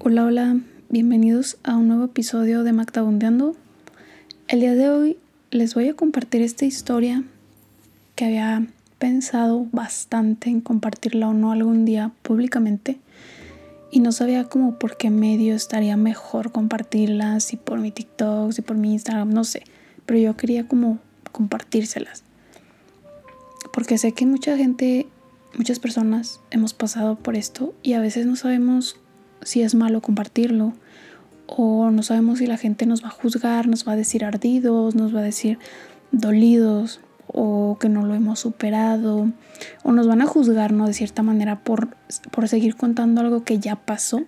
Hola, 0.00 0.24
hola, 0.24 0.60
bienvenidos 0.90 1.56
a 1.62 1.76
un 1.76 1.88
nuevo 1.88 2.04
episodio 2.04 2.62
de 2.62 2.72
Mactabundeando. 2.72 3.56
El 4.48 4.60
día 4.60 4.74
de 4.74 4.90
hoy 4.90 5.16
les 5.50 5.74
voy 5.74 5.88
a 5.88 5.94
compartir 5.94 6.42
esta 6.42 6.64
historia 6.66 7.22
que 8.14 8.26
había 8.26 8.66
pensado 8.98 9.66
bastante 9.72 10.50
en 10.50 10.60
compartirla 10.60 11.28
o 11.28 11.32
no 11.32 11.52
algún 11.52 11.84
día 11.84 12.12
públicamente 12.22 12.98
y 13.90 14.00
no 14.00 14.12
sabía 14.12 14.44
como 14.44 14.78
por 14.78 14.96
qué 14.96 15.08
medio 15.08 15.54
estaría 15.54 15.96
mejor 15.96 16.52
compartirla, 16.52 17.40
si 17.40 17.56
por 17.56 17.78
mi 17.78 17.90
TikTok, 17.90 18.52
si 18.52 18.60
por 18.60 18.76
mi 18.76 18.92
Instagram, 18.92 19.30
no 19.30 19.44
sé, 19.44 19.62
pero 20.04 20.18
yo 20.18 20.36
quería 20.36 20.66
como 20.66 20.98
compartírselas. 21.32 22.24
Porque 23.72 23.96
sé 23.96 24.12
que 24.12 24.26
mucha 24.26 24.56
gente, 24.56 25.06
muchas 25.56 25.78
personas 25.78 26.40
hemos 26.50 26.74
pasado 26.74 27.16
por 27.16 27.36
esto 27.36 27.74
y 27.82 27.94
a 27.94 28.00
veces 28.00 28.26
no 28.26 28.36
sabemos 28.36 28.96
si 29.44 29.62
es 29.62 29.74
malo 29.74 30.02
compartirlo 30.02 30.72
o 31.46 31.90
no 31.90 32.02
sabemos 32.02 32.38
si 32.38 32.46
la 32.46 32.56
gente 32.56 32.86
nos 32.86 33.04
va 33.04 33.08
a 33.08 33.12
juzgar, 33.12 33.68
nos 33.68 33.86
va 33.86 33.92
a 33.92 33.96
decir 33.96 34.24
ardidos, 34.24 34.94
nos 34.94 35.14
va 35.14 35.20
a 35.20 35.22
decir 35.22 35.58
dolidos 36.10 37.00
o 37.26 37.78
que 37.80 37.88
no 37.88 38.04
lo 38.04 38.14
hemos 38.14 38.40
superado 38.40 39.30
o 39.82 39.92
nos 39.92 40.06
van 40.06 40.22
a 40.22 40.26
juzgar, 40.26 40.72
¿no? 40.72 40.86
De 40.86 40.94
cierta 40.94 41.22
manera 41.22 41.60
por, 41.60 41.96
por 42.30 42.48
seguir 42.48 42.76
contando 42.76 43.20
algo 43.20 43.44
que 43.44 43.58
ya 43.58 43.76
pasó. 43.76 44.22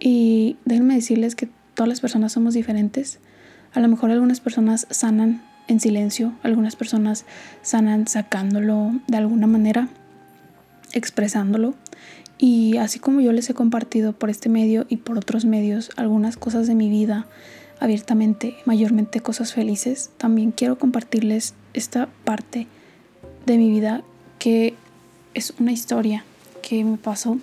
Y 0.00 0.56
déjenme 0.64 0.94
decirles 0.94 1.34
que 1.34 1.48
todas 1.74 1.88
las 1.88 2.00
personas 2.00 2.32
somos 2.32 2.54
diferentes. 2.54 3.18
A 3.72 3.80
lo 3.80 3.88
mejor 3.88 4.10
algunas 4.10 4.40
personas 4.40 4.86
sanan 4.90 5.42
en 5.68 5.80
silencio, 5.80 6.32
algunas 6.42 6.76
personas 6.76 7.24
sanan 7.62 8.06
sacándolo 8.06 8.92
de 9.06 9.16
alguna 9.16 9.46
manera, 9.46 9.88
expresándolo. 10.92 11.74
Y 12.38 12.76
así 12.76 12.98
como 12.98 13.20
yo 13.20 13.32
les 13.32 13.48
he 13.48 13.54
compartido 13.54 14.12
por 14.12 14.30
este 14.30 14.48
medio 14.48 14.86
y 14.88 14.98
por 14.98 15.16
otros 15.16 15.44
medios 15.44 15.90
algunas 15.96 16.36
cosas 16.36 16.66
de 16.66 16.74
mi 16.74 16.90
vida 16.90 17.26
abiertamente, 17.80 18.56
mayormente 18.64 19.20
cosas 19.20 19.52
felices, 19.52 20.10
también 20.16 20.50
quiero 20.50 20.78
compartirles 20.78 21.54
esta 21.74 22.08
parte 22.24 22.66
de 23.46 23.58
mi 23.58 23.70
vida 23.70 24.02
que 24.38 24.74
es 25.34 25.54
una 25.58 25.72
historia 25.72 26.24
que 26.62 26.84
me 26.84 26.96
pasó, 26.96 27.38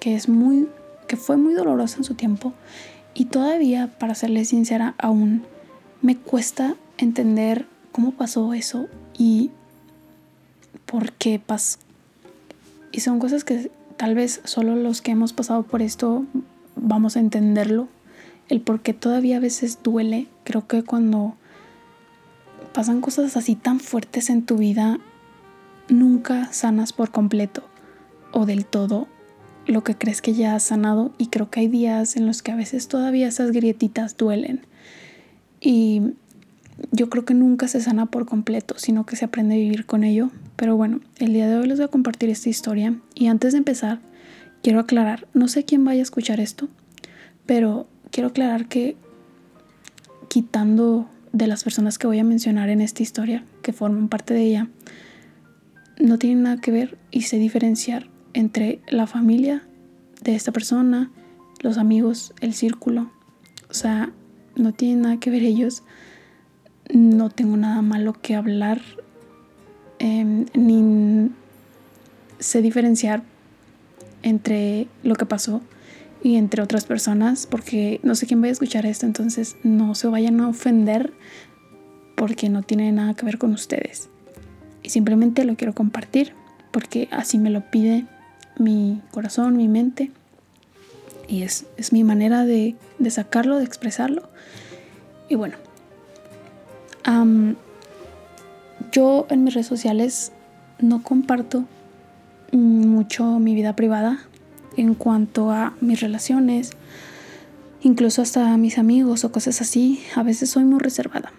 que 0.00 0.14
es 0.14 0.28
muy 0.28 0.68
que 1.06 1.16
fue 1.16 1.36
muy 1.36 1.54
dolorosa 1.54 1.98
en 1.98 2.04
su 2.04 2.14
tiempo 2.14 2.52
y 3.14 3.26
todavía 3.26 3.96
para 3.98 4.14
serles 4.14 4.48
sincera 4.48 4.94
aún 4.98 5.44
me 6.02 6.16
cuesta 6.16 6.74
entender 6.98 7.66
cómo 7.92 8.12
pasó 8.12 8.52
eso 8.54 8.88
y 9.16 9.50
por 10.84 11.12
qué 11.12 11.40
pasó. 11.44 11.78
Y 12.92 13.00
son 13.00 13.18
cosas 13.18 13.44
que 13.44 13.70
tal 13.96 14.14
vez 14.14 14.40
solo 14.44 14.76
los 14.76 15.00
que 15.02 15.12
hemos 15.12 15.32
pasado 15.32 15.62
por 15.62 15.82
esto 15.82 16.24
vamos 16.74 17.16
a 17.16 17.20
entenderlo. 17.20 17.88
El 18.48 18.60
por 18.60 18.80
qué 18.80 18.92
todavía 18.94 19.38
a 19.38 19.40
veces 19.40 19.80
duele. 19.82 20.28
Creo 20.44 20.66
que 20.66 20.82
cuando 20.82 21.34
pasan 22.72 23.00
cosas 23.00 23.36
así 23.36 23.56
tan 23.56 23.80
fuertes 23.80 24.30
en 24.30 24.44
tu 24.44 24.56
vida, 24.58 24.98
nunca 25.88 26.52
sanas 26.52 26.92
por 26.92 27.10
completo 27.10 27.64
o 28.32 28.46
del 28.46 28.66
todo 28.66 29.08
lo 29.66 29.82
que 29.82 29.96
crees 29.96 30.22
que 30.22 30.34
ya 30.34 30.54
has 30.54 30.62
sanado 30.62 31.12
y 31.18 31.26
creo 31.26 31.50
que 31.50 31.60
hay 31.60 31.68
días 31.68 32.16
en 32.16 32.26
los 32.26 32.42
que 32.42 32.52
a 32.52 32.56
veces 32.56 32.86
todavía 32.88 33.28
esas 33.28 33.50
grietitas 33.50 34.16
duelen. 34.16 34.64
Y 35.60 36.02
yo 36.92 37.08
creo 37.08 37.24
que 37.24 37.34
nunca 37.34 37.68
se 37.68 37.80
sana 37.80 38.06
por 38.06 38.26
completo, 38.26 38.74
sino 38.78 39.06
que 39.06 39.16
se 39.16 39.24
aprende 39.24 39.54
a 39.54 39.58
vivir 39.58 39.86
con 39.86 40.04
ello. 40.04 40.30
Pero 40.56 40.76
bueno, 40.76 41.00
el 41.18 41.32
día 41.32 41.48
de 41.48 41.56
hoy 41.56 41.66
les 41.66 41.78
voy 41.78 41.86
a 41.86 41.90
compartir 41.90 42.28
esta 42.30 42.48
historia 42.48 42.94
y 43.14 43.28
antes 43.28 43.52
de 43.52 43.58
empezar, 43.58 44.00
quiero 44.62 44.80
aclarar, 44.80 45.26
no 45.34 45.48
sé 45.48 45.64
quién 45.64 45.84
vaya 45.84 46.00
a 46.00 46.02
escuchar 46.02 46.40
esto, 46.40 46.68
pero 47.46 47.86
quiero 48.10 48.28
aclarar 48.28 48.66
que 48.66 48.96
quitando 50.28 51.08
de 51.32 51.46
las 51.46 51.64
personas 51.64 51.98
que 51.98 52.06
voy 52.06 52.18
a 52.18 52.24
mencionar 52.24 52.68
en 52.68 52.80
esta 52.80 53.02
historia, 53.02 53.44
que 53.62 53.72
forman 53.72 54.08
parte 54.08 54.34
de 54.34 54.42
ella, 54.42 54.68
no 55.98 56.18
tienen 56.18 56.42
nada 56.42 56.60
que 56.60 56.70
ver 56.70 56.98
y 57.10 57.22
sé 57.22 57.38
diferenciar 57.38 58.08
entre 58.34 58.80
la 58.88 59.06
familia 59.06 59.62
de 60.22 60.34
esta 60.34 60.52
persona, 60.52 61.10
los 61.60 61.78
amigos, 61.78 62.34
el 62.40 62.54
círculo. 62.54 63.10
O 63.70 63.74
sea, 63.74 64.10
no 64.56 64.72
tienen 64.72 65.02
nada 65.02 65.18
que 65.18 65.30
ver 65.30 65.42
ellos 65.42 65.82
no 66.92 67.30
tengo 67.30 67.56
nada 67.56 67.82
malo 67.82 68.14
que 68.14 68.34
hablar, 68.34 68.80
em, 69.98 70.46
ni 70.54 71.30
sé 72.38 72.62
diferenciar 72.62 73.22
entre 74.22 74.86
lo 75.02 75.14
que 75.14 75.26
pasó 75.26 75.62
y 76.22 76.36
entre 76.36 76.62
otras 76.62 76.84
personas, 76.84 77.46
porque 77.46 78.00
no 78.02 78.14
sé 78.14 78.26
quién 78.26 78.40
vaya 78.40 78.50
a 78.50 78.52
escuchar 78.52 78.86
esto, 78.86 79.06
entonces 79.06 79.56
no 79.62 79.94
se 79.94 80.08
vayan 80.08 80.40
a 80.40 80.48
ofender 80.48 81.12
porque 82.16 82.48
no 82.48 82.62
tiene 82.62 82.90
nada 82.92 83.14
que 83.14 83.26
ver 83.26 83.38
con 83.38 83.52
ustedes. 83.52 84.08
Y 84.82 84.90
simplemente 84.90 85.44
lo 85.44 85.56
quiero 85.56 85.74
compartir 85.74 86.32
porque 86.70 87.08
así 87.10 87.38
me 87.38 87.50
lo 87.50 87.70
pide 87.70 88.06
mi 88.58 89.00
corazón, 89.10 89.56
mi 89.56 89.68
mente. 89.68 90.10
Y 91.28 91.42
es, 91.42 91.66
es 91.76 91.92
mi 91.92 92.04
manera 92.04 92.44
de, 92.44 92.76
de 92.98 93.10
sacarlo, 93.10 93.58
de 93.58 93.64
expresarlo. 93.64 94.28
Y 95.28 95.34
bueno, 95.34 95.56
yo 98.92 99.26
en 99.30 99.44
mis 99.44 99.54
redes 99.54 99.66
sociales 99.66 100.32
no 100.80 101.02
comparto 101.02 101.64
mucho 102.52 103.38
mi 103.38 103.54
vida 103.54 103.76
privada 103.76 104.20
en 104.76 104.94
cuanto 104.94 105.50
a 105.50 105.74
mis 105.80 106.00
relaciones, 106.00 106.72
incluso 107.82 108.22
hasta 108.22 108.56
mis 108.56 108.78
amigos 108.78 109.24
o 109.24 109.32
cosas 109.32 109.60
así. 109.60 110.00
A 110.14 110.22
veces 110.22 110.50
soy 110.50 110.64
muy 110.64 110.80
reservada, 110.80 111.32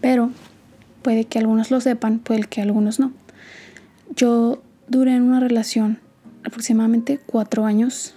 pero, 0.00 0.30
puede 1.02 1.24
que 1.24 1.38
algunos 1.38 1.70
lo 1.70 1.80
sepan, 1.80 2.18
puede 2.18 2.44
que 2.44 2.62
algunos 2.62 3.00
no. 3.00 3.12
Yo 4.14 4.62
duré 4.88 5.14
en 5.14 5.22
una 5.22 5.40
relación 5.40 5.98
aproximadamente 6.44 7.20
cuatro 7.24 7.64
años. 7.64 8.14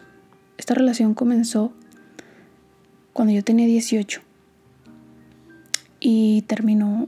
Esta 0.58 0.74
relación 0.74 1.14
comenzó 1.14 1.74
cuando 3.12 3.34
yo 3.34 3.44
tenía 3.44 3.68
18 3.68 4.22
y 6.06 6.42
terminó 6.42 7.08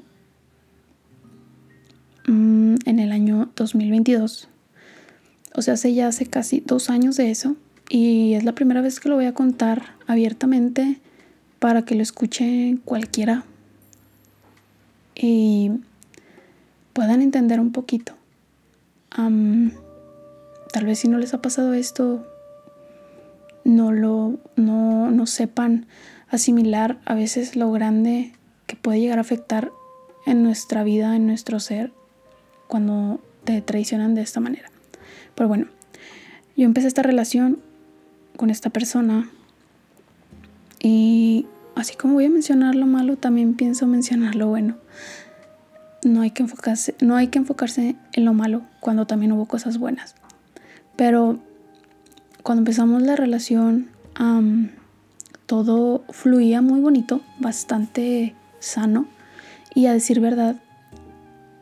mm, 2.28 2.76
en 2.86 3.00
el 3.00 3.12
año 3.12 3.52
2022. 3.58 4.48
O 5.54 5.62
sea, 5.62 5.74
hace 5.74 5.94
ya 5.94 6.08
hace 6.08 6.26
casi 6.26 6.62
dos 6.66 6.90
años 6.90 7.18
de 7.18 7.30
eso 7.30 7.58
y 7.90 8.34
es 8.36 8.46
la 8.46 8.56
primera 8.56 8.82
vez 8.82 9.02
que 9.02 9.10
lo 9.10 9.16
voy 9.16 9.26
a 9.26 9.34
contar 9.34 9.84
abiertamente 10.08 11.00
para 11.60 11.84
que 11.84 11.96
lo 11.96 12.04
escuche 12.04 12.78
cualquiera 12.86 13.44
y 15.14 15.72
puedan 16.94 17.22
entender 17.22 17.60
un 17.60 17.74
poquito. 17.74 18.14
tal 19.10 20.86
vez 20.86 21.00
si 21.00 21.10
no 21.10 21.18
les 21.18 21.34
ha 21.34 21.42
pasado 21.42 21.74
esto, 21.74 22.26
no 23.66 23.92
lo 23.92 24.40
no, 24.56 25.12
no 25.12 25.28
sepan 25.28 25.86
asimilar 26.30 27.00
a 27.06 27.14
veces 27.14 27.58
lo 27.58 27.72
grande 27.72 28.32
que 28.68 28.76
puede 28.76 29.00
llegar 29.00 29.18
a 29.18 29.22
afectar 29.22 29.72
en 30.26 30.44
nuestra 30.44 30.84
vida, 30.84 31.16
en 31.16 31.28
nuestro 31.28 31.60
ser, 31.60 31.94
cuando 32.68 33.20
te 33.44 33.62
traicionan 33.62 34.16
de 34.16 34.22
esta 34.22 34.40
manera. 34.40 34.70
Pero 35.36 35.48
bueno, 35.48 35.68
yo 36.58 36.66
empecé 36.66 36.88
esta 36.88 37.04
relación 37.04 37.60
con 38.38 38.50
esta 38.50 38.70
persona 38.70 39.30
y 40.80 41.46
así 41.76 41.96
como 41.96 42.16
voy 42.16 42.26
a 42.26 42.30
mencionar 42.30 42.76
lo 42.76 42.86
malo, 42.86 43.18
también 43.18 43.54
pienso 43.54 43.88
mencionar 43.88 44.36
lo 44.36 44.48
bueno. 44.48 44.78
No 46.04 46.22
hay 46.22 46.32
que 46.32 46.44
enfocarse, 46.44 46.96
no 47.02 47.16
hay 47.16 47.28
que 47.28 47.40
enfocarse 47.40 47.96
en 48.14 48.26
lo 48.26 48.34
malo 48.34 48.62
cuando 48.80 49.08
también 49.08 49.32
hubo 49.32 49.46
cosas 49.46 49.78
buenas. 49.78 50.16
Pero 50.96 51.40
cuando 52.44 52.62
empezamos 52.62 53.02
la 53.02 53.16
relación, 53.16 53.90
todo 55.46 56.04
fluía 56.10 56.62
muy 56.62 56.80
bonito, 56.80 57.22
bastante 57.40 58.36
sano 58.60 59.08
y 59.74 59.88
a 59.88 59.94
decir 59.94 60.20
verdad, 60.20 60.56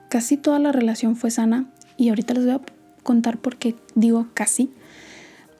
casi 0.09 0.37
toda 0.37 0.59
la 0.59 0.71
relación 0.71 1.15
fue 1.15 1.31
sana 1.31 1.65
y 1.97 2.09
ahorita 2.09 2.33
les 2.33 2.45
voy 2.45 2.53
a 2.53 2.61
contar 3.03 3.37
por 3.37 3.57
qué 3.57 3.75
digo 3.95 4.27
casi. 4.33 4.71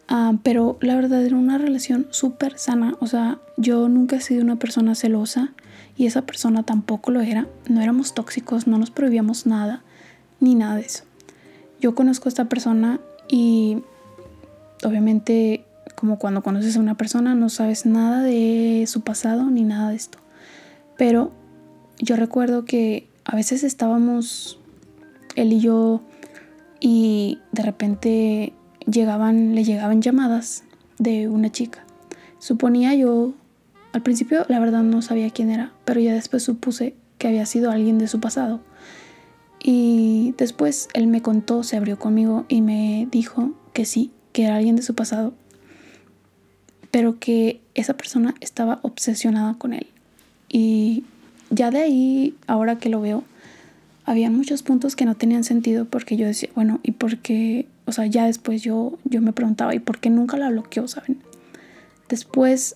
Ah, 0.08 0.34
pero 0.44 0.78
la 0.82 0.96
verdad 0.96 1.26
era 1.26 1.36
una 1.36 1.58
relación 1.58 2.08
súper 2.12 2.58
sana. 2.58 2.96
O 3.00 3.08
sea, 3.08 3.40
yo 3.58 3.90
nunca 3.90 4.18
he 4.18 4.22
sido 4.22 4.44
una 4.44 4.58
persona 4.58 4.96
celosa 4.96 5.54
y 5.98 6.06
esa 6.06 6.24
persona 6.24 6.64
tampoco 6.64 7.12
lo 7.12 7.22
era. 7.22 7.48
No 7.68 7.82
éramos 7.82 8.14
tóxicos, 8.14 8.68
no 8.68 8.78
nos 8.78 8.92
prohibíamos 8.92 9.46
nada, 9.46 9.82
ni 10.40 10.56
nada 10.56 10.76
de 10.76 10.82
eso. 10.82 11.04
Yo 11.80 11.96
conozco 11.96 12.28
a 12.28 12.30
esta 12.30 12.46
persona 12.46 13.00
y 13.28 13.78
obviamente 14.84 15.66
como 15.96 16.18
cuando 16.20 16.44
conoces 16.44 16.76
a 16.78 16.80
una 16.80 16.96
persona 16.96 17.36
no 17.36 17.50
sabes 17.50 17.86
nada 17.86 18.24
de 18.24 18.86
su 18.88 19.02
pasado 19.02 19.50
ni 19.50 19.64
nada 19.64 19.90
de 19.90 19.96
esto. 19.96 20.18
Pero 21.04 21.34
yo 22.00 22.16
recuerdo 22.16 22.64
que 22.64 23.10
a 23.26 23.36
veces 23.36 23.66
estábamos 23.66 24.58
él 25.36 25.52
y 25.52 25.60
yo 25.60 26.02
y 26.80 27.40
de 27.52 27.62
repente 27.62 28.54
llegaban, 28.90 29.54
le 29.54 29.66
llegaban 29.66 30.02
llamadas 30.02 30.64
de 31.00 31.28
una 31.28 31.52
chica. 31.52 31.84
Suponía 32.40 32.96
yo, 32.96 33.34
al 33.92 34.02
principio 34.02 34.46
la 34.48 34.62
verdad 34.62 34.82
no 34.82 35.02
sabía 35.02 35.30
quién 35.30 35.50
era, 35.50 35.74
pero 35.84 36.00
ya 36.00 36.14
después 36.14 36.44
supuse 36.44 36.96
que 37.18 37.28
había 37.28 37.46
sido 37.46 37.70
alguien 37.70 37.98
de 37.98 38.08
su 38.08 38.22
pasado. 38.22 38.62
Y 39.62 40.34
después 40.38 40.88
él 40.94 41.08
me 41.08 41.22
contó, 41.22 41.64
se 41.64 41.76
abrió 41.76 42.00
conmigo 42.00 42.46
y 42.48 42.62
me 42.62 43.10
dijo 43.12 43.52
que 43.74 43.84
sí, 43.84 44.14
que 44.32 44.46
era 44.46 44.56
alguien 44.56 44.78
de 44.78 44.84
su 44.84 44.96
pasado, 44.96 45.34
pero 46.92 47.20
que 47.20 47.60
esa 47.74 47.98
persona 47.98 48.36
estaba 48.40 48.80
obsesionada 48.84 49.56
con 49.56 49.74
él. 49.74 49.88
Y 50.54 51.04
ya 51.50 51.72
de 51.72 51.80
ahí, 51.80 52.36
ahora 52.46 52.78
que 52.78 52.88
lo 52.88 53.02
veo, 53.02 53.24
había 54.06 54.30
muchos 54.30 54.62
puntos 54.62 54.96
que 54.96 55.04
no 55.04 55.16
tenían 55.16 55.44
sentido 55.44 55.86
porque 55.86 56.16
yo 56.16 56.28
decía, 56.28 56.50
bueno, 56.54 56.80
y 56.84 56.92
porque, 56.92 57.68
o 57.86 57.92
sea, 57.92 58.06
ya 58.06 58.28
después 58.28 58.62
yo, 58.62 58.98
yo 59.04 59.20
me 59.20 59.34
preguntaba, 59.34 59.74
¿y 59.74 59.80
por 59.80 60.00
qué 60.00 60.12
nunca 60.12 60.38
la 60.38 60.52
bloqueó, 60.52 60.88
saben? 60.88 61.18
Después, 62.08 62.76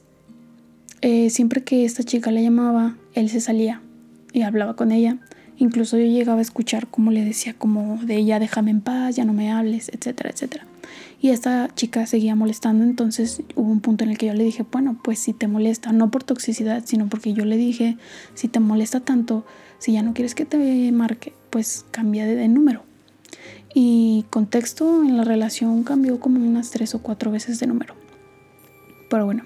eh, 1.01 1.29
siempre 1.29 1.63
que 1.63 1.85
esta 1.85 2.01
chica 2.01 2.31
le 2.31 2.41
llamaba, 2.41 2.97
él 3.13 3.29
se 3.29 3.41
salía 3.41 3.79
y 4.33 4.41
hablaba 4.41 4.75
con 4.75 4.91
ella. 4.91 5.19
Incluso 5.59 5.97
yo 5.97 6.05
llegaba 6.05 6.39
a 6.39 6.41
escuchar 6.41 6.87
cómo 6.87 7.11
le 7.11 7.25
decía 7.25 7.53
como 7.53 7.97
de 8.03 8.17
ella, 8.17 8.39
déjame 8.39 8.71
en 8.71 8.81
paz, 8.81 9.15
ya 9.15 9.25
no 9.25 9.33
me 9.33 9.51
hables, 9.51 9.89
etcétera, 9.89 10.29
etcétera. 10.29 10.65
Y 11.19 11.29
esta 11.29 11.73
chica 11.73 12.05
seguía 12.05 12.35
molestando, 12.35 12.83
entonces 12.83 13.41
hubo 13.55 13.71
un 13.71 13.79
punto 13.81 14.03
en 14.03 14.11
el 14.11 14.17
que 14.19 14.27
yo 14.27 14.33
le 14.33 14.43
dije, 14.43 14.63
bueno, 14.71 14.99
pues 15.03 15.17
si 15.17 15.33
te 15.33 15.47
molesta, 15.47 15.91
no 15.91 16.11
por 16.11 16.23
toxicidad, 16.23 16.83
sino 16.85 17.07
porque 17.07 17.33
yo 17.33 17.43
le 17.43 17.57
dije, 17.57 17.97
si 18.35 18.47
te 18.47 18.59
molesta 18.59 18.99
tanto, 18.99 19.43
si 19.79 19.93
ya 19.93 20.03
no 20.03 20.13
quieres 20.13 20.35
que 20.35 20.45
te 20.45 20.91
marque, 20.91 21.33
pues 21.49 21.85
cambia 21.89 22.25
de, 22.27 22.47
número. 22.47 22.83
Y 23.73 24.25
contexto 24.29 25.03
en 25.03 25.17
la 25.17 25.23
relación 25.23 25.83
cambió 25.83 26.19
como 26.19 26.39
unas 26.39 26.69
tres 26.69 26.93
o 26.93 27.01
cuatro 27.01 27.31
veces 27.31 27.59
de 27.59 27.65
número. 27.65 27.95
Pero 29.09 29.25
bueno, 29.25 29.45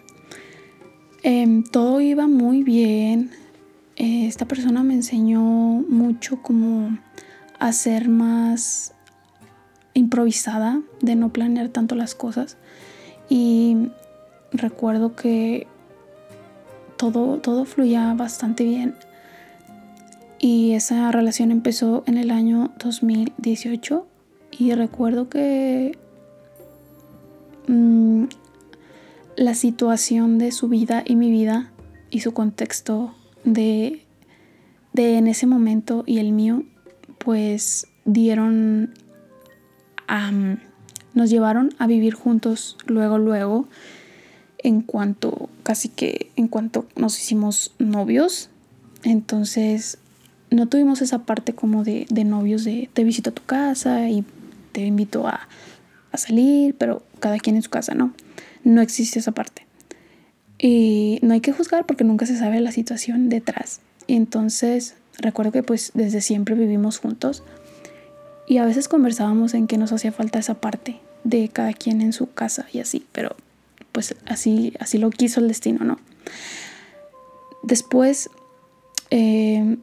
em, 1.24 1.64
todo 1.64 2.02
iba 2.02 2.28
muy 2.28 2.64
bien. 2.64 3.32
Eh, 3.96 4.28
esta 4.28 4.48
persona 4.48 4.84
me 4.84 4.94
enseñó 4.94 5.42
mucho 5.42 6.42
como 6.42 6.98
a 7.60 7.74
ser 7.74 8.10
más 8.10 8.94
improvisada, 9.94 10.82
de 11.02 11.16
no 11.16 11.34
planear 11.34 11.70
tanto 11.70 11.96
las 11.96 12.16
cosas. 12.16 12.58
Y 13.30 13.90
recuerdo 14.52 15.16
que 15.16 15.68
todo, 16.98 17.40
todo 17.40 17.66
fluía 17.66 18.14
bastante 18.14 18.64
bien. 18.64 18.96
Y 20.40 20.74
esa 20.74 21.12
relación 21.12 21.52
empezó 21.52 22.04
en 22.08 22.18
el 22.18 22.32
año 22.32 22.72
2018 22.84 24.08
y 24.52 24.74
recuerdo 24.74 25.30
que 25.30 25.98
mm, 27.68 28.26
la 29.36 29.54
situación 29.54 30.40
de 30.40 30.52
su 30.52 30.68
vida 30.68 31.04
y 31.06 31.16
mi 31.16 31.30
vida 31.30 31.72
y 32.10 32.22
su 32.22 32.34
contexto 32.34 33.14
de, 33.44 34.04
de 34.94 35.18
en 35.18 35.28
ese 35.28 35.46
momento 35.46 36.04
y 36.06 36.20
el 36.20 36.32
mío 36.32 36.64
pues 37.18 37.88
dieron 38.06 38.94
a, 40.08 40.32
nos 41.14 41.30
llevaron 41.30 41.74
a 41.78 41.88
vivir 41.88 42.14
juntos 42.14 42.78
luego 42.88 43.18
luego 43.18 43.68
en 44.58 44.82
cuanto 44.82 45.50
casi 45.64 45.90
que 45.90 46.32
en 46.36 46.48
cuanto 46.48 46.86
nos 46.96 47.20
hicimos 47.20 47.74
novios 47.80 48.50
entonces 49.04 49.98
no 50.52 50.68
tuvimos 50.68 51.02
esa 51.02 51.20
parte 51.20 51.54
como 51.54 51.84
de, 51.84 52.06
novios 52.26 52.64
de 52.64 52.90
te 52.94 53.04
visito 53.04 53.32
a 53.32 53.34
tu 53.34 53.44
casa 53.44 54.10
y 54.10 54.24
te 54.74 54.86
invito 54.86 55.28
a, 55.28 55.48
salir, 56.14 56.76
pero 56.78 57.04
cada 57.22 57.40
quien 57.40 57.56
en 57.56 57.62
su 57.62 57.70
casa, 57.70 57.96
¿no? 57.96 58.14
No 58.66 58.82
existe 58.82 59.18
esa 59.20 59.32
parte. 59.32 59.66
Y 60.64 61.18
no 61.24 61.34
hay 61.34 61.42
que 61.42 61.54
juzgar 61.54 61.88
porque 61.88 62.04
nunca 62.04 62.28
se 62.28 62.38
sabe 62.38 62.62
la 62.62 62.72
situación 62.72 63.30
detrás. 63.30 63.82
Y 64.06 64.16
entonces 64.16 64.94
recuerdo 65.18 65.52
que 65.52 65.64
pues 65.64 65.92
desde 65.96 66.22
siempre 66.22 66.54
vivimos 66.54 67.00
juntos 67.00 67.44
y 68.48 68.60
a 68.60 68.66
veces 68.66 68.88
conversábamos 68.88 69.56
en 69.56 69.66
que 69.66 69.80
nos 69.80 69.92
hacía 69.92 70.12
falta 70.12 70.38
esa 70.38 70.56
parte 70.56 71.00
de 71.24 71.50
cada 71.50 71.74
quien 71.74 72.02
en 72.02 72.14
su 72.14 72.32
casa 72.32 72.68
y 72.72 72.80
así, 72.80 73.06
pero 73.12 73.36
pues 73.92 74.16
así, 74.26 74.74
así 74.80 75.00
lo 75.00 75.10
quiso 75.10 75.40
el 75.40 75.48
destino, 75.48 75.84
¿no? 75.84 75.98
Después 77.64 78.30
eh, 79.10 79.78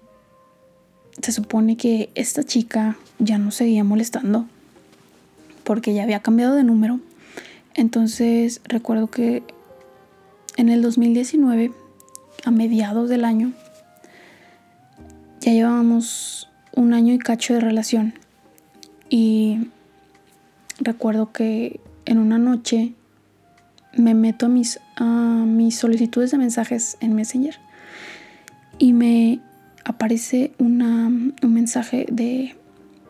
se 1.21 1.33
supone 1.33 1.77
que 1.77 2.11
esta 2.15 2.45
chica 2.45 2.97
ya 3.19 3.39
no 3.39 3.51
seguía 3.51 3.83
molestando 3.83 4.47
porque 5.65 5.93
ya 5.93 6.05
había 6.05 6.21
cambiado 6.21 6.55
de 6.55 6.63
número. 6.63 7.01
Entonces 7.75 8.61
recuerdo 8.65 9.09
que 9.09 9.43
en 10.59 10.69
el 10.69 10.83
2019, 10.83 11.73
a 12.45 12.51
mediados 12.51 13.09
del 13.09 13.25
año, 13.25 13.53
ya 15.41 15.53
llevábamos 15.53 16.51
un 16.75 16.93
año 16.93 17.15
y 17.15 17.19
cacho 17.19 17.55
de 17.55 17.61
relación. 17.61 18.13
Y 19.09 19.69
recuerdo 20.81 21.33
que 21.33 21.81
en 22.07 22.19
una 22.19 22.39
noche 22.39 22.93
me 23.97 24.15
meto 24.15 24.47
a 24.47 24.49
mis, 24.49 24.81
a 24.97 25.45
mis 25.47 25.79
solicitudes 25.79 26.33
de 26.33 26.39
mensajes 26.39 26.97
en 27.01 27.15
Messenger 27.15 27.55
y 28.79 28.93
me 28.93 29.41
aparece 29.85 30.51
una, 30.59 31.07
un 31.07 31.55
mensaje 31.55 32.05
de, 32.11 32.57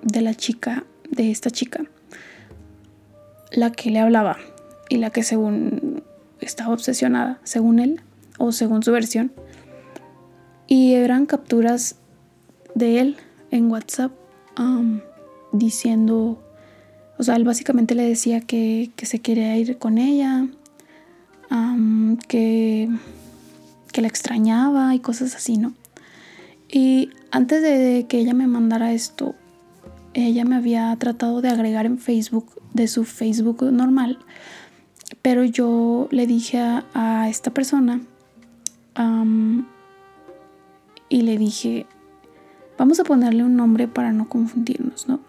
de 0.03 0.21
la 0.21 0.35
chica, 0.35 0.85
de 1.11 1.31
esta 1.31 1.51
chica, 1.51 1.83
la 3.53 3.73
que 3.73 3.91
le 3.91 4.01
hablaba 4.01 4.37
y 4.91 4.99
la 4.99 5.09
que 5.09 5.23
según 5.23 6.03
estaba 6.41 6.73
obsesionada, 6.73 7.41
según 7.45 7.79
él 7.79 8.01
o 8.39 8.53
según 8.53 8.83
su 8.83 8.93
versión. 8.93 9.33
Y 10.67 10.95
eran 10.95 11.27
capturas 11.27 11.97
de 12.75 13.01
él 13.01 13.17
en 13.51 13.71
WhatsApp 13.71 14.13
diciendo, 15.53 16.43
o 17.17 17.23
sea, 17.23 17.37
él 17.37 17.45
básicamente 17.45 17.95
le 17.95 18.03
decía 18.03 18.41
que, 18.41 18.91
que 18.97 19.07
se 19.07 19.21
quería 19.21 19.57
ir 19.57 19.79
con 19.79 19.99
ella, 19.99 20.47
que, 22.29 22.89
que 23.93 24.03
la 24.03 24.09
extrañaba 24.09 24.95
y 24.95 25.01
cosas 25.01 25.35
así, 25.35 25.57
¿no? 25.57 25.73
Y 26.71 27.11
antes 27.31 27.63
de 27.63 28.07
que 28.09 28.19
ella 28.19 28.35
me 28.35 28.47
mandara 28.47 28.93
esto, 28.93 29.35
ella 30.15 30.45
me 30.45 30.57
había 30.57 30.95
tratado 30.97 31.41
de 31.41 31.49
agregar 31.49 31.87
en 31.87 31.99
Facebook, 31.99 32.61
de 32.75 32.89
su 32.89 33.05
Facebook 33.05 33.63
normal, 33.73 34.19
pero 35.23 35.45
yo 35.45 36.09
le 36.11 36.27
dije 36.27 36.59
a, 36.59 37.29
esta 37.29 37.53
persona 37.53 38.01
y 41.09 41.23
le 41.23 41.39
dije, 41.39 41.87
vamos 42.77 43.01
a 43.01 43.05
ponerle 43.05 43.45
un 43.45 43.57
nombre 43.57 43.89
para 43.89 44.13
no 44.13 44.29
confundirnos, 44.29 45.09
¿no? 45.09 45.21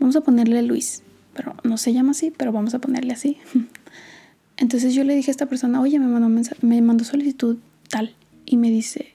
Vamos 0.00 0.16
a 0.16 0.20
ponerle 0.20 0.62
Luis, 0.62 1.02
pero 1.34 1.54
no 1.64 1.76
se 1.76 1.92
llama 1.92 2.12
así, 2.12 2.30
pero 2.30 2.52
vamos 2.52 2.74
a 2.74 2.78
ponerle 2.78 3.12
así. 3.12 3.38
Entonces 4.56 4.94
yo 4.94 5.04
le 5.04 5.14
dije 5.14 5.30
a 5.30 5.32
esta 5.32 5.46
persona, 5.46 5.80
oye, 5.80 5.98
me 5.98 6.06
mandó, 6.06 6.28
me 6.62 6.80
mandó 6.82 7.04
solicitud 7.04 7.58
tal, 7.88 8.14
y 8.46 8.56
me 8.56 8.70
dice, 8.70 9.12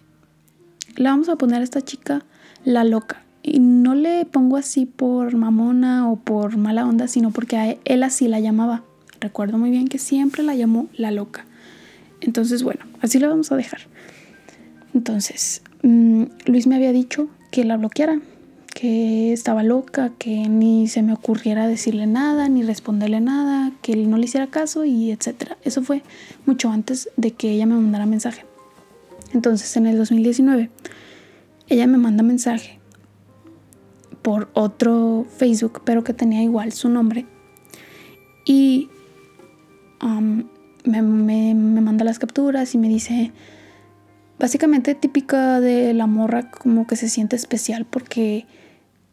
le 0.95 1.05
vamos 1.05 1.29
a 1.29 1.35
poner 1.35 1.61
a 1.61 1.63
esta 1.63 1.81
chica 1.81 2.23
la 2.63 2.83
loca. 2.83 3.23
Y 3.43 3.59
no 3.59 3.95
le 3.95 4.25
pongo 4.25 4.57
así 4.57 4.85
por 4.85 5.35
mamona 5.35 6.09
o 6.09 6.15
por 6.17 6.57
mala 6.57 6.85
onda, 6.85 7.07
sino 7.07 7.31
porque 7.31 7.57
a 7.57 7.75
él 7.85 8.03
así 8.03 8.27
la 8.27 8.39
llamaba. 8.39 8.83
Recuerdo 9.21 9.57
muy 9.57 9.69
bien 9.69 9.87
que 9.87 9.99
siempre 9.99 10.43
la 10.43 10.55
llamó 10.55 10.89
la 10.93 11.11
loca. 11.11 11.45
Entonces, 12.19 12.63
bueno, 12.63 12.81
así 13.01 13.19
la 13.19 13.29
vamos 13.29 13.51
a 13.51 13.55
dejar. 13.55 13.81
Entonces, 14.93 15.61
mm, 15.83 16.23
Luis 16.47 16.67
me 16.67 16.75
había 16.75 16.91
dicho 16.91 17.29
que 17.51 17.63
la 17.63 17.77
bloqueara, 17.77 18.19
que 18.73 19.31
estaba 19.31 19.63
loca, 19.63 20.11
que 20.17 20.49
ni 20.49 20.87
se 20.87 21.03
me 21.03 21.13
ocurriera 21.13 21.67
decirle 21.67 22.07
nada, 22.07 22.49
ni 22.49 22.63
responderle 22.63 23.21
nada, 23.21 23.71
que 23.81 23.93
él 23.93 24.09
no 24.09 24.17
le 24.17 24.25
hiciera 24.25 24.47
caso 24.47 24.85
y 24.85 25.11
etcétera. 25.11 25.57
Eso 25.63 25.83
fue 25.83 26.03
mucho 26.45 26.69
antes 26.69 27.09
de 27.15 27.31
que 27.31 27.51
ella 27.51 27.65
me 27.65 27.75
mandara 27.75 28.05
mensaje. 28.05 28.45
Entonces 29.33 29.77
en 29.77 29.87
el 29.87 29.97
2019 29.97 30.69
ella 31.69 31.87
me 31.87 31.97
manda 31.97 32.23
mensaje 32.23 32.79
por 34.21 34.49
otro 34.53 35.25
Facebook, 35.37 35.81
pero 35.85 36.03
que 36.03 36.13
tenía 36.13 36.41
igual 36.43 36.71
su 36.73 36.89
nombre. 36.89 37.25
Y 38.45 38.89
um, 40.01 40.43
me, 40.83 41.53
manda 41.53 42.03
las 42.05 42.19
capturas 42.19 42.73
y 42.73 42.77
me 42.77 42.89
dice, 42.89 43.31
básicamente 44.39 44.95
típica 44.95 45.59
de 45.59 45.93
la 45.93 46.07
morra, 46.07 46.49
como 46.51 46.87
que 46.87 46.95
se 46.95 47.09
siente 47.09 47.35
especial 47.35 47.85
porque 47.85 48.45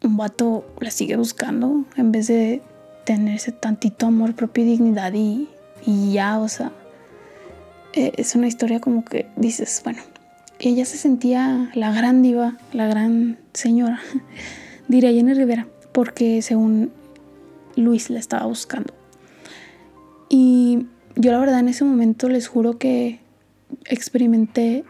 un 0.03 0.17
vato 0.17 0.65
la 0.79 0.91
sigue 0.91 1.17
buscando 1.17 1.85
en 1.97 2.11
vez 2.11 2.27
de 2.27 2.61
tener 3.05 3.35
ese 3.35 3.51
tantito 3.51 4.07
amor 4.07 4.35
propio 4.35 4.63
y 4.63 4.67
dignidad 4.67 5.13
y, 5.13 5.49
y 5.85 6.13
ya, 6.13 6.39
o 6.39 6.47
sea, 6.47 6.71
eh, 7.93 8.11
es 8.17 8.35
una 8.35 8.47
historia 8.47 8.79
como 8.79 9.03
que 9.03 9.27
dices, 9.35 9.81
bueno, 9.83 10.01
ella 10.59 10.85
se 10.85 10.97
sentía 10.97 11.71
la 11.73 11.91
gran 11.91 12.21
diva, 12.21 12.57
la 12.73 12.87
gran 12.87 13.39
señora, 13.53 13.99
diría 14.87 15.11
Jenny 15.11 15.33
Rivera, 15.33 15.67
porque 15.91 16.41
según 16.41 16.91
Luis 17.75 18.09
la 18.09 18.19
estaba 18.19 18.45
buscando. 18.45 18.98
Y 20.29 20.85
yo 21.15 21.31
la 21.31 21.39
verdad 21.39 21.59
en 21.59 21.67
ese 21.67 21.83
momento 21.83 22.29
les 22.29 22.47
juro 22.47 22.77
que 22.77 23.19
experimenté 23.85 24.83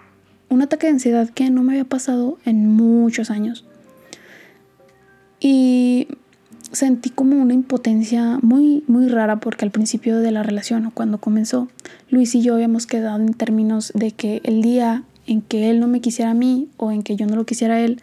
un 0.49 0.61
ataque 0.61 0.87
de 0.87 0.93
ansiedad 0.93 1.29
que 1.29 1.49
no 1.49 1.63
me 1.63 1.73
había 1.73 1.85
pasado 1.85 2.37
en 2.45 2.67
muchos 2.67 3.31
años. 3.31 3.65
Y 5.39 6.07
sentí 6.71 7.09
como 7.09 7.41
una 7.41 7.53
impotencia 7.53 8.39
muy, 8.41 8.83
muy 8.87 9.07
rara 9.07 9.39
porque 9.39 9.65
al 9.65 9.71
principio 9.71 10.19
de 10.19 10.31
la 10.31 10.43
relación, 10.43 10.91
cuando 10.93 11.19
comenzó, 11.19 11.67
Luis 12.09 12.35
y 12.35 12.41
yo 12.41 12.55
habíamos 12.55 12.85
quedado 12.85 13.19
en 13.19 13.33
términos 13.33 13.91
de 13.95 14.11
que 14.11 14.41
el 14.43 14.61
día 14.61 15.03
en 15.25 15.41
que 15.41 15.69
él 15.69 15.79
no 15.79 15.87
me 15.87 16.01
quisiera 16.01 16.31
a 16.31 16.35
mí 16.35 16.69
o 16.77 16.91
en 16.91 17.03
que 17.03 17.15
yo 17.15 17.27
no 17.27 17.35
lo 17.35 17.45
quisiera 17.45 17.75
a 17.75 17.81
él, 17.81 18.01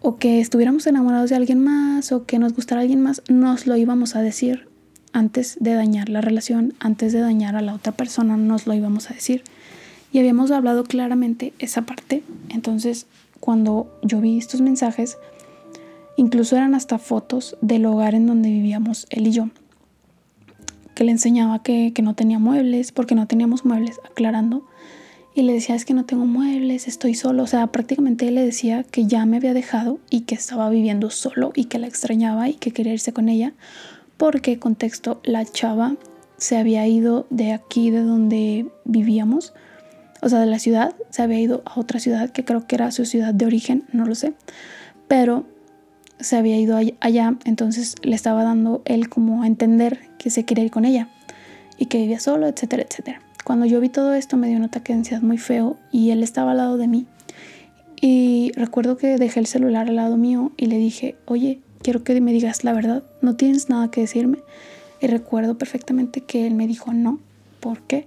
o 0.00 0.16
que 0.16 0.40
estuviéramos 0.40 0.86
enamorados 0.88 1.30
de 1.30 1.36
alguien 1.36 1.62
más 1.62 2.10
o 2.10 2.26
que 2.26 2.38
nos 2.38 2.54
gustara 2.54 2.80
alguien 2.80 3.00
más, 3.00 3.22
nos 3.28 3.66
lo 3.66 3.76
íbamos 3.76 4.16
a 4.16 4.22
decir 4.22 4.71
antes 5.12 5.56
de 5.60 5.74
dañar 5.74 6.08
la 6.08 6.20
relación, 6.20 6.74
antes 6.80 7.12
de 7.12 7.20
dañar 7.20 7.56
a 7.56 7.62
la 7.62 7.74
otra 7.74 7.92
persona, 7.92 8.36
nos 8.36 8.66
lo 8.66 8.74
íbamos 8.74 9.10
a 9.10 9.14
decir. 9.14 9.44
Y 10.12 10.18
habíamos 10.18 10.50
hablado 10.50 10.84
claramente 10.84 11.52
esa 11.58 11.82
parte. 11.82 12.22
Entonces, 12.50 13.06
cuando 13.40 13.90
yo 14.02 14.20
vi 14.20 14.38
estos 14.38 14.60
mensajes, 14.60 15.16
incluso 16.16 16.56
eran 16.56 16.74
hasta 16.74 16.98
fotos 16.98 17.56
del 17.60 17.86
hogar 17.86 18.14
en 18.14 18.26
donde 18.26 18.50
vivíamos 18.50 19.06
él 19.10 19.26
y 19.26 19.32
yo, 19.32 19.48
que 20.94 21.04
le 21.04 21.12
enseñaba 21.12 21.62
que, 21.62 21.92
que 21.94 22.02
no 22.02 22.14
tenía 22.14 22.38
muebles, 22.38 22.92
porque 22.92 23.14
no 23.14 23.26
teníamos 23.26 23.64
muebles, 23.64 24.00
aclarando. 24.04 24.66
Y 25.34 25.42
le 25.42 25.54
decía, 25.54 25.74
es 25.74 25.86
que 25.86 25.94
no 25.94 26.04
tengo 26.04 26.26
muebles, 26.26 26.86
estoy 26.86 27.14
solo. 27.14 27.42
O 27.42 27.46
sea, 27.46 27.66
prácticamente 27.68 28.30
le 28.30 28.44
decía 28.44 28.84
que 28.84 29.06
ya 29.06 29.24
me 29.24 29.38
había 29.38 29.54
dejado 29.54 29.98
y 30.10 30.20
que 30.22 30.34
estaba 30.34 30.68
viviendo 30.68 31.08
solo 31.08 31.52
y 31.54 31.64
que 31.64 31.78
la 31.78 31.86
extrañaba 31.86 32.50
y 32.50 32.54
que 32.54 32.70
quería 32.70 32.92
irse 32.92 33.14
con 33.14 33.30
ella 33.30 33.54
porque, 34.22 34.60
contexto, 34.60 35.20
la 35.24 35.44
chava 35.44 35.96
se 36.36 36.56
había 36.56 36.86
ido 36.86 37.26
de 37.30 37.50
aquí, 37.50 37.90
de 37.90 38.02
donde 38.02 38.66
vivíamos, 38.84 39.52
o 40.20 40.28
sea, 40.28 40.38
de 40.38 40.46
la 40.46 40.60
ciudad, 40.60 40.94
se 41.10 41.22
había 41.22 41.40
ido 41.40 41.60
a 41.64 41.80
otra 41.80 41.98
ciudad 41.98 42.30
que 42.30 42.44
creo 42.44 42.64
que 42.68 42.76
era 42.76 42.92
su 42.92 43.04
ciudad 43.04 43.34
de 43.34 43.46
origen, 43.46 43.82
no 43.90 44.06
lo 44.06 44.14
sé, 44.14 44.34
pero 45.08 45.44
se 46.20 46.36
había 46.36 46.56
ido 46.56 46.78
allá, 47.00 47.34
entonces 47.44 47.96
le 48.02 48.14
estaba 48.14 48.44
dando 48.44 48.82
él 48.84 49.08
como 49.08 49.42
a 49.42 49.48
entender 49.48 49.98
que 50.18 50.30
se 50.30 50.44
quería 50.44 50.66
ir 50.66 50.70
con 50.70 50.84
ella 50.84 51.08
y 51.76 51.86
que 51.86 51.98
vivía 51.98 52.20
solo, 52.20 52.46
etcétera, 52.46 52.84
etcétera. 52.88 53.22
Cuando 53.42 53.66
yo 53.66 53.80
vi 53.80 53.88
todo 53.88 54.14
esto 54.14 54.36
me 54.36 54.46
dio 54.46 54.56
un 54.56 54.62
ataque 54.62 54.92
de 54.92 55.00
ansiedad 55.00 55.22
muy 55.22 55.38
feo 55.38 55.78
y 55.90 56.10
él 56.10 56.22
estaba 56.22 56.52
al 56.52 56.58
lado 56.58 56.78
de 56.78 56.86
mí. 56.86 57.06
Y 58.00 58.52
recuerdo 58.54 58.96
que 58.96 59.16
dejé 59.16 59.40
el 59.40 59.46
celular 59.46 59.88
al 59.88 59.96
lado 59.96 60.16
mío 60.16 60.52
y 60.56 60.66
le 60.66 60.78
dije, 60.78 61.16
oye, 61.26 61.60
quiero 61.82 62.04
que 62.04 62.20
me 62.20 62.32
digas 62.32 62.64
la 62.64 62.72
verdad, 62.72 63.02
no 63.20 63.36
tienes 63.36 63.68
nada 63.68 63.90
que 63.90 64.02
decirme. 64.02 64.38
Y 65.00 65.08
recuerdo 65.08 65.58
perfectamente 65.58 66.22
que 66.22 66.46
él 66.46 66.54
me 66.54 66.66
dijo 66.66 66.92
no, 66.92 67.18
¿por 67.60 67.82
qué? 67.82 68.06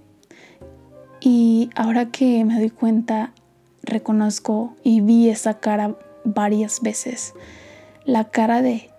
Y 1.20 1.70
ahora 1.74 2.10
que 2.10 2.44
me 2.44 2.58
doy 2.58 2.70
cuenta, 2.70 3.32
reconozco 3.82 4.76
y 4.82 5.00
vi 5.00 5.28
esa 5.28 5.58
cara 5.60 5.96
varias 6.24 6.80
veces, 6.80 7.34
la 8.04 8.30
cara 8.30 8.62
de 8.62 8.90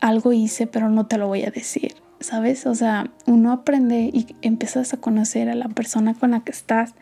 algo 0.00 0.32
hice, 0.32 0.66
pero 0.66 0.90
no 0.90 1.06
te 1.06 1.18
lo 1.18 1.26
voy 1.26 1.44
a 1.44 1.50
decir, 1.50 1.94
¿sabes? 2.20 2.66
O 2.66 2.74
sea, 2.74 3.10
uno 3.26 3.52
aprende 3.52 4.10
y 4.12 4.26
empiezas 4.42 4.92
a 4.92 4.98
conocer 4.98 5.48
a 5.48 5.54
la 5.54 5.68
persona 5.68 6.14
con 6.14 6.32
la 6.32 6.40
que 6.40 6.52
estás 6.52 6.94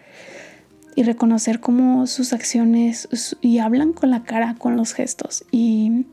y 0.94 1.02
reconocer 1.02 1.60
cómo 1.60 2.06
sus 2.06 2.32
acciones 2.32 3.08
y 3.40 3.58
hablan 3.58 3.92
con 3.92 4.10
la 4.10 4.22
cara, 4.22 4.54
con 4.58 4.76
los 4.76 4.92
gestos. 4.94 5.44
Y 5.50 6.06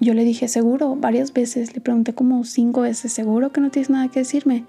yo 0.00 0.14
le 0.14 0.24
dije, 0.24 0.46
seguro, 0.46 0.94
varias 0.94 1.32
veces, 1.32 1.74
le 1.74 1.80
pregunté 1.80 2.14
como 2.14 2.44
cinco 2.44 2.82
veces, 2.82 3.12
seguro 3.12 3.52
que 3.52 3.60
no 3.60 3.70
tienes 3.70 3.90
nada 3.90 4.08
que 4.08 4.20
decirme. 4.20 4.64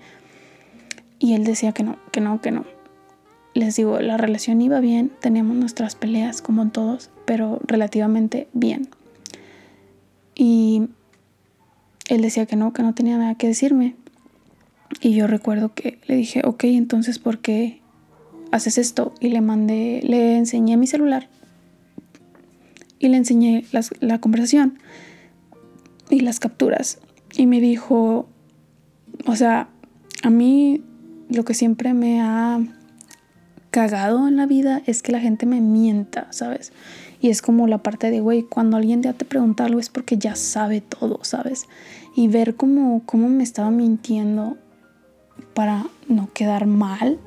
Y 1.20 1.34
él 1.34 1.44
decía 1.44 1.72
que 1.72 1.84
no, 1.84 1.98
que 2.12 2.20
no, 2.20 2.42
que 2.42 2.52
no. 2.52 2.66
Les 3.54 3.76
digo, 3.76 4.00
la 4.00 4.18
relación 4.18 4.62
iba 4.62 4.80
bien, 4.80 5.12
teníamos 5.20 5.56
nuestras 5.56 5.96
peleas 5.96 6.42
como 6.42 6.70
todos, 6.70 7.12
pero 7.26 7.60
relativamente 7.64 8.48
bien. 8.54 8.90
Y 10.34 10.88
él 12.08 12.22
decía 12.22 12.46
que 12.46 12.56
no, 12.56 12.74
que 12.74 12.82
no 12.82 12.96
tenía 12.96 13.18
nada 13.18 13.36
que 13.36 13.48
decirme. 13.48 13.96
Y 15.02 15.14
yo 15.14 15.28
recuerdo 15.28 15.74
que 15.76 16.00
le 16.08 16.16
dije, 16.16 16.42
ok, 16.44 16.64
entonces, 16.64 17.20
¿por 17.20 17.40
qué 17.40 17.82
haces 18.52 18.80
esto? 18.80 19.14
Y 19.20 19.30
le 19.30 19.42
mandé, 19.42 20.02
le 20.04 20.38
enseñé 20.38 20.76
mi 20.78 20.88
celular 20.88 21.28
y 22.98 23.10
le 23.10 23.18
enseñé 23.18 23.66
la 24.00 24.20
conversación 24.20 24.80
y 26.10 26.22
las 26.22 26.40
capturas. 26.40 27.00
Y 27.36 27.46
me 27.46 27.62
dijo, 27.62 28.28
o 29.26 29.36
sea, 29.36 29.70
a 30.24 30.30
mí 30.30 30.82
lo 31.30 31.46
que 31.46 31.54
siempre 31.54 31.94
me 31.94 32.22
ha 32.22 32.60
cagado 33.72 34.28
en 34.28 34.36
la 34.36 34.48
vida 34.48 34.82
es 34.86 35.04
que 35.04 35.12
la 35.12 35.20
gente 35.20 35.46
me 35.46 35.62
mienta, 35.62 36.28
¿sabes? 36.32 36.74
Y 37.22 37.30
es 37.30 37.42
como 37.42 37.68
la 37.68 37.80
parte 37.80 38.10
de, 38.12 38.22
güey, 38.22 38.44
cuando 38.44 38.78
alguien 38.78 39.04
ya 39.04 39.14
te 39.14 39.26
pregunta 39.26 39.66
algo 39.66 39.80
es 39.80 39.90
porque 39.90 40.18
ya 40.18 40.36
sabe 40.36 40.82
todo, 40.82 41.20
¿sabes? 41.24 41.68
Y 42.16 42.28
ver 42.28 42.56
cómo, 42.56 43.04
cómo 43.06 43.30
me 43.30 43.44
estaba 43.44 43.70
mintiendo 43.70 44.58
para 45.54 45.86
no 46.08 46.30
quedar 46.34 46.66
mal, 46.66 47.20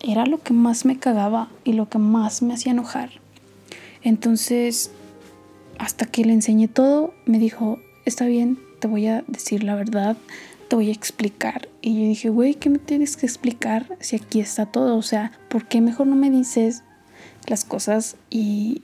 era 0.00 0.26
lo 0.26 0.42
que 0.42 0.52
más 0.52 0.84
me 0.84 0.98
cagaba 0.98 1.48
y 1.64 1.72
lo 1.72 1.88
que 1.88 1.98
más 1.98 2.42
me 2.42 2.54
hacía 2.54 2.72
enojar. 2.72 3.10
Entonces, 4.02 4.90
hasta 5.82 6.06
que 6.06 6.24
le 6.24 6.32
enseñé 6.32 6.68
todo, 6.68 7.12
me 7.26 7.40
dijo, 7.40 7.80
está 8.04 8.26
bien, 8.26 8.56
te 8.78 8.86
voy 8.86 9.08
a 9.08 9.24
decir 9.26 9.64
la 9.64 9.74
verdad, 9.74 10.16
te 10.68 10.76
voy 10.76 10.90
a 10.90 10.92
explicar. 10.92 11.68
Y 11.80 11.94
yo 11.94 12.06
dije, 12.06 12.28
güey, 12.28 12.54
¿qué 12.54 12.70
me 12.70 12.78
tienes 12.78 13.16
que 13.16 13.26
explicar 13.26 13.96
si 13.98 14.14
aquí 14.14 14.38
está 14.38 14.66
todo? 14.66 14.96
O 14.96 15.02
sea, 15.02 15.32
¿por 15.48 15.66
qué 15.66 15.80
mejor 15.80 16.06
no 16.06 16.14
me 16.14 16.30
dices 16.30 16.84
las 17.48 17.64
cosas 17.64 18.14
y, 18.30 18.82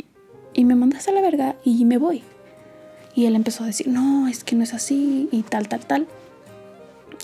y 0.54 0.64
me 0.64 0.74
mandas 0.74 1.06
a 1.06 1.12
la 1.12 1.20
verga 1.20 1.54
y 1.64 1.84
me 1.84 1.98
voy? 1.98 2.24
Y 3.14 3.26
él 3.26 3.36
empezó 3.36 3.62
a 3.62 3.68
decir, 3.68 3.86
no, 3.86 4.26
es 4.26 4.42
que 4.42 4.56
no 4.56 4.64
es 4.64 4.74
así 4.74 5.28
y 5.30 5.42
tal, 5.42 5.68
tal, 5.68 5.86
tal. 5.86 6.08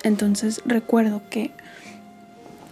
Entonces 0.05 0.63
recuerdo 0.65 1.21
que 1.31 1.51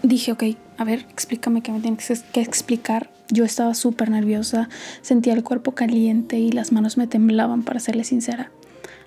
dije, 0.04 0.30
ok, 0.30 0.44
a 0.78 0.84
ver, 0.84 1.04
explícame 1.10 1.62
qué 1.62 1.72
me 1.72 1.80
tienes 1.80 2.22
que 2.32 2.40
explicar 2.40 3.10
yo 3.32 3.44
estaba 3.44 3.74
súper 3.74 4.10
nerviosa, 4.10 4.68
sentía 5.00 5.32
el 5.32 5.42
cuerpo 5.42 5.72
caliente 5.72 6.38
y 6.38 6.52
las 6.52 6.70
manos 6.70 6.96
me 6.98 7.06
temblaban, 7.06 7.62
para 7.62 7.80
serle 7.80 8.04
sincera, 8.04 8.52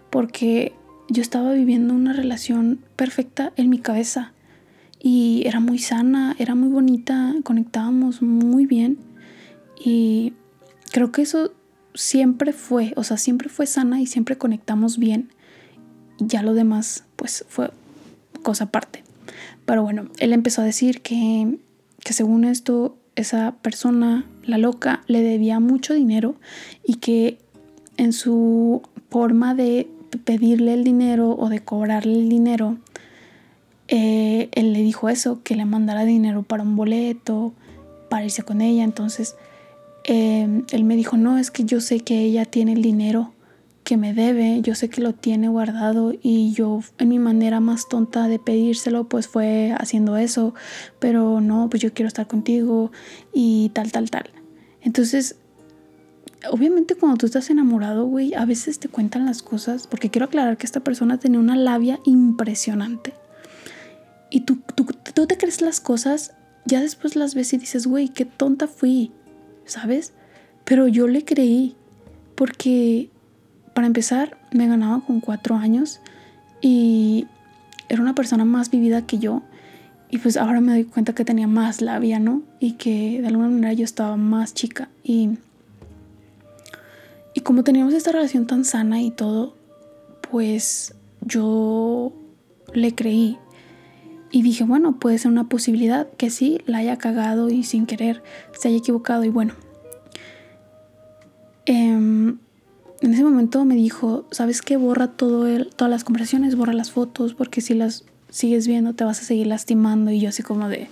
porque 0.10 0.74
yo 1.08 1.22
estaba 1.22 1.54
viviendo 1.54 1.94
una 1.94 2.12
relación 2.12 2.80
perfecta 2.96 3.54
en 3.56 3.70
mi 3.70 3.78
cabeza 3.78 4.34
y 5.00 5.44
era 5.46 5.60
muy 5.60 5.78
sana, 5.78 6.36
era 6.40 6.56
muy 6.56 6.70
bonita, 6.70 7.36
conectábamos 7.44 8.24
muy 8.24 8.66
bien 8.66 8.98
y 9.80 10.34
creo 10.92 11.12
que 11.12 11.22
eso 11.22 11.54
siempre 11.94 12.54
fue, 12.54 12.94
o 12.96 13.04
sea, 13.04 13.18
siempre 13.18 13.50
fue 13.50 13.68
sana 13.68 14.02
y 14.02 14.08
siempre 14.08 14.38
conectamos 14.38 14.98
bien. 14.98 15.30
Ya 16.18 16.42
lo 16.42 16.54
demás, 16.54 17.04
pues 17.16 17.46
fue 17.48 17.72
cosa 18.42 18.66
aparte. 18.66 19.04
Pero 19.66 19.84
bueno, 19.84 20.10
él 20.20 20.34
empezó 20.34 20.62
a 20.62 20.66
decir 20.66 21.02
que, 21.02 21.60
que 22.04 22.14
según 22.14 22.46
esto 22.46 22.98
esa 23.16 23.56
persona, 23.62 24.26
la 24.44 24.58
loca, 24.58 25.04
le 25.08 25.22
debía 25.22 25.60
mucho 25.60 25.94
dinero 25.94 26.36
y 26.84 26.96
que 26.96 27.38
en 27.98 28.14
su 28.14 28.82
forma 29.10 29.56
de 29.56 29.88
pedirle 30.24 30.74
el 30.74 30.84
dinero 30.84 31.32
o 31.32 31.50
de 31.50 31.62
cobrarle 31.62 32.14
el 32.14 32.30
dinero, 32.30 32.78
eh, 33.88 34.50
él 34.54 34.74
le 34.74 34.82
dijo 34.82 35.10
eso, 35.10 35.42
que 35.44 35.56
le 35.56 35.66
mandara 35.66 36.06
dinero 36.06 36.44
para 36.44 36.64
un 36.64 36.76
boleto, 36.76 37.54
para 38.10 38.26
irse 38.26 38.44
con 38.44 38.62
ella. 38.62 38.84
Entonces, 38.84 39.36
eh, 40.04 40.64
él 40.72 40.84
me 40.84 40.96
dijo, 40.96 41.18
no, 41.18 41.38
es 41.38 41.52
que 41.52 41.64
yo 41.64 41.82
sé 41.82 42.00
que 42.00 42.20
ella 42.20 42.46
tiene 42.46 42.74
el 42.74 42.82
dinero 42.82 43.35
que 43.86 43.98
me 43.98 44.14
debe, 44.14 44.62
yo 44.62 44.74
sé 44.74 44.90
que 44.90 45.00
lo 45.00 45.14
tiene 45.14 45.48
guardado 45.48 46.12
y 46.20 46.52
yo 46.54 46.82
en 46.98 47.08
mi 47.08 47.20
manera 47.20 47.60
más 47.60 47.88
tonta 47.88 48.28
de 48.28 48.40
pedírselo 48.40 49.08
pues 49.08 49.28
fue 49.28 49.74
haciendo 49.78 50.18
eso, 50.18 50.56
pero 51.00 51.40
no, 51.40 51.70
pues 51.70 51.84
yo 51.84 51.94
quiero 51.94 52.08
estar 52.08 52.28
contigo 52.28 52.92
y 53.32 53.70
tal, 53.70 53.92
tal, 53.92 54.10
tal. 54.10 54.32
Entonces, 54.82 55.36
obviamente 56.52 56.96
cuando 56.96 57.18
tú 57.18 57.28
estás 57.28 57.52
enamorado, 57.52 58.06
güey, 58.06 58.34
a 58.34 58.46
veces 58.46 58.80
te 58.80 58.90
cuentan 58.90 59.28
las 59.28 59.44
cosas, 59.44 59.86
porque 59.86 60.10
quiero 60.10 60.26
aclarar 60.26 60.58
que 60.58 60.66
esta 60.66 60.80
persona 60.80 61.20
tenía 61.20 61.40
una 61.40 61.56
labia 61.56 62.00
impresionante. 62.06 63.14
Y 64.32 64.42
tú, 64.42 64.58
tú, 64.74 64.88
tú 65.14 65.28
te 65.28 65.38
crees 65.38 65.62
las 65.62 65.80
cosas, 65.80 66.34
ya 66.66 66.82
después 66.82 67.16
las 67.16 67.36
ves 67.36 67.54
y 67.54 67.58
dices, 67.58 67.86
güey, 67.86 68.10
qué 68.10 68.26
tonta 68.26 68.68
fui, 68.68 69.12
¿sabes? 69.66 70.14
Pero 70.64 70.88
yo 70.88 71.08
le 71.08 71.24
creí, 71.24 71.76
porque 72.34 73.12
para 73.76 73.88
empezar, 73.88 74.38
me 74.52 74.68
ganaba 74.68 75.02
con 75.02 75.20
cuatro 75.20 75.56
años 75.56 76.00
y 76.62 77.28
era 77.90 78.02
una 78.02 78.16
persona 78.16 78.46
más 78.46 78.72
vivida 78.72 79.06
que 79.06 79.20
yo. 79.20 79.42
Y 80.10 80.18
pues 80.18 80.38
ahora 80.38 80.62
me 80.62 80.72
doy 80.72 80.86
cuenta 80.86 81.14
que 81.14 81.26
tenía 81.26 81.46
más 81.46 81.82
labia, 81.82 82.18
¿no? 82.18 82.42
Y 82.62 82.74
que 82.74 83.20
de 83.20 83.28
alguna 83.28 83.50
manera 83.50 83.74
yo 83.74 83.84
estaba 83.84 84.16
más 84.16 84.54
chica. 84.54 84.88
Y, 85.04 85.32
y 87.34 87.42
como 87.42 87.66
teníamos 87.66 87.94
esta 87.94 88.14
relación 88.14 88.48
tan 88.48 88.64
sana 88.64 89.02
y 89.02 89.12
todo, 89.12 89.58
pues 90.32 90.96
yo 91.20 92.14
le 92.74 92.96
creí. 92.96 93.38
y 94.32 94.42
dije, 94.42 94.64
bueno, 94.64 95.00
puede 95.00 95.18
ser 95.18 95.32
una 95.32 95.50
posibilidad 95.50 96.08
que 96.18 96.30
sí 96.30 96.60
la 96.66 96.78
haya 96.78 96.98
cagado 96.98 97.50
y 97.50 97.64
sin 97.64 97.86
querer 97.86 98.24
se 98.58 98.70
haya 98.70 98.78
equivocado. 98.78 99.26
Y 99.26 99.30
bueno, 99.30 99.54
em, 101.66 102.38
en 103.02 103.14
ese 103.14 103.24
momento 103.24 103.66
me 103.66 103.76
dijo, 103.76 104.26
¿sabes 104.32 104.62
qué? 104.62 104.78
Borra 104.78 105.08
todo 105.08 105.48
el, 105.48 105.70
todas 105.76 105.92
las 105.92 106.04
conversaciones, 106.04 106.56
borra 106.56 106.74
las 106.74 106.92
fotos, 106.92 107.34
porque 107.34 107.62
si 107.62 107.74
las 107.74 108.06
sigues 108.30 108.68
viendo 108.68 108.94
te 108.94 109.04
vas 109.04 109.22
a 109.22 109.24
seguir 109.24 109.48
lastimando. 109.48 110.12
Y 110.12 110.20
yo 110.20 110.30
así 110.30 110.44
como 110.44 110.70
de... 110.70 110.88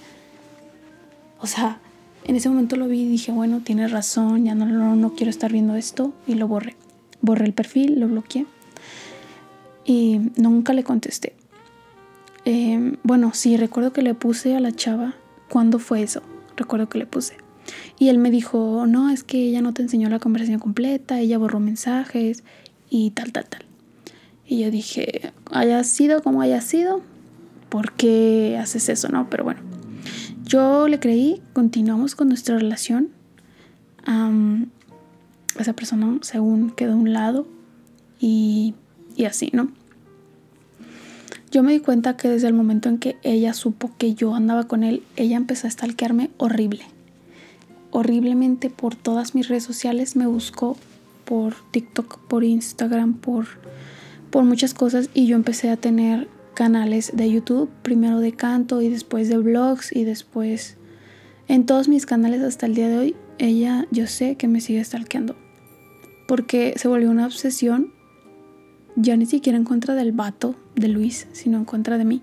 O 1.40 1.48
sea, 1.48 1.80
en 2.26 2.36
ese 2.36 2.50
momento 2.50 2.76
lo 2.76 2.88
vi 2.88 3.02
y 3.02 3.08
dije, 3.08 3.32
bueno, 3.32 3.62
tienes 3.64 3.92
razón, 3.92 4.46
ya 4.46 4.56
no, 4.56 4.66
no, 4.66 4.96
no 4.96 5.14
quiero 5.14 5.30
estar 5.30 5.52
viendo 5.52 5.76
esto. 5.76 6.14
Y 6.28 6.36
lo 6.36 6.48
borré. 6.48 6.76
Borré 7.22 7.46
el 7.46 7.54
perfil, 7.54 8.00
lo 8.00 8.08
bloqueé. 8.08 8.46
Y 9.86 10.20
nunca 10.38 10.74
le 10.74 10.84
contesté. 10.84 11.36
Eh, 12.46 12.98
bueno, 13.04 13.32
sí, 13.34 13.58
recuerdo 13.58 13.94
que 13.94 14.02
le 14.02 14.14
puse 14.14 14.56
a 14.56 14.60
la 14.60 14.72
chava. 14.72 15.16
¿Cuándo 15.50 15.80
fue 15.80 16.02
eso? 16.02 16.22
Recuerdo 16.56 16.90
que 16.90 16.98
le 16.98 17.06
puse. 17.06 17.43
Y 18.00 18.10
él 18.10 18.18
me 18.18 18.32
dijo, 18.32 18.86
no, 18.88 19.10
es 19.10 19.24
que 19.24 19.38
ella 19.50 19.62
no 19.62 19.74
te 19.74 19.82
enseñó 19.82 20.10
la 20.10 20.20
conversación 20.20 20.60
completa, 20.60 21.20
ella 21.20 21.38
borró 21.38 21.60
mensajes 21.60 22.44
y 22.89 23.12
tal, 23.12 23.32
tal, 23.32 23.46
tal. 23.46 23.65
Y 24.46 24.60
yo 24.60 24.72
dije, 24.72 25.32
haya 25.51 25.84
sido 25.84 26.22
como 26.22 26.42
haya 26.42 26.62
sido, 26.62 27.01
¿por 27.70 27.94
qué 27.94 28.58
haces 28.62 28.89
eso, 28.89 29.10
no? 29.10 29.30
Pero 29.30 29.44
bueno, 29.44 29.62
yo 30.44 30.88
le 30.88 31.00
creí, 31.00 31.42
continuamos 31.53 32.15
con 32.15 32.27
nuestra 32.27 32.58
relación. 32.58 33.10
esa 35.60 35.74
persona, 35.74 36.18
según 36.22 36.72
quedó 36.72 36.94
a 36.94 36.98
un 36.98 37.13
lado 37.13 37.48
y, 38.20 38.74
y 39.15 39.25
así, 39.25 39.50
¿no? 39.53 39.70
Yo 41.51 41.62
me 41.62 41.72
di 41.72 41.80
cuenta 41.80 42.18
que 42.18 42.30
desde 42.30 42.48
el 42.48 42.53
momento 42.53 42.89
en 42.89 42.98
que 42.98 43.15
ella 43.22 43.53
supo 43.53 43.92
que 43.98 44.15
yo 44.15 44.34
andaba 44.34 44.68
con 44.68 44.84
él, 44.84 45.03
ella 45.15 45.38
empezó 45.38 45.68
a 45.68 45.70
stalkearme 45.70 46.32
horrible. 46.38 46.84
Horriblemente 47.96 48.70
por 48.70 48.96
todas 48.96 49.36
mis 49.36 49.48
redes 49.48 49.64
sociales. 49.64 50.16
Me 50.16 50.28
buscó 50.28 50.76
por 51.26 51.56
TikTok, 51.72 52.20
por 52.28 52.44
Instagram, 52.44 53.14
por, 53.14 53.46
por 54.32 54.44
muchas 54.44 54.74
cosas. 54.74 55.10
Y 55.14 55.28
yo 55.28 55.36
empecé 55.36 55.70
a 55.70 55.78
tener 55.78 56.28
canales 56.56 57.12
de 57.16 57.32
YouTube, 57.32 57.70
primero 57.82 58.20
de 58.20 58.34
canto 58.34 58.82
y 58.82 58.90
después 58.90 59.30
de 59.30 59.38
vlogs 59.38 59.96
y 59.96 60.04
después 60.04 60.78
en 61.48 61.66
todos 61.66 61.88
mis 61.88 62.06
canales 62.06 62.42
hasta 62.42 62.66
el 62.66 62.76
día 62.76 62.90
de 62.90 62.98
hoy. 62.98 63.16
Ella, 63.38 63.88
yo 63.92 64.08
sé 64.08 64.36
que 64.36 64.48
me 64.48 64.62
sigue 64.62 64.84
stalkeando. 64.84 65.36
Porque 66.28 66.74
se 66.78 66.88
volvió 66.88 67.10
una 67.10 67.26
obsesión 67.26 67.92
ya 68.96 69.18
ni 69.18 69.26
siquiera 69.26 69.58
en 69.58 69.64
contra 69.64 69.96
del 69.96 70.12
vato 70.12 70.56
de 70.76 70.88
Luis, 70.88 71.28
sino 71.32 71.58
en 71.58 71.66
contra 71.66 71.98
de 71.98 72.06
mí. 72.06 72.22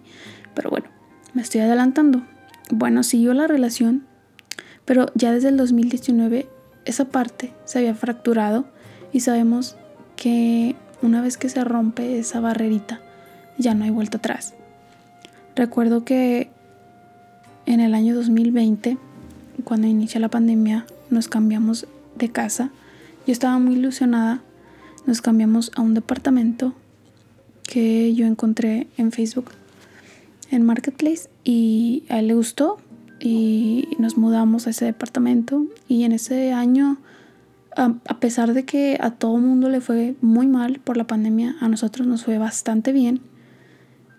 Pero 0.55 0.71
bueno, 0.71 0.87
me 1.35 1.43
estoy 1.43 1.61
adelantando. 1.61 2.23
Bueno, 2.71 3.03
siguió 3.03 3.35
la 3.35 3.47
relación, 3.47 4.07
pero 4.91 5.07
ya 5.15 5.31
desde 5.31 5.51
el 5.51 5.57
2019 5.57 6.49
esa 6.85 7.05
parte 7.05 7.53
se 7.65 7.79
había 7.79 7.95
fracturado 7.95 8.65
y 9.13 9.21
sabemos 9.21 9.77
que 10.17 10.75
una 11.01 11.23
vez 11.23 11.39
que 11.39 11.49
se 11.49 11.63
rompe 11.63 12.19
esa 12.19 12.41
barrerita, 12.41 13.01
ya 13.57 13.73
no 13.75 13.85
hay 13.85 13.91
vuelta 13.91 14.19
atrás. 14.19 14.55
Recuerdo 15.55 16.05
que 16.05 16.51
en 17.67 17.79
el 17.79 17.95
año 17.95 18.17
2020, 18.17 18.99
cuando 19.63 19.87
inicia 19.87 20.19
la 20.19 20.29
pandemia, 20.29 20.87
nos 21.09 21.29
cambiamos 21.29 21.87
de 22.17 22.33
casa. 22.33 22.71
Yo 23.29 23.33
estaba 23.33 23.61
muy 23.61 23.75
ilusionada 23.77 24.43
nos 25.07 25.23
cambiamos 25.23 25.71
a 25.77 25.83
un 25.83 25.95
departamento 25.95 26.75
que 27.63 28.13
yo 28.13 28.27
encontré 28.27 28.89
en 28.97 29.13
Facebook, 29.13 29.53
en 30.51 30.65
Marketplace, 30.65 31.31
y 31.45 32.03
a 32.09 32.19
él 32.19 32.27
le 32.27 32.35
gustó 32.35 32.79
y 33.21 33.89
nos 33.99 34.17
mudamos 34.17 34.67
a 34.67 34.71
ese 34.71 34.87
departamento 34.87 35.67
y 35.87 36.05
en 36.05 36.13
ese 36.13 36.53
año, 36.53 36.99
a, 37.77 38.19
pesar 38.19 38.55
de 38.55 38.65
que 38.65 38.99
a 39.01 39.11
todo 39.11 39.37
mundo 39.37 39.69
le 39.69 39.81
fue 39.81 40.15
muy 40.23 40.47
mal 40.47 40.81
por 40.81 40.97
la 40.97 41.07
pandemia, 41.07 41.57
a 41.61 41.69
nosotros 41.69 42.07
nos 42.07 42.25
fue 42.25 42.39
bastante 42.39 42.93
bien, 42.93 43.21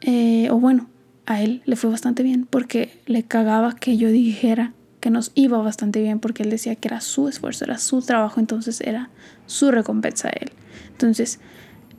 eh, 0.01 0.49
o 0.51 0.59
bueno, 0.59 0.87
a 1.25 1.41
él 1.41 1.61
le 1.65 1.75
fue 1.75 1.89
bastante 1.89 2.23
bien 2.23 2.47
porque 2.49 3.01
le 3.05 3.23
cagaba 3.23 3.75
que 3.75 3.97
yo 3.97 4.09
dijera 4.09 4.73
que 4.99 5.09
nos 5.09 5.31
iba 5.33 5.57
bastante 5.57 6.01
bien 6.01 6.19
porque 6.19 6.43
él 6.43 6.49
decía 6.49 6.75
que 6.75 6.87
era 6.87 7.01
su 7.01 7.27
esfuerzo, 7.27 7.65
era 7.65 7.79
su 7.79 8.01
trabajo, 8.01 8.39
entonces 8.39 8.81
era 8.81 9.09
su 9.47 9.71
recompensa 9.71 10.27
a 10.27 10.31
él. 10.31 10.51
Entonces, 10.91 11.39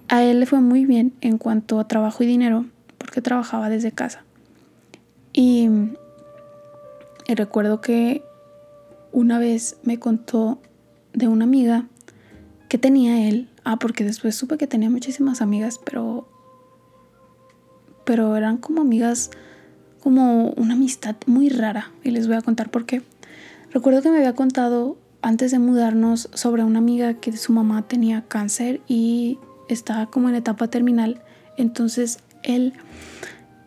a 0.09 0.22
él 0.22 0.40
le 0.40 0.46
fue 0.46 0.61
muy 0.61 0.85
bien 0.85 1.12
en 1.20 1.38
cuanto 1.38 1.81
a 1.81 1.88
trabajo 1.88 2.22
y 2.22 2.26
dinero 2.26 2.66
porque 2.98 3.20
trabajaba 3.20 3.68
desde 3.68 3.90
casa. 3.90 4.24
Y, 5.33 5.68
y 7.33 7.35
recuerdo 7.35 7.81
que 7.81 8.23
una 9.11 9.38
vez 9.38 9.79
me 9.85 9.99
contó 9.99 10.61
de 11.14 11.29
una 11.29 11.45
amiga 11.45 11.87
que 12.68 12.77
tenía 12.77 13.27
él. 13.27 13.49
Ah, 13.64 13.79
porque 13.79 14.05
después 14.05 14.35
supe 14.35 14.59
que 14.59 14.66
tenía 14.66 14.90
muchísimas 14.90 15.40
amigas, 15.40 15.81
pero 15.83 16.29
pero 18.05 18.37
eran 18.37 18.59
como 18.59 18.83
amigas 18.83 19.31
como 20.03 20.51
una 20.59 20.75
amistad 20.75 21.16
muy 21.25 21.49
rara 21.49 21.90
y 22.05 22.11
les 22.11 22.27
voy 22.27 22.37
a 22.37 22.42
contar 22.42 22.71
por 22.71 22.85
qué. 22.85 23.01
Recuerdo 23.73 24.03
que 24.03 24.11
me 24.11 24.18
había 24.18 24.35
contado 24.35 24.99
antes 25.23 25.53
de 25.53 25.59
mudarnos 25.59 26.29
sobre 26.35 26.64
una 26.64 26.81
amiga 26.81 27.14
que 27.14 27.35
su 27.35 27.55
mamá 27.55 27.88
tenía 27.88 28.27
cáncer 28.29 28.83
y 28.88 29.38
estaba 29.68 30.05
como 30.11 30.29
en 30.29 30.35
etapa 30.35 30.68
terminal, 30.68 31.23
entonces 31.57 32.18
él 32.42 32.75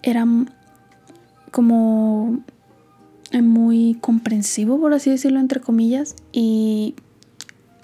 era 0.03 0.27
como 1.49 2.43
muy 3.33 3.97
comprensivo, 4.01 4.79
por 4.79 4.93
así 4.93 5.09
decirlo, 5.09 5.39
entre 5.39 5.59
comillas, 5.59 6.15
y 6.31 6.95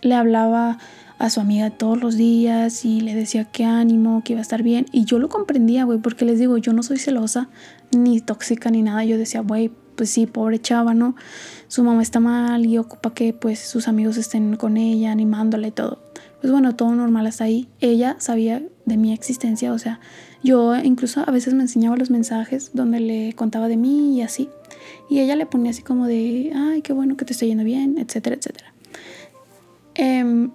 le 0.02 0.16
hablaba 0.16 0.78
a 1.22 1.30
su 1.30 1.40
amiga 1.40 1.70
todos 1.70 2.02
los 2.02 2.16
días 2.16 2.84
y 2.84 3.02
le 3.02 3.14
decía 3.14 3.46
que 3.46 3.64
ánimo, 3.64 4.24
que 4.24 4.34
iba 4.34 4.40
a 4.40 4.42
estar 4.42 4.64
bien. 4.64 4.88
Y 4.92 5.06
yo 5.06 5.20
lo 5.20 5.30
comprendía, 5.30 5.84
güey, 5.84 6.00
porque 6.00 6.26
les 6.26 6.40
digo, 6.40 6.58
yo 6.58 6.74
no 6.74 6.82
soy 6.82 6.98
celosa, 6.98 7.50
ni 7.96 8.22
tóxica, 8.22 8.72
ni 8.72 8.82
nada. 8.82 9.04
Yo 9.06 9.20
decía, 9.20 9.42
güey, 9.42 9.72
pues 9.96 10.10
sí, 10.10 10.26
pobre 10.26 10.60
chava, 10.60 10.96
¿no? 10.96 11.16
Su 11.68 11.84
mamá 11.84 12.02
está 12.02 12.20
mal 12.20 12.66
y 12.66 12.80
ocupa 12.80 13.14
que 13.14 13.34
pues 13.34 13.60
sus 13.60 13.88
amigos 13.88 14.18
estén 14.18 14.56
con 14.56 14.78
ella, 14.78 15.12
animándola 15.12 15.68
y 15.68 15.72
todo. 15.72 16.00
Pues 16.42 16.52
bueno, 16.52 16.76
todo 16.76 16.96
normal 16.96 17.28
hasta 17.28 17.44
ahí. 17.44 17.70
Ella 17.82 18.16
sabía 18.18 18.64
de 18.86 18.98
mi 18.98 19.14
existencia, 19.14 19.72
o 19.74 19.78
sea, 19.78 20.00
yo 20.44 20.76
incluso 20.76 21.24
a 21.26 21.32
veces 21.32 21.54
me 21.54 21.62
enseñaba 21.62 21.98
los 21.98 22.10
mensajes 22.10 22.72
donde 22.74 23.00
le 23.00 23.34
contaba 23.34 23.68
de 23.68 23.78
mí 23.78 24.18
y 24.18 24.24
así. 24.24 24.50
Y 25.10 25.20
ella 25.20 25.36
le 25.36 25.46
ponía 25.46 25.72
así 25.72 25.82
como 25.82 26.08
de, 26.08 26.52
ay, 26.56 26.82
qué 26.82 26.94
bueno 26.94 27.18
que 27.18 27.26
te 27.26 27.34
estoy 27.34 27.50
yendo 27.50 27.64
bien, 27.64 27.98
etcétera, 27.98 28.36
etcétera. 28.36 28.74
Eh, 29.96 30.50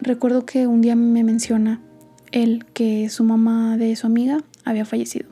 Recuerdo 0.00 0.46
que 0.46 0.66
un 0.66 0.80
día 0.80 0.94
me 0.94 1.24
menciona 1.24 1.80
él 2.30 2.66
que 2.72 3.08
su 3.08 3.24
mamá 3.24 3.76
de 3.76 3.96
su 3.96 4.06
amiga 4.06 4.38
había 4.64 4.84
fallecido. 4.84 5.28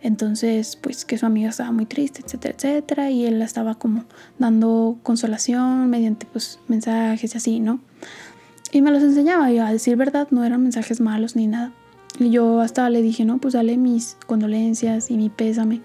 Entonces, 0.00 0.76
pues 0.76 1.04
que 1.04 1.18
su 1.18 1.26
amiga 1.26 1.50
estaba 1.50 1.70
muy 1.70 1.84
triste, 1.84 2.22
etcétera, 2.24 2.54
etcétera, 2.56 3.10
y 3.10 3.26
él 3.26 3.38
la 3.38 3.44
estaba 3.44 3.74
como 3.74 4.04
dando 4.38 4.98
consolación 5.02 5.90
mediante 5.90 6.26
pues 6.26 6.58
mensajes 6.66 7.34
y 7.34 7.36
así, 7.36 7.60
¿no? 7.60 7.80
Y 8.72 8.80
me 8.80 8.90
los 8.90 9.02
enseñaba 9.02 9.52
y 9.52 9.58
a 9.58 9.70
decir 9.70 9.96
verdad 9.96 10.28
no 10.30 10.44
eran 10.44 10.62
mensajes 10.62 11.00
malos 11.00 11.36
ni 11.36 11.46
nada. 11.46 11.72
Y 12.18 12.30
yo 12.30 12.60
hasta 12.60 12.88
le 12.88 13.02
dije, 13.02 13.24
no, 13.24 13.38
pues 13.38 13.54
dale 13.54 13.76
mis 13.76 14.16
condolencias 14.26 15.10
y 15.10 15.16
mi 15.16 15.28
pésame 15.28 15.82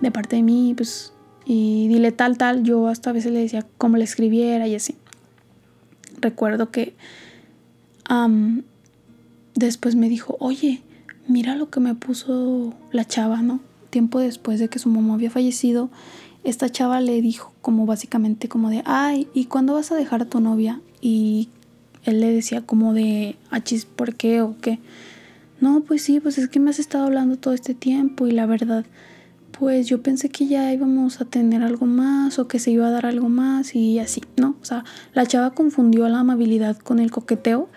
de 0.00 0.10
parte 0.10 0.36
de 0.36 0.42
mí, 0.42 0.72
pues, 0.74 1.12
y 1.48 1.88
dile 1.88 2.12
tal, 2.12 2.36
tal. 2.36 2.62
Yo 2.62 2.86
hasta 2.88 3.10
a 3.10 3.12
veces 3.14 3.32
le 3.32 3.40
decía 3.40 3.66
cómo 3.78 3.96
le 3.96 4.04
escribiera 4.04 4.68
y 4.68 4.74
así. 4.74 4.94
Recuerdo 6.20 6.70
que 6.70 6.94
después 9.54 9.96
me 9.96 10.08
dijo, 10.08 10.36
oye, 10.38 10.82
mira 11.26 11.56
lo 11.56 11.70
que 11.70 11.80
me 11.80 11.94
puso 11.94 12.74
la 12.92 13.06
chava, 13.06 13.42
¿no? 13.42 13.60
Tiempo 13.90 14.20
después 14.20 14.60
de 14.60 14.68
que 14.68 14.78
su 14.78 14.90
mamá 14.90 15.14
había 15.14 15.30
fallecido, 15.30 15.90
esta 16.44 16.68
chava 16.68 17.00
le 17.00 17.20
dijo 17.22 17.52
como 17.62 17.86
básicamente 17.86 18.48
como 18.48 18.70
de, 18.70 18.82
ay, 18.84 19.26
¿y 19.34 19.46
cuándo 19.46 19.74
vas 19.74 19.90
a 19.90 19.96
dejar 19.96 20.22
a 20.22 20.26
tu 20.26 20.40
novia? 20.40 20.80
Y 21.00 21.48
él 22.04 22.20
le 22.20 22.30
decía 22.32 22.60
como 22.62 22.92
de, 22.92 23.36
achis, 23.50 23.86
¿por 23.86 24.14
qué 24.14 24.42
o 24.42 24.56
qué? 24.60 24.78
No, 25.60 25.80
pues 25.80 26.02
sí, 26.02 26.20
pues 26.20 26.38
es 26.38 26.48
que 26.48 26.60
me 26.60 26.70
has 26.70 26.78
estado 26.78 27.04
hablando 27.04 27.36
todo 27.36 27.54
este 27.54 27.74
tiempo 27.74 28.26
y 28.26 28.32
la 28.32 28.46
verdad, 28.46 28.84
pues 29.58 29.86
yo 29.86 30.02
pensé 30.02 30.28
que 30.28 30.46
ya 30.46 30.72
íbamos 30.72 31.20
a 31.20 31.24
tener 31.24 31.62
algo 31.62 31.86
más 31.86 32.38
o 32.38 32.46
que 32.46 32.58
se 32.58 32.70
iba 32.70 32.86
a 32.86 32.90
dar 32.90 33.06
algo 33.06 33.28
más 33.28 33.74
y 33.74 33.98
así, 33.98 34.22
¿no? 34.36 34.56
O 34.62 34.64
sea, 34.64 34.84
la 35.14 35.26
chava 35.26 35.50
confundió 35.50 36.08
la 36.08 36.20
amabilidad 36.20 36.76
con 36.76 36.98
el 36.98 37.10
coqueteo 37.10 37.68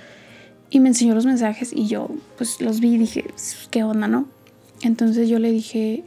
y 0.69 0.79
me 0.79 0.89
enseñó 0.89 1.15
los 1.15 1.25
mensajes 1.25 1.73
y 1.73 1.87
yo 1.87 2.09
pues 2.37 2.61
los 2.61 2.79
vi 2.79 2.95
y 2.95 2.97
dije, 2.97 3.25
¿qué 3.71 3.83
onda, 3.83 4.07
no? 4.07 4.27
Entonces 4.81 5.27
yo 5.27 5.39
le 5.39 5.51
dije, 5.51 6.03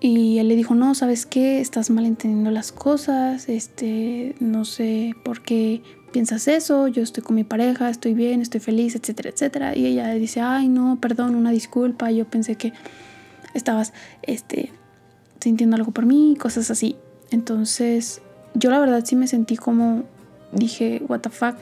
y 0.00 0.38
él 0.38 0.48
le 0.48 0.56
dijo, 0.56 0.74
no, 0.74 0.94
¿sabes 0.94 1.26
qué? 1.26 1.60
Estás 1.60 1.90
malentendiendo 1.90 2.50
las 2.50 2.72
cosas, 2.72 3.48
este, 3.48 4.34
no 4.40 4.64
sé 4.64 5.14
por 5.24 5.42
qué 5.42 5.82
piensas 6.12 6.48
eso, 6.48 6.88
yo 6.88 7.02
estoy 7.02 7.22
con 7.22 7.36
mi 7.36 7.44
pareja, 7.44 7.88
estoy 7.88 8.14
bien, 8.14 8.42
estoy 8.42 8.60
feliz, 8.60 8.94
etcétera, 8.94 9.30
etcétera. 9.30 9.76
Y 9.76 9.86
ella 9.86 10.12
dice, 10.14 10.40
ay, 10.40 10.68
no, 10.68 10.98
perdón, 11.00 11.34
una 11.34 11.50
disculpa, 11.50 12.10
yo 12.10 12.26
pensé 12.26 12.56
que 12.56 12.72
estabas, 13.54 13.92
este, 14.22 14.72
sintiendo 15.40 15.76
algo 15.76 15.92
por 15.92 16.06
mí, 16.06 16.36
cosas 16.38 16.70
así. 16.70 16.96
Entonces, 17.30 18.22
yo 18.54 18.70
la 18.70 18.78
verdad 18.78 19.04
sí 19.04 19.16
me 19.16 19.26
sentí 19.26 19.56
como, 19.56 20.04
dije, 20.52 21.02
what 21.08 21.20
the 21.20 21.30
fuck. 21.30 21.56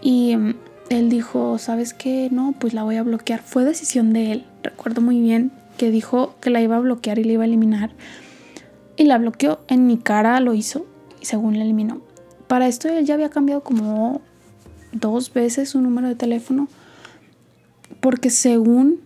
Y 0.00 0.36
mm, 0.36 0.54
él 0.90 1.08
dijo, 1.08 1.58
¿sabes 1.58 1.94
qué? 1.94 2.28
No, 2.30 2.54
pues 2.58 2.74
la 2.74 2.82
voy 2.82 2.96
a 2.96 3.02
bloquear. 3.02 3.40
Fue 3.40 3.64
decisión 3.64 4.12
de 4.12 4.32
él. 4.32 4.46
Recuerdo 4.62 5.00
muy 5.00 5.20
bien 5.20 5.52
que 5.78 5.90
dijo 5.90 6.34
que 6.40 6.50
la 6.50 6.60
iba 6.60 6.76
a 6.76 6.80
bloquear 6.80 7.18
y 7.18 7.24
la 7.24 7.32
iba 7.32 7.42
a 7.44 7.46
eliminar. 7.46 7.92
Y 8.96 9.04
la 9.04 9.18
bloqueó. 9.18 9.60
En 9.68 9.86
mi 9.86 9.98
cara 9.98 10.38
lo 10.40 10.54
hizo 10.54 10.86
y 11.20 11.26
según 11.26 11.56
la 11.56 11.64
eliminó. 11.64 12.02
Para 12.46 12.66
esto 12.66 12.88
él 12.88 13.06
ya 13.06 13.14
había 13.14 13.30
cambiado 13.30 13.62
como 13.62 14.20
dos 14.92 15.32
veces 15.32 15.70
su 15.70 15.80
número 15.80 16.08
de 16.08 16.14
teléfono. 16.14 16.68
Porque 18.00 18.30
según 18.30 19.00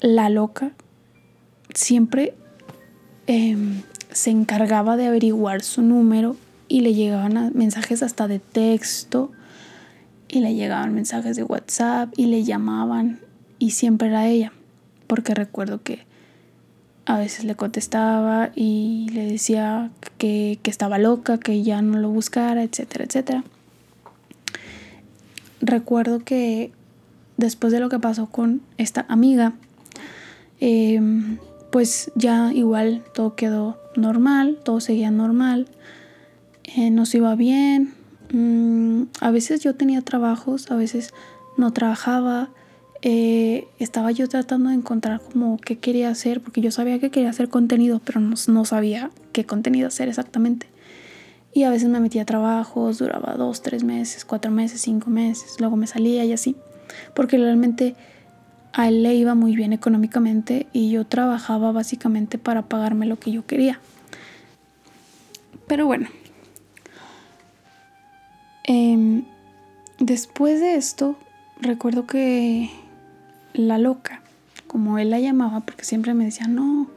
la 0.00 0.30
loca, 0.30 0.72
siempre 1.76 2.34
em, 3.26 3.82
se 4.10 4.30
encargaba 4.30 4.96
de 4.96 5.06
averiguar 5.06 5.62
su 5.62 5.82
número 5.82 6.36
y 6.68 6.80
le 6.80 6.94
llegaban 6.94 7.52
mensajes 7.54 8.02
hasta 8.02 8.26
de 8.28 8.38
texto 8.38 9.30
y 10.28 10.40
le 10.40 10.54
llegaban 10.54 10.94
mensajes 10.94 11.36
de 11.36 11.44
WhatsApp 11.44 12.12
y 12.16 12.26
le 12.26 12.42
llamaban 12.44 13.20
y 13.58 13.70
siempre 13.70 14.08
era 14.08 14.26
ella, 14.26 14.52
porque 15.06 15.34
recuerdo 15.34 15.82
que 15.82 16.04
a 17.06 17.18
veces 17.18 17.44
le 17.44 17.54
contestaba 17.54 18.50
y 18.54 19.08
le 19.12 19.26
decía 19.26 19.90
que, 20.18 20.58
estaba 20.64 20.98
loca, 20.98 21.38
que 21.38 21.62
ya 21.62 21.80
no 21.80 21.98
lo 21.98 22.10
buscara, 22.10 22.62
etcétera, 22.62 23.04
etcétera. 23.04 23.44
Recuerdo 25.60 26.24
que 26.24 26.72
después 27.36 27.72
de 27.72 27.80
lo 27.80 27.88
que 27.88 27.98
pasó 27.98 28.26
con 28.26 28.60
esta 28.76 29.06
amiga, 29.08 29.52
em, 30.58 31.38
pues 31.76 32.10
ya 32.14 32.54
igual 32.54 33.04
todo 33.12 33.36
quedó 33.36 33.78
normal, 33.96 34.58
todo 34.64 34.80
seguía 34.80 35.10
normal, 35.10 35.68
eh, 36.64 36.90
nos 36.90 37.14
iba 37.14 37.34
bien, 37.34 37.92
Mm, 38.32 39.04
a 39.20 39.30
veces 39.30 39.60
yo 39.62 39.74
tenía 39.74 40.02
trabajos, 40.02 40.70
a 40.70 40.76
veces 40.76 41.12
no 41.56 41.72
trabajaba. 41.72 42.50
Eh, 43.02 43.68
estaba 43.78 44.10
yo 44.10 44.28
tratando 44.28 44.70
de 44.70 44.76
encontrar 44.76 45.20
como 45.20 45.58
qué 45.58 45.78
quería 45.78 46.08
hacer, 46.10 46.40
porque 46.40 46.60
yo 46.60 46.70
sabía 46.70 46.98
que 46.98 47.10
quería 47.10 47.30
hacer 47.30 47.48
contenido, 47.48 48.00
pero 48.04 48.20
no, 48.20 48.34
no 48.48 48.64
sabía 48.64 49.10
qué 49.32 49.44
contenido 49.44 49.88
hacer 49.88 50.08
exactamente. 50.08 50.66
Y 51.52 51.62
a 51.62 51.70
veces 51.70 51.88
me 51.88 52.00
metía 52.00 52.22
a 52.22 52.26
trabajos, 52.26 52.98
duraba 52.98 53.34
dos, 53.34 53.62
tres 53.62 53.84
meses, 53.84 54.24
cuatro 54.24 54.50
meses, 54.50 54.80
cinco 54.80 55.08
meses, 55.08 55.56
luego 55.58 55.76
me 55.76 55.86
salía 55.86 56.24
y 56.24 56.32
así, 56.32 56.56
porque 57.14 57.38
realmente 57.38 57.94
a 58.76 58.88
él 58.88 59.02
le 59.02 59.14
iba 59.14 59.34
muy 59.34 59.56
bien 59.56 59.72
económicamente 59.72 60.68
y 60.72 60.90
yo 60.90 61.04
trabajaba 61.04 61.72
básicamente 61.72 62.38
para 62.38 62.62
pagarme 62.62 63.06
lo 63.06 63.18
que 63.18 63.32
yo 63.32 63.44
quería. 63.44 63.80
Pero 65.66 65.86
bueno, 65.86 66.06
Em, 68.68 69.22
después 70.00 70.60
de 70.60 70.74
esto, 70.74 71.16
recuerdo 71.60 72.04
que 72.04 72.68
la 73.54 73.78
loca, 73.78 74.22
como 74.66 74.98
él 74.98 75.10
la 75.10 75.20
llamaba, 75.20 75.60
porque 75.60 75.84
siempre 75.84 76.14
me 76.14 76.24
decía, 76.24 76.48
no, 76.48 76.88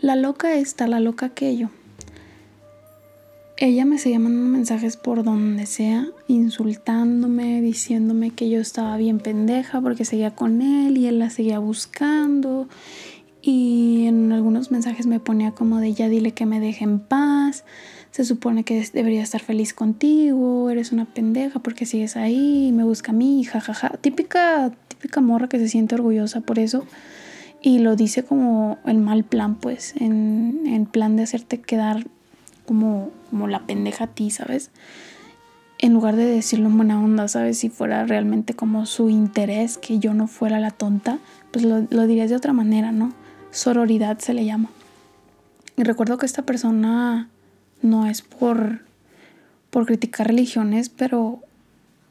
la 0.00 0.16
loca 0.16 0.56
esta, 0.56 0.88
la 0.88 0.98
loca 0.98 1.26
aquello. 1.26 1.70
Ella 3.56 3.84
me 3.84 3.98
seguía 3.98 4.18
mandando 4.18 4.50
mensajes 4.50 4.96
por 4.96 5.22
donde 5.22 5.66
sea, 5.66 6.08
insultándome, 6.34 7.60
diciéndome 7.60 8.30
que 8.30 8.48
yo 8.48 8.60
estaba 8.60 8.96
bien 8.96 9.18
pendeja 9.18 9.80
porque 9.80 10.04
seguía 10.04 10.32
con 10.34 10.62
él 10.62 10.96
y 10.98 11.06
él 11.06 11.18
la 11.18 11.30
seguía 11.30 11.58
buscando. 11.58 12.68
Y 13.40 14.06
en 14.06 14.32
algunos 14.32 14.70
mensajes 14.70 15.06
me 15.06 15.20
ponía 15.20 15.52
como 15.52 15.78
de 15.78 15.94
ya 15.94 16.08
dile 16.08 16.32
que 16.32 16.46
me 16.46 16.60
deje 16.60 16.84
en 16.84 17.00
paz 17.00 17.64
se 18.12 18.26
supone 18.26 18.62
que 18.62 18.86
debería 18.92 19.22
estar 19.22 19.40
feliz 19.40 19.72
contigo, 19.72 20.68
eres 20.68 20.92
una 20.92 21.06
pendeja 21.06 21.60
porque 21.60 21.86
sigues 21.86 22.16
ahí, 22.16 22.70
me 22.70 22.84
busca 22.84 23.10
a 23.10 23.14
mí, 23.14 23.42
jajaja. 23.42 23.88
Típica, 24.02 24.70
típica 24.88 25.22
morra 25.22 25.48
que 25.48 25.58
se 25.58 25.66
siente 25.66 25.94
orgullosa 25.94 26.42
por 26.42 26.58
eso 26.58 26.84
y 27.62 27.78
lo 27.78 27.96
dice 27.96 28.22
como 28.22 28.78
el 28.84 28.98
mal 28.98 29.24
plan, 29.24 29.54
pues, 29.54 29.94
en, 29.96 30.60
en 30.66 30.84
plan 30.84 31.16
de 31.16 31.22
hacerte 31.22 31.58
quedar 31.62 32.04
como, 32.66 33.10
como 33.30 33.48
la 33.48 33.66
pendeja 33.66 34.04
a 34.04 34.08
ti, 34.08 34.28
¿sabes? 34.30 34.70
En 35.82 35.92
lugar 35.92 36.16
de 36.16 36.24
decirlo 36.24 36.68
en 36.68 36.76
buena 36.78 36.98
onda, 36.98 37.28
¿sabes? 37.28 37.58
Si 37.58 37.68
fuera 37.68 38.06
realmente 38.06 38.54
como 38.54 38.86
su 38.86 39.10
interés, 39.10 39.76
que 39.76 39.98
yo 39.98 40.14
no 40.14 40.28
fuera 40.28 40.60
la 40.60 40.70
tonta, 40.70 41.18
pues 41.50 41.64
lo, 41.64 41.86
lo 41.90 42.06
dirías 42.06 42.30
de 42.30 42.36
otra 42.36 42.54
manera, 42.54 42.92
¿no? 42.92 43.12
Sororidad 43.50 44.18
se 44.20 44.32
le 44.32 44.46
llama. 44.46 44.70
Y 45.76 45.82
recuerdo 45.82 46.18
que 46.18 46.26
esta 46.26 46.42
persona 46.42 47.28
no 47.82 48.06
es 48.06 48.22
por, 48.22 48.82
por 49.70 49.86
criticar 49.86 50.28
religiones, 50.28 50.88
pero, 50.88 51.40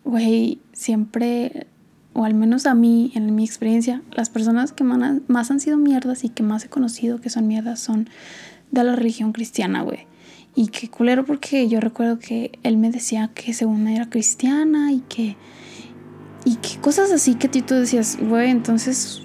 güey, 0.04 0.60
siempre, 0.74 1.68
o 2.14 2.26
al 2.26 2.34
menos 2.34 2.66
a 2.66 2.76
mí, 2.76 3.12
en 3.16 3.34
mi 3.34 3.46
experiencia, 3.46 4.02
las 4.12 4.30
personas 4.30 4.74
que 4.74 4.84
más 4.84 5.52
han 5.52 5.60
sido 5.60 5.78
mierdas 5.78 6.24
y 6.26 6.30
que 6.30 6.44
más 6.44 6.66
he 6.66 6.70
conocido 6.70 7.22
que 7.22 7.30
son 7.30 7.48
mierdas 7.48 7.80
son 7.80 8.10
de 8.72 8.84
la 8.84 8.96
religión 8.96 9.32
cristiana, 9.32 9.82
güey. 9.82 10.11
Y 10.56 10.68
qué 10.68 10.90
culero 10.90 11.26
porque 11.26 11.68
yo 11.68 11.80
recuerdo 11.80 12.20
que 12.20 12.52
él 12.64 12.78
me 12.78 12.92
decía 12.92 13.30
que 13.34 13.54
según 13.54 13.88
era 13.88 14.10
cristiana 14.10 14.92
y 14.92 15.00
que... 15.02 15.36
Y 16.44 16.56
que 16.56 16.80
cosas 16.80 17.12
así 17.12 17.36
que 17.36 17.48
tú 17.48 17.76
decías, 17.76 18.18
güey, 18.20 18.50
entonces, 18.50 19.22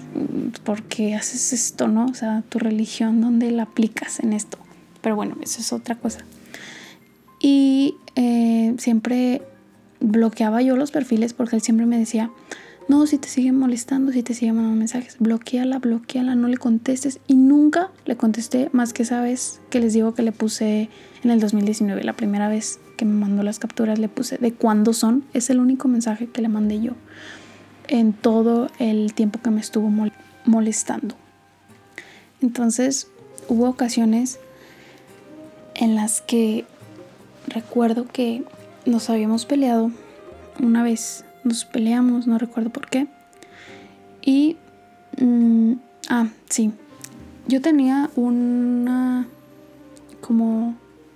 ¿por 0.63 0.83
qué 0.83 1.15
haces 1.15 1.51
esto, 1.51 1.87
no? 1.87 2.05
O 2.05 2.13
sea, 2.13 2.43
tu 2.47 2.59
religión, 2.59 3.21
¿dónde 3.21 3.49
la 3.49 3.63
aplicas 3.63 4.19
en 4.19 4.33
esto? 4.33 4.59
Pero 5.01 5.15
bueno, 5.15 5.35
eso 5.41 5.59
es 5.59 5.73
otra 5.73 5.95
cosa. 5.95 6.19
Y 7.39 7.95
eh, 8.15 8.75
siempre 8.77 9.41
bloqueaba 9.99 10.61
yo 10.61 10.75
los 10.75 10.91
perfiles 10.91 11.33
porque 11.33 11.55
él 11.55 11.61
siempre 11.63 11.87
me 11.87 11.97
decía, 11.97 12.29
no, 12.87 13.05
si 13.05 13.17
te 13.17 13.27
siguen 13.27 13.59
molestando, 13.59 14.13
si 14.13 14.23
te 14.23 14.33
siguen 14.33 14.55
mandando 14.55 14.79
mensajes, 14.79 15.17
bloqueala, 15.19 15.79
bloqueala, 15.79 16.35
no 16.35 16.47
le 16.47 16.57
contestes. 16.57 17.19
Y 17.27 17.35
nunca 17.35 17.91
le 18.05 18.15
contesté 18.15 18.69
más 18.71 18.93
que 18.93 19.03
esa 19.03 19.21
vez 19.21 19.59
que 19.69 19.79
les 19.81 19.93
digo 19.93 20.13
que 20.13 20.21
le 20.21 20.31
puse 20.31 20.89
en 21.23 21.31
el 21.31 21.39
2019, 21.41 22.03
la 22.03 22.13
primera 22.13 22.47
vez 22.47 22.79
que 22.95 23.03
me 23.03 23.13
mandó 23.13 23.43
las 23.43 23.59
capturas, 23.59 23.99
le 23.99 24.07
puse 24.07 24.37
de 24.37 24.53
cuándo 24.53 24.93
son. 24.93 25.25
Es 25.33 25.49
el 25.49 25.59
único 25.59 25.89
mensaje 25.89 26.27
que 26.27 26.41
le 26.41 26.47
mandé 26.47 26.79
yo 26.79 26.93
en 27.89 28.13
todo 28.13 28.69
el 28.79 29.13
tiempo 29.13 29.39
que 29.41 29.49
me 29.49 29.59
estuvo 29.59 29.91
molestando. 30.45 31.15
Entonces 32.41 33.09
hubo 33.49 33.67
ocasiones 33.67 34.39
en 35.75 35.95
las 35.95 36.21
que 36.21 36.65
recuerdo 37.47 38.07
que 38.07 38.43
nos 38.85 39.09
habíamos 39.09 39.45
peleado 39.45 39.91
una 40.59 40.83
vez. 40.83 41.25
Nos 41.47 41.63
peleamos, 41.63 42.27
no 42.27 42.37
recuerdo 42.37 42.69
por 42.69 42.89
qué. 42.89 43.07
Y... 44.21 44.57
Mm, 45.17 45.75
ah, 46.09 46.27
sí. 46.49 46.71
Yo 47.47 47.61
tenía 47.61 48.09
una... 48.15 49.27
como... 50.19 50.75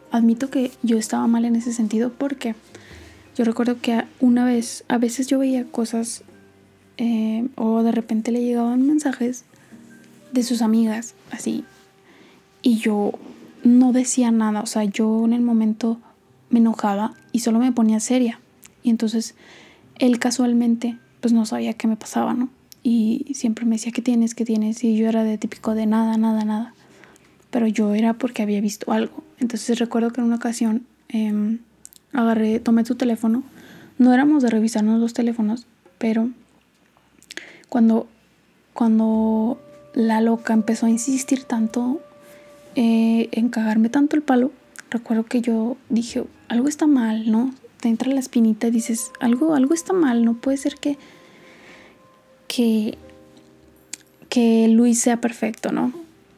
Admito 0.09 0.49
que 0.49 0.71
yo 0.83 0.97
estaba 0.97 1.27
mal 1.27 1.45
en 1.45 1.55
ese 1.55 1.71
sentido 1.71 2.11
porque 2.11 2.55
yo 3.35 3.45
recuerdo 3.45 3.79
que 3.81 4.03
una 4.19 4.43
vez, 4.43 4.83
a 4.89 4.97
veces 4.97 5.27
yo 5.27 5.39
veía 5.39 5.65
cosas 5.65 6.23
eh, 6.97 7.47
o 7.55 7.81
de 7.81 7.91
repente 7.91 8.31
le 8.31 8.43
llegaban 8.43 8.85
mensajes 8.85 9.45
de 10.33 10.43
sus 10.43 10.61
amigas, 10.61 11.15
así. 11.31 11.63
Y 12.61 12.77
yo 12.77 13.13
no 13.63 13.93
decía 13.93 14.31
nada, 14.31 14.61
o 14.61 14.65
sea, 14.65 14.83
yo 14.83 15.25
en 15.25 15.33
el 15.33 15.41
momento 15.41 15.97
me 16.49 16.59
enojaba 16.59 17.13
y 17.31 17.39
solo 17.39 17.59
me 17.59 17.71
ponía 17.71 17.99
seria. 17.99 18.39
Y 18.83 18.89
entonces 18.89 19.35
él 20.01 20.17
casualmente 20.19 20.97
pues 21.21 21.31
no 21.31 21.45
sabía 21.45 21.73
qué 21.73 21.87
me 21.87 21.95
pasaba, 21.95 22.33
¿no? 22.33 22.49
Y 22.83 23.27
siempre 23.35 23.65
me 23.65 23.75
decía, 23.75 23.91
¿qué 23.91 24.01
tienes? 24.01 24.33
¿Qué 24.33 24.43
tienes? 24.43 24.83
Y 24.83 24.97
yo 24.97 25.07
era 25.07 25.23
de 25.23 25.37
típico 25.37 25.75
de 25.75 25.85
nada, 25.85 26.17
nada, 26.17 26.43
nada. 26.43 26.73
Pero 27.51 27.67
yo 27.67 27.93
era 27.93 28.13
porque 28.15 28.41
había 28.41 28.59
visto 28.59 28.91
algo. 28.91 29.23
Entonces 29.39 29.77
recuerdo 29.77 30.09
que 30.11 30.19
en 30.19 30.27
una 30.27 30.37
ocasión 30.37 30.87
em, 31.09 31.59
agarré, 32.11 32.59
tomé 32.59 32.83
tu 32.83 32.95
teléfono. 32.95 33.43
No 33.99 34.11
éramos 34.13 34.41
de 34.41 34.49
revisarnos 34.49 34.99
los 34.99 35.13
teléfonos, 35.13 35.67
pero 35.99 36.29
cuando, 37.69 38.07
cuando 38.73 39.61
la 39.93 40.19
loca 40.21 40.53
empezó 40.53 40.87
a 40.87 40.89
insistir 40.89 41.43
tanto 41.43 42.01
eh, 42.73 43.29
en 43.31 43.49
cagarme 43.49 43.89
tanto 43.89 44.15
el 44.15 44.23
palo, 44.23 44.51
recuerdo 44.89 45.25
que 45.25 45.41
yo 45.41 45.77
dije, 45.89 46.23
algo 46.47 46.67
está 46.67 46.87
mal, 46.87 47.29
¿no? 47.29 47.53
Te 47.81 47.89
entra 47.89 48.09
la 48.09 48.19
espinita 48.19 48.67
y 48.67 48.71
dices, 48.71 49.11
algo, 49.19 49.53
algo 49.53 49.73
está 49.73 49.91
mal, 49.91 50.23
no 50.23 50.35
puede 50.35 50.55
ser 50.55 50.75
que, 50.75 50.97
que, 52.47 52.97
que 54.29 54.69
Luis 54.69 55.01
sea 55.01 55.19
perfecto, 55.19 55.73
¿no? 55.73 55.91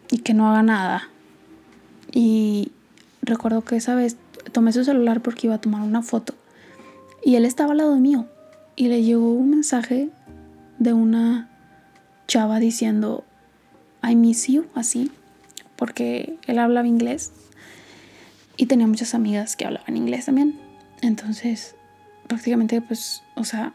Y 0.09 0.19
que 0.19 0.33
no 0.33 0.49
haga 0.49 0.63
nada. 0.63 1.09
Y 2.11 2.71
recuerdo 3.21 3.63
que 3.63 3.75
esa 3.75 3.93
vez 3.93 4.17
tomé 4.51 4.73
su 4.73 4.83
celular 4.83 5.21
porque 5.21 5.47
iba 5.47 5.55
a 5.55 5.61
tomar 5.61 5.81
una 5.81 6.01
foto. 6.01 6.33
Y 7.23 7.35
él 7.35 7.45
estaba 7.45 7.71
al 7.71 7.77
lado 7.77 7.95
mío. 7.97 8.25
Y 8.75 8.87
le 8.87 9.03
llegó 9.03 9.31
un 9.33 9.51
mensaje 9.51 10.09
de 10.79 10.93
una 10.93 11.49
chava 12.27 12.59
diciendo, 12.59 13.23
I 14.01 14.15
miss 14.15 14.47
you, 14.47 14.65
así. 14.75 15.11
porque 15.75 16.37
él 16.47 16.59
hablaba 16.59 16.87
inglés 16.87 17.31
y 18.55 18.67
tenía 18.67 18.87
muchas 18.87 19.13
amigas 19.13 19.55
que 19.55 19.65
hablaban 19.65 19.97
inglés 19.97 20.25
también. 20.25 20.62
Entonces, 21.03 21.75
prácticamente, 22.27 22.81
pues, 22.81 23.21
o 23.35 23.43
sea, 23.43 23.73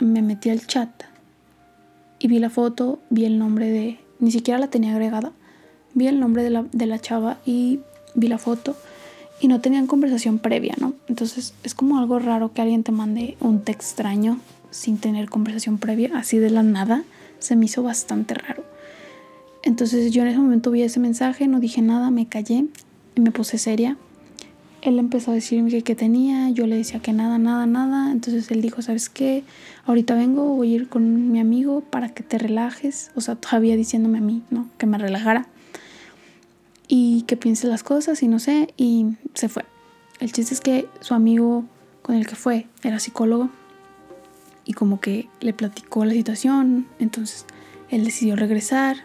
me 0.00 0.22
metí 0.22 0.48
al 0.48 0.66
chat 0.66 0.88
y 2.18 2.28
vi 2.28 2.38
la 2.38 2.50
foto, 2.50 3.00
vi 3.10 3.24
el 3.24 3.38
nombre 3.38 3.70
de, 3.70 3.98
ni 4.20 4.30
siquiera 4.30 4.58
la 4.58 4.68
tenía 4.68 4.92
agregada, 4.92 5.32
vi 5.94 6.06
el 6.06 6.20
nombre 6.20 6.42
de 6.42 6.50
la, 6.50 6.64
de 6.70 6.86
la 6.86 6.98
chava 7.00 7.38
y 7.44 7.80
vi 8.14 8.28
la 8.28 8.38
foto 8.38 8.76
y 9.40 9.48
no 9.48 9.60
tenían 9.60 9.86
conversación 9.86 10.38
previa, 10.38 10.74
¿no? 10.80 10.94
Entonces 11.08 11.52
es 11.64 11.74
como 11.74 11.98
algo 11.98 12.18
raro 12.18 12.52
que 12.52 12.62
alguien 12.62 12.84
te 12.84 12.92
mande 12.92 13.36
un 13.40 13.60
texto 13.60 13.86
extraño 13.86 14.38
sin 14.70 14.98
tener 14.98 15.28
conversación 15.28 15.78
previa, 15.78 16.12
así 16.14 16.38
de 16.38 16.50
la 16.50 16.62
nada, 16.62 17.04
se 17.38 17.56
me 17.56 17.66
hizo 17.66 17.82
bastante 17.82 18.34
raro. 18.34 18.64
Entonces 19.62 20.12
yo 20.12 20.22
en 20.22 20.28
ese 20.28 20.38
momento 20.38 20.70
vi 20.70 20.82
ese 20.82 21.00
mensaje, 21.00 21.48
no 21.48 21.60
dije 21.60 21.82
nada, 21.82 22.10
me 22.10 22.28
callé 22.28 22.66
y 23.14 23.20
me 23.20 23.32
puse 23.32 23.58
seria. 23.58 23.96
Él 24.86 25.00
empezó 25.00 25.32
a 25.32 25.34
decirme 25.34 25.68
que 25.70 25.82
qué 25.82 25.96
tenía, 25.96 26.48
yo 26.50 26.64
le 26.68 26.76
decía 26.76 27.00
que 27.00 27.12
nada, 27.12 27.38
nada, 27.38 27.66
nada. 27.66 28.12
Entonces 28.12 28.48
él 28.52 28.62
dijo, 28.62 28.82
¿sabes 28.82 29.08
qué? 29.08 29.42
Ahorita 29.84 30.14
vengo, 30.14 30.54
voy 30.54 30.72
a 30.72 30.76
ir 30.76 30.88
con 30.88 31.32
mi 31.32 31.40
amigo 31.40 31.80
para 31.80 32.10
que 32.10 32.22
te 32.22 32.38
relajes. 32.38 33.10
O 33.16 33.20
sea, 33.20 33.34
todavía 33.34 33.74
diciéndome 33.74 34.18
a 34.18 34.20
mí, 34.20 34.44
¿no? 34.50 34.68
Que 34.78 34.86
me 34.86 34.96
relajara 34.96 35.48
y 36.86 37.22
que 37.22 37.36
piense 37.36 37.66
las 37.66 37.82
cosas 37.82 38.22
y 38.22 38.28
no 38.28 38.38
sé, 38.38 38.72
y 38.76 39.16
se 39.34 39.48
fue. 39.48 39.64
El 40.20 40.30
chiste 40.30 40.54
es 40.54 40.60
que 40.60 40.88
su 41.00 41.14
amigo 41.14 41.64
con 42.02 42.14
el 42.14 42.26
que 42.26 42.36
fue 42.36 42.66
era 42.84 43.00
psicólogo 43.00 43.50
y 44.64 44.72
como 44.72 45.00
que 45.00 45.28
le 45.40 45.52
platicó 45.52 46.04
la 46.04 46.12
situación, 46.12 46.86
entonces 47.00 47.44
él 47.90 48.04
decidió 48.04 48.36
regresar 48.36 48.98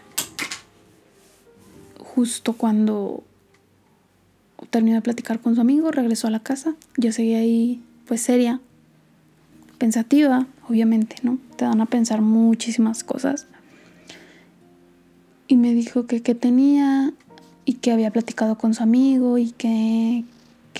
justo 1.98 2.52
cuando 2.52 3.24
terminó 4.70 4.96
de 4.96 5.02
platicar 5.02 5.40
con 5.40 5.54
su 5.54 5.60
amigo, 5.60 5.90
regresó 5.90 6.26
a 6.26 6.30
la 6.30 6.40
casa, 6.40 6.74
yo 6.96 7.12
seguía 7.12 7.38
ahí 7.38 7.80
pues 8.06 8.20
seria, 8.20 8.60
pensativa, 9.78 10.46
obviamente, 10.68 11.16
¿no? 11.22 11.38
Te 11.56 11.64
dan 11.64 11.80
a 11.80 11.86
pensar 11.86 12.20
muchísimas 12.20 13.02
cosas. 13.02 13.46
Y 15.48 15.56
me 15.56 15.74
dijo 15.74 16.06
que 16.06 16.22
qué 16.22 16.34
tenía 16.34 17.12
y 17.64 17.74
que 17.74 17.92
había 17.92 18.10
platicado 18.10 18.58
con 18.58 18.74
su 18.74 18.82
amigo 18.82 19.38
y 19.38 19.50
que, 19.50 20.24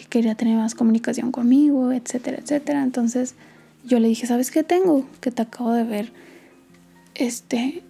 quería 0.09 0.35
tener 0.35 0.57
más 0.57 0.75
comunicación 0.75 1.33
conmigo, 1.33 1.90
etcétera, 1.90 2.38
etcétera. 2.38 2.83
Entonces 2.83 3.35
yo 3.85 3.99
le 3.99 4.09
dije, 4.09 4.27
¿sabes 4.27 4.51
qué 4.51 4.62
tengo? 4.62 5.07
Que 5.21 5.31
te 5.31 5.42
acabo 5.42 5.73
de 5.73 5.85
ver 5.85 6.12
este 7.14 7.83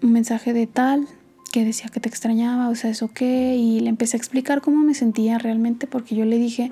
mensaje 0.00 0.52
de 0.52 0.66
tal 0.66 1.08
que 1.48 1.64
decía 1.64 1.88
que 1.88 2.00
te 2.00 2.08
extrañaba, 2.08 2.68
o 2.68 2.74
sea, 2.74 2.90
eso 2.90 3.10
qué, 3.12 3.56
y 3.56 3.80
le 3.80 3.88
empecé 3.88 4.16
a 4.16 4.18
explicar 4.18 4.60
cómo 4.60 4.78
me 4.78 4.94
sentía 4.94 5.38
realmente 5.38 5.86
porque 5.86 6.14
yo 6.14 6.24
le 6.24 6.38
dije, 6.38 6.70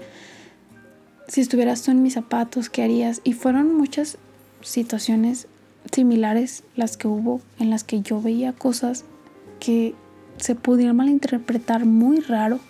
si 1.29 1.41
estuvieras 1.41 1.83
tú 1.83 1.91
en 1.91 2.03
mis 2.03 2.15
zapatos, 2.15 2.71
¿qué 2.71 2.83
harías? 2.83 3.21
Y 3.25 3.33
fueron 3.33 3.75
muchas 3.75 4.19
situaciones 4.61 5.49
similares 5.93 6.65
las 6.75 6.97
que 6.97 7.09
hubo 7.09 7.41
en 7.59 7.71
las 7.71 7.85
que 7.85 8.03
yo 8.03 8.21
veía 8.21 8.53
cosas 8.53 9.05
que 9.61 9.95
se 10.37 10.55
pudiera 10.55 10.93
malinterpretar 10.93 11.85
muy 11.85 12.21
raro. 12.21 12.61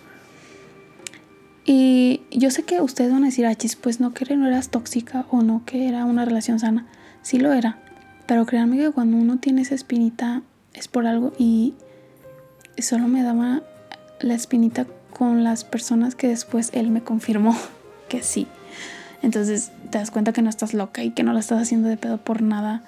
Y 1.65 2.21
yo 2.31 2.49
sé 2.49 2.63
que 2.63 2.79
ustedes 2.79 3.11
van 3.11 3.23
a 3.23 3.27
decir, 3.27 3.45
achis, 3.45 3.75
pues 3.75 3.99
no 3.99 4.13
que 4.13 4.35
no 4.35 4.47
eras 4.47 4.69
tóxica 4.69 5.25
o 5.31 5.41
no 5.41 5.63
que 5.65 5.87
era 5.87 6.05
una 6.05 6.23
relación 6.23 6.59
sana. 6.59 6.87
Sí 7.21 7.39
lo 7.39 7.51
era. 7.51 7.79
Pero 8.25 8.45
créanme 8.45 8.77
que 8.77 8.91
cuando 8.91 9.17
uno 9.17 9.37
tiene 9.37 9.61
esa 9.61 9.75
espinita 9.75 10.43
es 10.73 10.87
por 10.87 11.07
algo 11.07 11.33
y 11.37 11.73
solo 12.81 13.07
me 13.07 13.23
daba 13.23 13.61
la 14.19 14.33
espinita 14.33 14.85
con 15.11 15.43
las 15.43 15.63
personas 15.63 16.15
que 16.15 16.27
después 16.27 16.69
él 16.73 16.91
me 16.91 17.03
confirmó 17.03 17.57
que 18.09 18.21
sí. 18.21 18.47
Entonces 19.21 19.71
te 19.89 19.97
das 19.97 20.11
cuenta 20.11 20.33
que 20.33 20.41
no 20.41 20.49
estás 20.49 20.73
loca 20.73 21.03
y 21.03 21.11
que 21.11 21.23
no 21.23 21.33
la 21.33 21.39
estás 21.39 21.61
haciendo 21.61 21.89
de 21.89 21.97
pedo 21.97 22.17
por 22.17 22.41
nada. 22.41 22.83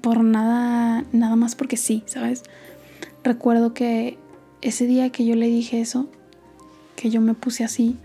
Por 0.00 0.22
nada, 0.22 1.04
nada 1.12 1.36
más 1.36 1.54
porque 1.54 1.76
sí, 1.76 2.04
¿sabes? 2.06 2.42
Recuerdo 3.24 3.74
que 3.74 4.18
ese 4.60 4.86
día 4.86 5.10
que 5.10 5.24
yo 5.24 5.34
le 5.34 5.46
dije 5.46 5.80
eso, 5.80 6.08
que 6.96 7.10
yo 7.10 7.20
me 7.20 7.34
puse 7.34 7.64
así, 7.64 7.96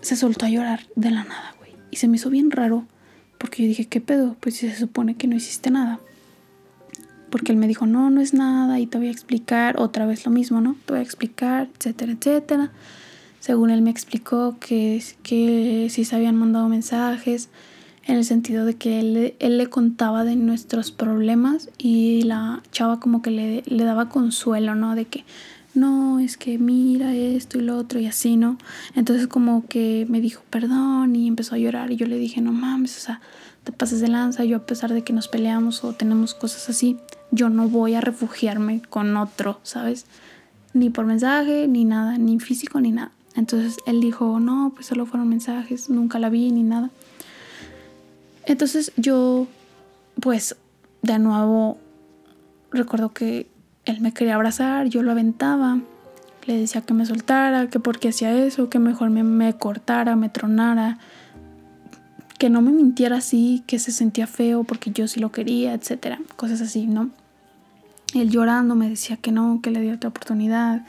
se 0.00 0.16
soltó 0.16 0.46
a 0.46 0.50
llorar 0.50 0.86
de 0.94 1.10
la 1.10 1.24
nada, 1.24 1.54
güey. 1.58 1.72
Y 1.90 1.96
se 1.96 2.06
me 2.06 2.16
hizo 2.16 2.30
bien 2.30 2.50
raro, 2.50 2.84
porque 3.38 3.62
yo 3.62 3.68
dije, 3.68 3.86
¿qué 3.86 4.00
pedo? 4.00 4.36
Pues 4.40 4.56
se 4.56 4.74
supone 4.76 5.16
que 5.16 5.26
no 5.26 5.36
hiciste 5.36 5.70
nada. 5.70 6.00
Porque 7.36 7.52
él 7.52 7.58
me 7.58 7.68
dijo, 7.68 7.84
no, 7.84 8.08
no 8.08 8.22
es 8.22 8.32
nada, 8.32 8.80
y 8.80 8.86
te 8.86 8.96
voy 8.96 9.08
a 9.08 9.10
explicar, 9.10 9.78
otra 9.78 10.06
vez 10.06 10.24
lo 10.24 10.32
mismo, 10.32 10.62
¿no? 10.62 10.74
Te 10.86 10.94
voy 10.94 11.00
a 11.00 11.02
explicar, 11.02 11.68
etcétera, 11.78 12.12
etcétera. 12.12 12.70
Según 13.40 13.68
él 13.68 13.82
me 13.82 13.90
explicó 13.90 14.56
que, 14.58 15.04
que 15.22 15.88
sí 15.90 16.06
se 16.06 16.16
habían 16.16 16.34
mandado 16.34 16.66
mensajes, 16.70 17.50
en 18.06 18.16
el 18.16 18.24
sentido 18.24 18.64
de 18.64 18.76
que 18.76 19.00
él, 19.00 19.34
él, 19.38 19.58
le 19.58 19.66
contaba 19.66 20.24
de 20.24 20.34
nuestros 20.34 20.92
problemas 20.92 21.68
y 21.76 22.22
la 22.22 22.62
chava 22.72 23.00
como 23.00 23.20
que 23.20 23.30
le, 23.30 23.62
le, 23.66 23.84
daba 23.84 24.08
consuelo, 24.08 24.74
¿no? 24.74 24.94
De 24.94 25.04
que, 25.04 25.26
no, 25.74 26.18
es 26.18 26.38
que 26.38 26.56
mira 26.56 27.14
esto 27.14 27.58
y 27.58 27.60
lo 27.60 27.76
otro 27.76 28.00
y 28.00 28.06
así, 28.06 28.38
¿no? 28.38 28.56
Entonces 28.94 29.26
como 29.26 29.66
que 29.66 30.06
me 30.08 30.22
dijo 30.22 30.42
perdón 30.48 31.14
y 31.14 31.28
empezó 31.28 31.54
a 31.54 31.58
llorar 31.58 31.92
y 31.92 31.96
yo 31.96 32.06
le 32.06 32.16
dije, 32.16 32.40
no 32.40 32.52
mames, 32.52 32.96
o 32.96 33.00
sea, 33.00 33.20
te 33.66 33.72
pases 33.72 34.00
de 34.00 34.06
lanza, 34.06 34.44
yo 34.44 34.56
a 34.58 34.64
pesar 34.64 34.94
de 34.94 35.02
que 35.02 35.12
nos 35.12 35.26
peleamos 35.26 35.82
o 35.82 35.92
tenemos 35.92 36.34
cosas 36.34 36.68
así, 36.70 36.96
yo 37.30 37.48
no 37.48 37.68
voy 37.68 37.94
a 37.94 38.00
refugiarme 38.00 38.82
con 38.88 39.16
otro, 39.16 39.60
¿sabes? 39.62 40.06
Ni 40.72 40.90
por 40.90 41.06
mensaje, 41.06 41.68
ni 41.68 41.84
nada, 41.84 42.18
ni 42.18 42.38
físico, 42.40 42.80
ni 42.80 42.92
nada. 42.92 43.12
Entonces 43.34 43.76
él 43.86 44.00
dijo, 44.00 44.40
no, 44.40 44.72
pues 44.74 44.86
solo 44.86 45.06
fueron 45.06 45.28
mensajes, 45.28 45.90
nunca 45.90 46.18
la 46.18 46.30
vi 46.30 46.50
ni 46.50 46.62
nada. 46.62 46.90
Entonces 48.46 48.92
yo, 48.96 49.46
pues, 50.20 50.56
de 51.02 51.18
nuevo, 51.18 51.78
recuerdo 52.70 53.12
que 53.12 53.46
él 53.84 54.00
me 54.00 54.12
quería 54.12 54.36
abrazar, 54.36 54.86
yo 54.86 55.02
lo 55.02 55.12
aventaba, 55.12 55.80
le 56.46 56.56
decía 56.56 56.80
que 56.80 56.94
me 56.94 57.06
soltara, 57.06 57.68
que 57.68 57.80
porque 57.80 58.08
hacía 58.08 58.32
eso, 58.32 58.70
que 58.70 58.78
mejor 58.78 59.10
me, 59.10 59.22
me 59.22 59.54
cortara, 59.54 60.16
me 60.16 60.28
tronara, 60.28 60.98
que 62.38 62.50
no 62.50 62.62
me 62.62 62.70
mintiera 62.70 63.16
así, 63.16 63.62
que 63.66 63.78
se 63.78 63.92
sentía 63.92 64.26
feo 64.26 64.64
porque 64.64 64.90
yo 64.90 65.08
sí 65.08 65.20
lo 65.20 65.32
quería, 65.32 65.74
etcétera, 65.74 66.20
cosas 66.36 66.60
así, 66.60 66.86
¿no? 66.86 67.10
Él 68.14 68.30
llorando 68.30 68.74
me 68.74 68.88
decía 68.88 69.16
que 69.16 69.32
no, 69.32 69.60
que 69.62 69.70
le 69.70 69.80
dio 69.80 69.94
otra 69.94 70.10
oportunidad, 70.10 70.86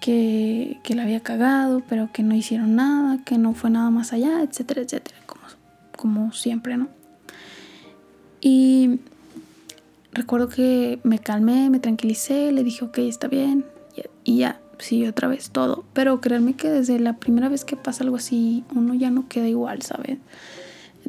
que, 0.00 0.80
que 0.82 0.94
la 0.94 1.02
había 1.02 1.20
cagado, 1.20 1.82
pero 1.88 2.10
que 2.12 2.22
no 2.22 2.34
hicieron 2.34 2.76
nada, 2.76 3.18
que 3.24 3.38
no 3.38 3.54
fue 3.54 3.70
nada 3.70 3.90
más 3.90 4.12
allá, 4.12 4.42
etcétera, 4.42 4.82
etcétera 4.82 5.18
como 5.98 6.32
siempre, 6.32 6.76
¿no? 6.76 6.88
Y 8.40 9.00
recuerdo 10.12 10.48
que 10.48 11.00
me 11.02 11.18
calmé, 11.18 11.68
me 11.68 11.80
tranquilicé, 11.80 12.52
le 12.52 12.62
dije, 12.62 12.84
ok, 12.84 12.98
está 12.98 13.26
bien, 13.26 13.66
y 14.24 14.38
ya, 14.38 14.60
sí, 14.78 15.04
otra 15.06 15.28
vez 15.28 15.50
todo. 15.50 15.84
Pero 15.92 16.20
créanme 16.20 16.54
que 16.54 16.70
desde 16.70 17.00
la 17.00 17.14
primera 17.14 17.48
vez 17.48 17.64
que 17.64 17.76
pasa 17.76 18.04
algo 18.04 18.16
así, 18.16 18.64
uno 18.74 18.94
ya 18.94 19.10
no 19.10 19.28
queda 19.28 19.48
igual, 19.48 19.82
¿saben? 19.82 20.20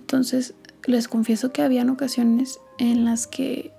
Entonces, 0.09 0.55
les 0.85 1.07
confieso 1.07 1.51
que 1.51 1.61
habían 1.61 1.91
ocasiones 1.91 2.59
en 2.79 3.05
las 3.05 3.27
que 3.27 3.71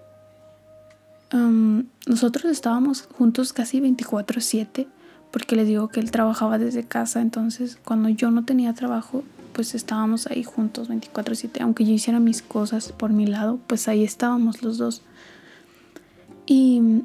nosotros 2.07 2.45
estábamos 2.45 3.03
juntos 3.03 3.53
casi 3.53 3.81
24/7, 3.81 4.87
porque 5.33 5.57
les 5.57 5.67
digo 5.67 5.89
que 5.89 5.99
él 5.99 6.13
trabajaba 6.13 6.59
desde 6.59 6.85
casa, 6.85 7.21
entonces 7.21 7.79
cuando 7.85 8.11
yo 8.11 8.31
no 8.31 8.45
tenía 8.45 8.75
trabajo, 8.75 9.25
pues 9.53 9.75
estábamos 9.75 10.29
ahí 10.29 10.45
juntos 10.45 10.89
24/7. 10.89 11.63
Aunque 11.63 11.85
yo 11.85 11.93
hiciera 11.93 12.21
mis 12.21 12.43
cosas 12.43 12.93
por 12.93 13.11
mi 13.11 13.27
lado, 13.27 13.59
pues 13.67 13.89
ahí 13.89 14.05
estábamos 14.05 14.63
los 14.63 14.79
dos. 14.79 15.03
Y 16.47 17.03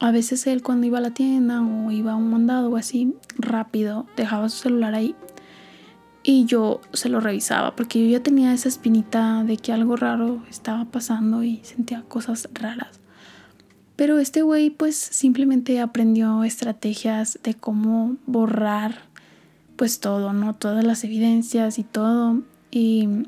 a 0.00 0.10
veces 0.12 0.46
él 0.46 0.62
cuando 0.62 0.86
iba 0.86 0.96
a 0.96 1.02
la 1.02 1.10
tienda 1.10 1.60
o 1.60 1.90
iba 1.90 2.12
a 2.12 2.16
un 2.16 2.30
mandado 2.30 2.70
o 2.70 2.76
así, 2.76 3.14
rápido, 3.36 4.06
dejaba 4.16 4.48
su 4.48 4.62
celular 4.62 4.94
ahí. 4.94 5.14
Y 6.26 6.46
yo 6.46 6.80
se 6.94 7.10
lo 7.10 7.20
revisaba 7.20 7.76
porque 7.76 8.02
yo 8.02 8.10
ya 8.10 8.22
tenía 8.22 8.54
esa 8.54 8.68
espinita 8.68 9.44
de 9.44 9.58
que 9.58 9.72
algo 9.72 9.94
raro 9.94 10.42
estaba 10.48 10.86
pasando 10.86 11.42
y 11.44 11.60
sentía 11.64 12.02
cosas 12.02 12.48
raras. 12.54 12.98
Pero 13.94 14.18
este 14.18 14.40
güey 14.40 14.70
pues 14.70 14.96
simplemente 14.96 15.80
aprendió 15.80 16.42
estrategias 16.42 17.38
de 17.42 17.54
cómo 17.54 18.16
borrar 18.26 19.02
pues 19.76 20.00
todo, 20.00 20.32
¿no? 20.32 20.54
Todas 20.54 20.82
las 20.82 21.04
evidencias 21.04 21.78
y 21.78 21.84
todo. 21.84 22.42
Y 22.70 23.26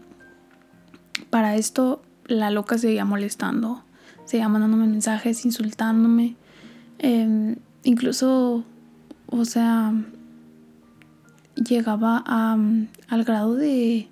para 1.29 1.57
esto 1.57 2.03
la 2.27 2.51
loca 2.51 2.79
seguía 2.79 3.05
molestando, 3.05 3.85
seguía 4.25 4.49
mandándome 4.49 4.87
mensajes, 4.87 5.45
insultándome. 5.45 6.37
Em, 6.99 7.57
incluso, 7.85 8.65
o 9.27 9.45
sea, 9.45 9.93
llegaba 11.57 12.23
a, 12.27 12.57
al 13.09 13.25
grado 13.25 13.55
de, 13.55 14.09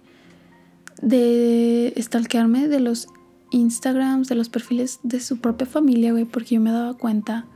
de 1.01 1.95
stalkearme 1.99 2.69
de 2.69 2.81
los 2.81 3.09
Instagrams, 3.51 4.29
de 4.29 4.35
los 4.35 4.49
perfiles 4.49 5.01
de 5.03 5.21
su 5.21 5.39
propia 5.39 5.67
familia, 5.67 6.13
güey, 6.13 6.25
porque 6.25 6.57
yo 6.57 6.61
me 6.61 6.73
daba 6.73 6.95
cuenta 6.95 7.47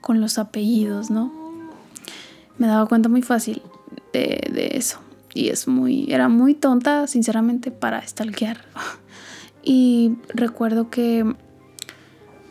con 0.00 0.20
los 0.20 0.38
apellidos, 0.38 1.10
¿no? 1.10 1.32
Me 2.58 2.66
daba 2.66 2.86
cuenta 2.86 3.08
muy 3.08 3.22
fácil 3.22 3.62
de, 4.12 4.50
de 4.52 4.76
eso. 4.76 5.00
Y 5.34 5.48
es 5.48 5.68
muy, 5.68 6.10
era 6.10 6.28
muy 6.28 6.54
tonta, 6.54 7.06
sinceramente, 7.06 7.70
para 7.70 8.06
stalkear. 8.06 8.64
y 9.62 10.16
recuerdo 10.28 10.90
que 10.90 11.34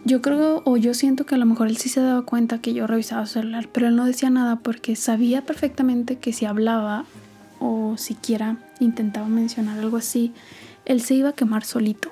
yo 0.06 0.22
creo, 0.22 0.62
o 0.65 0.78
yo 0.78 0.94
siento 0.94 1.26
que 1.26 1.34
a 1.34 1.38
lo 1.39 1.48
mejor 1.48 1.68
él 1.68 1.78
sí 1.78 1.89
se 1.89 2.00
daba 2.00 2.22
cuenta 2.22 2.60
que 2.60 2.74
yo 2.76 2.86
revisaba 2.86 3.26
su 3.26 3.34
celular, 3.34 3.68
pero 3.72 3.88
él 3.88 3.96
no 3.96 4.06
decía 4.06 4.30
nada 4.30 4.58
porque 4.58 4.96
sabía 4.96 5.41
perfectamente 5.41 6.18
que 6.18 6.32
si 6.32 6.46
hablaba 6.46 7.06
o 7.60 7.98
siquiera 7.98 8.58
intentaba 8.80 9.28
mencionar 9.28 9.80
algo 9.80 9.98
así, 9.98 10.32
él 10.86 11.02
se 11.02 11.15
iba 11.15 11.30
a 11.30 11.34
quemar 11.34 11.65
solito. 11.65 12.12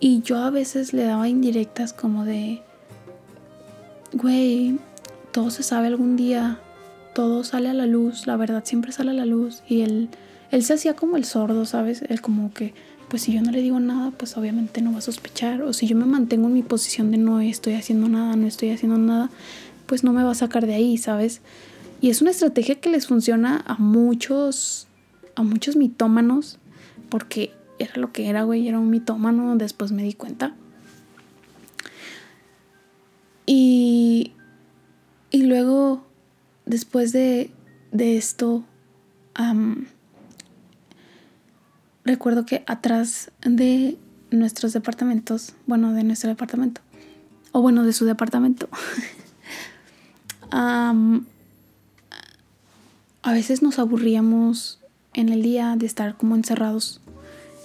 Y 0.00 0.22
yo 0.22 0.38
a 0.38 0.50
veces 0.50 0.92
le 0.92 1.04
daba 1.04 1.28
indirectas 1.28 1.92
como 1.92 2.24
de, 2.24 2.60
güey, 4.12 4.80
todo 5.30 5.50
se 5.50 5.62
sabe 5.62 5.86
algún 5.86 6.16
día, 6.16 6.58
todo 7.14 7.44
sale 7.44 7.68
a 7.68 7.74
la 7.74 7.86
luz, 7.86 8.26
la 8.26 8.36
verdad 8.36 8.64
siempre 8.64 8.90
sale 8.90 9.12
a 9.12 9.14
la 9.14 9.26
luz. 9.26 9.62
Y 9.68 9.82
él, 9.82 10.08
él 10.50 10.64
se 10.64 10.74
hacía 10.74 10.96
como 10.96 11.16
el 11.16 11.24
sordo, 11.24 11.66
¿sabes? 11.66 12.02
Él 12.02 12.20
como 12.20 12.52
que 12.52 12.74
pues 13.12 13.24
si 13.24 13.34
yo 13.34 13.42
no 13.42 13.50
le 13.50 13.60
digo 13.60 13.78
nada, 13.78 14.10
pues 14.10 14.38
obviamente 14.38 14.80
no 14.80 14.90
va 14.90 15.00
a 15.00 15.02
sospechar. 15.02 15.60
O 15.60 15.74
si 15.74 15.86
yo 15.86 15.94
me 15.94 16.06
mantengo 16.06 16.46
en 16.46 16.54
mi 16.54 16.62
posición 16.62 17.10
de 17.10 17.18
no 17.18 17.40
estoy 17.40 17.74
haciendo 17.74 18.08
nada, 18.08 18.36
no 18.36 18.46
estoy 18.46 18.70
haciendo 18.70 18.96
nada, 18.96 19.28
pues 19.84 20.02
no 20.02 20.14
me 20.14 20.22
va 20.22 20.30
a 20.30 20.34
sacar 20.34 20.66
de 20.66 20.72
ahí, 20.72 20.96
¿sabes? 20.96 21.42
Y 22.00 22.08
es 22.08 22.22
una 22.22 22.30
estrategia 22.30 22.80
que 22.80 22.88
les 22.88 23.06
funciona 23.06 23.62
a 23.66 23.74
muchos, 23.74 24.88
a 25.34 25.42
muchos 25.42 25.76
mitómanos, 25.76 26.58
porque 27.10 27.52
era 27.78 27.92
lo 27.96 28.12
que 28.12 28.30
era, 28.30 28.44
güey, 28.44 28.66
era 28.66 28.78
un 28.78 28.88
mitómano, 28.88 29.56
después 29.56 29.92
me 29.92 30.04
di 30.04 30.14
cuenta. 30.14 30.54
Y, 33.44 34.32
y 35.30 35.42
luego, 35.42 36.06
después 36.64 37.12
de, 37.12 37.50
de 37.90 38.16
esto, 38.16 38.64
recuerdo 42.04 42.46
que 42.46 42.64
atrás 42.66 43.30
de 43.42 43.96
nuestros 44.30 44.72
departamentos, 44.72 45.54
bueno, 45.66 45.92
de 45.92 46.04
nuestro 46.04 46.28
departamento, 46.30 46.80
o 47.52 47.60
bueno, 47.60 47.84
de 47.84 47.92
su 47.92 48.04
departamento, 48.04 48.68
a 50.50 50.92
veces 53.26 53.62
nos 53.62 53.78
aburríamos 53.78 54.80
en 55.14 55.28
el 55.28 55.42
día 55.42 55.74
de 55.76 55.86
estar 55.86 56.16
como 56.16 56.34
encerrados 56.34 57.00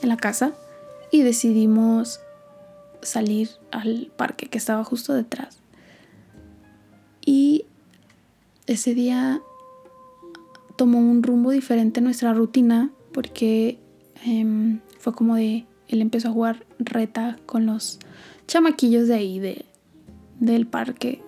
en 0.01 0.09
la 0.09 0.17
casa 0.17 0.53
y 1.11 1.21
decidimos 1.21 2.19
salir 3.01 3.49
al 3.71 4.11
parque 4.17 4.47
que 4.47 4.57
estaba 4.57 4.83
justo 4.83 5.13
detrás. 5.13 5.59
Y 7.25 7.65
ese 8.67 8.93
día 8.93 9.41
tomó 10.75 10.99
un 10.99 11.23
rumbo 11.23 11.51
diferente 11.51 12.01
nuestra 12.01 12.33
rutina 12.33 12.91
porque 13.13 13.79
Em, 14.25 14.79
fue 14.99 15.13
como 15.13 15.35
de, 15.35 15.65
él 15.87 16.01
empezó 16.01 16.29
a 16.29 16.31
jugar 16.31 16.65
reta 16.79 17.37
con 17.45 17.65
los 17.65 17.99
chamaquillos 18.47 19.07
de 19.07 19.15
ahí, 19.15 19.39
de, 19.39 19.65
del 20.39 20.67
parque. 20.67 21.21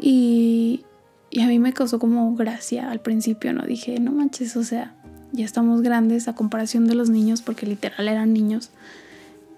Y, 0.00 0.84
y 1.30 1.40
a 1.40 1.46
mí 1.46 1.58
me 1.58 1.72
causó 1.72 1.98
como 1.98 2.34
gracia 2.34 2.90
al 2.90 3.00
principio, 3.00 3.52
¿no? 3.52 3.64
Dije, 3.64 3.98
no 4.00 4.12
manches, 4.12 4.56
o 4.56 4.64
sea, 4.64 4.94
ya 5.32 5.44
estamos 5.44 5.82
grandes 5.82 6.28
a 6.28 6.34
comparación 6.34 6.86
de 6.86 6.94
los 6.94 7.10
niños, 7.10 7.42
porque 7.42 7.66
literal 7.66 8.08
eran 8.08 8.32
niños. 8.32 8.70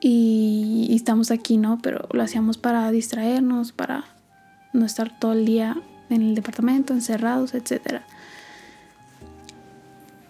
Y, 0.01 0.87
y, 0.89 0.97
estamos 0.97 1.31
aquí, 1.31 1.59
¿no? 1.59 1.79
Pero 1.83 2.09
lo 2.13 2.23
hacíamos 2.23 2.57
para 2.57 2.91
distraernos, 2.91 3.73
para 3.73 4.05
no 4.73 4.87
estar 4.87 5.19
todo 5.19 5.33
el 5.33 5.45
día 5.45 5.77
en 6.09 6.23
el 6.23 6.35
departamento, 6.35 6.95
encerrados, 6.95 7.55
etc. 7.55 8.01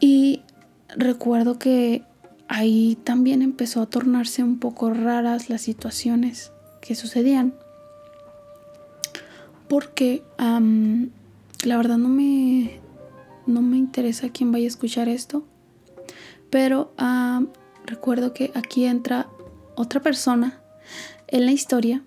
Y 0.00 0.42
recuerdo 0.96 1.58
que 1.58 2.02
ahí 2.50 2.98
también 3.04 3.42
empezó 3.42 3.80
a 3.80 3.86
tornarse 3.86 4.42
un 4.42 4.58
poco 4.58 4.90
raras 4.90 5.48
las 5.48 5.62
situaciones 5.62 6.50
que 6.80 6.96
sucedían. 6.96 7.54
Porque 9.68 10.24
la 10.36 11.76
verdad 11.76 11.96
no 11.96 12.08
me, 12.08 12.80
no 13.46 13.62
me 13.62 13.76
interesa 13.76 14.30
quién 14.30 14.50
vaya 14.50 14.64
a 14.64 14.68
escuchar 14.68 15.08
esto. 15.08 15.44
Pero 16.50 16.92
recuerdo 17.86 18.34
que 18.34 18.50
aquí 18.56 18.84
entra 18.84 19.28
otra 19.76 20.00
persona 20.00 20.60
en 21.28 21.46
la 21.46 21.52
historia. 21.52 22.02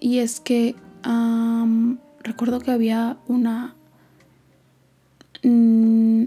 Y 0.00 0.18
es 0.18 0.40
que 0.40 0.74
recuerdo 2.24 2.58
que 2.58 2.72
había 2.72 3.16
una, 3.28 3.76
mm, 5.44 6.24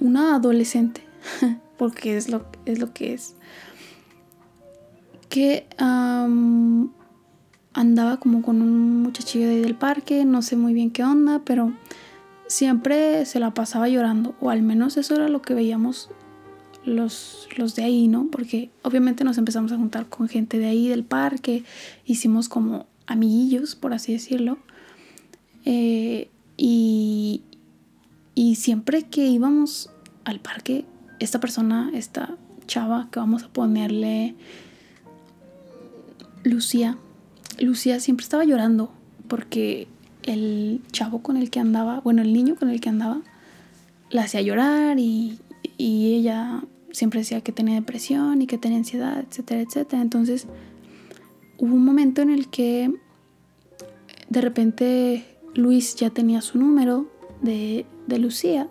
una 0.00 0.36
adolescente 0.36 1.02
porque 1.76 2.16
es 2.16 2.28
lo, 2.28 2.46
es 2.64 2.78
lo 2.78 2.92
que 2.92 3.14
es. 3.14 3.36
Que 5.28 5.66
andaba 7.72 8.18
como 8.18 8.42
con 8.42 8.62
un 8.62 9.02
muchachillo 9.02 9.46
de 9.46 9.54
ahí 9.54 9.60
del 9.60 9.74
parque, 9.74 10.24
no 10.24 10.42
sé 10.42 10.56
muy 10.56 10.72
bien 10.72 10.90
qué 10.90 11.04
onda, 11.04 11.42
pero 11.44 11.72
siempre 12.46 13.26
se 13.26 13.40
la 13.40 13.52
pasaba 13.52 13.88
llorando, 13.88 14.34
o 14.40 14.50
al 14.50 14.62
menos 14.62 14.96
eso 14.96 15.14
era 15.14 15.28
lo 15.28 15.42
que 15.42 15.54
veíamos 15.54 16.10
los, 16.84 17.48
los 17.56 17.74
de 17.74 17.84
ahí, 17.84 18.08
¿no? 18.08 18.28
Porque 18.30 18.70
obviamente 18.82 19.24
nos 19.24 19.38
empezamos 19.38 19.72
a 19.72 19.76
juntar 19.76 20.08
con 20.08 20.28
gente 20.28 20.58
de 20.58 20.66
ahí 20.66 20.88
del 20.88 21.04
parque, 21.04 21.64
hicimos 22.04 22.48
como 22.48 22.86
amiguillos, 23.06 23.74
por 23.74 23.92
así 23.92 24.12
decirlo. 24.12 24.58
Eh, 25.64 26.30
y, 26.56 27.42
y 28.34 28.54
siempre 28.54 29.02
que 29.02 29.26
íbamos 29.26 29.90
al 30.24 30.40
parque 30.40 30.84
esta 31.18 31.40
persona, 31.40 31.90
esta 31.94 32.36
chava 32.66 33.08
que 33.10 33.18
vamos 33.18 33.44
a 33.44 33.48
ponerle 33.48 34.34
Lucía, 36.44 36.96
Lucía 37.58 38.00
siempre 38.00 38.24
estaba 38.24 38.44
llorando 38.44 38.90
porque 39.28 39.88
el 40.22 40.82
chavo 40.92 41.22
con 41.22 41.36
el 41.36 41.50
que 41.50 41.60
andaba, 41.60 42.00
bueno, 42.00 42.22
el 42.22 42.32
niño 42.32 42.56
con 42.56 42.70
el 42.70 42.80
que 42.80 42.88
andaba, 42.88 43.22
la 44.10 44.22
hacía 44.22 44.42
llorar 44.42 44.98
y, 44.98 45.38
y 45.78 46.14
ella 46.14 46.62
siempre 46.92 47.20
decía 47.20 47.40
que 47.40 47.52
tenía 47.52 47.74
depresión 47.74 48.42
y 48.42 48.46
que 48.46 48.58
tenía 48.58 48.78
ansiedad, 48.78 49.24
etcétera, 49.28 49.60
etcétera. 49.60 50.02
Entonces 50.02 50.46
hubo 51.58 51.74
un 51.74 51.84
momento 51.84 52.22
en 52.22 52.30
el 52.30 52.48
que 52.48 52.92
de 54.28 54.40
repente 54.40 55.38
Luis 55.54 55.94
ya 55.96 56.10
tenía 56.10 56.40
su 56.42 56.58
número 56.58 57.10
de, 57.42 57.86
de 58.06 58.18
Lucía 58.18 58.68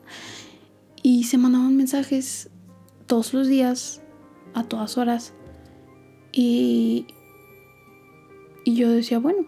y 1.06 1.26
se 1.26 1.38
mandaban 1.38 1.78
mensajes 1.78 2.50
todos 3.06 3.36
los 3.36 3.48
días, 3.48 4.02
a 4.56 4.63
todas 4.63 4.98
horas. 4.98 5.34
Y, 6.32 7.06
y 8.63 8.74
yo 8.74 8.89
decía, 8.89 9.20
bueno, 9.20 9.46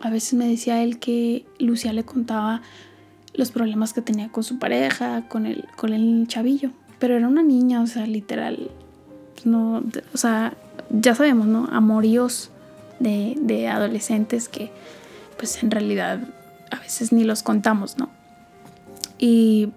a 0.00 0.10
veces 0.10 0.34
me 0.34 0.46
decía 0.46 0.80
él 0.84 1.00
que 1.00 1.44
Lucía 1.58 1.92
le 1.92 2.04
contaba 2.04 2.62
los 3.32 3.50
problemas 3.50 3.94
que 3.94 4.00
tenía 4.00 4.30
con 4.30 4.44
su 4.44 4.60
pareja, 4.60 5.26
con 5.28 5.46
el, 5.46 5.64
con 5.74 5.92
el 5.92 6.28
chavillo. 6.28 6.70
Pero 7.00 7.16
era 7.16 7.26
una 7.26 7.42
niña, 7.42 7.82
o 7.82 7.88
sea, 7.88 8.06
literal. 8.06 8.70
No, 9.44 9.82
o 10.12 10.16
sea, 10.16 10.56
ya 10.88 11.16
sabemos, 11.16 11.48
¿no? 11.48 11.66
Amoríos 11.72 12.52
de, 13.00 13.36
de 13.40 13.66
adolescentes 13.66 14.48
que, 14.48 14.70
pues 15.36 15.64
en 15.64 15.72
realidad, 15.72 16.20
a 16.70 16.78
veces 16.78 17.12
ni 17.12 17.24
los 17.24 17.42
contamos, 17.42 17.98
¿no? 17.98 18.08
Y 19.18 19.70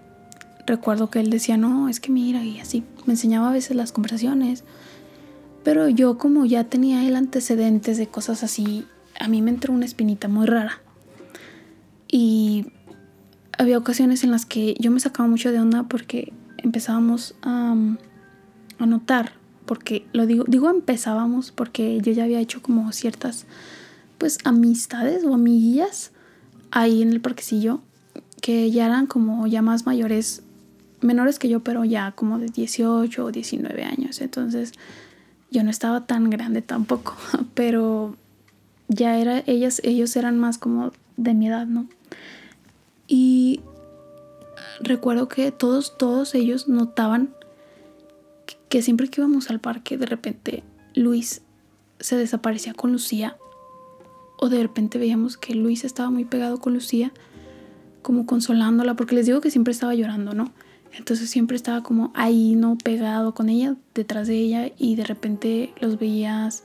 recuerdo 0.68 1.10
que 1.10 1.20
él 1.20 1.30
decía, 1.30 1.56
no, 1.56 1.88
es 1.88 1.98
que 1.98 2.12
mira, 2.12 2.44
y 2.44 2.60
así. 2.60 2.84
Me 3.06 3.14
enseñaba 3.14 3.48
a 3.48 3.52
veces 3.52 3.76
las 3.76 3.90
conversaciones. 3.90 4.64
Pero 5.64 5.88
yo 5.88 6.18
como 6.18 6.44
ya 6.44 6.64
tenía 6.64 7.06
el 7.06 7.16
antecedentes 7.16 7.98
de 7.98 8.06
cosas 8.06 8.44
así, 8.44 8.86
a 9.18 9.28
mí 9.28 9.42
me 9.42 9.50
entró 9.50 9.74
una 9.74 9.84
espinita 9.84 10.28
muy 10.28 10.46
rara. 10.46 10.80
Y 12.06 12.72
había 13.58 13.76
ocasiones 13.76 14.22
en 14.24 14.30
las 14.30 14.46
que 14.46 14.74
yo 14.78 14.90
me 14.90 15.00
sacaba 15.00 15.28
mucho 15.28 15.50
de 15.50 15.58
onda 15.58 15.82
porque 15.88 16.32
empezábamos 16.58 17.34
a, 17.42 17.74
a 18.78 18.86
notar, 18.86 19.32
porque 19.66 20.06
lo 20.12 20.26
digo, 20.26 20.44
digo 20.46 20.70
empezábamos 20.70 21.50
porque 21.50 22.00
yo 22.00 22.12
ya 22.12 22.24
había 22.24 22.40
hecho 22.40 22.62
como 22.62 22.92
ciertas 22.92 23.46
pues 24.16 24.38
amistades 24.44 25.24
o 25.24 25.34
amiguillas 25.34 26.12
ahí 26.70 27.02
en 27.02 27.10
el 27.10 27.20
parquecillo 27.20 27.80
que 28.40 28.70
ya 28.70 28.86
eran 28.86 29.06
como 29.06 29.46
ya 29.46 29.62
más 29.62 29.86
mayores 29.86 30.42
menores 31.00 31.38
que 31.38 31.48
yo, 31.48 31.60
pero 31.60 31.84
ya 31.84 32.12
como 32.12 32.38
de 32.38 32.46
18 32.46 33.24
o 33.24 33.32
19 33.32 33.84
años. 33.84 34.20
Entonces 34.20 34.72
yo 35.50 35.62
no 35.62 35.70
estaba 35.70 36.06
tan 36.06 36.30
grande 36.30 36.62
tampoco, 36.62 37.16
pero 37.54 38.16
ya 38.88 39.18
era, 39.18 39.42
ellas, 39.46 39.80
ellos 39.84 40.14
eran 40.16 40.38
más 40.38 40.58
como 40.58 40.92
de 41.16 41.34
mi 41.34 41.48
edad, 41.48 41.66
¿no? 41.66 41.86
Y 43.06 43.60
recuerdo 44.80 45.28
que 45.28 45.50
todos, 45.50 45.96
todos 45.96 46.34
ellos 46.34 46.68
notaban 46.68 47.30
que 48.68 48.82
siempre 48.82 49.08
que 49.08 49.20
íbamos 49.20 49.50
al 49.50 49.60
parque, 49.60 49.96
de 49.96 50.06
repente 50.06 50.62
Luis 50.94 51.42
se 52.00 52.16
desaparecía 52.16 52.74
con 52.74 52.92
Lucía 52.92 53.36
o 54.38 54.48
de 54.48 54.62
repente 54.62 54.98
veíamos 54.98 55.36
que 55.36 55.54
Luis 55.54 55.84
estaba 55.84 56.10
muy 56.10 56.24
pegado 56.24 56.58
con 56.58 56.74
Lucía, 56.74 57.12
como 58.02 58.24
consolándola, 58.24 58.94
porque 58.94 59.16
les 59.16 59.26
digo 59.26 59.40
que 59.40 59.50
siempre 59.50 59.72
estaba 59.72 59.94
llorando, 59.94 60.32
¿no? 60.32 60.52
Entonces 60.96 61.30
siempre 61.30 61.56
estaba 61.56 61.82
como 61.82 62.12
ahí, 62.14 62.54
¿no? 62.54 62.76
Pegado 62.76 63.34
con 63.34 63.48
ella, 63.48 63.76
detrás 63.94 64.26
de 64.26 64.36
ella, 64.36 64.70
y 64.78 64.96
de 64.96 65.04
repente 65.04 65.72
los 65.80 65.98
veías, 65.98 66.64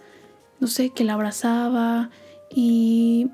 no 0.60 0.68
sé, 0.68 0.90
que 0.90 1.04
la 1.04 1.14
abrazaba 1.14 2.10
y, 2.54 3.30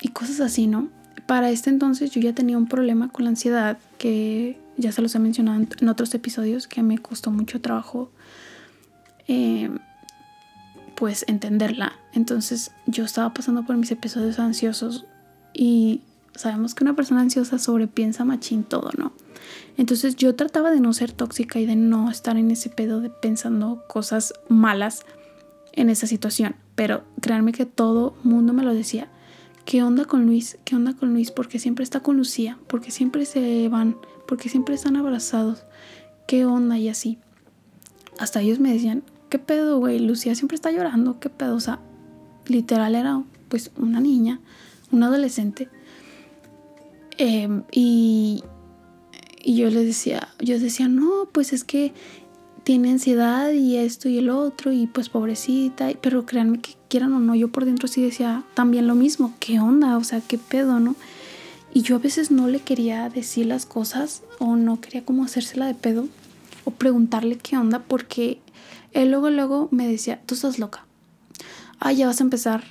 y 0.00 0.08
cosas 0.08 0.40
así, 0.40 0.66
¿no? 0.66 0.88
Para 1.26 1.50
este 1.50 1.70
entonces 1.70 2.10
yo 2.10 2.20
ya 2.20 2.34
tenía 2.34 2.58
un 2.58 2.68
problema 2.68 3.08
con 3.10 3.24
la 3.24 3.30
ansiedad 3.30 3.78
que 3.98 4.58
ya 4.76 4.92
se 4.92 5.02
los 5.02 5.14
he 5.14 5.18
mencionado 5.18 5.64
en 5.80 5.88
otros 5.88 6.14
episodios 6.14 6.68
que 6.68 6.82
me 6.82 6.98
costó 6.98 7.30
mucho 7.30 7.60
trabajo 7.60 8.10
eh, 9.28 9.70
pues 10.94 11.24
entenderla. 11.28 11.92
Entonces 12.12 12.70
yo 12.86 13.04
estaba 13.04 13.32
pasando 13.34 13.64
por 13.64 13.76
mis 13.76 13.90
episodios 13.90 14.38
ansiosos 14.38 15.04
y 15.52 16.00
sabemos 16.34 16.74
que 16.74 16.84
una 16.84 16.94
persona 16.94 17.20
ansiosa 17.20 17.58
sobrepiensa 17.58 18.24
machín 18.24 18.64
todo, 18.64 18.90
¿no? 18.96 19.12
Entonces 19.76 20.16
yo 20.16 20.34
trataba 20.34 20.70
de 20.70 20.80
no 20.80 20.92
ser 20.92 21.12
tóxica 21.12 21.58
y 21.58 21.66
de 21.66 21.76
no 21.76 22.10
estar 22.10 22.36
en 22.36 22.50
ese 22.50 22.70
pedo 22.70 23.00
de 23.00 23.10
pensando 23.10 23.84
cosas 23.88 24.34
malas 24.48 25.04
en 25.72 25.90
esa 25.90 26.06
situación. 26.06 26.56
Pero 26.74 27.04
créanme 27.20 27.52
que 27.52 27.66
todo 27.66 28.14
mundo 28.22 28.52
me 28.52 28.64
lo 28.64 28.74
decía. 28.74 29.08
¿Qué 29.64 29.82
onda 29.82 30.04
con 30.04 30.26
Luis? 30.26 30.58
¿Qué 30.64 30.76
onda 30.76 30.94
con 30.94 31.12
Luis? 31.12 31.32
Porque 31.32 31.58
siempre 31.58 31.82
está 31.82 32.00
con 32.00 32.16
Lucía, 32.16 32.58
porque 32.68 32.90
siempre 32.90 33.24
se 33.24 33.68
van, 33.68 33.96
porque 34.28 34.48
siempre 34.48 34.74
están 34.74 34.96
abrazados. 34.96 35.64
¿Qué 36.28 36.46
onda? 36.46 36.78
Y 36.78 36.88
así. 36.88 37.18
Hasta 38.18 38.40
ellos 38.40 38.60
me 38.60 38.72
decían, 38.72 39.02
¿qué 39.28 39.38
pedo, 39.38 39.78
güey? 39.78 39.98
Lucía 39.98 40.34
siempre 40.34 40.54
está 40.54 40.70
llorando, 40.70 41.18
¿qué 41.18 41.28
pedo? 41.28 41.56
O 41.56 41.60
sea, 41.60 41.80
literal 42.46 42.94
era 42.94 43.22
pues 43.48 43.70
una 43.76 44.00
niña, 44.00 44.40
una 44.92 45.06
adolescente. 45.06 45.68
Em, 47.18 47.64
y, 47.72 48.44
y 49.46 49.54
yo 49.54 49.70
les 49.70 49.86
decía, 49.86 50.28
yo 50.40 50.58
decía, 50.58 50.88
no, 50.88 51.28
pues 51.30 51.52
es 51.52 51.62
que 51.62 51.94
tiene 52.64 52.90
ansiedad 52.90 53.52
y 53.52 53.76
esto 53.76 54.08
y 54.08 54.18
el 54.18 54.28
otro 54.28 54.72
y 54.72 54.88
pues 54.88 55.08
pobrecita, 55.08 55.88
pero 56.00 56.26
créanme 56.26 56.58
que 56.58 56.72
quieran 56.88 57.12
o 57.12 57.20
no, 57.20 57.36
yo 57.36 57.46
por 57.52 57.64
dentro 57.64 57.86
sí 57.86 58.02
decía 58.02 58.42
también 58.54 58.88
lo 58.88 58.96
mismo, 58.96 59.34
¿qué 59.38 59.60
onda? 59.60 59.98
O 59.98 60.02
sea, 60.02 60.20
¿qué 60.20 60.36
pedo, 60.36 60.80
no? 60.80 60.96
Y 61.72 61.82
yo 61.82 61.94
a 61.94 62.00
veces 62.00 62.32
no 62.32 62.48
le 62.48 62.58
quería 62.58 63.08
decir 63.08 63.46
las 63.46 63.66
cosas 63.66 64.24
o 64.40 64.56
no 64.56 64.80
quería 64.80 65.04
como 65.04 65.22
hacérsela 65.22 65.66
de 65.66 65.74
pedo 65.74 66.08
o 66.64 66.72
preguntarle 66.72 67.38
qué 67.38 67.56
onda 67.56 67.78
porque 67.78 68.40
él 68.94 69.12
luego, 69.12 69.30
luego 69.30 69.68
me 69.70 69.86
decía, 69.86 70.20
tú 70.26 70.34
estás 70.34 70.58
loca. 70.58 70.86
Ah, 71.78 71.92
ya 71.92 72.08
vas 72.08 72.20
a 72.20 72.24
empezar. 72.24 72.64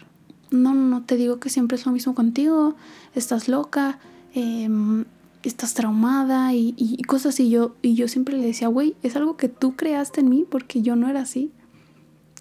No, 0.52 0.74
no, 0.74 0.90
no, 0.90 1.04
te 1.04 1.16
digo 1.16 1.40
que 1.40 1.50
siempre 1.50 1.78
es 1.78 1.86
lo 1.86 1.94
mismo 1.94 2.16
contigo. 2.16 2.76
Estás 3.14 3.48
loca, 3.48 3.98
em, 4.34 5.06
estás 5.50 5.74
traumada 5.74 6.54
y, 6.54 6.74
y, 6.78 7.02
cosas 7.04 7.36
así. 7.36 7.50
Yo, 7.50 7.76
y 7.82 7.96
yo 7.96 8.08
siempre 8.08 8.38
le 8.38 8.46
decía, 8.46 8.68
güey, 8.68 8.96
es 9.04 9.16
algo 9.16 9.38
que 9.38 9.50
tú 9.50 9.76
creaste 9.76 10.22
en 10.22 10.30
mí 10.30 10.46
porque 10.50 10.82
yo 10.82 10.96
no 10.96 11.10
era 11.10 11.22
así. 11.22 11.52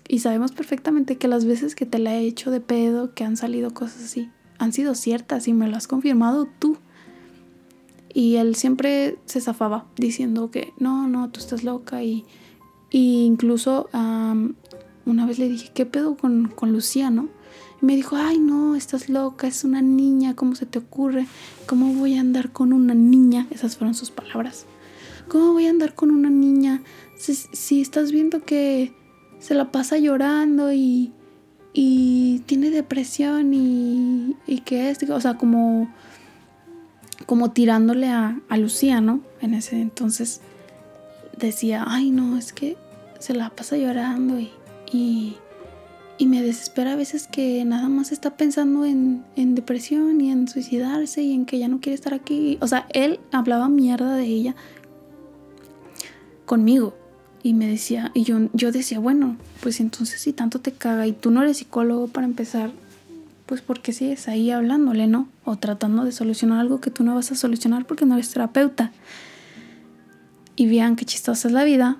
Y 0.09 0.19
sabemos 0.19 0.53
perfectamente 0.53 1.17
que 1.17 1.29
las 1.29 1.45
veces 1.45 1.75
que 1.75 1.87
te 1.87 1.99
la 1.99 2.15
he 2.15 2.21
hecho 2.21 2.51
de 2.51 2.61
pedo, 2.61 3.15
que 3.15 3.25
han 3.25 3.37
salido 3.37 3.73
cosas 3.73 4.05
así, 4.05 4.31
han 4.59 4.73
sido 4.73 4.95
ciertas 4.95 5.49
y 5.49 5.53
me 5.53 5.69
lo 5.69 5.77
has 5.77 5.87
confirmado 5.87 6.47
tú. 6.59 6.77
Y 8.13 8.37
él 8.37 8.55
siempre 8.55 9.19
se 9.25 9.41
zafaba 9.41 9.87
diciendo 9.97 10.51
que 10.51 10.73
no, 10.79 11.09
no, 11.09 11.31
tú 11.31 11.41
estás 11.41 11.65
loca 11.65 12.03
y 12.03 12.25
y 12.95 13.25
incluso 13.25 13.89
una 13.93 15.27
vez 15.27 15.41
le 15.41 15.49
dije, 15.49 15.73
¿qué 15.75 15.85
pedo 15.85 16.17
con, 16.17 16.47
con 16.47 16.71
Lucía, 16.71 17.11
no? 17.11 17.29
Me 17.85 17.97
dijo, 17.97 18.17
ay, 18.17 18.39
no, 18.39 18.77
estás 18.77 19.09
loca, 19.09 19.47
es 19.47 19.63
una 19.63 19.83
niña, 19.83 20.35
¿cómo 20.35 20.55
se 20.55 20.67
te 20.67 20.79
ocurre? 20.79 21.27
¿Cómo 21.67 21.93
voy 21.95 22.17
a 22.17 22.21
andar 22.21 22.51
con 22.51 22.73
una 22.73 22.95
niña? 22.95 23.47
Esas 23.51 23.77
fueron 23.77 23.95
sus 23.95 24.11
palabras. 24.11 24.67
¿Cómo 25.29 25.53
voy 25.53 25.67
a 25.67 25.71
andar 25.71 25.95
con 25.95 26.11
una 26.11 26.31
niña 26.31 26.83
si, 27.17 27.81
estás 27.81 28.13
viendo 28.13 28.45
que 28.45 28.93
se 29.39 29.55
la 29.55 29.71
pasa 29.71 29.99
llorando 29.99 30.73
y, 30.73 31.13
y 31.73 32.41
tiene 32.47 32.71
depresión 32.71 33.55
y, 33.55 34.37
y 34.47 34.61
que 34.61 34.91
es, 34.91 34.99
o 35.09 35.21
sea, 35.21 35.35
como, 35.35 35.93
como 37.27 37.53
tirándole 37.53 38.09
a, 38.09 38.41
a 38.49 38.57
Lucía, 38.57 39.01
¿no? 39.01 39.21
En 39.41 39.55
ese 39.55 39.81
entonces 39.81 40.41
decía, 41.37 41.85
ay 41.87 42.11
no, 42.11 42.39
es 42.39 42.53
que 42.53 42.77
se 43.19 43.35
la 43.35 43.51
pasa 43.51 43.77
llorando 43.77 44.39
y, 44.39 45.37
me 46.21 46.43
desespera 46.43 46.93
a 46.93 46.97
veces 46.97 47.27
que 47.27 47.65
nada 47.65 47.89
más 47.89 48.13
está 48.13 48.37
pensando 48.37 48.85
en, 48.85 49.25
en, 49.37 49.55
depresión 49.55 50.21
y 50.21 50.31
en 50.31 50.49
suicidarse 50.49 51.23
y 51.23 51.33
en 51.33 51.45
que 51.45 51.59
ya 51.59 51.69
no 51.69 51.81
quiere 51.81 51.95
estar 51.95 52.15
aquí. 52.15 52.59
O 52.61 52.69
sea, 52.69 52.87
él 52.93 53.21
hablaba 53.33 53.69
mierda 53.69 54.17
de 54.17 54.27
ella 54.27 54.55
conmigo 56.47 56.95
y 57.43 57.55
me 57.55 57.67
decía, 57.67 58.11
y 58.15 58.23
yo, 58.23 58.49
yo 58.53 58.73
decía, 58.73 59.01
bueno, 59.01 59.37
pues 59.61 59.81
entonces 59.81 60.21
si 60.21 60.33
tanto 60.33 60.61
te 60.61 60.73
caga 60.73 61.07
y 61.07 61.13
tú 61.13 61.31
no 61.31 61.43
eres 61.43 61.59
psicólogo 61.59 62.09
para 62.09 62.27
empezar, 62.27 62.71
pues 63.47 63.61
porque 63.61 63.93
sigues 63.93 64.29
ahí 64.29 64.51
hablándole, 64.51 65.07
¿no? 65.07 65.29
O 65.45 65.57
tratando 65.57 66.05
de 66.05 66.13
solucionar 66.13 66.61
algo 66.61 66.81
que 66.81 66.91
tú 66.91 67.05
no 67.05 67.15
vas 67.15 67.33
a 67.33 67.35
solucionar 67.35 67.87
porque 67.87 68.07
no 68.07 68.15
eres 68.15 68.31
terapeuta. 68.31 68.93
Y 70.57 70.67
vean 70.69 70.97
qué 70.97 71.05
chistosa 71.05 71.49
es 71.49 71.55
la 71.55 71.65
vida 71.65 71.99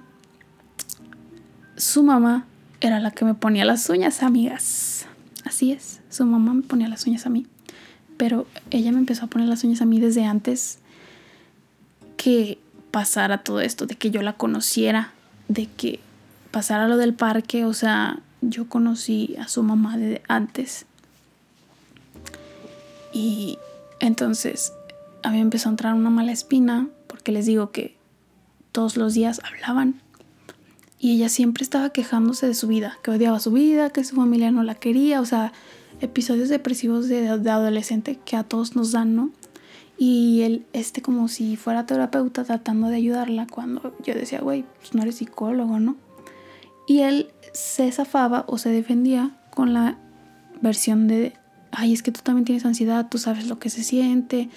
su 1.77 2.03
mamá 2.03 2.47
era 2.81 3.01
la 3.01 3.11
que 3.11 3.25
me 3.25 3.35
ponía 3.35 3.65
las 3.65 3.89
uñas, 3.89 4.23
amigas. 4.23 5.07
Así 5.45 5.73
es, 5.73 6.01
su 6.11 6.25
mamá 6.25 6.55
me 6.55 6.63
ponía 6.63 6.89
las 6.89 7.07
uñas 7.07 7.27
a 7.27 7.31
mí. 7.31 7.47
Pero 8.17 8.47
ella 8.71 8.93
me 8.93 8.99
empezó 8.99 9.25
a 9.25 9.29
poner 9.29 9.49
las 9.49 9.65
uñas 9.65 9.83
a 9.83 9.87
mí 9.87 10.01
desde 10.01 10.25
antes 10.25 10.79
que 12.17 12.59
pasara 12.91 13.39
todo 13.39 13.61
esto, 13.61 13.87
de 13.87 13.97
que 13.97 14.11
yo 14.11 14.23
la 14.23 14.35
conociera, 14.35 15.13
de 15.49 15.67
que 15.67 16.01
pasara 16.51 16.89
lo 16.89 16.97
del 16.97 17.15
parque. 17.15 17.65
O 17.65 17.75
sea, 17.75 18.21
yo 18.41 18.69
conocí 18.69 19.35
a 19.39 19.49
su 19.49 19.63
mamá 19.63 19.97
de 19.97 20.23
antes. 20.29 20.87
Y 23.13 23.59
entonces 24.01 24.73
a 25.23 25.31
mí 25.31 25.37
me 25.37 25.43
empezó 25.43 25.69
a 25.69 25.73
entrar 25.73 25.95
una 25.95 26.11
mala 26.11 26.33
espina 26.33 26.89
porque 27.07 27.33
les 27.33 27.47
digo 27.47 27.71
que 27.71 27.97
todos 28.73 28.97
los 28.97 29.15
días 29.15 29.41
hablaban 29.45 30.01
y 31.05 31.11
ella 31.11 31.29
siempre 31.29 31.63
estaba 31.63 31.91
quejándose 31.91 32.47
de 32.47 32.55
su 32.55 32.67
vida, 32.67 32.97
que 33.03 33.11
odiaba 33.11 33.39
su 33.39 33.51
vida, 33.51 33.91
que 33.91 34.03
su 34.05 34.17
familia 34.17 34.51
no 34.51 34.63
la 34.63 34.75
quería, 34.75 35.21
o 35.21 35.27
sea, 35.27 35.53
episodios 36.01 36.49
depresivos 36.49 37.09
de, 37.09 37.29
adolescente 37.29 38.19
que 38.25 38.37
a 38.37 38.43
todos 38.43 38.75
nos 38.75 38.93
dan, 38.93 39.15
¿no? 39.15 39.31
Y 39.99 40.41
él, 40.45 40.65
este, 40.73 41.03
como 41.03 41.29
si 41.29 41.57
fuera 41.57 41.85
terapeuta 41.85 42.43
tratando 42.45 42.89
de 42.89 42.97
ayudarla 42.97 43.47
cuando 43.47 43.95
yo 44.03 44.15
decía, 44.15 44.41
güey, 44.41 44.65
pues 44.79 44.95
no 44.95 45.03
eres 45.03 45.17
psicólogo, 45.17 45.79
¿no? 45.79 45.97
Y 46.89 47.01
él 47.01 47.29
se 47.53 47.93
zafaba 47.93 48.47
o 48.49 48.57
se 48.57 48.71
defendía 48.71 49.37
con 49.51 49.75
la 49.75 49.99
versión 50.63 51.07
de, 51.07 51.35
ay, 51.71 51.93
es 51.93 52.03
que 52.03 52.13
tú 52.13 52.23
también 52.23 52.47
tienes 52.47 52.65
ansiedad, 52.65 53.11
tú 53.11 53.19
sabes 53.19 53.47
lo 53.47 53.59
que 53.59 53.69
se 53.69 53.83
siente, 53.83 54.49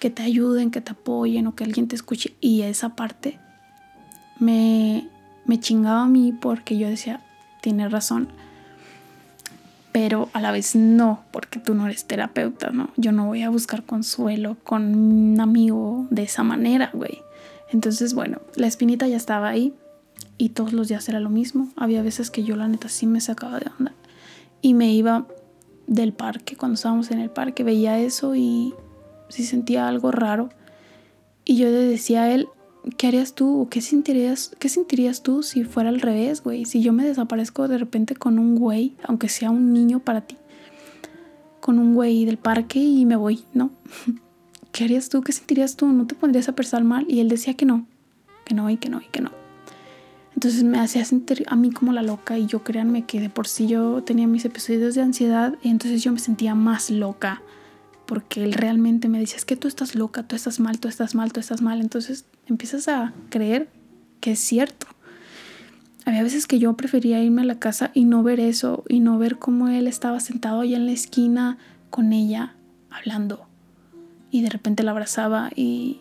que 0.00 0.10
te 0.10 0.24
ayuden, 0.24 0.72
que 0.72 0.80
te 0.80 0.90
apoyen 0.90 1.46
o 1.46 1.54
que 1.54 1.62
alguien 1.62 1.86
te 1.86 1.94
escuche. 1.94 2.34
Y 2.40 2.62
esa 2.62 2.96
parte 2.96 3.38
me, 4.40 5.08
me 5.46 5.60
chingaba 5.60 6.02
a 6.02 6.06
mí 6.06 6.32
porque 6.32 6.76
yo 6.76 6.88
decía, 6.88 7.20
tiene 7.60 7.88
razón. 7.88 8.28
Pero 9.92 10.28
a 10.34 10.40
la 10.40 10.52
vez 10.52 10.76
no, 10.76 11.22
porque 11.30 11.58
tú 11.58 11.74
no 11.74 11.86
eres 11.86 12.04
terapeuta, 12.04 12.70
¿no? 12.70 12.90
Yo 12.96 13.12
no 13.12 13.26
voy 13.26 13.42
a 13.42 13.50
buscar 13.50 13.82
consuelo 13.82 14.56
con 14.62 14.94
un 14.94 15.40
amigo 15.40 16.06
de 16.10 16.24
esa 16.24 16.42
manera, 16.42 16.90
güey. 16.92 17.22
Entonces, 17.72 18.14
bueno, 18.14 18.40
la 18.56 18.66
espinita 18.66 19.08
ya 19.08 19.16
estaba 19.16 19.48
ahí 19.48 19.74
y 20.38 20.50
todos 20.50 20.72
los 20.72 20.88
días 20.88 21.08
era 21.08 21.18
lo 21.20 21.30
mismo. 21.30 21.68
Había 21.76 22.02
veces 22.02 22.30
que 22.30 22.44
yo 22.44 22.56
la 22.56 22.68
neta 22.68 22.88
sí 22.88 23.06
me 23.06 23.20
sacaba 23.20 23.58
de 23.58 23.70
onda 23.78 23.92
y 24.60 24.74
me 24.74 24.92
iba 24.92 25.26
del 25.86 26.12
parque, 26.12 26.56
cuando 26.56 26.74
estábamos 26.74 27.10
en 27.10 27.20
el 27.20 27.30
parque, 27.30 27.62
veía 27.62 27.98
eso 27.98 28.34
y 28.34 28.74
sí 29.28 29.44
sentía 29.44 29.88
algo 29.88 30.10
raro. 30.10 30.50
Y 31.44 31.56
yo 31.56 31.66
le 31.66 31.78
decía 31.78 32.24
a 32.24 32.32
él, 32.32 32.48
¿qué 32.96 33.08
harías 33.08 33.34
tú? 33.34 33.62
¿O 33.62 33.68
qué 33.68 33.80
sentirías, 33.80 34.52
qué 34.58 34.68
sentirías 34.68 35.22
tú 35.22 35.42
si 35.42 35.64
fuera 35.64 35.88
al 35.88 36.00
revés, 36.00 36.42
güey? 36.42 36.64
Si 36.64 36.82
yo 36.82 36.92
me 36.92 37.04
desaparezco 37.04 37.68
de 37.68 37.78
repente 37.78 38.14
con 38.14 38.38
un 38.38 38.56
güey, 38.56 38.94
aunque 39.04 39.28
sea 39.28 39.50
un 39.50 39.72
niño 39.72 40.00
para 40.00 40.22
ti, 40.22 40.36
con 41.60 41.78
un 41.78 41.94
güey 41.94 42.24
del 42.24 42.38
parque 42.38 42.78
y 42.78 43.04
me 43.04 43.16
voy, 43.16 43.44
¿no? 43.52 43.70
¿Qué 44.72 44.84
harías 44.84 45.08
tú? 45.08 45.22
¿Qué 45.22 45.32
sentirías 45.32 45.76
tú? 45.76 45.86
¿No 45.88 46.06
te 46.06 46.14
pondrías 46.14 46.48
a 46.48 46.54
pensar 46.54 46.84
mal? 46.84 47.06
Y 47.08 47.20
él 47.20 47.28
decía 47.28 47.54
que 47.54 47.64
no, 47.64 47.86
que 48.44 48.54
no 48.54 48.68
y 48.70 48.76
que 48.76 48.88
no 48.88 49.00
y 49.00 49.06
que 49.06 49.20
no. 49.20 49.30
Entonces 50.34 50.64
me 50.64 50.78
hacía 50.78 51.02
sentir 51.06 51.46
a 51.48 51.56
mí 51.56 51.70
como 51.70 51.92
la 51.92 52.02
loca 52.02 52.36
y 52.36 52.46
yo 52.46 52.62
créanme 52.62 53.06
que 53.06 53.20
de 53.20 53.30
por 53.30 53.48
sí 53.48 53.66
yo 53.66 54.02
tenía 54.02 54.26
mis 54.26 54.44
episodios 54.44 54.94
de 54.94 55.00
ansiedad 55.00 55.54
y 55.62 55.70
entonces 55.70 56.02
yo 56.02 56.12
me 56.12 56.18
sentía 56.18 56.54
más 56.54 56.90
loca 56.90 57.40
porque 58.06 58.44
él 58.44 58.52
realmente 58.52 59.08
me 59.08 59.18
dice, 59.18 59.36
es 59.36 59.44
que 59.44 59.56
tú 59.56 59.68
estás 59.68 59.94
loca, 59.94 60.22
tú 60.22 60.36
estás 60.36 60.60
mal, 60.60 60.78
tú 60.78 60.88
estás 60.88 61.14
mal, 61.14 61.32
tú 61.32 61.40
estás 61.40 61.60
mal. 61.60 61.80
Entonces 61.80 62.24
empiezas 62.46 62.88
a 62.88 63.12
creer 63.30 63.68
que 64.20 64.32
es 64.32 64.40
cierto. 64.40 64.86
había 66.04 66.22
veces 66.22 66.46
que 66.46 66.58
yo 66.58 66.74
prefería 66.76 67.22
irme 67.22 67.42
a 67.42 67.44
la 67.46 67.58
casa 67.58 67.90
y 67.94 68.04
no 68.04 68.22
ver 68.22 68.40
eso 68.40 68.84
y 68.88 69.00
no 69.00 69.18
ver 69.18 69.38
cómo 69.38 69.68
él 69.68 69.86
estaba 69.86 70.20
sentado 70.20 70.60
allá 70.60 70.76
en 70.76 70.86
la 70.86 70.92
esquina 70.92 71.58
con 71.90 72.12
ella 72.12 72.54
hablando 72.90 73.46
y 74.30 74.42
de 74.42 74.50
repente 74.50 74.82
la 74.82 74.90
abrazaba 74.92 75.50
y 75.54 76.00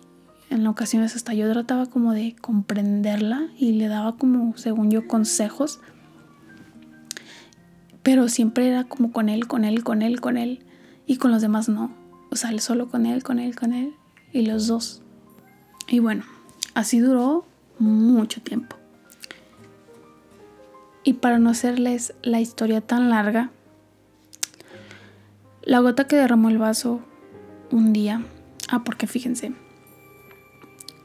en 0.49 0.66
ocasiones 0.68 1.16
hasta 1.16 1.34
yo 1.34 1.51
trataba 1.51 1.86
como 1.88 2.14
de 2.14 2.36
comprenderla 2.39 3.47
y 3.58 3.74
le 3.74 3.88
daba 3.88 4.18
como 4.18 4.56
según 4.58 4.91
yo 4.91 5.08
consejos 5.08 5.80
pero 8.03 8.30
siempre 8.30 8.68
era 8.68 8.84
como 8.84 9.12
con 9.12 9.30
él, 9.30 9.47
con 9.47 9.66
él, 9.66 9.84
con 9.84 10.01
él, 10.01 10.22
con 10.22 10.38
él 10.38 10.64
y 11.06 11.18
con 11.18 11.32
los 11.32 11.41
demás 11.41 11.70
no. 11.70 11.91
O 12.32 12.36
sea, 12.36 12.58
solo 12.60 12.89
con 12.89 13.06
él, 13.06 13.24
con 13.24 13.39
él, 13.39 13.56
con 13.56 13.74
él 13.74 13.93
y 14.34 14.45
los 14.45 14.68
dos. 14.68 15.01
Y 15.88 15.99
bueno, 15.99 16.24
así 16.74 16.99
duró 16.99 17.45
mucho 17.80 18.41
tiempo. 18.41 18.76
Y 21.03 21.14
para 21.14 21.38
no 21.38 21.51
hacerles 21.51 22.16
la 22.24 22.41
historia 22.41 22.82
tan 22.82 23.10
larga, 23.10 23.51
la 25.64 25.80
gota 25.80 26.08
que 26.08 26.16
derramó 26.16 26.49
el 26.49 26.58
vaso 26.58 26.99
un 27.72 27.93
día, 27.93 28.24
ah, 28.70 28.84
porque 28.84 29.08
fíjense, 29.08 29.53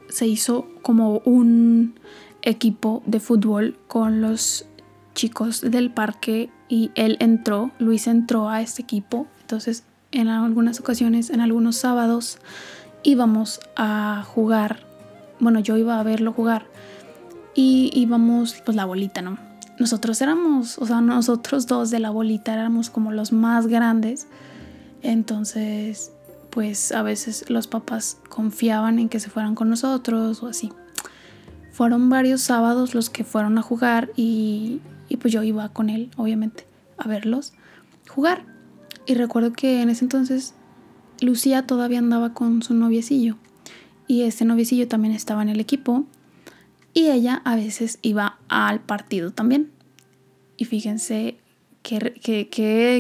se 0.08 0.26
hizo 0.26 0.66
como 0.82 1.18
un 1.24 1.98
equipo 2.42 3.02
de 3.06 3.20
fútbol 3.20 3.78
con 3.86 4.20
los 4.20 4.66
chicos 5.14 5.60
del 5.60 5.92
parque 5.92 6.50
y 6.68 6.90
él 6.94 7.16
entró, 7.20 7.70
Luis 7.78 8.06
entró 8.06 8.48
a 8.48 8.62
este 8.62 8.82
equipo, 8.82 9.26
entonces 9.40 9.84
en 10.12 10.28
algunas 10.28 10.80
ocasiones, 10.80 11.30
en 11.30 11.40
algunos 11.40 11.76
sábados 11.76 12.38
íbamos 13.02 13.60
a 13.76 14.24
jugar, 14.26 14.80
bueno, 15.38 15.60
yo 15.60 15.76
iba 15.76 15.98
a 15.98 16.02
verlo 16.02 16.32
jugar 16.32 16.66
y 17.54 17.90
íbamos 17.94 18.56
pues 18.64 18.76
la 18.76 18.84
bolita, 18.84 19.22
¿no? 19.22 19.38
nosotros 19.80 20.20
éramos, 20.20 20.76
o 20.78 20.86
sea, 20.86 21.00
nosotros 21.00 21.66
dos 21.66 21.88
de 21.88 22.00
la 22.00 22.10
bolita 22.10 22.52
éramos 22.52 22.90
como 22.90 23.12
los 23.12 23.32
más 23.32 23.66
grandes. 23.66 24.26
Entonces, 25.00 26.12
pues 26.50 26.92
a 26.92 27.02
veces 27.02 27.48
los 27.48 27.66
papás 27.66 28.18
confiaban 28.28 28.98
en 28.98 29.08
que 29.08 29.18
se 29.20 29.30
fueran 29.30 29.54
con 29.54 29.70
nosotros 29.70 30.42
o 30.42 30.48
así. 30.48 30.70
Fueron 31.72 32.10
varios 32.10 32.42
sábados 32.42 32.94
los 32.94 33.08
que 33.08 33.24
fueron 33.24 33.56
a 33.56 33.62
jugar 33.62 34.10
y, 34.16 34.82
y 35.08 35.16
pues 35.16 35.32
yo 35.32 35.42
iba 35.42 35.70
con 35.70 35.88
él, 35.88 36.10
obviamente, 36.18 36.66
a 36.98 37.08
verlos 37.08 37.54
jugar. 38.06 38.44
Y 39.06 39.14
recuerdo 39.14 39.52
que 39.52 39.82
en 39.82 39.90
ese 39.90 40.04
entonces 40.04 40.54
Lucía 41.20 41.66
todavía 41.66 41.98
andaba 41.98 42.32
con 42.32 42.62
su 42.62 42.74
noviecillo 42.74 43.36
y 44.06 44.22
este 44.22 44.44
noviecillo 44.44 44.88
también 44.88 45.14
estaba 45.14 45.42
en 45.42 45.48
el 45.48 45.60
equipo 45.60 46.04
y 46.92 47.08
ella 47.08 47.42
a 47.44 47.56
veces 47.56 47.98
iba 48.02 48.38
al 48.48 48.80
partido 48.80 49.30
también. 49.30 49.70
Y 50.56 50.64
fíjense 50.64 51.38
qué, 51.82 52.14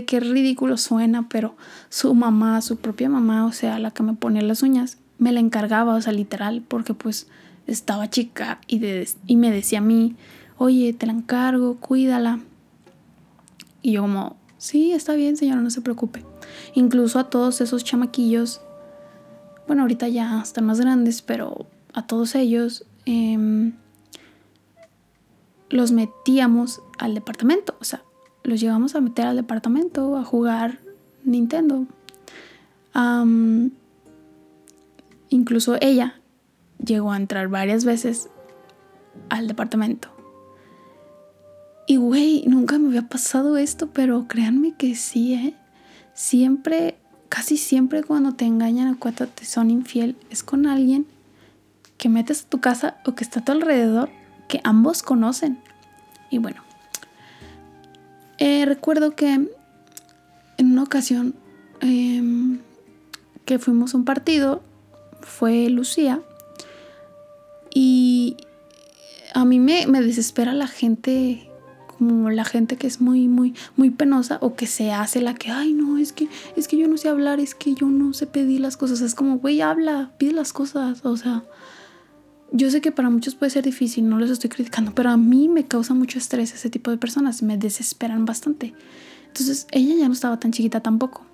qué, 0.06 0.20
ridículo 0.20 0.76
suena, 0.76 1.28
pero 1.28 1.56
su 1.88 2.14
mamá, 2.14 2.60
su 2.62 2.76
propia 2.76 3.08
mamá, 3.08 3.46
o 3.46 3.52
sea, 3.52 3.78
la 3.78 3.90
que 3.90 4.02
me 4.02 4.14
ponía 4.14 4.42
las 4.42 4.62
uñas, 4.62 4.98
me 5.18 5.32
la 5.32 5.40
encargaba, 5.40 5.94
o 5.94 6.00
sea, 6.00 6.12
literal, 6.12 6.62
porque 6.66 6.94
pues 6.94 7.28
estaba 7.66 8.08
chica 8.08 8.60
y, 8.66 8.80
y 9.26 9.36
me 9.36 9.50
decía 9.50 9.80
a 9.80 9.82
mí, 9.82 10.16
oye, 10.56 10.92
te 10.92 11.06
la 11.06 11.12
encargo, 11.12 11.76
cuídala. 11.76 12.40
Y 13.82 13.92
yo 13.92 14.02
como, 14.02 14.36
sí, 14.60 14.92
está 14.92 15.14
bien, 15.14 15.36
señora, 15.36 15.60
no 15.60 15.70
se 15.70 15.80
preocupe. 15.80 16.24
Incluso 16.74 17.18
a 17.18 17.28
todos 17.30 17.60
esos 17.60 17.82
chamaquillos, 17.82 18.60
bueno, 19.66 19.82
ahorita 19.82 20.06
ya 20.06 20.40
están 20.40 20.66
más 20.66 20.80
grandes, 20.80 21.20
pero 21.20 21.66
a 21.92 22.06
todos 22.06 22.36
ellos 22.36 22.86
Em, 23.06 23.72
los 25.68 25.92
metíamos 25.92 26.82
al 26.98 27.14
departamento, 27.14 27.76
o 27.80 27.84
sea, 27.84 28.02
los 28.42 28.60
llevamos 28.60 28.94
a 28.94 29.00
meter 29.00 29.26
al 29.26 29.36
departamento 29.36 30.16
a 30.16 30.24
jugar 30.24 30.78
Nintendo. 31.24 31.86
incluso 35.28 35.76
ella 35.80 36.20
llegó 36.84 37.12
a 37.12 37.16
entrar 37.16 37.48
varias 37.48 37.84
veces 37.84 38.28
al 39.28 39.46
departamento. 39.46 40.08
Y 41.86 41.96
güey, 41.96 42.44
nunca 42.46 42.78
me 42.78 42.88
había 42.88 43.08
pasado 43.08 43.56
esto, 43.56 43.88
pero 43.88 44.26
créanme 44.28 44.74
que 44.74 44.94
sí, 44.94 45.34
¿eh? 45.34 45.54
Siempre, 46.14 46.96
casi 47.28 47.56
siempre 47.56 48.02
cuando 48.02 48.32
te 48.32 48.44
engañan 48.44 48.94
o 48.94 48.98
cuando 48.98 49.26
te 49.26 49.44
son 49.44 49.70
infiel, 49.70 50.16
es 50.30 50.42
con 50.42 50.66
alguien 50.66 51.06
que 51.98 52.08
metes 52.08 52.44
a 52.44 52.48
tu 52.48 52.60
casa 52.60 52.96
o 53.04 53.14
que 53.14 53.24
está 53.24 53.40
a 53.40 53.44
tu 53.44 53.52
alrededor 53.52 54.10
que 54.48 54.60
ambos 54.64 55.02
conocen. 55.02 55.58
Y 56.30 56.38
bueno, 56.38 56.62
eh, 58.38 58.64
recuerdo 58.66 59.14
que 59.14 59.32
en 59.32 60.72
una 60.72 60.82
ocasión 60.82 61.34
em, 61.80 62.58
que 63.44 63.58
fuimos 63.58 63.94
a 63.94 63.98
un 63.98 64.04
partido, 64.04 64.62
fue 65.22 65.68
Lucía, 65.68 66.20
y 67.74 68.36
a 69.34 69.44
mí 69.44 69.58
me, 69.58 69.86
me, 69.86 70.00
desespera 70.00 70.52
la 70.54 70.66
gente, 70.66 71.49
como 72.00 72.30
la 72.30 72.46
gente 72.46 72.78
que 72.78 72.86
es 72.86 73.02
muy, 73.02 73.28
muy, 73.28 73.54
muy 73.76 73.90
penosa 73.90 74.38
o 74.40 74.54
que 74.54 74.66
se 74.66 74.90
hace 74.90 75.20
la 75.20 75.34
que, 75.34 75.50
ay, 75.50 75.74
no, 75.74 75.98
es 75.98 76.14
que, 76.14 76.28
es 76.56 76.66
que 76.66 76.78
yo 76.78 76.88
no 76.88 76.96
sé 76.96 77.10
hablar, 77.10 77.40
es 77.40 77.54
que 77.54 77.74
yo 77.74 77.88
no 77.88 78.14
sé 78.14 78.26
pedir 78.26 78.60
las 78.60 78.78
cosas. 78.78 79.02
Es 79.02 79.14
como, 79.14 79.36
güey, 79.36 79.60
habla, 79.60 80.12
pide 80.16 80.32
las 80.32 80.54
cosas, 80.54 81.04
o 81.04 81.18
sea, 81.18 81.44
yo 82.52 82.70
sé 82.70 82.80
que 82.80 82.90
para 82.90 83.10
muchos 83.10 83.34
puede 83.34 83.50
ser 83.50 83.64
difícil, 83.64 84.08
no 84.08 84.18
los 84.18 84.30
estoy 84.30 84.48
criticando, 84.48 84.94
pero 84.94 85.10
a 85.10 85.18
mí 85.18 85.50
me 85.50 85.66
causa 85.66 85.92
mucho 85.92 86.16
estrés 86.16 86.54
ese 86.54 86.70
tipo 86.70 86.90
de 86.90 86.96
personas, 86.96 87.42
me 87.42 87.58
desesperan 87.58 88.24
bastante. 88.24 88.72
Entonces 89.26 89.66
ella 89.70 89.94
ya 89.94 90.06
no 90.06 90.14
estaba 90.14 90.40
tan 90.40 90.52
chiquita 90.52 90.80
tampoco. 90.80 91.26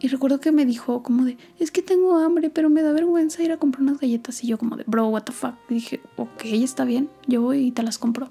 Y 0.00 0.08
recuerdo 0.08 0.40
que 0.40 0.50
me 0.50 0.66
dijo 0.66 1.04
como 1.04 1.24
de, 1.24 1.38
es 1.60 1.70
que 1.70 1.80
tengo 1.80 2.18
hambre, 2.18 2.50
pero 2.50 2.70
me 2.70 2.82
da 2.82 2.92
vergüenza 2.92 3.44
ir 3.44 3.52
a 3.52 3.56
comprar 3.56 3.82
unas 3.82 4.00
galletas. 4.00 4.42
Y 4.42 4.48
yo 4.48 4.58
como 4.58 4.76
de, 4.76 4.82
bro, 4.88 5.06
what 5.06 5.22
the 5.22 5.32
fuck. 5.32 5.54
Y 5.70 5.74
dije, 5.74 6.00
ok, 6.16 6.44
está 6.46 6.84
bien, 6.84 7.08
yo 7.28 7.40
voy 7.40 7.68
y 7.68 7.70
te 7.70 7.84
las 7.84 7.98
compro. 7.98 8.30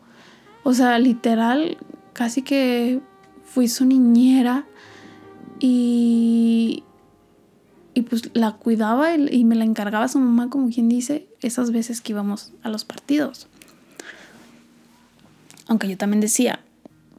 O 0.67 0.73
sea, 0.73 0.97
literal, 0.97 1.77
casi 2.13 2.41
que 2.41 2.99
fui 3.43 3.67
su 3.67 3.85
niñera 3.85 4.65
y, 5.59 6.83
y 7.93 8.01
pues 8.01 8.31
la 8.33 8.53
cuidaba 8.53 9.13
y, 9.13 9.45
me 9.45 9.53
la 9.53 9.63
encargaba 9.63 10.07
su 10.07 10.17
mamá, 10.17 10.49
como 10.49 10.71
quien 10.71 10.89
dice, 10.89 11.27
esas 11.41 11.69
veces 11.69 12.01
que 12.01 12.13
íbamos 12.13 12.51
a 12.63 12.69
los 12.69 12.83
partidos. 12.83 13.47
Aunque 15.67 15.87
yo 15.87 15.97
también 15.97 16.19
decía, 16.19 16.61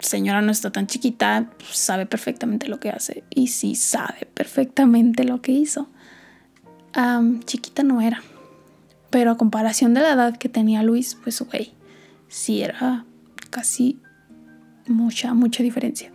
señora 0.00 0.42
no 0.42 0.50
está 0.50 0.72
tan 0.72 0.88
chiquita, 0.88 1.48
sabe 1.70 2.04
perfectamente 2.04 2.66
lo 2.66 2.80
que 2.80 2.90
hace. 2.90 3.22
Y 3.30 3.46
sí 3.46 3.76
sabe 3.76 4.26
perfectamente 4.34 5.22
lo 5.22 5.40
que 5.40 5.52
hizo. 5.52 5.88
chiquita 7.44 7.84
no 7.84 8.00
era. 8.00 8.24
Pero 9.10 9.30
a 9.30 9.36
comparación 9.36 9.94
de 9.94 10.00
la 10.00 10.14
edad 10.14 10.36
que 10.36 10.48
tenía 10.48 10.82
Luis, 10.82 11.16
pues 11.22 11.40
güey, 11.42 11.74
sí 12.26 12.62
era 12.62 13.06
casi 13.56 13.98
mucha, 14.86 15.32
mucha 15.32 15.62
diferencia. 15.62 16.12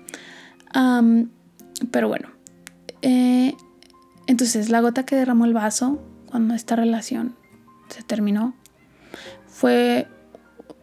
pero 1.90 2.08
bueno, 2.08 2.30
eh, 3.02 3.56
entonces, 4.28 4.70
la 4.70 4.80
gota 4.80 5.08
que 5.08 5.16
derramó 5.16 5.46
el 5.46 5.54
vaso 5.54 6.00
cuando 6.30 6.54
esta 6.54 6.76
relación 6.76 7.36
se 7.90 8.04
terminó 8.04 8.54
fue 9.48 10.08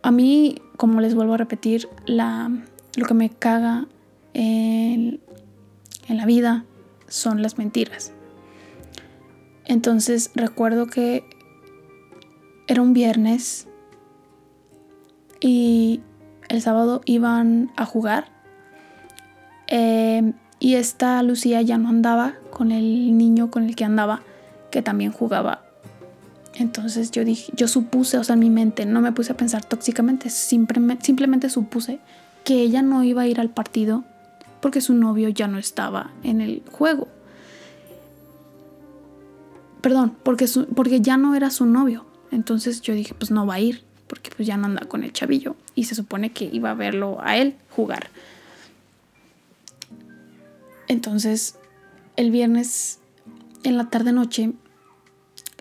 a 0.03 0.11
mí, 0.11 0.61
como 0.77 1.01
les 1.01 1.15
vuelvo 1.15 1.35
a 1.35 1.37
repetir, 1.37 1.89
la, 2.07 2.51
lo 2.97 3.07
que 3.07 3.15
me 3.15 3.31
caga 3.31 3.87
en, 4.35 5.21
en 6.09 6.17
la 6.17 6.27
vida 6.27 6.65
son 7.07 7.41
las 7.41 7.57
mentiras. 7.57 8.13
Entonces 9.65 10.33
recuerdo 10.35 10.89
que 10.89 11.23
era 12.67 12.83
un 12.83 12.95
viernes 12.95 13.69
y 15.41 16.01
el 16.49 16.63
sábado 16.63 17.03
iban 17.05 17.71
a 17.77 17.85
jugar. 17.85 18.29
Eh, 19.67 20.33
y 20.61 20.75
esta 20.75 21.23
Lucía 21.23 21.63
ya 21.63 21.79
no 21.79 21.89
andaba 21.89 22.35
con 22.51 22.73
el 22.73 23.17
niño 23.17 23.51
con 23.51 23.65
el 23.65 23.77
que 23.77 23.85
andaba, 23.85 24.23
que 24.71 24.83
también 24.83 25.13
jugaba. 25.13 25.63
Entonces 26.55 27.13
yo 27.13 27.25
dije, 27.25 27.53
yo 27.55 27.69
supuse, 27.69 28.19
o 28.19 28.25
sea, 28.25 28.35
en 28.35 28.41
mi 28.41 28.51
mente, 28.51 28.85
no 28.85 29.01
me 29.01 29.13
puse 29.13 29.33
a 29.33 29.37
pensar 29.37 29.65
tóxicamente, 29.65 30.29
simplemente, 30.31 31.49
supuse 31.51 32.01
que 32.45 32.63
ella 32.63 32.83
no 32.83 33.05
iba 33.05 33.23
a 33.23 33.27
ir 33.29 33.39
al 33.41 33.51
partido 33.51 34.05
porque 34.61 34.81
su 34.81 34.95
novio 34.95 35.29
ya 35.29 35.47
no 35.47 35.59
estaba 35.59 36.11
en 36.25 36.41
el 36.41 36.63
juego. 36.73 37.07
Perdón, 39.81 40.17
porque, 40.25 40.47
porque 40.75 41.01
ya 41.01 41.17
no 41.17 41.37
era 41.37 41.51
su 41.51 41.65
novio. 41.65 42.07
Entonces 42.33 42.83
yo 42.83 42.95
dije, 42.95 43.15
pues 43.15 43.31
no 43.31 43.47
va 43.47 43.55
a 43.55 43.61
ir, 43.61 43.85
porque 44.09 44.31
pues 44.35 44.47
ya 44.49 44.57
no 44.57 44.67
anda 44.67 44.87
con 44.87 45.05
el 45.05 45.13
chavillo. 45.13 45.55
Y 45.75 45.85
se 45.85 45.95
supone 45.95 46.33
que 46.33 46.47
iba 46.53 46.71
a 46.71 46.75
verlo 46.75 47.19
a 47.21 47.37
él 47.37 47.55
jugar. 47.71 48.11
Entonces, 50.89 51.57
el 52.17 52.31
viernes 52.31 52.99
en 53.63 53.77
la 53.77 53.91
tarde 53.91 54.13
noche, 54.13 54.53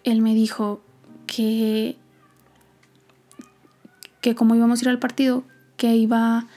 él 0.03 0.21
me 0.21 0.33
dijo 0.33 0.81
que, 1.27 1.97
que 4.21 4.35
como 4.35 4.55
íbamos 4.55 4.79
a 4.79 4.85
ir 4.85 4.89
al 4.89 4.99
partido, 4.99 5.43
que 5.75 5.95
iba, 5.95 6.47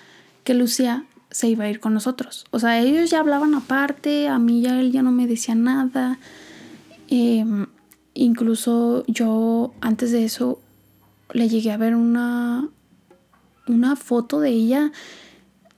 que 0.44 0.54
Lucía 0.54 1.04
se 1.30 1.48
iba 1.48 1.64
a 1.64 1.70
ir 1.70 1.80
con 1.80 1.94
nosotros. 1.94 2.46
O 2.50 2.58
sea, 2.58 2.80
ellos 2.80 3.10
ya 3.10 3.20
hablaban 3.20 3.54
aparte, 3.54 4.28
a 4.28 4.38
mí 4.38 4.62
ya 4.62 4.80
él 4.80 4.92
ya 4.92 5.02
no 5.02 5.12
me 5.12 5.26
decía 5.26 5.54
nada. 5.54 6.18
Em, 7.08 7.66
incluso 8.14 9.04
yo 9.06 9.74
antes 9.80 10.12
de 10.12 10.24
eso 10.24 10.60
le 11.32 11.48
llegué 11.48 11.70
a 11.70 11.76
ver 11.76 11.94
una, 11.94 12.68
una 13.66 13.96
foto 13.96 14.40
de 14.40 14.50
ella 14.50 14.92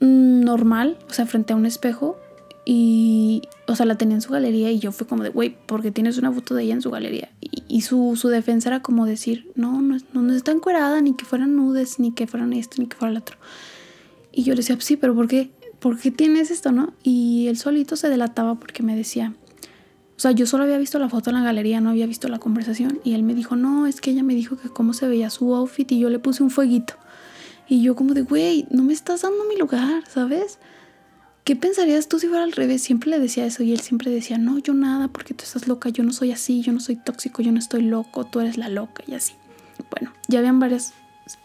mm, 0.01 0.41
normal, 0.41 0.99
o 1.09 1.13
sea, 1.13 1.27
frente 1.27 1.53
a 1.53 1.57
un 1.57 1.67
espejo. 1.67 2.19
Y, 2.65 3.43
o 3.67 3.75
sea, 3.75 3.87
la 3.87 3.97
tenía 3.97 4.15
en 4.15 4.23
su 4.23 4.33
galería 4.33 4.71
y 4.71 4.79
yo 4.79 4.93
fui 4.93 5.07
como 5.07 5.25
de, 5.25 5.31
güey, 5.31 5.57
porque 5.67 5.91
tienes 5.91 6.17
una 6.19 6.31
foto 6.31 6.55
de 6.55 6.63
ella 6.63 6.75
en 6.75 6.83
su 6.83 6.91
galería. 6.91 7.31
Y, 7.41 7.81
su, 7.81 8.15
su, 8.17 8.29
defensa 8.29 8.69
era 8.69 8.83
como 8.83 9.05
decir, 9.05 9.51
no, 9.57 9.83
no, 9.83 9.97
no, 10.13 10.23
no 10.23 10.33
está 10.33 10.53
encuerada, 10.53 11.01
ni 11.01 11.15
que 11.15 11.25
fueran 11.25 11.57
nudes, 11.57 11.99
ni 11.99 12.13
que 12.13 12.29
fueran 12.29 12.53
esto, 12.53 12.77
ni 12.79 12.87
que 12.87 12.97
fuera 12.97 13.11
el 13.11 13.19
otro. 13.19 13.37
Y 14.31 14.45
yo 14.45 14.53
le 14.53 14.59
decía, 14.59 14.77
sí, 14.79 14.97
pero 14.97 15.15
¿por 15.15 15.27
qué? 15.27 15.51
¿Por 15.81 15.99
qué 15.99 16.13
tienes 16.13 16.53
esto, 16.53 16.71
no? 16.71 16.93
Y 17.03 17.49
él 17.49 17.57
solito 17.57 17.97
se 17.97 18.09
delataba 18.09 18.55
porque 18.55 18.85
me 18.85 18.95
decía, 18.95 19.35
o 20.17 20.21
sea, 20.23 20.31
yo 20.31 20.47
solo 20.47 20.65
había 20.65 20.79
visto 20.79 20.99
la 20.99 21.09
foto 21.09 21.31
en 21.31 21.37
la 21.37 21.43
galería, 21.43 21.81
no 21.81 21.91
había 21.91 22.07
visto 22.07 22.29
la 22.29 22.39
conversación. 22.39 23.01
Y 23.03 23.15
él 23.15 23.23
me 23.23 23.35
dijo, 23.35 23.57
no, 23.57 23.87
es 23.87 24.01
que 24.01 24.11
ella 24.11 24.23
me 24.23 24.35
dijo 24.35 24.57
que 24.57 24.69
cómo 24.69 24.93
se 24.93 25.09
veía 25.09 25.31
su 25.31 25.55
outfit 25.55 25.91
y 25.91 25.99
yo 25.99 26.11
le 26.11 26.19
puse 26.19 26.43
un 26.43 26.51
fueguito. 26.51 26.95
Y 27.69 27.83
yo 27.83 27.97
como 27.97 28.15
de, 28.15 28.23
güey, 28.23 28.67
no 28.71 28.83
me 28.83 28.93
estás 28.93 29.23
dando 29.23 29.45
mi 29.47 29.57
lugar, 29.57 30.05
¿sabes? 30.09 30.59
¿Qué 31.45 31.57
pensarías 31.57 32.09
tú 32.09 32.21
si 32.21 32.29
fuera 32.29 32.45
al 32.45 32.53
revés? 32.53 32.83
Siempre 32.83 33.11
le 33.11 33.19
decía 33.19 33.45
eso 33.45 33.65
y 33.65 33.73
él 33.73 33.81
siempre 33.81 34.11
decía, 34.11 34.39
no, 34.39 34.59
yo 34.59 34.75
nada, 34.75 35.09
porque 35.09 35.35
tú 35.35 35.43
estás 35.43 35.67
loca, 35.67 35.89
yo 35.89 36.05
no 36.05 36.13
soy 36.13 36.31
así, 36.31 36.63
yo 36.63 36.73
no 36.73 36.79
soy 36.79 36.97
tóxico, 36.97 37.43
yo 37.43 37.51
no 37.51 37.59
estoy 37.59 37.83
loco, 37.83 38.25
tú 38.25 38.39
eres 38.41 38.59
la 38.59 38.69
loca 38.69 39.03
y 39.09 39.15
así. 39.15 39.33
Bueno, 39.91 40.13
ya 40.29 40.39
habían 40.39 40.61
varias 40.61 40.95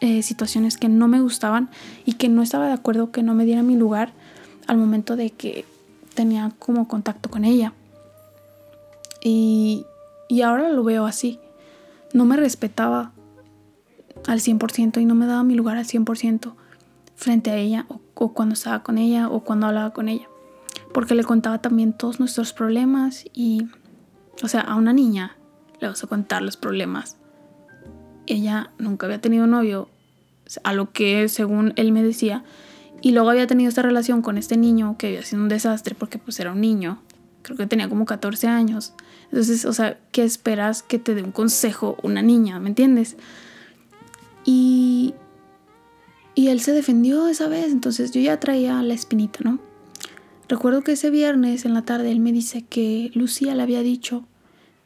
eh, 0.01 0.21
situaciones 0.21 0.77
que 0.77 0.89
no 0.89 1.07
me 1.07 1.19
gustaban 1.19 1.69
y 2.05 2.13
que 2.13 2.29
no 2.29 2.43
estaba 2.43 2.67
de 2.67 2.73
acuerdo 2.73 3.11
que 3.11 3.23
no 3.23 3.33
me 3.33 3.45
diera 3.45 3.63
mi 3.63 3.75
lugar 3.75 4.11
al 4.67 4.77
momento 4.77 5.15
de 5.15 5.31
que 5.31 5.65
tenía 6.13 6.51
como 6.59 6.87
contacto 6.87 7.31
con 7.31 7.43
ella. 7.43 7.73
Y, 9.21 9.85
y 10.27 10.41
ahora 10.41 10.69
lo 10.69 10.83
veo 10.83 11.05
así. 11.05 11.39
No 12.13 12.25
me 12.25 12.37
respetaba 12.37 13.11
al 14.25 14.39
100% 14.39 15.01
y 15.01 15.05
no 15.05 15.15
me 15.15 15.25
daba 15.25 15.43
mi 15.43 15.55
lugar 15.55 15.77
al 15.77 15.85
100% 15.85 16.53
frente 17.15 17.51
a 17.51 17.57
ella 17.57 17.85
o, 17.89 18.01
o, 18.13 18.33
cuando 18.33 18.53
estaba 18.53 18.83
con 18.83 18.97
ella 18.97 19.29
o 19.29 19.43
cuando 19.43 19.67
hablaba 19.67 19.91
con 19.91 20.09
ella. 20.09 20.27
Porque 20.93 21.15
le 21.15 21.23
contaba 21.23 21.59
también 21.59 21.93
todos 21.93 22.19
nuestros 22.19 22.53
problemas 22.53 23.25
y, 23.33 23.67
o 24.43 24.47
sea, 24.47 24.61
a 24.61 24.75
una 24.75 24.93
niña 24.93 25.37
le 25.79 25.87
vas 25.87 26.03
a 26.03 26.07
contar 26.07 26.41
los 26.41 26.57
problemas. 26.57 27.17
Ella 28.25 28.71
nunca 28.77 29.05
había 29.05 29.21
tenido 29.21 29.47
novio, 29.47 29.89
a 30.63 30.73
lo 30.73 30.91
que 30.91 31.27
según 31.29 31.73
él 31.75 31.91
me 31.91 32.03
decía, 32.03 32.43
y 33.01 33.11
luego 33.11 33.29
había 33.29 33.47
tenido 33.47 33.69
esta 33.69 33.81
relación 33.81 34.21
con 34.21 34.37
este 34.37 34.57
niño 34.57 34.95
que 34.97 35.07
había 35.07 35.23
sido 35.23 35.41
un 35.41 35.49
desastre 35.49 35.95
porque 35.95 36.17
pues 36.17 36.39
era 36.39 36.51
un 36.51 36.61
niño, 36.61 37.01
creo 37.41 37.57
que 37.57 37.67
tenía 37.67 37.89
como 37.89 38.05
14 38.05 38.47
años. 38.47 38.93
Entonces, 39.31 39.65
o 39.65 39.73
sea, 39.73 39.99
¿qué 40.11 40.23
esperas 40.23 40.83
que 40.83 40.99
te 40.99 41.15
dé 41.15 41.23
un 41.23 41.31
consejo 41.31 41.97
una 42.01 42.21
niña? 42.21 42.59
¿Me 42.59 42.69
entiendes? 42.69 43.17
Y, 44.45 45.13
y 46.35 46.47
él 46.47 46.61
se 46.61 46.71
defendió 46.71 47.27
esa 47.27 47.47
vez, 47.47 47.71
entonces 47.71 48.11
yo 48.11 48.21
ya 48.21 48.39
traía 48.39 48.81
la 48.83 48.93
espinita, 48.93 49.39
¿no? 49.43 49.59
Recuerdo 50.47 50.81
que 50.81 50.93
ese 50.93 51.09
viernes 51.09 51.65
en 51.65 51.73
la 51.73 51.81
tarde 51.81 52.11
él 52.11 52.21
me 52.21 52.31
dice 52.31 52.63
que 52.63 53.11
Lucía 53.13 53.53
le 53.53 53.63
había 53.63 53.81
dicho 53.81 54.25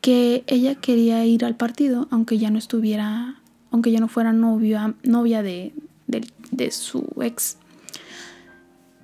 que 0.02 0.44
ella 0.48 0.74
quería 0.74 1.24
ir 1.26 1.46
al 1.46 1.56
partido, 1.56 2.08
aunque 2.10 2.40
ya 2.40 2.50
no 2.50 2.58
estuviera, 2.58 3.40
aunque 3.70 3.92
ya 3.92 4.00
no 4.00 4.08
fuera 4.08 4.34
novia, 4.34 4.96
novia 5.04 5.44
de, 5.44 5.74
de 6.08 6.72
su 6.72 7.06
ex. 7.22 7.58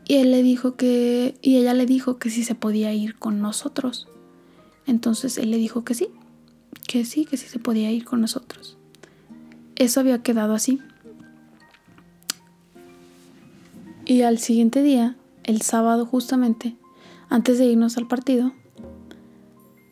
Y 0.07 0.15
él 0.15 0.31
le 0.31 0.41
dijo 0.41 0.75
que, 0.75 1.35
y 1.41 1.57
ella 1.57 1.73
le 1.73 1.85
dijo 1.85 2.17
que 2.17 2.29
sí 2.29 2.43
se 2.43 2.55
podía 2.55 2.93
ir 2.93 3.15
con 3.15 3.41
nosotros. 3.41 4.07
Entonces 4.87 5.37
él 5.37 5.51
le 5.51 5.57
dijo 5.57 5.83
que 5.83 5.93
sí, 5.93 6.07
que 6.87 7.05
sí, 7.05 7.25
que 7.25 7.37
sí 7.37 7.47
se 7.47 7.59
podía 7.59 7.91
ir 7.91 8.05
con 8.05 8.21
nosotros. 8.21 8.77
Eso 9.75 9.99
había 9.99 10.23
quedado 10.23 10.53
así. 10.53 10.81
Y 14.05 14.21
al 14.21 14.39
siguiente 14.39 14.81
día, 14.81 15.17
el 15.43 15.61
sábado 15.61 16.05
justamente, 16.05 16.77
antes 17.29 17.59
de 17.59 17.65
irnos 17.65 17.97
al 17.97 18.07
partido, 18.07 18.53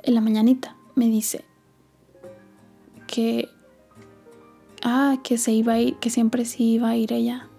en 0.03 0.15
la 0.15 0.21
mañanita, 0.21 0.77
me 0.95 1.07
dice 1.07 1.43
que, 3.05 3.49
ah, 4.81 5.17
que 5.23 5.37
se 5.37 5.51
iba 5.51 5.73
a 5.73 5.79
ir, 5.81 5.97
que 5.97 6.09
siempre 6.09 6.45
sí 6.45 6.75
iba 6.75 6.89
a 6.89 6.95
ir 6.95 7.11
ella 7.11 7.49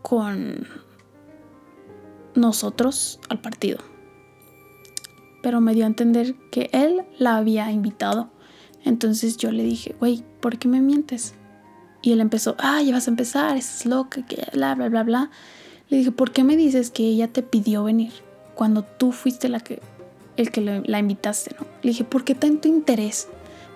con 0.00 0.66
nosotros 2.34 3.20
al 3.28 3.40
partido. 3.40 3.91
Pero 5.42 5.60
me 5.60 5.74
dio 5.74 5.84
a 5.84 5.88
entender 5.88 6.34
que 6.50 6.70
él 6.72 7.02
la 7.18 7.36
había 7.36 7.70
invitado. 7.70 8.30
Entonces 8.84 9.36
yo 9.36 9.50
le 9.52 9.62
dije, 9.62 9.94
güey, 9.98 10.24
¿por 10.40 10.58
qué 10.58 10.68
me 10.68 10.80
mientes? 10.80 11.34
Y 12.00 12.12
él 12.12 12.20
empezó, 12.20 12.56
ah, 12.58 12.82
ya 12.82 12.92
vas 12.92 13.06
a 13.06 13.10
empezar, 13.10 13.56
es 13.56 13.86
loca, 13.86 14.24
que 14.26 14.44
bla, 14.52 14.74
bla, 14.74 14.88
bla, 14.88 15.02
bla. 15.02 15.30
Le 15.88 15.98
dije, 15.98 16.12
¿por 16.12 16.32
qué 16.32 16.42
me 16.42 16.56
dices 16.56 16.90
que 16.90 17.04
ella 17.04 17.28
te 17.28 17.42
pidió 17.42 17.84
venir 17.84 18.12
cuando 18.54 18.82
tú 18.82 19.12
fuiste 19.12 19.48
la 19.48 19.60
que, 19.60 19.80
el 20.36 20.50
que 20.50 20.60
la 20.60 20.98
invitaste, 20.98 21.54
no? 21.58 21.66
Le 21.82 21.90
dije, 21.90 22.04
¿por 22.04 22.24
qué 22.24 22.34
tanto 22.34 22.68
interés? 22.68 23.28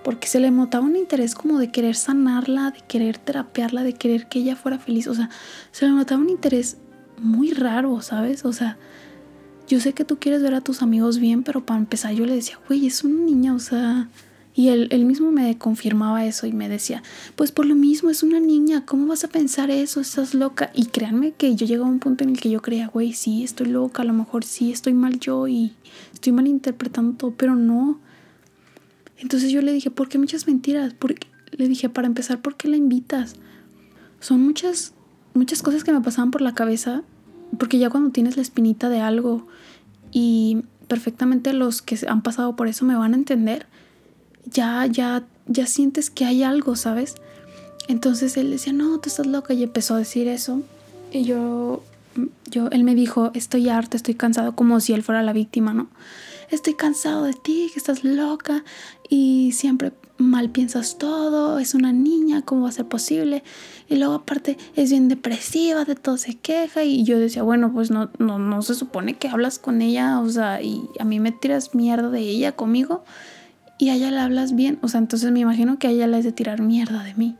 porque 0.07 0.29
se 0.29 0.39
le 0.39 0.51
notaba 0.51 0.85
un 0.85 0.95
interés 0.95 1.35
como 1.35 1.59
de 1.59 1.69
querer 1.69 1.93
sanarla, 1.93 2.71
de 2.71 2.79
querer 2.79 3.17
terapiarla, 3.17 3.83
de 3.83 3.91
querer 3.91 4.29
que 4.29 4.39
ella 4.39 4.55
fuera 4.55 4.79
feliz. 4.79 5.05
O 5.07 5.13
sea, 5.13 5.29
se 5.71 5.85
le 5.85 5.91
notaba 5.91 6.21
un 6.21 6.29
interés 6.29 6.77
muy 7.17 7.51
raro, 7.51 7.99
¿sabes? 8.01 8.45
O 8.45 8.53
sea, 8.53 8.77
yo 9.67 9.79
sé 9.79 9.93
que 9.93 10.05
tú 10.05 10.17
quieres 10.17 10.41
ver 10.41 10.53
a 10.53 10.61
tus 10.61 10.81
amigos 10.81 11.19
bien, 11.19 11.43
pero 11.43 11.65
para 11.65 11.79
empezar 11.79 12.13
yo 12.13 12.25
le 12.25 12.35
decía, 12.35 12.59
güey, 12.67 12.87
es 12.87 13.03
una 13.03 13.23
niña, 13.23 13.53
o 13.53 13.59
sea... 13.59 14.09
Y 14.55 14.69
él, 14.69 14.87
él, 14.89 15.05
mismo 15.05 15.31
me 15.31 15.55
confirmaba 15.59 16.25
eso 16.25 16.47
y 16.47 16.51
me 16.51 16.67
decía, 16.67 17.03
pues 17.35 17.51
por 17.51 17.67
lo 17.67 17.75
mismo 17.75 18.09
es 18.09 18.23
una 18.23 18.39
niña, 18.39 18.87
¿cómo 18.87 19.05
vas 19.05 19.23
a 19.23 19.27
pensar 19.27 19.69
eso? 19.69 20.01
Estás 20.01 20.33
loca. 20.33 20.71
Y 20.73 20.87
créanme 20.87 21.33
que 21.33 21.55
yo 21.55 21.67
llegaba 21.67 21.87
a 21.87 21.91
un 21.91 21.99
punto 21.99 22.23
en 22.23 22.31
el 22.31 22.39
que 22.39 22.49
yo 22.49 22.59
creía, 22.63 22.87
güey, 22.87 23.13
sí, 23.13 23.43
estoy 23.43 23.67
loca, 23.67 24.01
a 24.01 24.05
lo 24.05 24.13
mejor 24.13 24.43
sí, 24.43 24.71
estoy 24.71 24.95
mal 24.95 25.19
yo 25.19 25.47
y 25.47 25.75
estoy 26.11 26.33
mal 26.33 26.47
interpretando 26.47 27.15
todo, 27.15 27.35
pero 27.37 27.53
no. 27.53 27.99
Entonces 29.17 29.51
yo 29.51 29.61
le 29.61 29.73
dije, 29.73 29.91
¿por 29.91 30.09
qué 30.09 30.17
muchas 30.17 30.47
mentiras? 30.47 30.95
Porque, 30.97 31.27
le 31.51 31.67
dije, 31.67 31.87
para 31.89 32.07
empezar, 32.07 32.41
¿por 32.41 32.55
qué 32.55 32.67
la 32.67 32.77
invitas? 32.77 33.35
Son 34.19 34.41
muchas, 34.41 34.95
muchas 35.35 35.61
cosas 35.61 35.83
que 35.83 35.93
me 35.93 36.01
pasaban 36.01 36.31
por 36.31 36.41
la 36.41 36.55
cabeza, 36.55 37.03
porque 37.57 37.79
ya 37.79 37.89
cuando 37.89 38.11
tienes 38.11 38.35
la 38.35 38.41
espinita 38.41 38.89
de 38.89 39.01
algo 39.01 39.47
y 40.11 40.63
perfectamente 40.87 41.53
los 41.53 41.81
que 41.81 41.97
han 42.07 42.21
pasado 42.21 42.55
por 42.55 42.67
eso 42.67 42.85
me 42.85 42.95
van 42.95 43.13
a 43.13 43.17
entender, 43.17 43.67
ya, 44.45 44.85
ya, 44.85 45.23
ya 45.47 45.65
sientes 45.67 46.09
que 46.09 46.25
hay 46.25 46.43
algo, 46.43 46.75
¿sabes? 46.75 47.15
Entonces 47.87 48.37
él 48.37 48.51
decía, 48.51 48.73
no, 48.73 48.99
tú 48.99 49.09
estás 49.09 49.27
loca, 49.27 49.53
y 49.53 49.63
empezó 49.63 49.95
a 49.95 49.99
decir 49.99 50.27
eso. 50.27 50.61
Y 51.11 51.23
yo, 51.23 51.83
yo, 52.49 52.67
él 52.69 52.83
me 52.83 52.95
dijo, 52.95 53.31
estoy 53.33 53.69
harta, 53.69 53.97
estoy 53.97 54.15
cansado, 54.15 54.55
como 54.55 54.79
si 54.79 54.93
él 54.93 55.03
fuera 55.03 55.23
la 55.23 55.33
víctima, 55.33 55.73
¿no? 55.73 55.87
estoy 56.49 56.75
cansado 56.75 57.23
de 57.23 57.33
ti, 57.33 57.69
que 57.73 57.79
estás 57.79 58.03
loca 58.03 58.63
y 59.09 59.51
siempre 59.53 59.91
mal 60.17 60.49
piensas 60.49 60.97
todo, 60.97 61.59
es 61.59 61.73
una 61.73 61.91
niña, 61.91 62.41
¿cómo 62.43 62.63
va 62.63 62.69
a 62.69 62.71
ser 62.71 62.85
posible? 62.85 63.43
Y 63.87 63.95
luego 63.95 64.15
aparte 64.15 64.57
es 64.75 64.89
bien 64.89 65.07
depresiva, 65.07 65.85
de 65.85 65.95
todo 65.95 66.17
se 66.17 66.35
queja 66.35 66.83
y 66.83 67.03
yo 67.03 67.19
decía, 67.19 67.43
bueno, 67.43 67.71
pues 67.71 67.91
no, 67.91 68.09
no, 68.17 68.39
no 68.39 68.61
se 68.61 68.75
supone 68.75 69.15
que 69.15 69.29
hablas 69.29 69.59
con 69.59 69.81
ella, 69.81 70.19
o 70.19 70.29
sea, 70.29 70.61
y 70.61 70.89
a 70.99 71.03
mí 71.03 71.19
me 71.19 71.31
tiras 71.31 71.75
mierda 71.75 72.09
de 72.09 72.19
ella 72.19 72.53
conmigo 72.53 73.03
y 73.77 73.89
a 73.89 73.95
ella 73.95 74.11
le 74.11 74.19
hablas 74.19 74.55
bien, 74.55 74.79
o 74.81 74.87
sea, 74.87 74.99
entonces 74.99 75.31
me 75.31 75.39
imagino 75.39 75.77
que 75.77 75.87
a 75.87 75.91
ella 75.91 76.07
le 76.07 76.19
es 76.19 76.25
de 76.25 76.31
tirar 76.31 76.61
mierda 76.61 77.03
de 77.03 77.13
mí. 77.13 77.35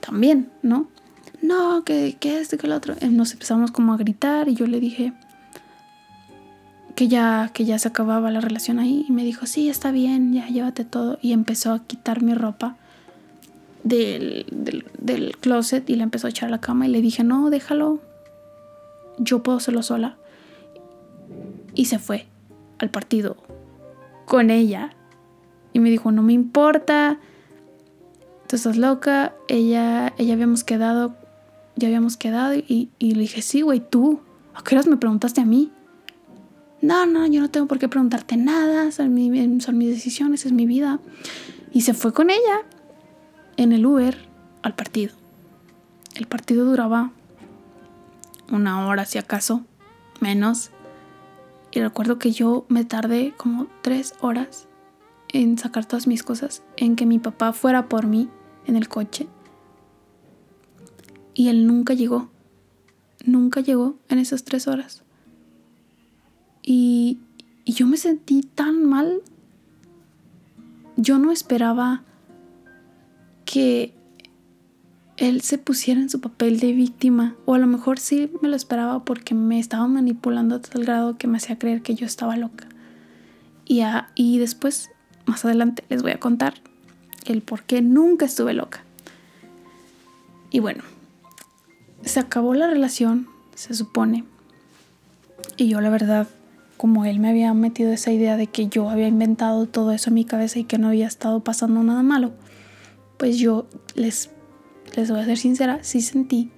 También, 0.00 0.48
¿no? 0.62 0.88
No, 1.42 1.84
que, 1.84 2.16
que 2.18 2.40
esto, 2.40 2.56
que 2.56 2.66
lo 2.66 2.76
otro. 2.76 2.94
Nos 3.10 3.32
empezamos 3.32 3.70
como 3.70 3.92
a 3.92 3.96
gritar 3.96 4.48
y 4.48 4.54
yo 4.54 4.66
le 4.66 4.80
dije, 4.80 5.12
que 6.98 7.06
ya, 7.06 7.52
que 7.54 7.64
ya 7.64 7.78
se 7.78 7.86
acababa 7.86 8.28
la 8.32 8.40
relación 8.40 8.80
ahí 8.80 9.06
y 9.08 9.12
me 9.12 9.22
dijo, 9.22 9.46
sí, 9.46 9.68
está 9.68 9.92
bien, 9.92 10.32
ya 10.32 10.48
llévate 10.48 10.84
todo. 10.84 11.16
Y 11.22 11.32
empezó 11.32 11.72
a 11.72 11.84
quitar 11.84 12.24
mi 12.24 12.34
ropa 12.34 12.74
del, 13.84 14.44
del, 14.98 15.36
closet 15.36 15.88
y 15.88 15.94
la 15.94 16.02
empezó 16.02 16.26
a 16.26 16.30
echar 16.30 16.48
a 16.48 16.50
la 16.50 16.60
cama 16.60 16.88
y 16.88 16.90
le 16.90 17.00
dije, 17.00 17.22
no, 17.22 17.50
déjalo, 17.50 18.00
yo 19.16 19.44
puedo 19.44 19.58
hacerlo 19.58 19.84
sola. 19.84 20.16
Y 21.72 21.84
se 21.84 22.00
fue 22.00 22.26
al 22.80 22.90
partido 22.90 23.36
con 24.24 24.50
ella. 24.50 24.90
Y 25.72 25.78
me 25.78 25.90
dijo, 25.90 26.10
no 26.10 26.24
me 26.24 26.32
importa, 26.32 27.20
tú 28.48 28.56
estás 28.56 28.76
loca, 28.76 29.36
ella, 29.46 30.14
ella 30.18 30.34
habíamos 30.34 30.64
quedado, 30.64 31.14
ya 31.76 31.86
habíamos 31.86 32.16
quedado 32.16 32.54
y, 32.56 32.90
y 32.98 33.12
le 33.12 33.20
dije, 33.20 33.40
sí, 33.40 33.60
güey, 33.60 33.78
tú, 33.78 34.18
¿a 34.52 34.64
qué 34.64 34.74
horas 34.74 34.88
me 34.88 34.96
preguntaste 34.96 35.40
a 35.40 35.44
mí? 35.44 35.70
No, 36.80 37.06
no, 37.06 37.26
yo 37.26 37.40
no 37.40 37.50
tengo 37.50 37.66
por 37.66 37.78
qué 37.78 37.88
preguntarte 37.88 38.36
nada, 38.36 38.92
son, 38.92 39.60
son 39.60 39.78
mis 39.78 39.90
decisiones, 39.90 40.46
es 40.46 40.52
mi 40.52 40.66
vida. 40.66 41.00
Y 41.72 41.82
se 41.82 41.94
fue 41.94 42.12
con 42.12 42.30
ella 42.30 42.62
en 43.56 43.72
el 43.72 43.84
Uber 43.84 44.16
al 44.62 44.74
partido. 44.74 45.14
El 46.14 46.26
partido 46.26 46.64
duraba 46.64 47.12
una 48.50 48.86
hora, 48.86 49.04
si 49.04 49.18
acaso, 49.18 49.64
menos. 50.20 50.70
Y 51.70 51.80
recuerdo 51.80 52.18
que 52.18 52.30
yo 52.30 52.64
me 52.68 52.84
tardé 52.84 53.34
como 53.36 53.66
tres 53.82 54.14
horas 54.20 54.68
en 55.28 55.58
sacar 55.58 55.84
todas 55.84 56.06
mis 56.06 56.22
cosas, 56.22 56.62
en 56.76 56.96
que 56.96 57.06
mi 57.06 57.18
papá 57.18 57.52
fuera 57.52 57.88
por 57.88 58.06
mí 58.06 58.28
en 58.66 58.76
el 58.76 58.88
coche. 58.88 59.28
Y 61.34 61.48
él 61.48 61.66
nunca 61.66 61.94
llegó. 61.94 62.30
Nunca 63.24 63.60
llegó 63.60 63.96
en 64.08 64.18
esas 64.18 64.44
tres 64.44 64.68
horas. 64.68 65.02
Y, 66.70 67.16
yo 67.64 67.86
me 67.86 67.96
sentí 67.96 68.42
tan 68.42 68.84
mal. 68.84 69.22
Yo 70.98 71.18
no 71.18 71.32
esperaba 71.32 72.02
que 73.46 73.94
él 75.16 75.40
se 75.40 75.56
pusiera 75.56 75.98
en 75.98 76.10
su 76.10 76.20
papel 76.20 76.60
de 76.60 76.72
víctima. 76.72 77.36
O 77.46 77.54
a 77.54 77.58
lo 77.58 77.66
mejor 77.66 77.98
sí 77.98 78.30
me 78.42 78.50
lo 78.50 78.56
esperaba 78.56 79.02
porque 79.06 79.34
me 79.34 79.58
estaba 79.58 79.88
manipulando 79.88 80.56
a 80.56 80.60
tal 80.60 80.84
grado 80.84 81.16
que 81.16 81.26
me 81.26 81.38
hacía 81.38 81.58
creer 81.58 81.80
que 81.80 81.94
yo 81.94 82.04
estaba 82.04 82.36
loca. 82.36 82.68
Y, 83.64 83.80
y 84.14 84.38
después, 84.38 84.90
más 85.24 85.46
adelante, 85.46 85.84
les 85.88 86.02
voy 86.02 86.12
a 86.12 86.20
contar 86.20 86.52
el 87.24 87.40
por 87.40 87.62
qué 87.62 87.80
nunca 87.80 88.26
estuve 88.26 88.52
loca. 88.52 88.84
Y 90.50 90.60
bueno, 90.60 90.84
se 92.02 92.20
acabó 92.20 92.52
la 92.52 92.68
relación, 92.68 93.26
se 93.54 93.72
supone. 93.72 94.24
Y 95.56 95.68
yo 95.68 95.80
la 95.80 95.88
verdad, 95.88 96.28
como 96.78 97.04
él 97.04 97.20
me 97.20 97.28
había 97.28 97.52
metido 97.52 97.92
esa 97.92 98.10
idea 98.10 98.38
de 98.38 98.46
que 98.46 98.68
yo 98.68 98.88
había 98.88 99.08
inventado 99.08 99.66
todo 99.66 99.92
eso 99.92 100.08
en 100.08 100.14
mi 100.14 100.24
cabeza 100.24 100.58
y 100.58 100.64
que 100.64 100.78
no 100.78 100.88
había 100.88 101.06
estado 101.06 101.40
pasando 101.40 101.82
nada 101.82 102.02
malo, 102.02 102.32
pues 103.18 103.36
yo 103.36 103.66
les 103.94 104.30
les 104.96 105.10
voy 105.10 105.20
a 105.20 105.24
ser 105.24 105.38
sincera, 105.38 105.78
sí 105.82 106.00
sentí 106.00 106.50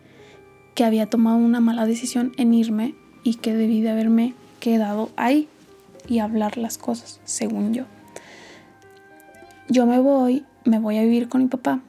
que 0.74 0.84
había 0.84 1.06
tomado 1.06 1.36
una 1.36 1.60
mala 1.60 1.86
decisión 1.86 2.32
en 2.36 2.54
irme 2.54 2.94
y 3.24 3.34
que 3.34 3.54
debí 3.54 3.80
de 3.80 3.90
haberme 3.90 4.34
quedado 4.60 5.10
ahí 5.16 5.48
y 6.08 6.20
hablar 6.20 6.56
las 6.56 6.78
cosas, 6.78 7.20
según 7.24 7.74
yo. 7.74 7.84
Yo 9.68 9.86
me 9.86 9.98
voy, 9.98 10.44
me 10.64 10.78
voy 10.78 10.98
a 10.98 11.02
vivir 11.02 11.28
con 11.28 11.42
mi 11.42 11.48
papá 11.48 11.80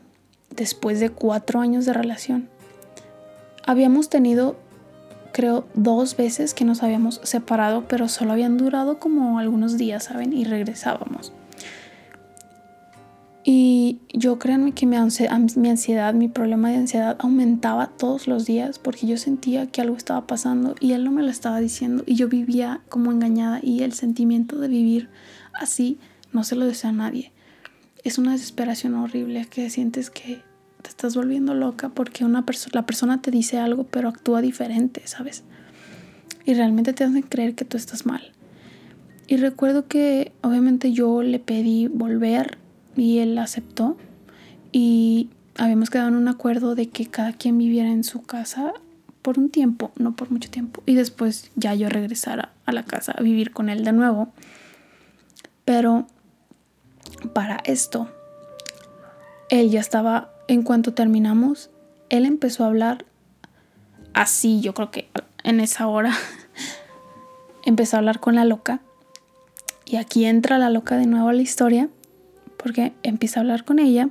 después 0.49 0.99
de 0.99 1.09
cuatro 1.09 1.59
años 1.59 1.85
de 1.85 1.93
relación. 1.93 2.49
Habíamos 3.65 4.09
tenido, 4.09 4.57
creo, 5.31 5.65
dos 5.73 6.15
veces 6.17 6.53
que 6.53 6.65
nos 6.65 6.83
habíamos 6.83 7.19
separado, 7.23 7.85
pero 7.87 8.07
solo 8.07 8.33
habían 8.33 8.57
durado 8.57 8.99
como 8.99 9.39
algunos 9.39 9.77
días, 9.77 10.05
¿saben? 10.05 10.33
Y 10.33 10.43
regresábamos. 10.43 11.33
Y 13.43 13.99
yo 14.13 14.37
créanme 14.37 14.73
que 14.73 14.85
mi 14.85 14.95
ansiedad, 14.95 16.13
mi 16.13 16.27
problema 16.27 16.69
de 16.69 16.75
ansiedad 16.75 17.17
aumentaba 17.19 17.87
todos 17.87 18.27
los 18.27 18.45
días 18.45 18.77
porque 18.77 19.07
yo 19.07 19.17
sentía 19.17 19.65
que 19.65 19.81
algo 19.81 19.97
estaba 19.97 20.27
pasando 20.27 20.75
y 20.79 20.91
él 20.91 21.03
no 21.03 21.11
me 21.11 21.23
lo 21.23 21.29
estaba 21.29 21.59
diciendo 21.59 22.03
y 22.05 22.15
yo 22.15 22.27
vivía 22.27 22.81
como 22.87 23.11
engañada 23.11 23.59
y 23.63 23.81
el 23.81 23.93
sentimiento 23.93 24.59
de 24.59 24.67
vivir 24.67 25.09
así 25.59 25.97
no 26.31 26.43
se 26.43 26.55
lo 26.55 26.65
desea 26.65 26.91
a 26.91 26.93
nadie. 26.93 27.31
Es 28.03 28.19
una 28.19 28.33
desesperación 28.33 28.93
horrible 28.93 29.47
que 29.49 29.71
sientes 29.71 30.11
que 30.11 30.43
te 30.81 30.89
estás 30.89 31.15
volviendo 31.15 31.53
loca 31.53 31.89
porque 31.89 32.25
una 32.25 32.43
la 32.73 32.85
persona 32.85 33.21
te 33.21 33.31
dice 33.31 33.59
algo 33.59 33.85
pero 33.85 34.09
actúa 34.09 34.41
diferente, 34.41 35.01
¿sabes? 35.05 35.43
Y 36.45 36.53
realmente 36.53 36.93
te 36.93 37.03
hacen 37.03 37.21
creer 37.21 37.55
que 37.55 37.65
tú 37.65 37.77
estás 37.77 38.05
mal. 38.05 38.31
Y 39.27 39.37
recuerdo 39.37 39.87
que 39.87 40.31
obviamente 40.41 40.91
yo 40.91 41.21
le 41.21 41.39
pedí 41.39 41.87
volver 41.87 42.57
y 42.95 43.19
él 43.19 43.37
aceptó 43.37 43.97
y 44.71 45.29
habíamos 45.57 45.89
quedado 45.89 46.09
en 46.09 46.15
un 46.15 46.27
acuerdo 46.27 46.75
de 46.75 46.89
que 46.89 47.05
cada 47.05 47.33
quien 47.33 47.57
viviera 47.57 47.89
en 47.89 48.03
su 48.03 48.23
casa 48.23 48.73
por 49.21 49.37
un 49.37 49.49
tiempo, 49.49 49.91
no 49.97 50.15
por 50.15 50.31
mucho 50.31 50.49
tiempo, 50.49 50.81
y 50.85 50.95
después 50.95 51.51
ya 51.55 51.75
yo 51.75 51.89
regresara 51.89 52.51
a 52.65 52.71
la 52.71 52.83
casa 52.83 53.13
a 53.17 53.21
vivir 53.21 53.51
con 53.51 53.69
él 53.69 53.83
de 53.83 53.93
nuevo. 53.93 54.29
Pero 55.63 56.07
para 57.33 57.57
esto, 57.65 58.09
él 59.49 59.69
ya 59.69 59.79
estaba, 59.79 60.31
en 60.53 60.63
cuanto 60.63 60.93
terminamos, 60.93 61.69
él 62.09 62.25
empezó 62.25 62.63
a 62.63 62.67
hablar 62.67 63.05
así, 64.13 64.61
yo 64.61 64.73
creo 64.73 64.91
que 64.91 65.09
en 65.43 65.59
esa 65.59 65.87
hora 65.87 66.13
empezó 67.65 67.95
a 67.95 67.99
hablar 67.99 68.19
con 68.19 68.35
la 68.35 68.45
loca. 68.45 68.81
Y 69.85 69.97
aquí 69.97 70.25
entra 70.25 70.57
la 70.57 70.69
loca 70.69 70.97
de 70.97 71.05
nuevo 71.05 71.29
a 71.29 71.33
la 71.33 71.41
historia 71.41 71.89
porque 72.57 72.93
empieza 73.03 73.39
a 73.39 73.41
hablar 73.41 73.65
con 73.65 73.79
ella 73.79 74.09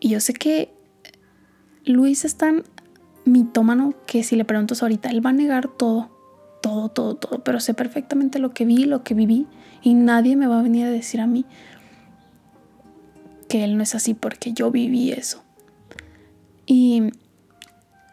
y 0.00 0.08
yo 0.08 0.18
sé 0.18 0.32
que 0.32 0.72
Luis 1.84 2.24
es 2.24 2.36
tan 2.36 2.64
mitómano 3.24 3.94
que 4.06 4.24
si 4.24 4.34
le 4.34 4.44
pregunto 4.44 4.74
ahorita, 4.80 5.10
él 5.10 5.24
va 5.24 5.30
a 5.30 5.32
negar 5.32 5.68
todo, 5.68 6.10
todo, 6.60 6.88
todo, 6.88 7.14
todo, 7.14 7.44
pero 7.44 7.60
sé 7.60 7.72
perfectamente 7.72 8.40
lo 8.40 8.50
que 8.50 8.64
vi, 8.64 8.84
lo 8.84 9.04
que 9.04 9.14
viví 9.14 9.46
y 9.80 9.94
nadie 9.94 10.34
me 10.34 10.48
va 10.48 10.58
a 10.58 10.62
venir 10.62 10.86
a 10.86 10.90
decir 10.90 11.20
a 11.20 11.28
mí 11.28 11.44
que 13.52 13.64
él 13.64 13.76
no 13.76 13.82
es 13.82 13.94
así 13.94 14.14
porque 14.14 14.54
yo 14.54 14.70
viví 14.70 15.12
eso. 15.12 15.42
Y 16.64 17.02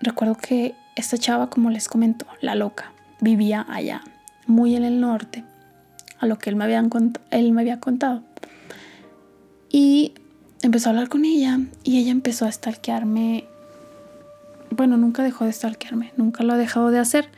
recuerdo 0.02 0.36
que 0.36 0.76
esta 0.98 1.18
chava, 1.18 1.50
como 1.50 1.70
les 1.70 1.88
comento, 1.88 2.26
la 2.42 2.56
loca, 2.56 2.92
vivía 3.22 3.66
allá, 3.70 4.02
muy 4.48 4.76
en 4.76 4.84
el 4.84 5.00
norte, 5.00 5.46
a 6.20 6.26
lo 6.26 6.38
que 6.38 6.50
él 6.50 6.58
me, 6.58 6.66
él 7.32 7.52
me 7.54 7.62
había 7.62 7.80
contado. 7.80 8.22
Y 9.70 10.14
empezó 10.62 10.90
a 10.90 10.92
hablar 10.92 11.08
con 11.08 11.24
ella 11.24 11.58
y 11.86 12.00
ella 12.00 12.12
empezó 12.12 12.44
a 12.44 12.52
stalkearme. 12.52 13.46
Bueno, 14.72 14.98
nunca 14.98 15.24
dejó 15.24 15.46
de 15.46 15.54
stalkearme, 15.54 16.12
nunca 16.18 16.44
lo 16.44 16.52
ha 16.52 16.58
dejado 16.58 16.92
de 16.92 17.00
hacer, 17.00 17.30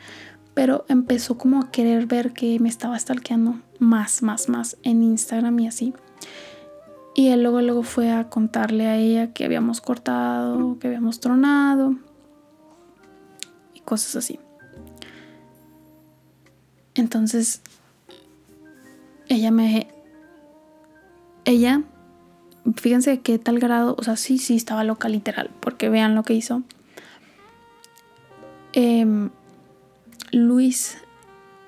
pero 0.54 0.86
empezó 0.88 1.38
como 1.38 1.60
a 1.60 1.70
querer 1.70 2.06
ver 2.06 2.32
que 2.32 2.58
me 2.58 2.68
estaba 2.68 2.98
stalkeando 2.98 3.60
más, 3.78 4.24
más, 4.24 4.48
más 4.48 4.76
en 4.82 5.04
Instagram 5.04 5.56
y 5.60 5.68
así. 5.68 5.94
Y 7.14 7.28
él 7.28 7.42
luego, 7.42 7.60
luego 7.60 7.82
fue 7.82 8.10
a 8.10 8.28
contarle 8.28 8.86
a 8.86 8.96
ella 8.96 9.32
que 9.32 9.44
habíamos 9.44 9.80
cortado, 9.80 10.78
que 10.78 10.86
habíamos 10.86 11.20
tronado 11.20 11.96
y 13.74 13.80
cosas 13.80 14.16
así. 14.16 14.38
Entonces, 16.94 17.62
ella 19.28 19.50
me... 19.50 19.88
Ella 21.44 21.82
fíjense 22.76 23.20
qué 23.20 23.38
tal 23.38 23.58
grado, 23.58 23.96
o 23.98 24.02
sea, 24.02 24.16
sí, 24.16 24.38
sí 24.38 24.56
estaba 24.56 24.84
loca 24.84 25.08
literal, 25.08 25.50
porque 25.60 25.88
vean 25.88 26.14
lo 26.14 26.22
que 26.22 26.34
hizo. 26.34 26.62
Em, 28.72 29.30
Luis 30.30 30.98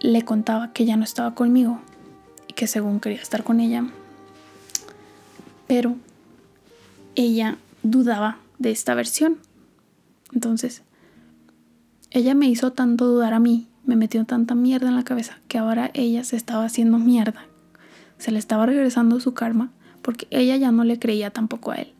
le 0.01 0.23
contaba 0.23 0.73
que 0.73 0.85
ya 0.85 0.97
no 0.97 1.05
estaba 1.05 1.35
conmigo 1.35 1.81
y 2.49 2.55
que 2.55 2.67
según 2.67 3.01
quería 3.01 3.21
estar 3.21 3.45
con 3.45 3.61
ella, 3.61 3.85
pero 5.67 5.97
ella 7.15 7.59
dudaba 7.83 8.39
de 8.59 8.71
esta 8.71 8.95
versión. 8.95 9.39
Entonces, 10.33 10.83
ella 12.11 12.35
me 12.35 12.49
hizo 12.49 12.73
tanto 12.73 13.07
dudar 13.07 13.35
a 13.35 13.41
mí, 13.41 13.69
me 13.85 13.97
metió 13.97 14.25
tanta 14.25 14.55
mierda 14.55 14.89
en 14.89 14.97
la 14.97 15.05
cabeza 15.05 15.39
que 15.49 15.59
ahora 15.59 15.91
ella 15.95 16.25
se 16.25 16.37
estaba 16.37 16.65
haciendo 16.65 16.99
mierda. 16.99 17.47
Se 18.19 18.31
le 18.31 18.39
estaba 18.39 18.67
regresando 18.67 19.21
su 19.21 19.35
karma 19.35 19.71
porque 20.03 20.27
ella 20.31 20.57
ya 20.57 20.71
no 20.71 20.85
le 20.85 20.99
creía 20.99 21.31
tampoco 21.31 21.71
a 21.73 21.77
él. 21.77 21.93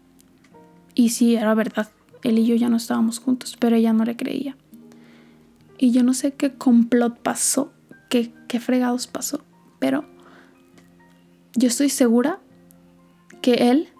Y 0.95 1.09
sí, 1.09 1.35
era 1.35 1.55
verdad, 1.55 1.89
él 2.23 2.39
y 2.39 2.47
yo 2.47 2.55
ya 2.55 2.69
no 2.69 2.77
estábamos 2.77 3.19
juntos, 3.19 3.57
pero 3.59 3.77
ella 3.77 3.93
no 3.93 4.05
le 4.05 4.17
creía. 4.17 4.57
Y 5.79 5.91
yo 5.91 6.03
no 6.05 6.15
sé 6.15 6.33
qué 6.33 6.53
complot 6.53 7.19
pasó, 7.19 7.73
qué, 8.09 8.33
qué 8.47 8.61
fregados 8.61 9.07
pasó, 9.07 9.43
pero 9.81 10.05
yo 11.55 11.69
estoy 11.69 11.89
segura 11.89 12.41
que 13.45 13.71
él 13.71 13.91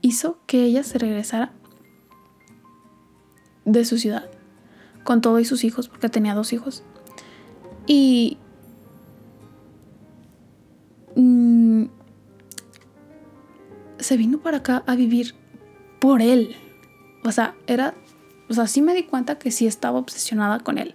hizo 0.00 0.38
que 0.46 0.62
ella 0.62 0.84
se 0.84 0.96
regresara 0.96 1.50
de 3.64 3.84
su 3.84 3.98
ciudad 3.98 4.30
con 5.02 5.20
todo 5.20 5.40
y 5.40 5.44
sus 5.44 5.64
hijos, 5.64 5.88
porque 5.88 6.08
tenía 6.08 6.36
dos 6.36 6.52
hijos. 6.52 6.84
Y 7.88 8.38
mm, 11.16 11.86
se 13.98 14.16
vino 14.16 14.38
para 14.38 14.58
acá 14.58 14.84
a 14.86 14.94
vivir 14.94 15.34
por 15.98 16.22
él. 16.22 16.54
O 17.24 17.32
sea, 17.32 17.56
era, 17.66 17.94
o 18.48 18.54
sea, 18.54 18.68
sí 18.68 18.82
me 18.82 18.94
di 18.94 19.02
cuenta 19.02 19.36
que 19.36 19.50
sí 19.50 19.66
estaba 19.66 19.98
obsesionada 19.98 20.60
con 20.60 20.78
él, 20.78 20.94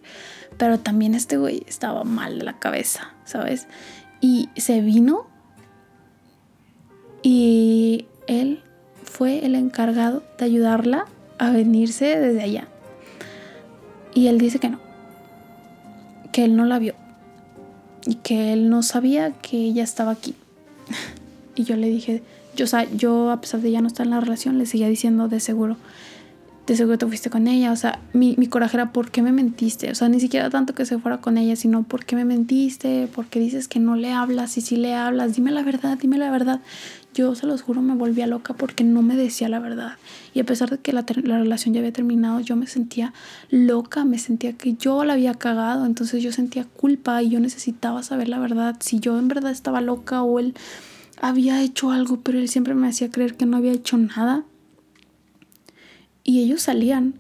pero 0.58 0.80
también 0.80 1.14
este 1.14 1.36
güey 1.36 1.66
estaba 1.68 2.06
mal 2.06 2.40
de 2.40 2.46
la 2.46 2.58
cabeza, 2.60 3.14
¿sabes? 3.26 3.68
Y 4.22 4.48
se 4.56 4.80
vino 4.80 5.33
y 7.24 8.06
él 8.28 8.62
fue 9.04 9.46
el 9.46 9.56
encargado 9.56 10.22
de 10.38 10.46
ayudarla 10.46 11.06
a 11.40 11.52
venirse 11.52 12.20
desde 12.20 12.44
allá. 12.44 12.68
Y 14.14 14.28
él 14.28 14.38
dice 14.38 14.60
que 14.60 14.70
no, 14.70 14.80
que 16.32 16.44
él 16.44 16.56
no 16.56 16.66
la 16.66 16.78
vio 16.78 16.94
y 18.06 18.16
que 18.16 18.54
él 18.54 18.70
no 18.70 18.84
sabía 18.84 19.32
que 19.32 19.58
ella 19.58 19.84
estaba 19.84 20.12
aquí. 20.12 20.36
y 21.56 21.64
yo 21.64 21.78
le 21.78 21.90
dije, 21.90 22.22
yo, 22.56 22.66
yo 22.96 23.32
a 23.32 23.42
pesar 23.42 23.62
de 23.62 23.72
ya 23.72 23.82
no 23.82 23.88
estar 23.88 24.06
en 24.06 24.12
la 24.12 24.20
relación, 24.20 24.58
le 24.58 24.66
seguía 24.66 24.88
diciendo 24.90 25.28
de 25.28 25.40
seguro, 25.40 25.78
de 26.68 26.76
seguro 26.76 26.98
te 26.98 27.06
fuiste 27.06 27.30
con 27.30 27.48
ella. 27.48 27.72
O 27.72 27.76
sea, 27.76 28.00
mi, 28.14 28.36
mi, 28.38 28.48
coraje 28.48 28.78
era, 28.78 28.92
¿por 28.92 29.12
qué 29.12 29.22
me 29.22 29.32
mentiste? 29.32 29.90
O 29.92 29.96
sea, 29.96 30.10
ni 30.10 30.20
siquiera 30.20 30.50
tanto 30.50 30.76
que 30.76 30.86
se 30.86 30.98
fuera 31.00 31.18
con 31.18 31.38
ella, 31.38 31.56
sino, 31.56 31.84
¿por 31.84 32.06
qué 32.06 32.16
me 32.16 32.26
mentiste? 32.26 33.08
¿Por 33.08 33.26
qué 33.28 33.40
dices 33.40 33.68
que 33.68 33.80
no 33.80 33.96
le 33.96 34.12
hablas? 34.12 34.58
Y 34.58 34.62
si 34.62 34.76
le 34.76 34.94
hablas, 34.94 35.36
dime 35.36 35.52
la 35.52 35.64
verdad, 35.64 35.98
dime 36.00 36.18
la 36.18 36.30
verdad. 36.30 36.62
Yo 37.14 37.36
se 37.36 37.46
los 37.46 37.62
juro, 37.62 37.82
me 37.82 37.96
volvía 37.96 38.28
loca 38.28 38.54
porque 38.54 38.84
no 38.84 39.02
me 39.02 39.16
decía 39.16 39.50
la 39.50 39.60
verdad. 39.60 39.98
Y 40.34 40.40
a 40.40 40.44
pesar 40.44 40.70
de 40.70 40.80
que 40.80 40.94
la, 40.94 41.06
la 41.24 41.40
relación 41.40 41.74
ya 41.74 41.80
había 41.80 41.94
terminado, 41.94 42.40
yo 42.40 42.56
me 42.56 42.68
sentía 42.68 43.14
loca, 43.50 44.04
me 44.06 44.18
sentía 44.18 44.54
que 44.54 44.74
yo 44.74 45.04
la 45.04 45.14
había 45.14 45.34
cagado. 45.34 45.86
Entonces 45.86 46.24
yo 46.24 46.32
sentía 46.32 46.66
culpa 46.66 47.22
y 47.22 47.30
yo 47.30 47.40
necesitaba 47.40 48.04
saber 48.04 48.30
la 48.30 48.40
verdad. 48.40 48.78
Si 48.80 49.00
yo 49.00 49.18
en 49.20 49.28
verdad 49.28 49.52
estaba 49.52 49.82
loca 49.82 50.24
o 50.24 50.40
él 50.40 50.56
había 51.22 51.62
hecho 51.62 51.92
algo, 51.92 52.22
pero 52.22 52.40
él 52.40 52.50
siempre 52.50 52.74
me 52.74 52.88
hacía 52.88 53.10
creer 53.10 53.36
que 53.36 53.46
no 53.46 53.58
había 53.58 53.72
hecho 53.72 53.98
nada 53.98 54.44
y 56.24 56.42
ellos 56.42 56.64
salían. 56.64 57.16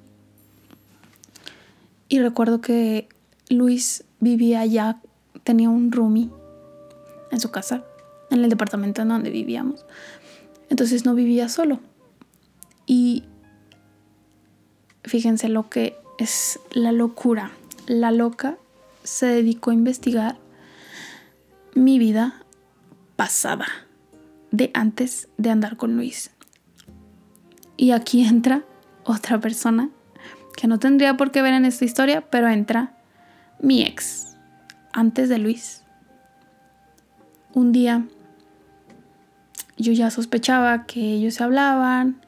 Y 2.09 2.19
recuerdo 2.19 2.61
que 2.61 3.07
Luis 3.49 4.03
vivía 4.19 4.61
allá, 4.61 5.01
tenía 5.43 5.69
un 5.69 5.91
roomie 5.91 6.29
en 7.31 7.39
su 7.39 7.51
casa, 7.51 7.83
en 8.33 8.43
el 8.43 8.49
departamento 8.49 9.01
en 9.01 9.09
donde 9.09 9.29
vivíamos. 9.29 9.85
Entonces 10.69 11.05
no 11.05 11.15
vivía 11.15 11.49
solo. 11.49 11.79
Y 12.85 13.23
fíjense 15.03 15.49
lo 15.49 15.69
que 15.69 15.97
es 16.17 16.59
la 16.71 16.91
locura. 16.91 17.51
La 17.87 18.11
loca 18.11 18.57
se 19.03 19.27
dedicó 19.27 19.71
a 19.71 19.75
investigar 19.75 20.37
mi 21.75 21.99
vida 21.99 22.43
pasada, 23.15 23.67
de 24.51 24.71
antes 24.73 25.29
de 25.37 25.49
andar 25.49 25.77
con 25.77 25.95
Luis. 25.95 26.31
Y 27.77 27.91
aquí 27.91 28.25
entra 28.25 28.63
otra 29.03 29.39
persona 29.39 29.89
que 30.55 30.67
no 30.67 30.79
tendría 30.79 31.17
por 31.17 31.31
qué 31.31 31.41
ver 31.41 31.53
en 31.53 31.65
esta 31.65 31.85
historia, 31.85 32.21
pero 32.29 32.47
entra 32.47 32.95
mi 33.59 33.81
ex, 33.81 34.35
antes 34.91 35.29
de 35.29 35.39
Luis. 35.39 35.83
Un 37.53 37.71
día 37.71 38.05
yo 39.77 39.93
ya 39.93 40.09
sospechaba 40.09 40.85
que 40.85 40.99
ellos 40.99 41.35
se 41.35 41.43
hablaban, 41.43 42.21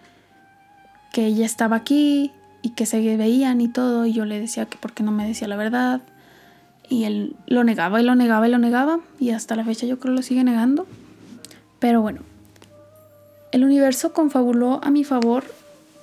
que 1.14 1.28
ella 1.28 1.46
estaba 1.46 1.78
aquí 1.78 2.32
y 2.62 2.72
que 2.72 2.86
se 2.86 3.16
veían 3.18 3.62
y 3.62 3.68
todo, 3.68 4.06
y 4.06 4.14
yo 4.14 4.26
le 4.26 4.40
decía 4.40 4.66
que 4.66 4.78
porque 4.78 5.04
no 5.04 5.12
me 5.12 5.28
decía 5.28 5.48
la 5.48 5.56
verdad. 5.56 6.02
Y 6.90 7.06
él 7.06 7.36
lo 7.48 7.64
negaba 7.64 8.02
y 8.02 8.04
lo 8.04 8.16
negaba 8.16 8.48
y 8.48 8.52
lo 8.52 8.58
negaba, 8.58 9.00
y 9.20 9.32
hasta 9.32 9.56
la 9.56 9.64
fecha 9.64 9.86
yo 9.86 10.00
creo 10.00 10.14
lo 10.14 10.22
sigue 10.22 10.44
negando. 10.44 10.88
Pero 11.80 12.02
bueno, 12.02 12.22
el 13.52 13.64
universo 13.64 14.14
confabuló 14.14 14.80
a 14.84 14.92
mi 14.92 15.04
favor 15.04 15.44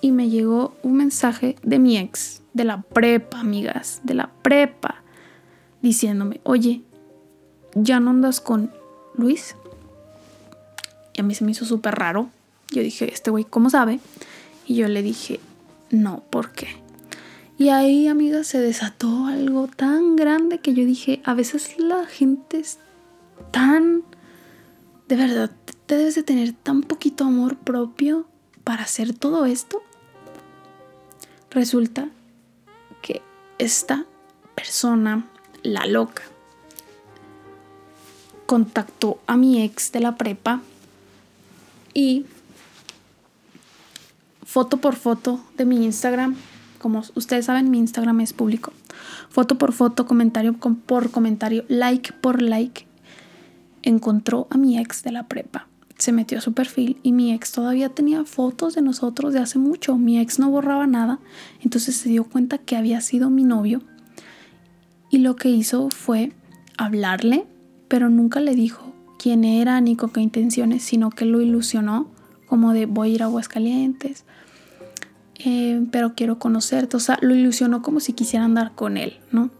y 0.01 0.12
me 0.12 0.30
llegó 0.30 0.74
un 0.82 0.95
mensaje 0.95 1.57
de 1.62 1.78
mi 1.78 1.97
ex, 1.99 2.43
de 2.55 2.64
la 2.64 2.82
prepa, 2.82 3.40
amigas, 3.40 4.01
de 4.05 4.14
la 4.14 4.30
prepa, 4.43 5.03
diciéndome, 5.80 6.40
oye, 6.45 6.82
¿ya 7.74 8.01
no 8.01 8.11
andas 8.11 8.40
con 8.40 8.70
Luis? 9.14 9.57
Y 11.14 11.20
a 11.20 11.24
mí 11.24 11.34
se 11.34 11.44
me 11.44 11.52
hizo 11.52 11.64
súper 11.64 11.94
raro. 11.94 12.30
Yo 12.70 12.82
dije, 12.82 13.12
este 13.12 13.30
güey, 13.30 13.44
¿cómo 13.44 13.70
sabe? 13.70 14.00
Y 14.66 14.76
yo 14.76 14.88
le 14.88 15.02
dije, 15.02 15.40
no, 15.90 16.22
¿por 16.30 16.52
qué? 16.52 16.68
Y 17.58 17.68
ahí, 17.68 18.08
amigas, 18.08 18.46
se 18.46 18.60
desató 18.60 19.26
algo 19.26 19.68
tan 19.68 20.16
grande 20.16 20.58
que 20.58 20.74
yo 20.74 20.84
dije, 20.84 21.20
a 21.24 21.34
veces 21.34 21.78
la 21.78 22.06
gente 22.06 22.58
es 22.58 22.78
tan... 23.50 24.02
De 25.06 25.16
verdad, 25.16 25.50
te 25.86 25.96
debes 25.96 26.14
de 26.14 26.22
tener 26.22 26.52
tan 26.54 26.82
poquito 26.82 27.24
amor 27.24 27.56
propio 27.56 28.26
para 28.64 28.84
hacer 28.84 29.12
todo 29.12 29.44
esto. 29.44 29.82
Resulta 31.50 32.08
que 33.02 33.20
esta 33.58 34.06
persona, 34.54 35.26
la 35.62 35.86
loca, 35.86 36.22
contactó 38.46 39.18
a 39.26 39.36
mi 39.36 39.62
ex 39.62 39.92
de 39.92 40.00
la 40.00 40.16
prepa 40.16 40.62
y 41.95 42.24
foto 44.45 44.78
por 44.78 44.97
foto 44.97 45.40
de 45.57 45.64
mi 45.64 45.84
Instagram, 45.84 46.36
como 46.78 47.03
ustedes 47.14 47.47
saben, 47.47 47.70
mi 47.70 47.78
Instagram 47.78 48.20
es 48.20 48.32
público. 48.32 48.72
Foto 49.30 49.57
por 49.57 49.72
foto, 49.72 50.07
comentario 50.07 50.55
por 50.55 51.11
comentario, 51.11 51.64
like 51.68 52.12
por 52.12 52.43
like, 52.43 52.86
encontró 53.82 54.47
a 54.51 54.59
mi 54.59 54.78
ex 54.78 55.03
de 55.03 55.12
la 55.12 55.28
prepa 55.28 55.68
se 56.03 56.11
metió 56.11 56.38
a 56.38 56.40
su 56.40 56.53
perfil 56.53 56.99
y 57.05 57.12
mi 57.12 57.32
ex 57.32 57.53
todavía 57.53 57.88
tenía 57.88 58.24
fotos 58.24 58.74
de 58.74 58.82
nosotros 58.82 59.32
de 59.32 59.38
hace 59.38 59.61
mucho. 59.61 59.97
Mi 59.97 60.18
ex 60.18 60.40
no 60.40 60.51
borraba 60.51 60.88
nada, 60.88 61.20
entonces 61.61 61.95
se 61.95 62.09
dio 62.09 62.24
cuenta 62.24 62.59
que 62.59 62.76
había 62.76 63.01
sido 63.01 63.30
mi 63.30 63.45
novio 63.45 63.82
y 65.11 65.18
lo 65.18 65.36
que 65.36 65.49
hizo 65.49 65.90
fue 65.90 66.32
hablarle, 66.76 67.47
pero 67.86 68.11
nunca 68.11 68.40
le 68.40 68.57
dijo 68.57 68.91
quién 69.22 69.44
era 69.44 69.80
ni 69.80 69.94
con 69.94 70.10
qué 70.10 70.20
intenciones, 70.20 70.82
sino 70.82 71.10
que 71.10 71.24
lo 71.24 71.40
ilusionó 71.40 72.10
como 72.46 72.72
de 72.72 72.86
voy 72.86 73.12
a 73.12 73.14
ir 73.14 73.22
a 73.22 73.26
Aguascalientes, 73.26 74.24
eh, 75.38 75.86
pero 75.92 76.14
quiero 76.16 76.40
conocerte. 76.40 76.96
O 76.96 77.00
sea, 77.00 77.18
lo 77.22 77.34
ilusionó 77.34 77.82
como 77.82 78.00
si 78.00 78.14
quisiera 78.14 78.44
andar 78.44 78.74
con 78.74 78.96
él, 78.96 79.20
¿no? 79.30 79.50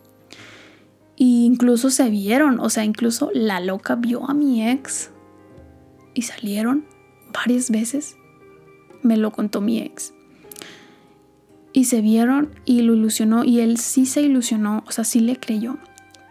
Y 1.14 1.44
incluso 1.44 1.90
se 1.90 2.10
vieron, 2.10 2.58
o 2.58 2.70
sea, 2.70 2.84
incluso 2.84 3.30
la 3.32 3.60
loca 3.60 3.94
vio 3.94 4.28
a 4.28 4.34
mi 4.34 4.68
ex 4.68 5.10
y 6.14 6.22
salieron 6.22 6.84
varias 7.32 7.70
veces. 7.70 8.16
Me 9.02 9.16
lo 9.16 9.30
contó 9.30 9.60
mi 9.60 9.78
ex. 9.78 10.12
Y 11.72 11.84
se 11.84 12.00
vieron 12.00 12.50
y 12.64 12.82
lo 12.82 12.94
ilusionó 12.94 13.44
y 13.44 13.60
él 13.60 13.78
sí 13.78 14.06
se 14.06 14.22
ilusionó, 14.22 14.82
o 14.88 14.90
sea, 14.90 15.04
sí 15.04 15.20
le 15.20 15.36
creyó. 15.36 15.78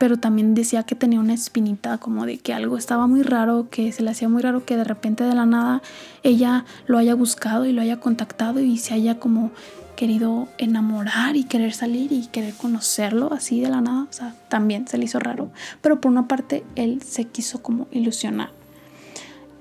Pero 0.02 0.18
también 0.18 0.56
decía 0.56 0.82
que 0.82 0.96
tenía 0.96 1.20
una 1.20 1.36
espinita 1.36 2.00
como 2.00 2.26
de 2.26 2.40
que 2.40 2.56
algo 2.56 2.76
estaba 2.76 3.06
muy 3.06 3.22
raro, 3.22 3.70
que 3.70 3.92
se 3.92 4.02
le 4.02 4.10
hacía 4.10 4.28
muy 4.30 4.42
raro 4.42 4.66
que 4.66 4.76
de 4.76 4.84
repente 4.84 5.24
de 5.24 5.36
la 5.36 5.46
nada 5.46 5.84
ella 6.24 6.66
lo 6.88 6.98
haya 6.98 7.14
buscado 7.14 7.68
y 7.68 7.72
lo 7.72 7.84
haya 7.84 8.00
contactado 8.00 8.62
y 8.62 8.80
se 8.80 8.96
haya 8.96 9.20
como 9.20 9.52
querido 9.96 10.48
enamorar 10.58 11.36
y 11.36 11.44
querer 11.44 11.74
salir 11.74 12.12
y 12.12 12.26
querer 12.26 12.56
conocerlo 12.56 13.32
así 13.32 13.62
de 13.62 13.70
la 13.70 13.80
nada. 13.80 14.08
O 14.10 14.12
sea, 14.12 14.34
también 14.50 14.88
se 14.88 14.98
le 14.98 15.06
hizo 15.06 15.20
raro. 15.20 15.52
Pero 15.82 16.02
por 16.02 16.12
una 16.12 16.28
parte 16.28 16.64
él 16.76 17.04
se 17.04 17.26
quiso 17.26 17.62
como 17.62 17.88
ilusionar. 17.92 18.50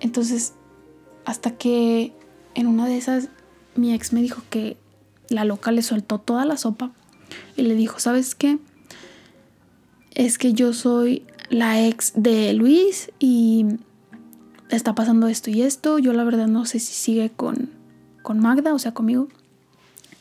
Entonces, 0.01 0.55
hasta 1.27 1.51
que 1.51 2.15
en 2.55 2.67
una 2.67 2.87
de 2.87 2.97
esas 2.97 3.29
mi 3.77 3.93
ex 3.93 4.15
me 4.15 4.23
dijo 4.23 4.41
que 4.49 4.79
la 5.29 5.45
loca 5.45 5.71
le 5.71 5.83
soltó 5.83 6.19
toda 6.19 6.47
la 6.47 6.57
sopa 6.57 6.93
y 7.59 7.63
le 7.65 7.75
dijo, 7.75 7.99
¿sabes 7.99 8.35
qué? 8.35 8.59
Es 10.21 10.37
que 10.37 10.53
yo 10.53 10.75
soy 10.75 11.23
la 11.49 11.87
ex 11.87 12.13
de 12.15 12.53
Luis 12.53 13.11
y 13.19 13.65
está 14.69 14.95
pasando 14.95 15.29
esto 15.29 15.49
y 15.49 15.63
esto. 15.63 15.99
Yo 15.99 16.13
la 16.13 16.25
verdad 16.25 16.47
no 16.47 16.67
sé 16.67 16.79
si 16.79 16.93
sigue 16.93 17.31
con, 17.31 17.71
con 18.21 18.39
Magda, 18.39 18.75
o 18.75 18.79
sea, 18.79 18.93
conmigo. 18.93 19.29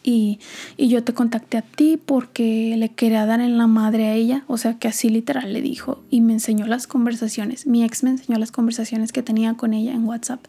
Y, 0.01 0.39
yo 0.77 1.03
te 1.03 1.13
contacté 1.13 1.57
a 1.57 1.63
ti 1.63 1.99
porque 2.03 2.75
le 2.77 2.87
quería 2.87 3.25
dar 3.25 3.41
en 3.41 3.57
la 3.57 3.67
madre 3.67 4.07
a 4.07 4.13
ella, 4.13 4.45
o 4.47 4.57
sea 4.57 4.79
que 4.79 4.87
así 4.87 5.09
literal 5.09 5.51
le 5.51 5.61
dijo 5.61 6.01
y 6.09 6.21
me 6.21 6.31
enseñó 6.31 6.65
las 6.65 6.87
conversaciones, 6.87 7.67
mi 7.67 7.83
ex 7.83 8.03
me 8.03 8.11
enseñó 8.11 8.39
las 8.39 8.53
conversaciones 8.53 9.11
que 9.11 9.21
tenía 9.21 9.55
con 9.55 9.73
ella 9.73 9.91
en 9.91 10.05
WhatsApp, 10.05 10.45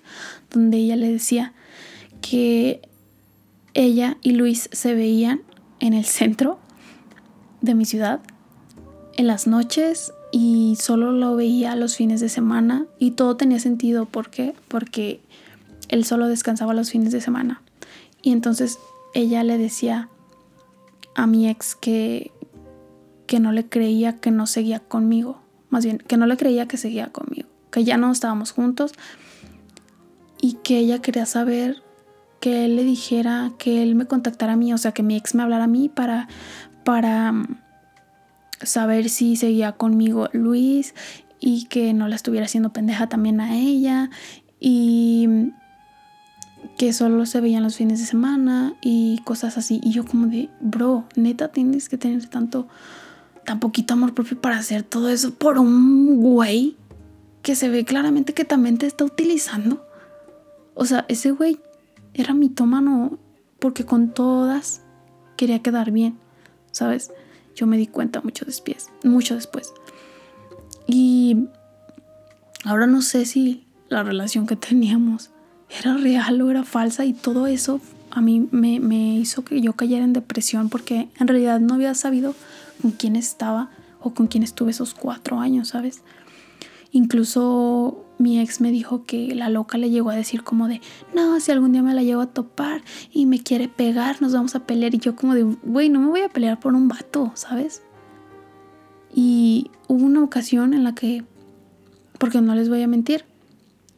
donde 0.53 0.77
ella 0.77 0.95
le 0.95 1.11
decía 1.11 1.55
que 2.23 2.83
ella 3.75 4.17
y 4.23 4.31
Luis 4.31 4.69
se 4.71 4.95
veían 4.95 5.43
en 5.81 5.95
el 5.95 6.05
centro 6.05 6.61
de 7.61 7.75
mi 7.75 7.85
ciudad 7.85 8.21
en 9.21 9.27
las 9.27 9.47
noches 9.47 10.15
y 10.33 10.79
solo 10.81 11.13
lo 11.13 11.37
veía 11.37 11.77
los 11.77 11.95
fines 11.95 12.21
de 12.21 12.31
semana 12.31 12.87
y 12.99 13.11
todo 13.11 13.37
tenía 13.37 13.61
sentido, 13.61 14.07
¿por 14.07 14.31
qué? 14.31 14.55
Porque 14.67 15.21
él 15.89 16.07
solo 16.07 16.27
descansaba 16.27 16.73
los 16.73 16.91
fines 16.91 17.13
de 17.13 17.21
semana. 17.21 17.61
Y 18.23 18.33
entonces 18.33 18.79
ella 19.13 19.45
le 19.45 19.59
decía 19.59 20.09
a 21.15 21.27
mi 21.27 21.51
ex 21.51 21.75
que, 21.75 22.33
que 23.27 23.41
no 23.41 23.53
le 23.53 23.67
creía 23.67 24.17
que 24.17 24.31
no 24.31 24.47
seguía 24.47 24.81
conmigo, 24.81 25.43
más 25.69 25.85
bien 25.85 25.99
que 25.99 26.17
no 26.17 26.25
le 26.25 26.39
creía 26.39 26.67
que 26.67 26.79
seguía 26.79 27.09
conmigo, 27.09 27.47
que 27.71 27.85
ya 27.85 27.99
no 27.99 28.11
estábamos 28.13 28.53
juntos 28.53 28.93
y 30.41 30.55
que 30.55 30.79
ella 30.79 31.03
quería 31.03 31.27
saber 31.27 31.83
que 32.41 32.65
él 32.65 32.77
le 32.77 32.85
dijera, 32.85 33.53
que 33.59 33.83
él 33.83 33.97
me 33.97 34.07
contactara 34.07 34.55
a 34.55 34.57
mí, 34.57 34.73
o 34.73 34.79
sea, 34.79 34.93
que 34.93 35.03
mi 35.03 35.15
ex 35.15 35.35
me 35.35 35.43
hablara 35.43 35.65
a 35.65 35.67
mí 35.67 35.91
para, 35.91 36.27
para 36.85 37.33
mm, 37.33 37.59
saber 38.63 39.09
si 39.09 39.37
seguía 39.37 39.73
conmigo 39.73 40.29
Luis 40.33 40.95
y 41.41 41.65
que 41.67 41.93
no 41.93 42.09
la 42.09 42.17
estuviera 42.17 42.47
haciendo 42.47 42.73
pendeja 42.73 43.09
también 43.09 43.41
a 43.41 43.57
ella 43.57 44.11
y 44.59 45.53
que 46.77 46.93
solo 46.93 47.27
se 47.27 47.41
veían 47.41 47.63
los 47.63 47.77
fines 47.77 48.01
de 48.01 48.07
semana 48.07 48.75
y 48.83 49.21
cosas 49.25 49.59
así. 49.59 49.81
Y 49.83 49.93
yo 49.93 50.05
como 50.05 50.27
de, 50.27 50.49
bro, 50.61 51.05
neta 51.17 51.49
tienes 51.49 51.89
que 51.89 51.99
tener 51.99 52.27
tanto, 52.27 52.69
tan 53.45 53.61
poquito 53.61 53.95
amor 53.95 54.15
propio 54.15 54.41
para 54.41 54.59
hacer 54.59 54.83
todo 54.83 55.09
eso 55.09 55.35
por 55.35 55.59
un 55.59 56.21
güey 56.21 56.77
que 57.43 57.55
se 57.55 57.69
ve 57.69 57.85
claramente 57.85 58.35
que 58.35 58.45
también 58.45 58.79
te 58.79 58.87
está 58.87 59.05
utilizando. 59.05 59.85
O 60.75 60.85
sea, 60.85 61.07
ese 61.09 61.31
güey 61.31 61.59
era 62.15 62.35
mitómano 62.35 63.19
porque 63.59 63.85
con 63.85 64.13
todas 64.13 64.83
quería 65.37 65.61
quedar 65.61 65.91
bien, 65.91 66.19
¿sabes? 66.71 67.13
Yo 67.61 67.67
me 67.67 67.77
di 67.77 67.87
cuenta 67.87 68.23
mucho 68.23 68.47
después, 68.47 68.89
mucho 69.05 69.35
después. 69.35 69.75
Y 70.87 71.45
ahora 72.65 72.87
no 72.87 73.03
sé 73.03 73.27
si 73.27 73.67
la 73.91 74.03
relación 74.03 74.47
que 74.47 74.57
teníamos 74.57 75.29
era 75.69 75.95
real 75.99 76.41
o 76.41 76.51
era 76.51 76.65
falsa 76.65 77.05
y 77.05 77.13
todo 77.13 77.47
eso 77.47 77.83
a 78.11 78.23
mí 78.23 78.49
me, 78.51 78.81
me 78.81 79.19
hizo 79.19 79.45
que 79.45 79.61
yo 79.61 79.75
cayera 79.75 80.05
en 80.07 80.15
depresión 80.15 80.71
porque 80.71 81.11
en 81.21 81.29
realidad 81.29 81.61
no 81.61 81.75
había 81.75 81.95
sabido 81.95 82.35
con 82.81 82.93
quién 82.93 83.15
estaba 83.15 83.69
o 84.01 84.15
con 84.15 84.27
quién 84.27 84.43
estuve 84.43 84.71
esos 84.71 84.95
cuatro 84.95 85.39
años, 85.39 85.69
¿sabes? 85.69 86.01
Incluso 86.93 88.07
mi 88.21 88.39
ex 88.39 88.61
me 88.61 88.71
dijo 88.71 89.05
que 89.07 89.35
la 89.35 89.49
loca 89.49 89.79
le 89.79 89.89
llegó 89.89 90.11
a 90.11 90.15
decir 90.15 90.43
como 90.43 90.69
de, 90.69 90.83
no, 91.15 91.41
si 91.41 91.51
algún 91.53 91.73
día 91.73 91.83
me 91.83 91.95
la 91.95 92.03
llevo 92.03 92.21
a 92.21 92.27
topar 92.27 92.83
y 93.11 93.25
me 93.25 93.43
quiere 93.43 93.67
pegar, 93.67 94.21
nos 94.21 94.35
vamos 94.35 94.55
a 94.55 94.67
pelear. 94.67 94.95
Y 94.95 94.99
yo 94.99 95.17
como 95.17 95.35
de, 95.35 95.43
güey, 95.43 95.89
no 95.89 96.01
me 96.01 96.09
voy 96.09 96.21
a 96.21 96.29
pelear 96.29 96.61
por 96.61 96.75
un 96.75 96.87
vato, 96.87 97.33
¿sabes? 97.35 97.83
Y 99.15 99.71
hubo 99.89 100.05
una 100.05 100.23
ocasión 100.23 100.75
en 100.75 100.85
la 100.85 100.95
que, 100.95 101.25
porque 102.19 102.43
no 102.43 102.55
les 102.55 102.69
voy 102.69 102.83
a 102.83 102.87
mentir, 102.87 103.25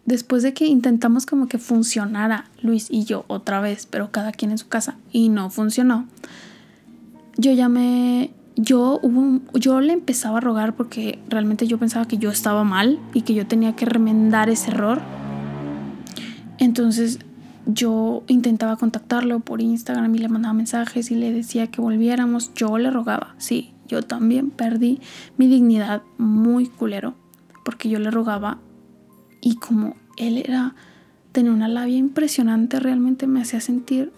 después 0.04 0.44
de 0.44 0.54
que 0.54 0.66
intentamos 0.66 1.26
como 1.26 1.48
que 1.48 1.58
funcionara 1.58 2.48
Luis 2.60 2.88
y 2.90 3.04
yo 3.04 3.24
otra 3.26 3.60
vez, 3.60 3.86
pero 3.86 4.12
cada 4.12 4.30
quien 4.30 4.52
en 4.52 4.58
su 4.58 4.68
casa, 4.68 4.98
y 5.10 5.30
no 5.30 5.50
funcionó, 5.50 6.06
yo 7.36 7.68
me 7.68 8.30
yo, 8.56 9.00
le 9.80 9.92
empezaba 9.92 10.38
a 10.38 10.40
rogar 10.40 10.74
porque 10.74 11.18
realmente 11.28 11.66
yo 11.66 11.78
pensaba 11.78 12.06
que 12.06 12.18
yo 12.18 12.30
estaba 12.30 12.64
mal 12.64 12.98
y 13.14 13.22
que 13.22 13.34
yo 13.34 13.46
tenía 13.46 13.74
que 13.74 13.86
remendar 13.86 14.50
ese 14.50 14.70
error. 14.70 15.00
Entonces 16.58 17.18
yo 17.66 18.24
intentaba 18.26 18.76
contactarlo 18.76 19.40
por 19.40 19.60
Instagram 19.60 20.14
y 20.14 20.18
le 20.18 20.28
mandaba 20.28 20.52
mensajes 20.52 21.10
y 21.10 21.14
le 21.14 21.32
decía 21.32 21.68
que 21.68 21.80
volviéramos. 21.80 22.52
Yo 22.54 22.78
le 22.78 22.90
rogaba, 22.90 23.34
sí, 23.38 23.72
yo 23.88 24.02
también 24.02 24.50
perdí 24.50 25.00
mi 25.36 25.46
dignidad 25.46 26.02
muy 26.18 26.66
culero 26.66 27.14
porque 27.64 27.88
yo 27.88 27.98
le 27.98 28.10
rogaba 28.10 28.58
y 29.40 29.56
como 29.56 29.96
él 30.16 30.38
era, 30.38 30.74
tenía 31.32 31.52
una 31.52 31.68
labia 31.68 31.96
impresionante, 31.96 32.80
realmente 32.80 33.26
me 33.26 33.40
hacía 33.40 33.60
sentir 33.60 34.12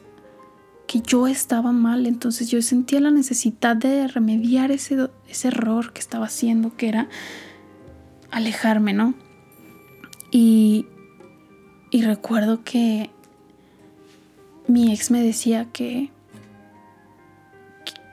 que 0.87 1.01
yo 1.01 1.26
estaba 1.26 1.72
mal, 1.72 2.07
entonces 2.07 2.51
yo 2.51 2.61
sentía 2.62 3.01
la 3.01 3.11
necesidad 3.11 3.76
de 3.76 4.07
remediar 4.09 4.70
ese, 4.70 5.09
ese 5.28 5.49
error 5.49 5.93
que 5.93 6.01
estaba 6.01 6.26
haciendo, 6.26 6.76
que 6.76 6.89
era 6.89 7.09
alejarme, 8.30 8.93
¿no? 8.93 9.14
Y, 10.30 10.87
y 11.91 12.03
recuerdo 12.03 12.64
que 12.64 13.11
mi 14.66 14.93
ex 14.93 15.11
me 15.11 15.22
decía 15.22 15.66
que, 15.72 16.11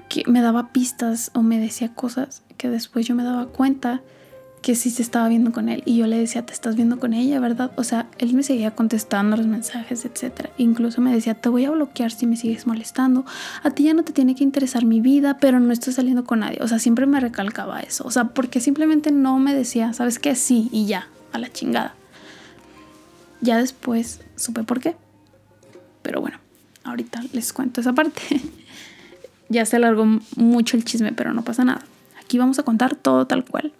que 0.09 0.23
me 0.27 0.41
daba 0.41 0.71
pistas 0.71 1.31
o 1.33 1.41
me 1.41 1.59
decía 1.59 1.93
cosas 1.93 2.43
que 2.57 2.69
después 2.69 3.07
yo 3.07 3.15
me 3.15 3.23
daba 3.23 3.47
cuenta 3.47 4.01
que 4.61 4.75
sí 4.75 4.91
se 4.91 5.01
estaba 5.01 5.27
viendo 5.27 5.51
con 5.51 5.69
él. 5.69 5.81
Y 5.85 5.97
yo 5.97 6.07
le 6.07 6.17
decía, 6.17 6.45
te 6.45 6.53
estás 6.53 6.75
viendo 6.75 6.99
con 6.99 7.13
ella, 7.13 7.39
¿verdad? 7.39 7.71
O 7.77 7.83
sea, 7.83 8.07
él 8.19 8.33
me 8.33 8.43
seguía 8.43 8.71
contestando 8.71 9.35
los 9.35 9.47
mensajes, 9.47 10.05
etc. 10.05 10.49
Incluso 10.57 11.01
me 11.01 11.11
decía, 11.11 11.33
te 11.33 11.49
voy 11.49 11.65
a 11.65 11.71
bloquear 11.71 12.11
si 12.11 12.27
me 12.27 12.35
sigues 12.35 12.67
molestando. 12.67 13.25
A 13.63 13.71
ti 13.71 13.83
ya 13.83 13.93
no 13.93 14.03
te 14.03 14.13
tiene 14.13 14.35
que 14.35 14.43
interesar 14.43 14.85
mi 14.85 15.01
vida, 15.01 15.37
pero 15.39 15.59
no 15.59 15.73
estoy 15.73 15.93
saliendo 15.93 16.25
con 16.25 16.39
nadie. 16.39 16.59
O 16.61 16.67
sea, 16.67 16.77
siempre 16.77 17.07
me 17.07 17.19
recalcaba 17.19 17.79
eso. 17.79 18.05
O 18.05 18.11
sea, 18.11 18.25
porque 18.25 18.59
simplemente 18.59 19.11
no 19.11 19.39
me 19.39 19.55
decía, 19.55 19.93
¿sabes 19.93 20.19
qué? 20.19 20.35
Sí, 20.35 20.69
y 20.71 20.85
ya, 20.85 21.07
a 21.33 21.39
la 21.39 21.51
chingada. 21.51 21.95
Ya 23.41 23.57
después 23.57 24.21
supe 24.35 24.63
por 24.63 24.79
qué. 24.79 24.95
Pero 26.03 26.21
bueno, 26.21 26.37
ahorita 26.83 27.23
les 27.33 27.51
cuento 27.51 27.81
esa 27.81 27.93
parte. 27.93 28.21
ya 29.49 29.65
se 29.65 29.77
alargó 29.77 30.05
mucho 30.35 30.77
el 30.77 30.85
chisme, 30.85 31.13
pero 31.13 31.33
no 31.33 31.43
pasa 31.43 31.63
nada. 31.63 31.81
Aquí 32.23 32.37
vamos 32.37 32.59
a 32.59 32.63
contar 32.63 32.95
todo 32.95 33.25
tal 33.25 33.43
cual. 33.43 33.73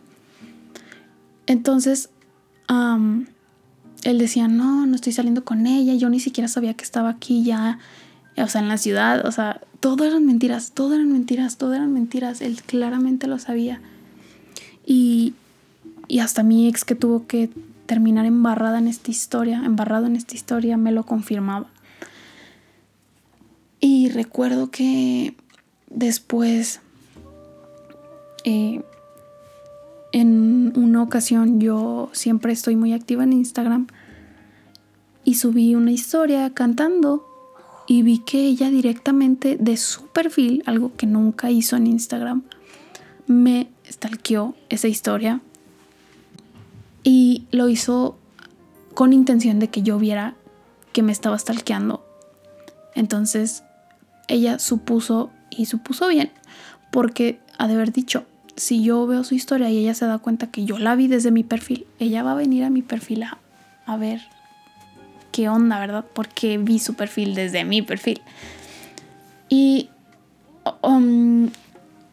Entonces, 1.51 2.09
él 2.69 4.17
decía, 4.17 4.47
no, 4.47 4.85
no 4.85 4.95
estoy 4.95 5.11
saliendo 5.11 5.43
con 5.43 5.67
ella, 5.67 5.93
yo 5.95 6.07
ni 6.07 6.21
siquiera 6.21 6.47
sabía 6.47 6.75
que 6.75 6.85
estaba 6.85 7.09
aquí 7.09 7.43
ya, 7.43 7.77
o 8.37 8.47
sea, 8.47 8.61
en 8.61 8.69
la 8.69 8.77
ciudad, 8.77 9.25
o 9.25 9.33
sea, 9.33 9.59
todo 9.81 10.05
eran 10.05 10.25
mentiras, 10.25 10.71
todo 10.71 10.93
eran 10.93 11.11
mentiras, 11.11 11.57
todo 11.57 11.73
eran 11.73 11.91
mentiras, 11.91 12.39
él 12.39 12.61
claramente 12.65 13.27
lo 13.27 13.37
sabía. 13.37 13.81
Y, 14.85 15.33
y 16.07 16.19
hasta 16.19 16.41
mi 16.41 16.69
ex 16.69 16.85
que 16.85 16.95
tuvo 16.95 17.27
que 17.27 17.49
terminar 17.85 18.25
embarrada 18.25 18.79
en 18.79 18.87
esta 18.87 19.11
historia, 19.11 19.61
embarrado 19.65 20.05
en 20.05 20.15
esta 20.15 20.35
historia, 20.35 20.77
me 20.77 20.93
lo 20.93 21.05
confirmaba. 21.05 21.67
Y 23.81 24.07
recuerdo 24.07 24.71
que 24.71 25.35
después 25.89 26.79
eh, 28.45 28.83
en 30.11 30.73
una 30.75 31.01
ocasión 31.01 31.59
yo 31.59 32.09
siempre 32.13 32.53
estoy 32.53 32.75
muy 32.75 32.93
activa 32.93 33.23
en 33.23 33.33
Instagram 33.33 33.87
y 35.23 35.35
subí 35.35 35.75
una 35.75 35.91
historia 35.91 36.53
cantando 36.53 37.27
y 37.87 38.03
vi 38.03 38.19
que 38.19 38.45
ella 38.45 38.69
directamente 38.69 39.57
de 39.59 39.77
su 39.77 40.07
perfil, 40.07 40.63
algo 40.65 40.95
que 40.95 41.07
nunca 41.07 41.51
hizo 41.51 41.75
en 41.75 41.87
Instagram, 41.87 42.43
me 43.27 43.69
stalkeó 43.89 44.55
esa 44.69 44.87
historia 44.87 45.41
y 47.03 47.45
lo 47.51 47.69
hizo 47.69 48.17
con 48.93 49.13
intención 49.13 49.59
de 49.59 49.69
que 49.69 49.81
yo 49.81 49.97
viera 49.97 50.35
que 50.93 51.03
me 51.03 51.11
estaba 51.11 51.37
stalkeando. 51.37 52.05
Entonces 52.95 53.63
ella 54.27 54.59
supuso 54.59 55.31
y 55.49 55.65
supuso 55.65 56.07
bien 56.07 56.31
porque 56.91 57.39
ha 57.57 57.67
de 57.67 57.73
haber 57.75 57.91
dicho, 57.91 58.25
si 58.55 58.83
yo 58.83 59.05
veo 59.07 59.23
su 59.23 59.35
historia 59.35 59.69
y 59.69 59.77
ella 59.77 59.93
se 59.93 60.05
da 60.05 60.19
cuenta 60.19 60.47
que 60.47 60.65
yo 60.65 60.77
la 60.77 60.95
vi 60.95 61.07
desde 61.07 61.31
mi 61.31 61.43
perfil, 61.43 61.85
ella 61.99 62.23
va 62.23 62.33
a 62.33 62.35
venir 62.35 62.63
a 62.63 62.69
mi 62.69 62.81
perfil 62.81 63.23
a, 63.23 63.97
ver 63.97 64.21
qué 65.31 65.49
onda, 65.49 65.79
¿verdad? 65.79 66.05
Porque 66.13 66.57
vi 66.57 66.79
su 66.79 66.93
perfil 66.93 67.35
desde 67.35 67.65
mi 67.65 67.81
perfil. 67.81 68.21
Y 69.49 69.89
um, 70.81 71.49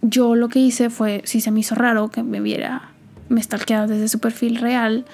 yo 0.03 0.35
lo 0.35 0.49
que 0.49 0.59
hice 0.59 0.91
fue, 0.91 1.23
si 1.25 1.41
se 1.41 1.51
me 1.51 1.61
hizo 1.61 1.77
raro 1.77 2.11
que 2.11 2.23
me 2.23 2.41
viera, 2.41 2.91
me 3.29 3.43
stalkeaba 3.43 3.87
desde 3.87 4.09
su 4.09 4.19
perfil 4.19 4.57
real 4.57 5.05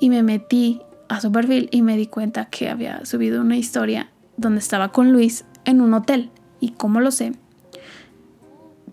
y 0.00 0.08
me 0.08 0.22
metí 0.22 0.80
a 1.08 1.20
su 1.20 1.30
perfil 1.30 1.68
y 1.70 1.82
me 1.82 1.96
di 1.96 2.06
cuenta 2.06 2.46
que 2.46 2.68
había 2.68 3.04
subido 3.04 3.40
una 3.40 3.56
historia 3.56 4.10
donde 4.36 4.60
estaba 4.60 4.90
con 4.90 5.12
Luis 5.12 5.44
en 5.64 5.80
un 5.80 5.94
hotel. 5.94 6.30
¿Y 6.60 6.70
cómo 6.70 7.00
lo 7.00 7.10
sé? 7.10 7.32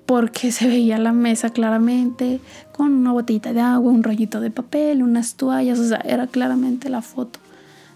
Porque 0.05 0.51
se 0.51 0.67
veía 0.67 0.97
la 0.97 1.13
mesa 1.13 1.49
claramente 1.49 2.39
con 2.71 2.93
una 2.93 3.11
botellita 3.11 3.53
de 3.53 3.61
agua, 3.61 3.91
un 3.91 4.03
rollito 4.03 4.41
de 4.41 4.51
papel, 4.51 5.01
unas 5.01 5.35
toallas, 5.35 5.79
o 5.79 5.87
sea, 5.87 6.01
era 6.03 6.27
claramente 6.27 6.89
la 6.89 7.01
foto 7.01 7.39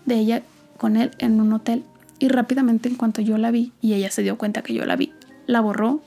de 0.05 0.16
ella 0.16 0.43
con 0.78 0.95
él 0.95 1.12
en 1.20 1.41
un 1.41 1.53
hotel. 1.53 1.84
Y 2.20 2.30
rápidamente 2.30 2.89
en 2.89 2.95
cuanto 2.95 3.22
yo 3.22 3.38
la 3.38 3.51
vi 3.51 3.74
y 3.82 3.93
ella 3.93 4.10
se 4.10 4.24
dio 4.24 4.38
cuenta 4.38 4.64
que 4.64 4.74
yo 4.74 4.86
la 4.86 4.95
vi, 4.95 5.14
la 5.45 5.62
borró 5.62 6.01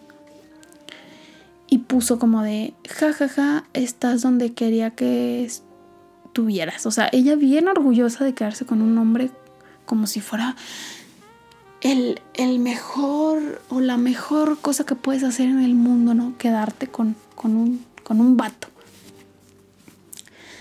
y 1.68 1.78
puso 1.78 2.18
como 2.18 2.42
de, 2.42 2.74
jajaja, 2.88 3.28
ja, 3.28 3.34
ja, 3.34 3.64
estás 3.74 4.22
donde 4.22 4.52
quería 4.52 4.90
que 4.90 5.44
estuvieras. 5.44 6.84
O 6.86 6.90
sea, 6.90 7.08
ella 7.12 7.36
bien 7.36 7.68
orgullosa 7.68 8.24
de 8.24 8.34
quedarse 8.34 8.66
con 8.66 8.82
un 8.82 8.98
hombre 8.98 9.30
como 9.84 10.08
si 10.08 10.20
fuera 10.20 10.56
el, 11.80 12.58
mejor 12.58 13.62
o 13.68 13.80
la 13.80 13.96
mejor 13.96 14.58
cosa 14.60 14.84
que 14.84 14.94
puedes 14.94 15.22
hacer 15.22 15.48
en 15.48 15.60
el 15.60 15.74
mundo, 15.74 16.14
¿no? 16.14 16.36
Quedarte 16.38 16.86
con, 16.86 17.16
con, 17.34 17.56
un, 17.56 17.84
con 18.02 18.20
un 18.20 18.36
vato. 18.36 18.68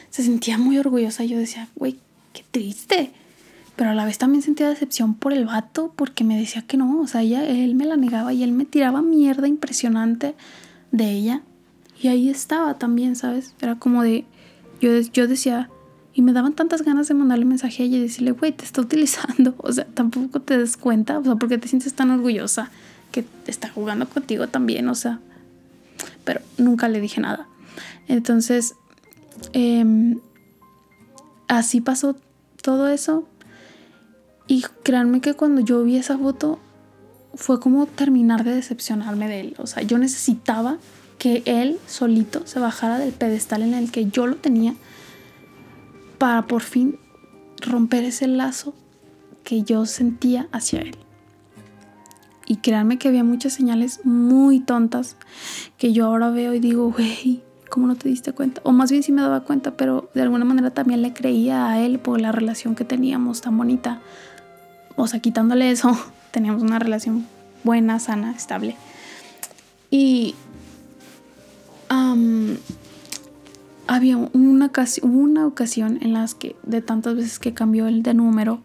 Se 0.09 0.23
sentía 0.23 0.57
muy 0.57 0.77
orgullosa. 0.77 1.23
Yo 1.23 1.37
decía, 1.37 1.67
güey, 1.75 1.97
qué 2.33 2.43
triste. 2.49 3.11
Pero 3.75 3.91
a 3.91 3.93
la 3.93 4.05
vez 4.05 4.17
también 4.17 4.41
sentía 4.41 4.67
decepción 4.67 5.13
por 5.13 5.31
el 5.33 5.45
vato 5.45 5.93
porque 5.95 6.23
me 6.23 6.37
decía 6.37 6.63
que 6.63 6.77
no. 6.77 6.99
O 6.99 7.07
sea, 7.07 7.21
ella, 7.21 7.45
él 7.47 7.75
me 7.75 7.85
la 7.85 7.97
negaba 7.97 8.33
y 8.33 8.43
él 8.43 8.51
me 8.51 8.65
tiraba 8.65 9.01
mierda 9.01 9.47
impresionante 9.47 10.35
de 10.91 11.11
ella. 11.11 11.41
Y 12.01 12.07
ahí 12.07 12.29
estaba 12.29 12.77
también, 12.77 13.15
¿sabes? 13.15 13.53
Era 13.61 13.75
como 13.75 14.03
de. 14.03 14.25
Yo, 14.81 14.97
yo 14.99 15.27
decía, 15.27 15.69
y 16.19 16.21
me 16.21 16.33
daban 16.33 16.51
tantas 16.51 16.81
ganas 16.81 17.07
de 17.07 17.13
mandarle 17.13 17.45
mensaje 17.45 17.81
a 17.81 17.85
ella 17.85 17.95
y 17.95 18.01
decirle, 18.01 18.31
güey, 18.31 18.51
te 18.51 18.65
está 18.65 18.81
utilizando. 18.87 19.55
O 19.59 19.71
sea, 19.71 19.85
tampoco 19.85 20.41
te 20.41 20.57
des 20.57 20.75
cuenta. 20.75 21.17
O 21.17 21.23
sea, 21.23 21.35
porque 21.37 21.57
te 21.57 21.69
sientes 21.69 21.93
tan 21.93 22.11
orgullosa 22.11 22.71
que 23.13 23.23
está 23.47 23.69
jugando 23.69 24.05
contigo 24.05 24.49
también. 24.49 24.89
O 24.89 24.95
sea, 24.95 25.21
pero 26.25 26.41
nunca 26.57 26.89
le 26.89 26.99
dije 26.99 27.21
nada. 27.21 27.47
Entonces, 28.09 28.75
em, 29.53 30.19
así 31.47 31.79
pasó 31.79 32.17
todo 32.61 32.89
eso. 32.89 33.25
Y 34.45 34.65
créanme 34.83 35.21
que 35.21 35.35
cuando 35.35 35.61
yo 35.61 35.81
vi 35.85 35.95
esa 35.95 36.17
foto, 36.17 36.59
fue 37.33 37.61
como 37.61 37.85
terminar 37.85 38.43
de 38.43 38.55
decepcionarme 38.55 39.29
de 39.29 39.39
él. 39.39 39.55
O 39.57 39.67
sea, 39.67 39.83
yo 39.83 39.97
necesitaba 39.97 40.79
que 41.17 41.43
él 41.45 41.79
solito 41.87 42.45
se 42.45 42.59
bajara 42.59 42.99
del 42.99 43.13
pedestal 43.13 43.61
en 43.61 43.73
el 43.73 43.89
que 43.89 44.07
yo 44.07 44.27
lo 44.27 44.35
tenía 44.35 44.75
para 46.19 46.45
por 46.45 46.61
fin 46.61 46.99
romper 47.61 48.03
ese 48.03 48.27
lazo 48.27 48.75
que 49.43 49.63
yo 49.63 49.85
sentía 49.87 50.47
hacia 50.51 50.81
él. 50.81 50.95
Y 52.45 52.57
créanme 52.57 52.97
que 52.97 53.07
había 53.07 53.23
muchas 53.23 53.53
señales 53.53 54.05
muy 54.05 54.59
tontas 54.59 55.15
que 55.77 55.93
yo 55.93 56.05
ahora 56.05 56.29
veo 56.29 56.53
y 56.53 56.59
digo, 56.59 56.91
güey, 56.91 57.41
¿cómo 57.69 57.87
no 57.87 57.95
te 57.95 58.09
diste 58.09 58.33
cuenta? 58.33 58.61
O 58.63 58.71
más 58.71 58.91
bien 58.91 59.03
sí 59.03 59.11
me 59.11 59.21
daba 59.21 59.41
cuenta, 59.41 59.77
pero 59.77 60.09
de 60.13 60.21
alguna 60.23 60.45
manera 60.45 60.71
también 60.71 61.01
le 61.01 61.13
creía 61.13 61.69
a 61.69 61.79
él 61.79 61.99
por 61.99 62.19
la 62.19 62.31
relación 62.31 62.75
que 62.75 62.85
teníamos 62.85 63.41
tan 63.41 63.57
bonita. 63.57 64.01
O 64.95 65.07
sea, 65.07 65.19
quitándole 65.19 65.71
eso, 65.71 65.97
teníamos 66.31 66.63
una 66.63 66.79
relación 66.79 67.25
buena, 67.63 67.99
sana, 67.99 68.31
estable. 68.31 68.75
Y 69.91 70.35
había 73.89 74.17
una, 74.17 74.71
una 75.01 75.47
ocasión 75.47 75.97
en 76.01 76.13
las 76.13 76.35
que, 76.35 76.55
de 76.61 76.83
tantas 76.83 77.15
veces 77.15 77.39
que 77.39 77.55
cambió 77.55 77.87
el 77.87 78.03
de 78.03 78.13
número, 78.13 78.61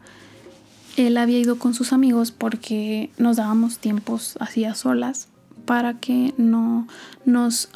él 0.99 1.17
había 1.17 1.39
ido 1.39 1.59
con 1.59 1.73
sus 1.73 1.95
amigos 1.95 2.31
porque 2.31 3.11
nos 3.17 3.39
dábamos 3.39 3.79
tiempos 3.79 4.37
así 4.39 4.67
a 4.67 4.75
solas 4.75 5.29
para 5.65 5.99
que 5.99 6.35
no 6.37 6.87
nos 7.25 7.71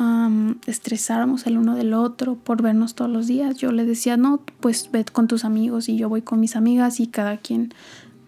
estresáramos 0.66 1.46
el 1.46 1.56
uno 1.56 1.74
del 1.74 1.94
otro 1.94 2.36
por 2.36 2.60
vernos 2.60 2.94
todos 2.94 3.10
los 3.10 3.26
días. 3.26 3.56
Yo 3.56 3.72
le 3.72 3.86
decía, 3.86 4.18
no, 4.18 4.42
pues 4.60 4.90
ve 4.92 5.06
con 5.06 5.26
tus 5.26 5.46
amigos 5.46 5.88
y 5.88 5.96
yo 5.96 6.10
voy 6.10 6.20
con 6.20 6.40
mis 6.40 6.54
amigas 6.54 7.00
y 7.00 7.06
cada 7.06 7.38
quien 7.38 7.72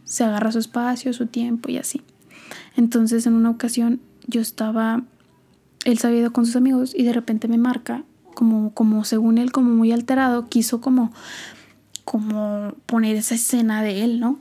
se 0.04 0.24
agarra 0.24 0.50
su 0.50 0.60
espacio, 0.60 1.12
su 1.12 1.26
tiempo 1.26 1.70
y 1.70 1.76
así. 1.76 2.00
Entonces 2.74 3.26
en 3.26 3.34
una 3.34 3.50
ocasión 3.50 4.00
yo 4.26 4.40
estaba, 4.40 5.02
él 5.84 5.98
se 5.98 6.06
había 6.06 6.20
ido 6.20 6.32
con 6.32 6.46
sus 6.46 6.56
amigos 6.56 6.94
y 6.96 7.02
de 7.02 7.12
repente 7.12 7.46
me 7.46 7.58
marca 7.58 8.02
como, 8.34 8.72
como 8.74 9.04
según 9.04 9.38
él, 9.38 9.52
como 9.52 9.70
muy 9.70 9.92
alterado, 9.92 10.48
quiso 10.48 10.80
como, 10.80 11.12
como 12.04 12.74
poner 12.86 13.16
esa 13.16 13.34
escena 13.34 13.82
de 13.82 14.04
él, 14.04 14.20
¿no? 14.20 14.38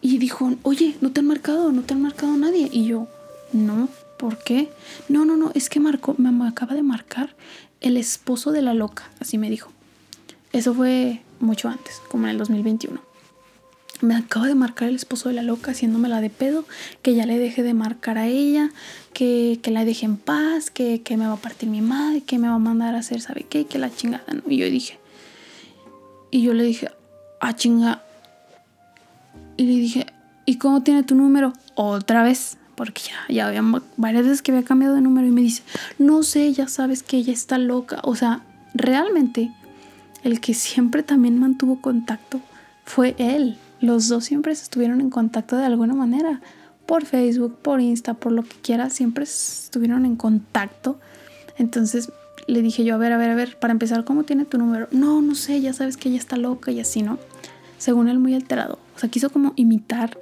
Y 0.00 0.18
dijo, 0.18 0.52
oye, 0.62 0.96
¿no 1.00 1.12
te 1.12 1.20
han 1.20 1.26
marcado? 1.26 1.72
¿No 1.72 1.82
te 1.82 1.94
han 1.94 2.02
marcado 2.02 2.36
nadie? 2.36 2.68
Y 2.70 2.86
yo, 2.86 3.08
no, 3.52 3.88
¿por 4.18 4.38
qué? 4.38 4.70
No, 5.08 5.24
no, 5.24 5.36
no, 5.36 5.50
es 5.54 5.68
que 5.68 5.80
marcó, 5.80 6.14
me 6.18 6.46
acaba 6.46 6.74
de 6.74 6.82
marcar 6.82 7.34
el 7.80 7.96
esposo 7.96 8.52
de 8.52 8.62
la 8.62 8.74
loca, 8.74 9.10
así 9.20 9.38
me 9.38 9.50
dijo. 9.50 9.70
Eso 10.52 10.74
fue 10.74 11.22
mucho 11.40 11.68
antes, 11.68 12.00
como 12.08 12.24
en 12.24 12.30
el 12.30 12.38
2021. 12.38 13.13
Me 14.00 14.16
acaba 14.16 14.46
de 14.46 14.54
marcar 14.54 14.88
el 14.88 14.96
esposo 14.96 15.28
de 15.28 15.34
la 15.34 15.42
loca 15.42 15.70
haciéndome 15.70 16.08
la 16.08 16.20
de 16.20 16.30
pedo, 16.30 16.64
que 17.02 17.14
ya 17.14 17.26
le 17.26 17.38
deje 17.38 17.62
de 17.62 17.74
marcar 17.74 18.18
a 18.18 18.26
ella, 18.26 18.70
que, 19.12 19.60
que 19.62 19.70
la 19.70 19.84
deje 19.84 20.04
en 20.04 20.16
paz, 20.16 20.70
que, 20.70 21.02
que, 21.02 21.16
me 21.16 21.26
va 21.26 21.34
a 21.34 21.38
partir 21.38 21.68
mi 21.68 21.80
madre, 21.80 22.22
que 22.22 22.38
me 22.38 22.48
va 22.48 22.54
a 22.54 22.58
mandar 22.58 22.94
a 22.94 22.98
hacer, 22.98 23.20
¿sabe 23.20 23.46
qué? 23.48 23.66
Que 23.66 23.78
la 23.78 23.94
chingada, 23.94 24.24
¿no? 24.32 24.42
Y 24.48 24.58
yo 24.58 24.66
dije, 24.66 24.98
y 26.30 26.42
yo 26.42 26.52
le 26.52 26.64
dije, 26.64 26.90
ah, 27.40 27.54
chinga, 27.54 28.02
y 29.56 29.64
le 29.64 29.74
dije, 29.74 30.06
¿y 30.46 30.56
cómo 30.58 30.82
tiene 30.82 31.02
tu 31.02 31.14
número? 31.14 31.52
Otra 31.74 32.22
vez, 32.22 32.58
porque 32.74 33.02
ya, 33.02 33.32
ya 33.32 33.46
había 33.46 33.62
varias 33.96 34.24
veces 34.24 34.42
que 34.42 34.52
había 34.52 34.64
cambiado 34.64 34.94
de 34.94 35.00
número 35.00 35.26
y 35.26 35.30
me 35.30 35.42
dice, 35.42 35.62
no 35.98 36.22
sé, 36.22 36.52
ya 36.52 36.68
sabes 36.68 37.02
que 37.02 37.16
ella 37.16 37.32
está 37.32 37.58
loca. 37.58 38.00
O 38.02 38.16
sea, 38.16 38.42
realmente 38.74 39.52
el 40.24 40.40
que 40.40 40.54
siempre 40.54 41.02
también 41.02 41.38
mantuvo 41.38 41.80
contacto 41.80 42.40
fue 42.84 43.14
él. 43.18 43.58
Los 43.84 44.08
dos 44.08 44.24
siempre 44.24 44.50
estuvieron 44.50 45.02
en 45.02 45.10
contacto 45.10 45.58
de 45.58 45.66
alguna 45.66 45.92
manera. 45.92 46.40
Por 46.86 47.04
Facebook, 47.04 47.58
por 47.60 47.82
Insta, 47.82 48.14
por 48.14 48.32
lo 48.32 48.42
que 48.42 48.56
quiera, 48.62 48.88
siempre 48.88 49.24
estuvieron 49.24 50.06
en 50.06 50.16
contacto. 50.16 50.98
Entonces 51.58 52.10
le 52.46 52.62
dije 52.62 52.82
yo, 52.82 52.94
a 52.94 52.96
ver, 52.96 53.12
a 53.12 53.18
ver, 53.18 53.28
a 53.28 53.34
ver, 53.34 53.58
para 53.58 53.72
empezar, 53.72 54.06
¿cómo 54.06 54.22
tiene 54.22 54.46
tu 54.46 54.56
número? 54.56 54.88
No, 54.90 55.20
no 55.20 55.34
sé, 55.34 55.60
ya 55.60 55.74
sabes 55.74 55.98
que 55.98 56.08
ella 56.08 56.16
está 56.16 56.38
loca 56.38 56.70
y 56.70 56.80
así, 56.80 57.02
¿no? 57.02 57.18
Según 57.76 58.08
él, 58.08 58.18
muy 58.18 58.32
alterado. 58.32 58.78
O 58.96 58.98
sea, 58.98 59.10
quiso 59.10 59.28
como 59.28 59.52
imitar 59.54 60.18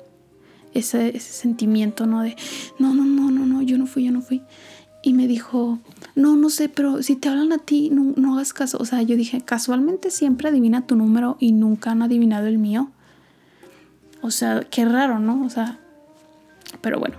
ese, 0.74 1.20
sentimiento, 1.20 2.04
¿no? 2.04 2.22
De, 2.22 2.34
no, 2.80 2.94
no, 2.94 3.04
no, 3.04 3.30
no, 3.30 3.46
no, 3.46 3.62
yo 3.62 3.78
no 3.78 3.86
fui, 3.86 4.02
yo 4.02 4.10
no 4.10 4.22
fui. 4.22 4.42
Y 5.04 5.12
me 5.12 5.28
dijo, 5.28 5.78
no, 6.16 6.34
no 6.34 6.50
sé, 6.50 6.68
pero 6.68 7.00
si 7.04 7.14
te 7.14 7.28
hablan 7.28 7.52
a 7.52 7.58
ti, 7.58 7.90
no, 7.90 8.12
no 8.16 8.34
hagas 8.34 8.52
caso. 8.52 8.78
O 8.80 8.84
sea, 8.84 9.02
yo 9.02 9.14
dije, 9.14 9.40
casualmente 9.40 10.10
siempre 10.10 10.48
adivina 10.48 10.84
tu 10.84 10.96
número 10.96 11.36
y 11.38 11.52
nunca 11.52 11.92
han 11.92 12.02
adivinado 12.02 12.48
el 12.48 12.58
mío. 12.58 12.90
O 14.22 14.30
sea, 14.30 14.60
qué 14.70 14.84
raro, 14.84 15.18
¿no? 15.18 15.44
O 15.44 15.50
sea, 15.50 15.78
pero 16.80 16.98
bueno, 16.98 17.16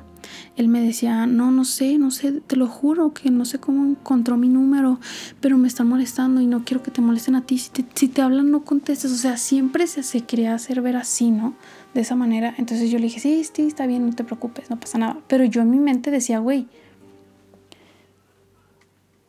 él 0.56 0.68
me 0.68 0.82
decía, 0.82 1.26
no, 1.26 1.52
no 1.52 1.66
sé, 1.66 1.98
no 1.98 2.12
sé, 2.12 2.32
te 2.32 2.56
lo 2.56 2.68
juro 2.68 3.14
que 3.14 3.30
no 3.30 3.44
sé 3.44 3.60
cómo 3.60 3.86
encontró 3.86 4.38
mi 4.38 4.48
número, 4.48 5.00
pero 5.42 5.58
me 5.58 5.68
están 5.68 5.88
molestando 5.88 6.42
y 6.42 6.48
no 6.48 6.64
quiero 6.64 6.82
que 6.82 6.92
te 6.92 7.02
molesten 7.02 7.36
a 7.36 7.42
ti. 7.42 7.58
Si 7.58 7.72
te, 7.72 7.86
si 7.94 8.08
te 8.08 8.22
hablan, 8.22 8.52
no 8.52 8.64
contestes. 8.64 9.12
O 9.12 9.16
sea, 9.16 9.38
siempre 9.38 9.88
se, 9.88 10.04
se 10.04 10.22
quería 10.22 10.54
hacer 10.54 10.82
ver 10.82 10.96
así, 10.96 11.32
¿no? 11.32 11.56
De 11.94 12.02
esa 12.02 12.16
manera. 12.16 12.54
Entonces 12.58 12.90
yo 12.90 13.00
le 13.00 13.06
dije, 13.06 13.20
sí, 13.20 13.44
sí, 13.44 13.64
está 13.64 13.86
bien, 13.86 14.06
no 14.06 14.14
te 14.14 14.24
preocupes, 14.24 14.70
no 14.70 14.80
pasa 14.80 14.98
nada. 14.98 15.20
Pero 15.28 15.44
yo 15.44 15.62
en 15.62 15.72
mi 15.72 15.80
mente 15.80 16.10
decía, 16.12 16.40
güey, 16.40 16.68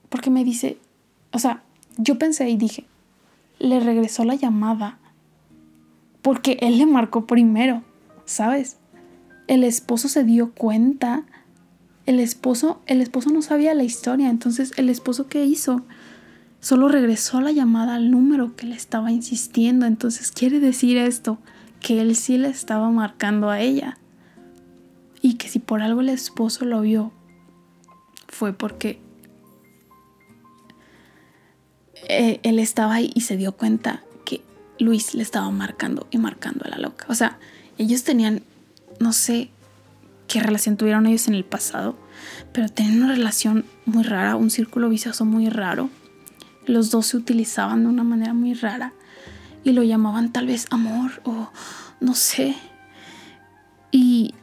porque 0.08 0.30
me 0.30 0.44
dice, 0.44 0.78
o 1.32 1.38
sea, 1.38 1.62
yo 1.96 2.18
pensé 2.18 2.48
y 2.48 2.56
dije, 2.56 2.84
le 3.58 3.80
regresó 3.80 4.24
la 4.24 4.34
llamada 4.34 4.98
porque 6.24 6.58
él 6.62 6.78
le 6.78 6.86
marcó 6.86 7.26
primero, 7.26 7.84
¿sabes? 8.24 8.78
el 9.46 9.64
esposo 9.64 10.08
se 10.08 10.24
dio 10.24 10.52
cuenta. 10.52 11.24
El 12.06 12.20
esposo, 12.20 12.82
el 12.86 13.00
esposo 13.00 13.30
no 13.30 13.40
sabía 13.40 13.72
la 13.74 13.84
historia, 13.84 14.28
entonces 14.28 14.72
el 14.76 14.90
esposo 14.90 15.26
qué 15.26 15.44
hizo? 15.44 15.82
Solo 16.60 16.88
regresó 16.88 17.40
la 17.40 17.52
llamada 17.52 17.94
al 17.94 18.10
número 18.10 18.56
que 18.56 18.66
le 18.66 18.74
estaba 18.74 19.10
insistiendo, 19.10 19.86
entonces 19.86 20.30
quiere 20.30 20.60
decir 20.60 20.98
esto, 20.98 21.38
que 21.80 22.00
él 22.00 22.14
sí 22.14 22.36
le 22.36 22.48
estaba 22.48 22.90
marcando 22.90 23.48
a 23.48 23.60
ella. 23.60 23.98
Y 25.22 25.34
que 25.34 25.48
si 25.48 25.58
por 25.60 25.80
algo 25.80 26.02
el 26.02 26.10
esposo 26.10 26.66
lo 26.66 26.82
vio, 26.82 27.10
fue 28.28 28.52
porque 28.52 28.98
eh, 32.08 32.40
él 32.42 32.58
estaba 32.58 32.94
ahí 32.94 33.10
y 33.14 33.22
se 33.22 33.38
dio 33.38 33.52
cuenta 33.52 34.02
Luis 34.84 35.14
le 35.14 35.22
estaba 35.22 35.50
marcando 35.50 36.06
y 36.10 36.18
marcando 36.18 36.64
a 36.64 36.68
la 36.68 36.78
loca. 36.78 37.06
O 37.08 37.14
sea, 37.14 37.38
ellos 37.78 38.04
tenían 38.04 38.42
no 39.00 39.12
sé 39.12 39.50
qué 40.28 40.40
relación 40.40 40.76
tuvieron 40.76 41.06
ellos 41.06 41.28
en 41.28 41.34
el 41.34 41.44
pasado, 41.44 41.96
pero 42.52 42.68
tenían 42.68 43.02
una 43.02 43.14
relación 43.14 43.64
muy 43.84 44.02
rara, 44.02 44.36
un 44.36 44.50
círculo 44.50 44.88
vicioso 44.88 45.24
muy 45.24 45.48
raro. 45.48 45.90
Los 46.66 46.90
dos 46.90 47.06
se 47.06 47.16
utilizaban 47.16 47.82
de 47.82 47.88
una 47.88 48.04
manera 48.04 48.32
muy 48.32 48.54
rara 48.54 48.92
y 49.64 49.72
lo 49.72 49.82
llamaban 49.82 50.32
tal 50.32 50.46
vez 50.46 50.66
amor 50.70 51.22
o 51.24 51.50
no 52.00 52.14
sé. 52.14 52.56
Y, 53.90 54.34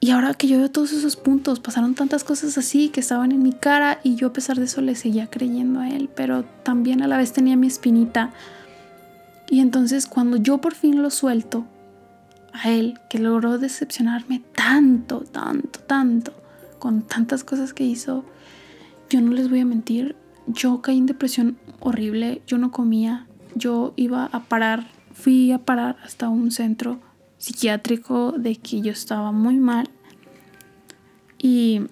y 0.00 0.10
ahora 0.10 0.34
que 0.34 0.48
yo 0.48 0.58
veo 0.58 0.70
todos 0.70 0.92
esos 0.92 1.16
puntos, 1.16 1.60
pasaron 1.60 1.94
tantas 1.94 2.24
cosas 2.24 2.56
así 2.58 2.88
que 2.88 3.00
estaban 3.00 3.30
en 3.32 3.42
mi 3.42 3.52
cara 3.52 4.00
y 4.02 4.16
yo 4.16 4.28
a 4.28 4.32
pesar 4.32 4.58
de 4.58 4.64
eso 4.64 4.80
le 4.80 4.94
seguía 4.94 5.28
creyendo 5.28 5.80
a 5.80 5.90
él, 5.90 6.08
pero 6.14 6.44
también 6.44 7.02
a 7.02 7.08
la 7.08 7.18
vez 7.18 7.32
tenía 7.32 7.56
mi 7.56 7.66
espinita. 7.66 8.30
Y 9.48 9.60
entonces 9.60 10.06
cuando 10.06 10.36
yo 10.36 10.58
por 10.58 10.74
fin 10.74 11.02
lo 11.02 11.10
suelto, 11.10 11.66
a 12.52 12.70
él 12.70 12.98
que 13.10 13.18
logró 13.18 13.58
decepcionarme 13.58 14.42
tanto, 14.54 15.20
tanto, 15.20 15.80
tanto, 15.80 16.32
con 16.78 17.02
tantas 17.02 17.44
cosas 17.44 17.72
que 17.72 17.84
hizo, 17.84 18.24
yo 19.10 19.20
no 19.20 19.32
les 19.32 19.50
voy 19.50 19.60
a 19.60 19.64
mentir, 19.64 20.16
yo 20.46 20.80
caí 20.80 20.98
en 20.98 21.06
depresión 21.06 21.58
horrible, 21.80 22.42
yo 22.46 22.58
no 22.58 22.70
comía, 22.70 23.26
yo 23.54 23.92
iba 23.96 24.28
a 24.32 24.44
parar, 24.44 24.86
fui 25.12 25.52
a 25.52 25.58
parar 25.58 25.96
hasta 26.02 26.28
un 26.28 26.50
centro 26.50 26.98
psiquiátrico 27.38 28.32
de 28.32 28.56
que 28.56 28.80
yo 28.80 28.92
estaba 28.92 29.32
muy 29.32 29.56
mal. 29.56 29.88
Y 31.38 31.82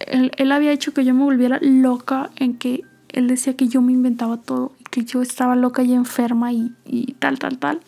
él, 0.00 0.30
él 0.36 0.52
había 0.52 0.72
hecho 0.72 0.94
que 0.94 1.04
yo 1.04 1.14
me 1.14 1.24
volviera 1.24 1.58
loca 1.60 2.30
en 2.36 2.56
que 2.56 2.82
él 3.08 3.26
decía 3.28 3.56
que 3.56 3.68
yo 3.68 3.82
me 3.82 3.92
inventaba 3.92 4.38
todo, 4.38 4.72
que 4.94 5.04
yo 5.04 5.22
estaba 5.22 5.56
loca 5.56 5.82
y 5.82 5.92
enferma 5.92 6.52
y, 6.52 6.72
y 6.84 7.14
tal, 7.14 7.40
tal, 7.40 7.58
tal. 7.58 7.80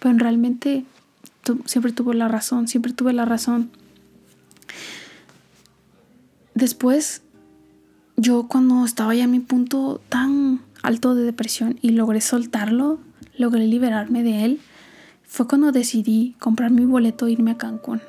Pero 0.00 0.18
realmente 0.18 0.84
siempre 1.64 1.92
tuvo 1.92 2.12
la 2.12 2.26
razón, 2.26 2.66
siempre 2.66 2.92
tuve 2.92 3.12
la 3.12 3.24
razón. 3.24 3.70
Después, 6.56 7.22
yo 8.16 8.48
cuando 8.48 8.84
estaba 8.84 9.14
ya 9.14 9.22
en 9.24 9.30
mi 9.30 9.38
punto 9.38 10.00
tan 10.08 10.60
alto 10.82 11.14
de 11.14 11.22
depresión 11.22 11.78
y 11.82 11.90
logré 11.90 12.20
soltarlo, 12.20 12.98
logré 13.36 13.68
liberarme 13.68 14.24
de 14.24 14.44
él, 14.44 14.60
fue 15.22 15.46
cuando 15.46 15.70
decidí 15.70 16.34
comprar 16.40 16.72
mi 16.72 16.84
boleto 16.84 17.28
e 17.28 17.30
irme 17.30 17.52
a 17.52 17.58
Cancún. 17.58 18.02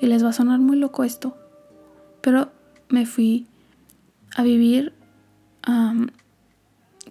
Y 0.00 0.06
les 0.06 0.24
va 0.24 0.28
a 0.28 0.32
sonar 0.32 0.60
muy 0.60 0.76
loco 0.76 1.02
esto, 1.02 1.36
pero 2.20 2.52
me 2.88 3.04
fui 3.04 3.48
a 4.36 4.44
vivir 4.44 4.92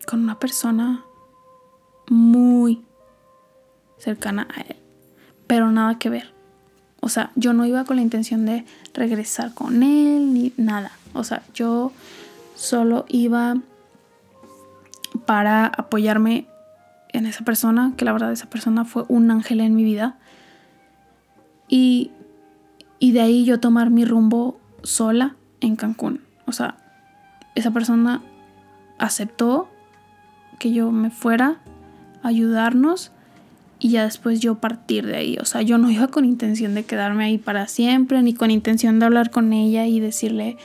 con 0.05 0.21
una 0.21 0.39
persona 0.39 1.03
muy, 2.09 2.83
cercana 3.97 4.47
a 4.55 4.61
él. 4.61 4.75
Pero 5.47 5.71
nada 5.71 5.97
que 5.97 6.09
ver. 6.09 6.33
O 6.99 7.09
sea, 7.09 7.31
yo 7.35 7.53
no 7.53 7.65
iba 7.65 7.83
con 7.83 7.97
la 7.97 8.01
intención 8.01 8.45
de 8.45 8.65
regresar 8.93 9.53
con 9.53 9.83
él 9.83 10.33
ni 10.33 10.53
nada. 10.57 10.91
O 11.13 11.23
sea, 11.23 11.43
yo 11.53 11.91
solo 12.55 13.05
iba 13.09 13.57
para 15.25 15.65
apoyarme 15.65 16.47
en 17.09 17.25
esa 17.25 17.43
persona, 17.43 17.93
que 17.97 18.05
la 18.05 18.13
verdad 18.13 18.31
esa 18.31 18.49
persona 18.49 18.85
fue 18.85 19.05
un 19.07 19.29
ángel 19.31 19.59
en 19.61 19.75
mi 19.75 19.83
vida. 19.83 20.17
Y, 21.67 22.11
y 22.99 23.11
de 23.11 23.21
ahí 23.21 23.45
yo 23.45 23.59
tomar 23.59 23.89
mi 23.89 24.05
rumbo 24.05 24.59
sola 24.81 25.35
en 25.61 25.75
Cancún. 25.75 26.21
O 26.45 26.51
sea, 26.51 26.77
esa 27.55 27.71
persona 27.71 28.21
aceptó 28.97 29.69
que 30.63 30.71
yo 30.71 30.93
me 30.93 31.09
fuera 31.09 31.57
a 32.21 32.29
ayudarnos 32.29 33.11
y 33.79 33.89
ya 33.89 34.05
después 34.05 34.39
yo 34.39 34.55
partir 34.55 35.05
de 35.05 35.17
ahí. 35.17 35.37
O 35.41 35.43
sea, 35.43 35.61
yo 35.61 35.77
no 35.77 35.91
iba 35.91 36.07
con 36.07 36.23
intención 36.23 36.73
de 36.73 36.85
quedarme 36.85 37.25
ahí 37.25 37.37
para 37.37 37.67
siempre, 37.67 38.21
ni 38.21 38.33
con 38.33 38.49
intención 38.49 38.97
de 38.97 39.05
hablar 39.05 39.29
con 39.29 39.51
ella 39.51 39.85
y 39.87 39.99
decirle, 39.99 40.55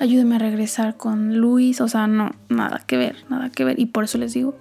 ayúdeme 0.00 0.36
a 0.36 0.38
regresar 0.38 0.96
con 0.96 1.36
Luis. 1.36 1.82
O 1.82 1.88
sea, 1.88 2.06
no, 2.06 2.34
nada 2.48 2.82
que 2.86 2.96
ver, 2.96 3.16
nada 3.28 3.50
que 3.50 3.66
ver. 3.66 3.78
Y 3.78 3.84
por 3.84 4.04
eso 4.04 4.16
les 4.16 4.32
digo, 4.32 4.56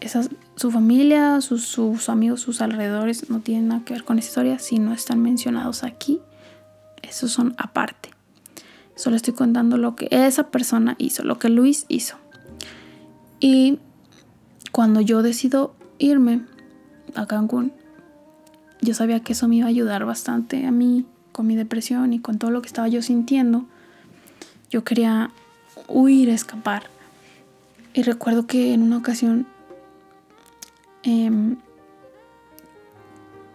esas, 0.00 0.30
su 0.56 0.72
familia, 0.72 1.40
sus, 1.40 1.64
sus 1.64 2.08
amigos, 2.08 2.40
sus 2.40 2.60
alrededores 2.60 3.30
no 3.30 3.38
tienen 3.38 3.68
nada 3.68 3.84
que 3.84 3.94
ver 3.94 4.02
con 4.02 4.18
esa 4.18 4.26
historia 4.26 4.58
si 4.58 4.80
no 4.80 4.92
están 4.92 5.22
mencionados 5.22 5.84
aquí. 5.84 6.18
Esos 7.02 7.30
son 7.30 7.54
aparte. 7.56 8.10
Solo 8.96 9.14
estoy 9.14 9.34
contando 9.34 9.76
lo 9.76 9.94
que 9.94 10.08
esa 10.10 10.50
persona 10.50 10.96
hizo, 10.98 11.22
lo 11.22 11.38
que 11.38 11.50
Luis 11.50 11.86
hizo. 11.86 12.16
Y 13.38 13.78
cuando 14.72 15.00
yo 15.02 15.22
decido 15.22 15.74
irme 15.98 16.40
a 17.14 17.26
Cancún, 17.26 17.72
yo 18.80 18.94
sabía 18.94 19.20
que 19.20 19.34
eso 19.34 19.46
me 19.46 19.56
iba 19.56 19.66
a 19.66 19.68
ayudar 19.68 20.04
bastante 20.04 20.66
a 20.66 20.70
mí 20.72 21.06
con 21.30 21.46
mi 21.46 21.54
depresión 21.54 22.12
y 22.12 22.18
con 22.18 22.38
todo 22.38 22.50
lo 22.50 22.62
que 22.62 22.66
estaba 22.66 22.88
yo 22.88 23.02
sintiendo. 23.02 23.64
Yo 24.70 24.82
quería 24.82 25.30
huir, 25.88 26.30
escapar. 26.30 26.84
Y 27.94 28.02
recuerdo 28.02 28.46
que 28.46 28.72
en 28.72 28.82
una 28.82 28.96
ocasión 28.96 29.46
em, 31.02 31.56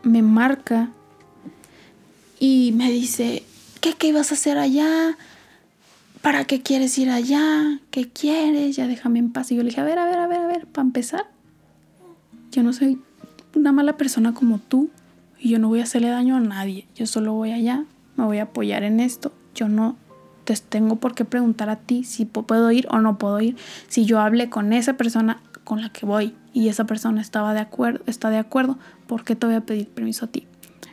me 0.03 0.21
marca 0.21 0.89
y 2.39 2.71
me 2.75 2.91
dice, 2.91 3.43
¿qué, 3.81 3.93
¿qué 3.93 4.07
ibas 4.07 4.31
a 4.31 4.35
hacer 4.35 4.59
allá? 4.59 5.17
¿Para 6.27 6.43
qué 6.43 6.61
quieres 6.61 6.97
ir 6.97 7.09
allá? 7.09 7.79
¿Qué 7.89 8.09
quieres? 8.09 8.75
Ya 8.75 8.85
déjame 8.85 9.19
en 9.19 9.31
paz. 9.31 9.49
Y 9.49 9.55
yo 9.55 9.63
le 9.63 9.69
dije, 9.69 9.79
a 9.79 9.85
ver, 9.85 9.97
a 9.97 10.03
ver, 10.03 10.19
a 10.19 10.27
ver, 10.27 10.39
a 10.41 10.47
ver, 10.47 10.67
para 10.67 10.85
empezar, 10.85 11.31
yo 12.51 12.63
no 12.63 12.73
soy 12.73 13.01
una 13.55 13.71
mala 13.71 13.95
persona 13.95 14.33
como 14.33 14.59
tú 14.59 14.89
y 15.39 15.51
yo 15.51 15.57
no 15.57 15.69
voy 15.69 15.79
a 15.79 15.83
hacerle 15.83 16.09
daño 16.09 16.35
a 16.35 16.41
nadie. 16.41 16.85
Yo 16.95 17.05
solo 17.05 17.31
voy 17.31 17.53
allá, 17.53 17.85
me 18.17 18.25
voy 18.25 18.39
a 18.39 18.43
apoyar 18.43 18.83
en 18.83 18.99
esto. 18.99 19.31
Yo 19.55 19.69
no 19.69 19.95
te 20.43 20.53
tengo 20.57 20.97
por 20.97 21.15
qué 21.15 21.23
preguntar 21.23 21.69
a 21.69 21.77
ti 21.77 22.03
si 22.03 22.25
puedo 22.25 22.69
ir 22.73 22.89
o 22.91 22.99
no 22.99 23.17
puedo 23.17 23.39
ir. 23.39 23.55
Si 23.87 24.03
yo 24.03 24.19
hablé 24.19 24.49
con 24.49 24.73
esa 24.73 24.97
persona 24.97 25.41
con 25.63 25.79
la 25.79 25.93
que 25.93 26.05
voy 26.05 26.35
y 26.51 26.67
esa 26.67 26.85
persona 26.85 27.21
estaba 27.21 27.53
de 27.53 27.61
acuerdo, 27.61 28.03
está 28.05 28.29
de 28.29 28.37
acuerdo, 28.37 28.77
¿por 29.07 29.23
qué 29.23 29.37
te 29.37 29.45
voy 29.45 29.55
a 29.55 29.61
pedir 29.61 29.87
permiso 29.87 30.25
a 30.25 30.27
ti? 30.27 30.45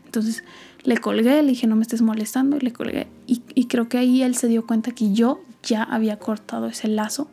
Entonces 0.05 0.44
le 0.85 0.98
colgué, 0.98 1.43
le 1.43 1.48
dije 1.48 1.66
no 1.66 1.77
me 1.77 1.82
estés 1.82 2.02
molestando 2.02 2.56
y 2.56 2.61
le 2.61 2.73
colgué. 2.73 3.09
Y, 3.27 3.66
creo 3.66 3.89
que 3.89 3.98
ahí 3.98 4.23
él 4.23 4.35
se 4.36 4.48
dio 4.48 4.66
cuenta 4.66 4.93
que 4.93 5.12
yo 5.12 5.40
ya 5.62 5.82
había 5.82 6.19
cortado 6.19 6.66
ese 6.66 6.89
lazo 6.89 7.28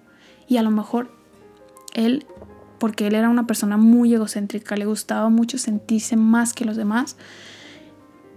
y 0.48 0.58
a 0.58 0.64
lo 0.64 0.72
mejor 0.72 1.12
él, 1.94 2.26
porque 2.80 3.08
él 3.08 3.16
era 3.16 3.30
una 3.30 3.46
persona 3.46 3.78
muy 3.78 4.14
egocéntrica, 4.14 4.76
le 4.76 4.86
gustaba 4.86 5.30
mucho 5.30 5.58
sentirse 5.58 6.16
más 6.16 6.54
que 6.54 6.66
los 6.66 6.78
demás. 6.78 7.18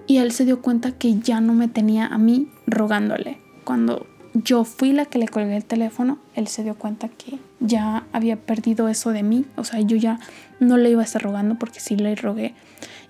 Y 0.06 0.18
él 0.18 0.32
se 0.32 0.44
dio 0.44 0.60
cuenta 0.60 0.92
que 0.92 1.18
ya 1.18 1.40
no 1.40 1.54
me 1.54 1.68
tenía 1.68 2.06
a 2.06 2.18
mí 2.18 2.50
rogándole. 2.66 3.38
Cuando 3.64 4.06
yo 4.34 4.64
fui 4.64 4.92
la 4.92 5.06
que 5.06 5.18
le 5.18 5.28
colgué 5.28 5.56
el 5.56 5.64
teléfono, 5.64 6.18
él 6.34 6.48
se 6.48 6.62
dio 6.62 6.74
cuenta 6.74 7.08
que 7.08 7.38
ya 7.60 8.04
había 8.12 8.36
perdido 8.36 8.88
eso 8.88 9.10
de 9.10 9.22
mí. 9.22 9.46
O 9.56 9.64
sea, 9.64 9.80
yo 9.80 9.96
ya 9.96 10.18
no 10.60 10.76
le 10.76 10.90
iba 10.90 11.00
a 11.00 11.04
estar 11.04 11.22
rogando 11.22 11.54
porque 11.58 11.80
sí 11.80 11.96
le 11.96 12.14
rogué. 12.16 12.54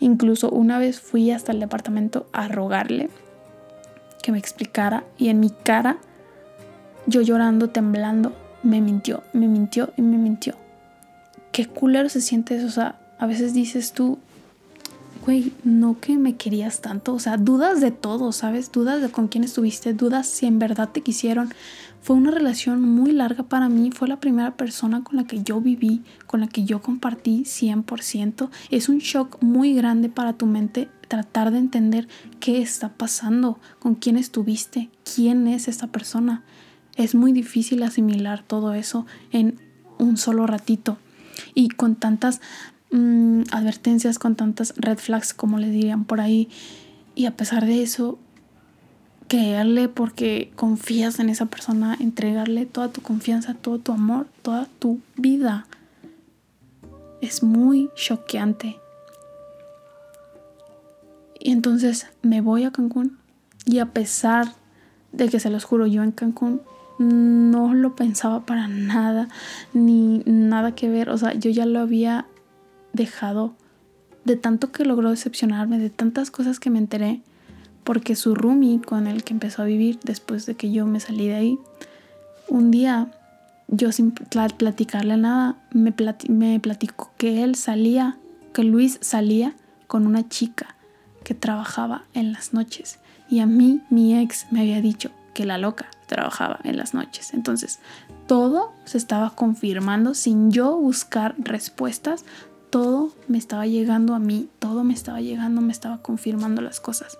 Incluso 0.00 0.50
una 0.50 0.78
vez 0.78 1.00
fui 1.00 1.30
hasta 1.30 1.52
el 1.52 1.60
departamento 1.60 2.26
a 2.32 2.48
rogarle 2.48 3.10
que 4.22 4.32
me 4.32 4.38
explicara 4.38 5.04
y 5.18 5.28
en 5.28 5.40
mi 5.40 5.50
cara, 5.50 5.98
yo 7.06 7.20
llorando, 7.20 7.70
temblando, 7.70 8.32
me 8.62 8.80
mintió, 8.80 9.22
me 9.32 9.46
mintió 9.48 9.92
y 9.96 10.02
me 10.02 10.16
mintió. 10.16 10.54
Qué 11.52 11.66
culero 11.66 12.08
se 12.08 12.20
siente 12.20 12.56
eso. 12.56 12.66
O 12.66 12.70
sea, 12.70 12.98
a 13.18 13.26
veces 13.26 13.52
dices 13.52 13.92
tú, 13.92 14.18
güey, 15.24 15.52
no 15.62 15.98
que 16.00 16.16
me 16.16 16.36
querías 16.36 16.80
tanto, 16.80 17.14
o 17.14 17.18
sea, 17.18 17.36
dudas 17.36 17.80
de 17.80 17.90
todo, 17.90 18.32
¿sabes? 18.32 18.72
Dudas 18.72 19.00
de 19.00 19.10
con 19.10 19.28
quién 19.28 19.44
estuviste, 19.44 19.94
dudas 19.94 20.26
si 20.26 20.46
en 20.46 20.58
verdad 20.58 20.88
te 20.90 21.00
quisieron. 21.02 21.52
Fue 22.04 22.14
una 22.14 22.30
relación 22.30 22.80
muy 22.80 23.10
larga 23.10 23.42
para 23.42 23.68
mí, 23.68 23.90
fue 23.90 24.06
la 24.06 24.20
primera 24.20 24.56
persona 24.56 25.02
con 25.02 25.16
la 25.16 25.24
que 25.24 25.42
yo 25.42 25.60
viví, 25.60 26.02
con 26.28 26.40
la 26.40 26.46
que 26.46 26.64
yo 26.64 26.80
compartí 26.80 27.42
100%. 27.44 28.50
Es 28.70 28.88
un 28.88 28.98
shock 28.98 29.42
muy 29.42 29.74
grande 29.74 30.08
para 30.08 30.34
tu 30.34 30.46
mente 30.46 30.88
tratar 31.08 31.50
de 31.50 31.58
entender 31.58 32.06
qué 32.38 32.62
está 32.62 32.90
pasando, 32.90 33.58
con 33.80 33.96
quién 33.96 34.16
estuviste, 34.16 34.90
quién 35.14 35.48
es 35.48 35.66
esta 35.66 35.88
persona. 35.88 36.44
Es 36.94 37.16
muy 37.16 37.32
difícil 37.32 37.82
asimilar 37.82 38.44
todo 38.46 38.74
eso 38.74 39.04
en 39.32 39.58
un 39.98 40.16
solo 40.16 40.46
ratito 40.46 40.98
y 41.54 41.68
con 41.70 41.96
tantas 41.96 42.40
Mm, 42.96 43.42
advertencias, 43.50 44.20
con 44.20 44.36
tantas 44.36 44.72
red 44.76 44.98
flags, 44.98 45.34
como 45.34 45.58
le 45.58 45.68
dirían 45.68 46.04
por 46.04 46.20
ahí. 46.20 46.48
Y 47.16 47.26
a 47.26 47.36
pesar 47.36 47.66
de 47.66 47.82
eso, 47.82 48.20
creerle 49.28 49.88
porque 49.88 50.52
confías 50.56 51.18
en 51.18 51.28
esa 51.28 51.46
persona, 51.46 51.96
entregarle 51.98 52.66
toda 52.66 52.88
tu 52.88 53.00
confianza, 53.00 53.54
todo 53.54 53.78
tu 53.78 53.92
amor, 53.92 54.26
toda 54.42 54.68
tu 54.78 55.00
vida. 55.16 55.66
Es 57.20 57.42
muy 57.42 57.90
choqueante. 57.94 58.76
Y 61.40 61.52
entonces 61.52 62.06
me 62.22 62.40
voy 62.40 62.64
a 62.64 62.70
Cancún 62.70 63.18
y 63.66 63.78
a 63.78 63.86
pesar 63.86 64.54
de 65.12 65.28
que 65.28 65.40
se 65.40 65.50
los 65.50 65.64
juro 65.64 65.86
yo 65.86 66.02
en 66.02 66.12
Cancún 66.12 66.62
no 66.98 67.74
lo 67.74 67.96
pensaba 67.96 68.46
para 68.46 68.68
nada, 68.68 69.28
ni 69.72 70.22
nada 70.26 70.74
que 70.74 70.88
ver, 70.88 71.10
o 71.10 71.18
sea, 71.18 71.34
yo 71.34 71.50
ya 71.50 71.66
lo 71.66 71.80
había 71.80 72.26
dejado 72.92 73.54
de 74.24 74.36
tanto 74.36 74.72
que 74.72 74.84
logró 74.84 75.10
decepcionarme, 75.10 75.78
de 75.78 75.90
tantas 75.90 76.30
cosas 76.30 76.60
que 76.60 76.70
me 76.70 76.78
enteré, 76.78 77.20
porque 77.84 78.16
su 78.16 78.34
roomie 78.34 78.80
con 78.80 79.06
el 79.06 79.22
que 79.24 79.34
empezó 79.34 79.62
a 79.62 79.66
vivir 79.66 80.00
después 80.02 80.46
de 80.46 80.54
que 80.56 80.72
yo 80.72 80.86
me 80.86 81.00
salí 81.00 81.28
de 81.28 81.34
ahí, 81.34 81.58
un 82.48 82.70
día 82.70 83.08
yo 83.68 83.92
sin 83.92 84.12
platicarle 84.12 85.16
nada, 85.16 85.56
me, 85.72 85.94
me 86.28 86.60
platicó 86.60 87.12
que 87.16 87.42
él 87.42 87.54
salía, 87.54 88.18
que 88.52 88.64
Luis 88.64 88.98
salía 89.00 89.54
con 89.86 90.06
una 90.06 90.28
chica 90.28 90.76
que 91.24 91.34
trabajaba 91.34 92.04
en 92.12 92.32
las 92.32 92.52
noches. 92.52 92.98
Y 93.28 93.40
a 93.40 93.46
mí 93.46 93.80
mi 93.90 94.18
ex 94.18 94.46
me 94.50 94.60
había 94.60 94.80
dicho 94.80 95.10
que 95.34 95.46
la 95.46 95.58
loca 95.58 95.86
trabajaba 96.06 96.60
en 96.64 96.76
las 96.76 96.94
noches. 96.94 97.34
Entonces, 97.34 97.80
todo 98.26 98.72
se 98.84 98.98
estaba 98.98 99.30
confirmando 99.30 100.14
sin 100.14 100.50
yo 100.50 100.76
buscar 100.76 101.34
respuestas, 101.38 102.24
todo 102.70 103.12
me 103.28 103.38
estaba 103.38 103.66
llegando 103.66 104.14
a 104.14 104.18
mí, 104.18 104.48
todo 104.58 104.84
me 104.84 104.94
estaba 104.94 105.20
llegando, 105.20 105.60
me 105.60 105.72
estaba 105.72 106.02
confirmando 106.02 106.60
las 106.60 106.80
cosas. 106.80 107.18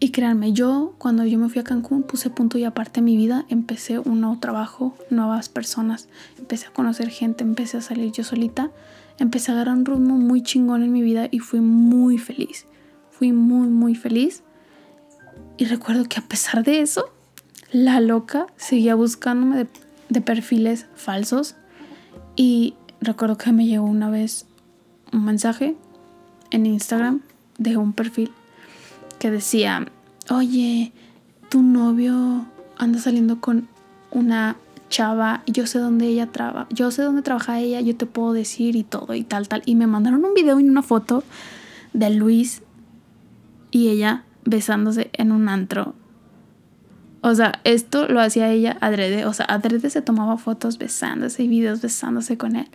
Y 0.00 0.10
créanme, 0.10 0.52
yo 0.52 0.94
cuando 0.98 1.24
yo 1.24 1.38
me 1.38 1.48
fui 1.48 1.60
a 1.60 1.64
Cancún 1.64 2.04
puse 2.04 2.30
punto 2.30 2.56
y 2.56 2.64
aparte 2.64 3.02
mi 3.02 3.16
vida, 3.16 3.44
empecé 3.48 3.98
un 3.98 4.20
nuevo 4.20 4.38
trabajo, 4.38 4.96
nuevas 5.10 5.48
personas, 5.48 6.08
empecé 6.38 6.68
a 6.68 6.72
conocer 6.72 7.10
gente, 7.10 7.42
empecé 7.42 7.78
a 7.78 7.80
salir 7.80 8.12
yo 8.12 8.22
solita, 8.22 8.70
empecé 9.18 9.50
a 9.50 9.54
agarrar 9.54 9.74
un 9.74 9.84
ritmo 9.84 10.14
muy 10.14 10.42
chingón 10.42 10.84
en 10.84 10.92
mi 10.92 11.02
vida 11.02 11.26
y 11.32 11.40
fui 11.40 11.60
muy 11.60 12.18
feliz. 12.18 12.66
Fui 13.10 13.32
muy, 13.32 13.66
muy 13.66 13.96
feliz. 13.96 14.44
Y 15.56 15.64
recuerdo 15.64 16.04
que 16.04 16.20
a 16.20 16.22
pesar 16.22 16.62
de 16.62 16.80
eso, 16.80 17.06
la 17.72 18.00
loca 18.00 18.46
seguía 18.56 18.94
buscándome 18.94 19.56
de, 19.56 19.66
de 20.10 20.20
perfiles 20.20 20.86
falsos 20.94 21.56
y 22.36 22.74
recuerdo 23.00 23.36
que 23.36 23.50
me 23.50 23.66
llegó 23.66 23.86
una 23.86 24.10
vez 24.10 24.46
un 25.12 25.24
mensaje 25.24 25.74
en 26.52 26.66
Instagram 26.66 27.22
de 27.58 27.76
un 27.76 27.92
perfil 27.92 28.30
que 29.18 29.30
decía, 29.30 29.86
oye, 30.30 30.92
tu 31.48 31.62
novio 31.62 32.46
anda 32.76 32.98
saliendo 32.98 33.40
con 33.40 33.68
una 34.10 34.56
chava, 34.88 35.42
yo 35.46 35.66
sé 35.66 35.78
dónde 35.78 36.06
ella 36.06 36.28
trabaja, 36.28 36.66
yo 36.70 36.90
sé 36.90 37.02
dónde 37.02 37.22
trabaja 37.22 37.60
ella, 37.60 37.80
yo 37.80 37.96
te 37.96 38.06
puedo 38.06 38.32
decir 38.32 38.76
y 38.76 38.84
todo 38.84 39.14
y 39.14 39.22
tal, 39.22 39.48
tal. 39.48 39.62
Y 39.66 39.74
me 39.74 39.86
mandaron 39.86 40.24
un 40.24 40.34
video 40.34 40.60
y 40.60 40.68
una 40.68 40.82
foto 40.82 41.24
de 41.92 42.10
Luis 42.10 42.62
y 43.70 43.88
ella 43.88 44.24
besándose 44.44 45.10
en 45.12 45.32
un 45.32 45.48
antro 45.48 45.94
o 47.20 47.34
sea, 47.34 47.60
esto 47.64 48.06
lo 48.08 48.20
hacía 48.20 48.50
ella 48.50 48.76
adrede. 48.80 49.26
O 49.26 49.32
sea, 49.32 49.46
adrede 49.46 49.90
se 49.90 50.02
tomaba 50.02 50.38
fotos 50.38 50.78
besándose 50.78 51.42
y 51.42 51.48
videos 51.48 51.82
besándose 51.82 52.38
con 52.38 52.56
él 52.56 52.68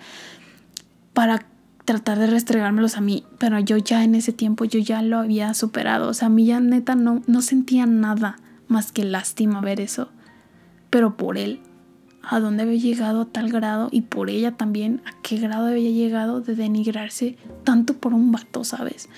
para 1.13 1.45
tratar 1.85 2.19
de 2.19 2.27
restregármelos 2.27 2.97
a 2.97 3.01
mí. 3.01 3.23
Pero 3.37 3.59
yo 3.59 3.77
ya 3.77 4.03
en 4.03 4.15
ese 4.15 4.33
tiempo, 4.33 4.65
yo 4.65 4.79
ya 4.79 5.01
lo 5.01 5.19
había 5.19 5.53
superado. 5.53 6.09
O 6.09 6.13
sea, 6.13 6.27
a 6.27 6.29
mí 6.29 6.45
ya 6.45 6.59
neta 6.59 6.95
no, 6.95 7.21
no 7.27 7.41
sentía 7.41 7.85
nada 7.85 8.37
más 8.67 8.91
que 8.91 9.03
lástima 9.03 9.61
ver 9.61 9.79
eso. 9.79 10.09
Pero 10.89 11.17
por 11.17 11.37
él, 11.37 11.61
a 12.23 12.39
dónde 12.39 12.63
había 12.63 12.79
llegado 12.79 13.21
a 13.21 13.25
tal 13.25 13.49
grado 13.49 13.89
y 13.91 14.01
por 14.01 14.29
ella 14.29 14.53
también, 14.53 15.01
a 15.05 15.21
qué 15.21 15.37
grado 15.37 15.67
había 15.67 15.91
llegado 15.91 16.41
de 16.41 16.55
denigrarse 16.55 17.37
tanto 17.63 17.95
por 17.95 18.13
un 18.13 18.31
vato, 18.31 18.63
¿sabes? 18.63 19.09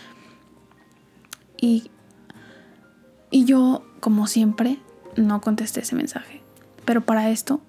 Y, 1.62 1.92
y 3.30 3.46
yo, 3.46 3.86
como 4.00 4.28
siempre, 4.28 4.80
no 5.16 5.42
contesté 5.42 5.82
ese 5.82 5.96
mensaje. 5.96 6.42
Pero 6.86 7.06
para 7.06 7.30
esto, 7.30 7.62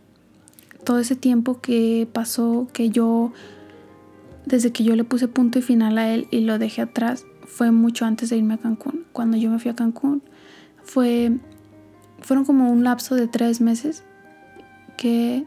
todo 0.84 0.98
ese 0.98 1.16
tiempo 1.16 1.60
que 1.60 2.08
pasó, 2.12 2.68
que 2.72 2.90
yo, 2.90 3.32
desde 4.46 4.72
que 4.72 4.84
yo 4.84 4.96
le 4.96 5.04
puse 5.04 5.28
punto 5.28 5.58
y 5.58 5.62
final 5.62 5.98
a 5.98 6.08
él 6.14 6.28
y 6.30 6.40
lo 6.40 6.58
dejé 6.58 6.82
atrás, 6.82 7.26
fue 7.44 7.70
mucho 7.72 8.06
antes 8.06 8.30
de 8.30 8.36
irme 8.36 8.54
a 8.54 8.58
Cancún. 8.58 9.04
Cuando 9.12 9.36
yo 9.36 9.50
me 9.50 9.58
fui 9.58 9.70
a 9.70 9.74
Cancún, 9.74 10.22
fue, 10.82 11.32
fueron 12.20 12.44
como 12.44 12.70
un 12.70 12.84
lapso 12.84 13.16
de 13.16 13.28
tres 13.28 13.60
meses 13.60 14.04
que 14.96 15.44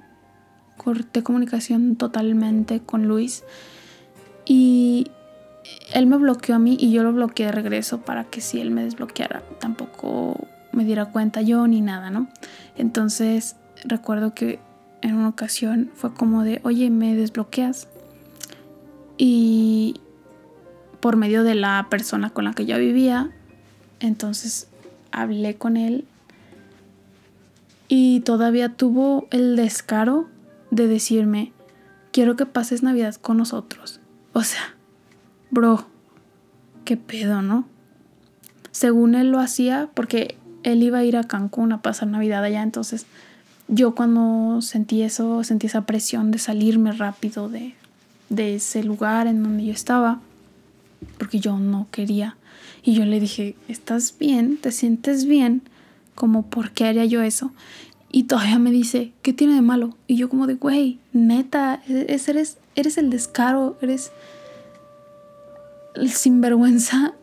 corté 0.78 1.24
comunicación 1.24 1.96
totalmente 1.96 2.82
con 2.82 3.08
Luis. 3.08 3.44
Y 4.46 5.08
él 5.94 6.08
me 6.08 6.18
bloqueó 6.18 6.56
a 6.56 6.60
mí 6.60 6.78
y 6.80 6.92
yo 6.92 7.04
lo 7.04 7.14
bloqueé 7.14 7.48
de 7.48 7.52
regreso 7.54 8.02
para 8.02 8.26
que 8.26 8.42
si 8.42 8.60
él 8.60 8.72
me 8.72 8.84
desbloqueara 8.84 9.44
tampoco 9.60 10.48
me 10.72 10.84
diera 10.84 11.06
cuenta 11.06 11.42
yo 11.42 11.68
ni 11.68 11.82
nada, 11.82 12.10
¿no? 12.10 12.28
Entonces 12.78 13.56
recuerdo 13.86 14.34
que 14.34 14.60
en 15.02 15.16
una 15.16 15.30
ocasión 15.30 15.90
fue 15.94 16.14
como 16.14 16.44
de, 16.44 16.60
oye, 16.64 16.90
¿me 16.90 17.16
desbloqueas? 17.16 17.88
Y 19.22 20.00
por 21.02 21.18
medio 21.18 21.44
de 21.44 21.54
la 21.54 21.88
persona 21.90 22.30
con 22.30 22.46
la 22.46 22.54
que 22.54 22.66
yo 22.66 22.78
vivía, 22.80 23.30
entonces 24.00 24.68
hablé 25.12 25.56
con 25.56 25.76
él 25.76 26.06
y 27.90 28.22
todavía 28.22 28.70
tuvo 28.70 29.28
el 29.32 29.58
descaro 29.58 30.28
de 30.72 30.88
decirme, 30.88 31.52
quiero 32.14 32.38
que 32.38 32.46
pases 32.46 32.82
Navidad 32.82 33.16
con 33.16 33.38
nosotros. 33.38 34.00
O 34.32 34.44
sea, 34.44 34.76
bro, 35.52 35.86
qué 36.86 36.96
pedo, 36.96 37.42
¿no? 37.42 37.66
Según 38.72 39.16
él 39.16 39.32
lo 39.32 39.40
hacía 39.40 39.90
porque 39.94 40.38
él 40.64 40.82
iba 40.82 41.00
a 41.00 41.04
ir 41.04 41.18
a 41.18 41.26
Cancún 41.26 41.74
a 41.74 41.82
pasar 41.82 42.08
Navidad 42.08 42.44
allá, 42.44 42.62
entonces 42.62 43.06
yo 43.68 43.96
cuando 43.96 44.62
sentí 44.62 45.02
eso, 45.02 45.44
sentí 45.44 45.68
esa 45.68 45.86
presión 45.86 46.32
de 46.32 46.40
salirme 46.40 46.92
rápido 46.92 47.50
de, 47.50 47.76
de 48.30 48.56
ese 48.56 48.84
lugar 48.84 49.28
en 49.28 49.44
donde 49.44 49.66
yo 49.66 49.72
estaba, 49.72 50.22
porque 51.18 51.40
yo 51.40 51.58
no 51.58 51.88
quería. 51.92 52.38
Y 52.84 52.94
yo 52.94 53.06
le 53.06 53.20
dije, 53.20 53.56
¿estás 53.68 54.16
bien? 54.18 54.58
¿Te 54.58 54.72
sientes 54.72 55.26
bien? 55.26 55.62
Como, 56.16 56.44
¿por 56.44 56.72
qué 56.72 56.86
haría 56.86 57.06
yo 57.06 57.22
eso? 57.22 57.52
Y 58.12 58.24
todavía 58.24 58.58
me 58.60 58.72
dice, 58.72 59.12
¿qué 59.22 59.34
tiene 59.34 59.56
de 59.56 59.62
malo? 59.62 59.96
Y 60.08 60.16
yo 60.16 60.30
como 60.30 60.48
de, 60.48 60.56
güey, 60.56 61.00
neta, 61.14 61.82
eres, 61.88 62.58
eres 62.76 62.98
el 62.98 63.10
descaro, 63.10 63.78
eres 63.82 64.12
el 65.96 66.10
sinvergüenza 66.10 67.14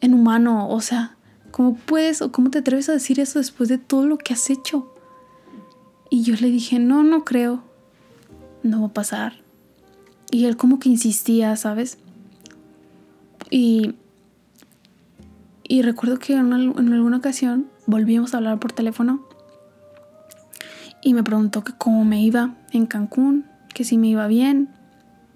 en 0.00 0.14
humano. 0.14 0.68
O 0.68 0.80
sea, 0.80 1.16
¿cómo 1.50 1.76
puedes 1.76 2.20
o 2.20 2.30
cómo 2.30 2.50
te 2.50 2.58
atreves 2.58 2.88
a 2.88 2.92
decir 2.92 3.20
eso 3.20 3.38
después 3.38 3.68
de 3.68 3.78
todo 3.78 4.06
lo 4.06 4.18
que 4.18 4.34
has 4.34 4.50
hecho? 4.50 4.92
Y 6.10 6.22
yo 6.22 6.34
le 6.34 6.50
dije, 6.50 6.78
no, 6.78 7.02
no 7.02 7.24
creo, 7.24 7.62
no 8.62 8.82
va 8.82 8.88
a 8.88 8.92
pasar. 8.92 9.43
Y 10.34 10.46
él 10.46 10.56
como 10.56 10.80
que 10.80 10.88
insistía, 10.88 11.54
¿sabes? 11.54 11.96
Y, 13.50 13.94
y 15.62 15.82
recuerdo 15.82 16.18
que 16.18 16.34
en, 16.34 16.52
en 16.52 16.92
alguna 16.92 17.18
ocasión 17.18 17.68
volvimos 17.86 18.34
a 18.34 18.38
hablar 18.38 18.58
por 18.58 18.72
teléfono 18.72 19.24
y 21.02 21.14
me 21.14 21.22
preguntó 21.22 21.62
que 21.62 21.72
cómo 21.72 22.04
me 22.04 22.20
iba 22.20 22.52
en 22.72 22.86
Cancún, 22.86 23.44
que 23.74 23.84
si 23.84 23.96
me 23.96 24.08
iba 24.08 24.26
bien. 24.26 24.70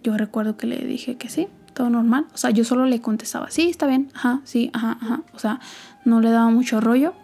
Yo 0.02 0.16
recuerdo 0.16 0.56
que 0.56 0.66
le 0.66 0.78
dije 0.78 1.16
que 1.16 1.28
sí, 1.28 1.46
todo 1.74 1.90
normal. 1.90 2.26
O 2.34 2.36
sea, 2.36 2.50
yo 2.50 2.64
solo 2.64 2.84
le 2.84 3.00
contestaba, 3.00 3.52
sí, 3.52 3.70
está 3.70 3.86
bien, 3.86 4.10
ajá, 4.14 4.40
sí, 4.42 4.72
ajá, 4.72 4.98
ajá. 5.00 5.22
O 5.32 5.38
sea, 5.38 5.60
no 6.04 6.20
le 6.20 6.30
daba 6.30 6.50
mucho 6.50 6.80
rollo. 6.80 7.14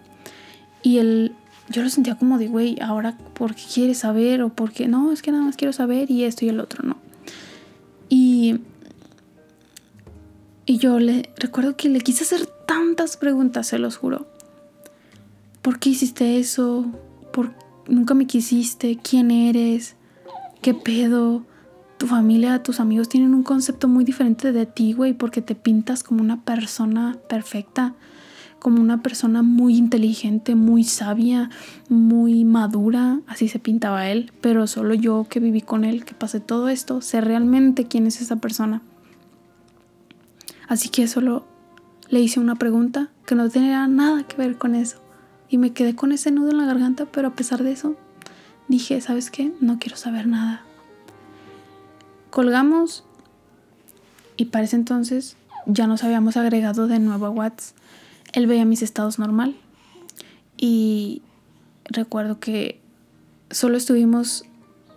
Y 0.84 0.98
él, 0.98 1.34
yo 1.70 1.82
lo 1.82 1.90
sentía 1.90 2.14
como 2.14 2.38
de, 2.38 2.46
güey, 2.46 2.80
ahora, 2.80 3.18
¿por 3.32 3.56
qué 3.56 3.64
quieres 3.74 3.98
saber? 3.98 4.42
O 4.42 4.50
porque 4.50 4.86
no, 4.86 5.10
es 5.10 5.22
que 5.22 5.32
nada 5.32 5.42
más 5.42 5.56
quiero 5.56 5.72
saber 5.72 6.08
y 6.08 6.22
esto 6.22 6.44
y 6.44 6.50
el 6.50 6.60
otro, 6.60 6.86
¿no? 6.86 7.02
Y, 8.08 8.60
y 10.66 10.78
yo 10.78 10.98
le 10.98 11.30
recuerdo 11.36 11.76
que 11.76 11.88
le 11.88 12.00
quise 12.00 12.24
hacer 12.24 12.46
tantas 12.66 13.16
preguntas, 13.16 13.66
se 13.66 13.78
los 13.78 13.96
juro. 13.96 14.26
¿Por 15.62 15.78
qué 15.78 15.90
hiciste 15.90 16.38
eso? 16.38 16.86
¿Por 17.32 17.52
nunca 17.88 18.14
me 18.14 18.26
quisiste, 18.26 18.98
quién 19.02 19.30
eres, 19.30 19.96
qué 20.62 20.74
pedo. 20.74 21.44
Tu 21.98 22.06
familia, 22.06 22.62
tus 22.62 22.80
amigos 22.80 23.08
tienen 23.08 23.34
un 23.34 23.44
concepto 23.44 23.88
muy 23.88 24.04
diferente 24.04 24.52
de 24.52 24.66
ti, 24.66 24.92
güey, 24.92 25.14
porque 25.14 25.42
te 25.42 25.54
pintas 25.54 26.02
como 26.02 26.20
una 26.20 26.42
persona 26.42 27.16
perfecta, 27.28 27.94
como 28.64 28.80
una 28.80 29.02
persona 29.02 29.42
muy 29.42 29.76
inteligente, 29.76 30.54
muy 30.54 30.84
sabia, 30.84 31.50
muy 31.90 32.46
madura, 32.46 33.20
así 33.26 33.46
se 33.46 33.58
pintaba 33.58 34.08
él, 34.08 34.32
pero 34.40 34.66
solo 34.66 34.94
yo 34.94 35.26
que 35.28 35.38
viví 35.38 35.60
con 35.60 35.84
él, 35.84 36.06
que 36.06 36.14
pasé 36.14 36.40
todo 36.40 36.70
esto, 36.70 37.02
sé 37.02 37.20
realmente 37.20 37.84
quién 37.84 38.06
es 38.06 38.22
esa 38.22 38.36
persona. 38.36 38.80
Así 40.66 40.88
que 40.88 41.06
solo 41.08 41.44
le 42.08 42.20
hice 42.20 42.40
una 42.40 42.54
pregunta 42.54 43.10
que 43.26 43.34
no 43.34 43.50
tenía 43.50 43.86
nada 43.86 44.22
que 44.22 44.38
ver 44.38 44.56
con 44.56 44.74
eso. 44.74 44.96
Y 45.50 45.58
me 45.58 45.74
quedé 45.74 45.94
con 45.94 46.10
ese 46.10 46.30
nudo 46.30 46.52
en 46.52 46.56
la 46.56 46.64
garganta, 46.64 47.04
pero 47.04 47.28
a 47.28 47.34
pesar 47.34 47.64
de 47.64 47.72
eso, 47.72 47.96
dije, 48.68 48.98
¿sabes 49.02 49.30
qué? 49.30 49.52
No 49.60 49.78
quiero 49.78 49.98
saber 49.98 50.26
nada. 50.26 50.62
Colgamos 52.30 53.04
y 54.38 54.46
para 54.46 54.64
ese 54.64 54.76
entonces 54.76 55.36
ya 55.66 55.86
nos 55.86 56.02
habíamos 56.02 56.38
agregado 56.38 56.86
de 56.86 56.98
nuevo 56.98 57.26
a 57.26 57.30
WhatsApp. 57.30 57.83
Él 58.34 58.46
veía 58.46 58.64
mis 58.64 58.82
estados 58.82 59.18
normal 59.18 59.56
y 60.56 61.22
recuerdo 61.84 62.38
que 62.38 62.80
solo 63.50 63.76
estuvimos 63.76 64.44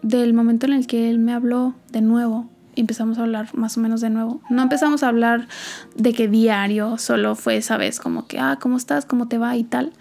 del 0.01 0.33
momento 0.33 0.65
en 0.65 0.73
el 0.73 0.87
que 0.87 1.09
él 1.09 1.19
me 1.19 1.33
habló 1.33 1.73
de 1.91 2.01
nuevo 2.01 2.49
empezamos 2.75 3.17
a 3.17 3.23
hablar 3.23 3.57
más 3.57 3.75
o 3.75 3.79
menos 3.79 4.01
de 4.01 4.11
nuevo. 4.11 4.39
No 4.51 4.61
empezamos 4.61 5.01
a 5.01 5.07
hablar 5.07 5.47
de 5.95 6.13
que 6.13 6.27
diario, 6.27 6.99
solo 6.99 7.33
fue 7.33 7.57
esa 7.57 7.75
vez 7.75 7.99
como 7.99 8.27
que, 8.27 8.37
ah, 8.37 8.59
¿cómo 8.61 8.77
estás? 8.77 9.03
¿Cómo 9.07 9.27
te 9.27 9.39
va? 9.39 9.57
y 9.57 9.63
tal 9.63 9.93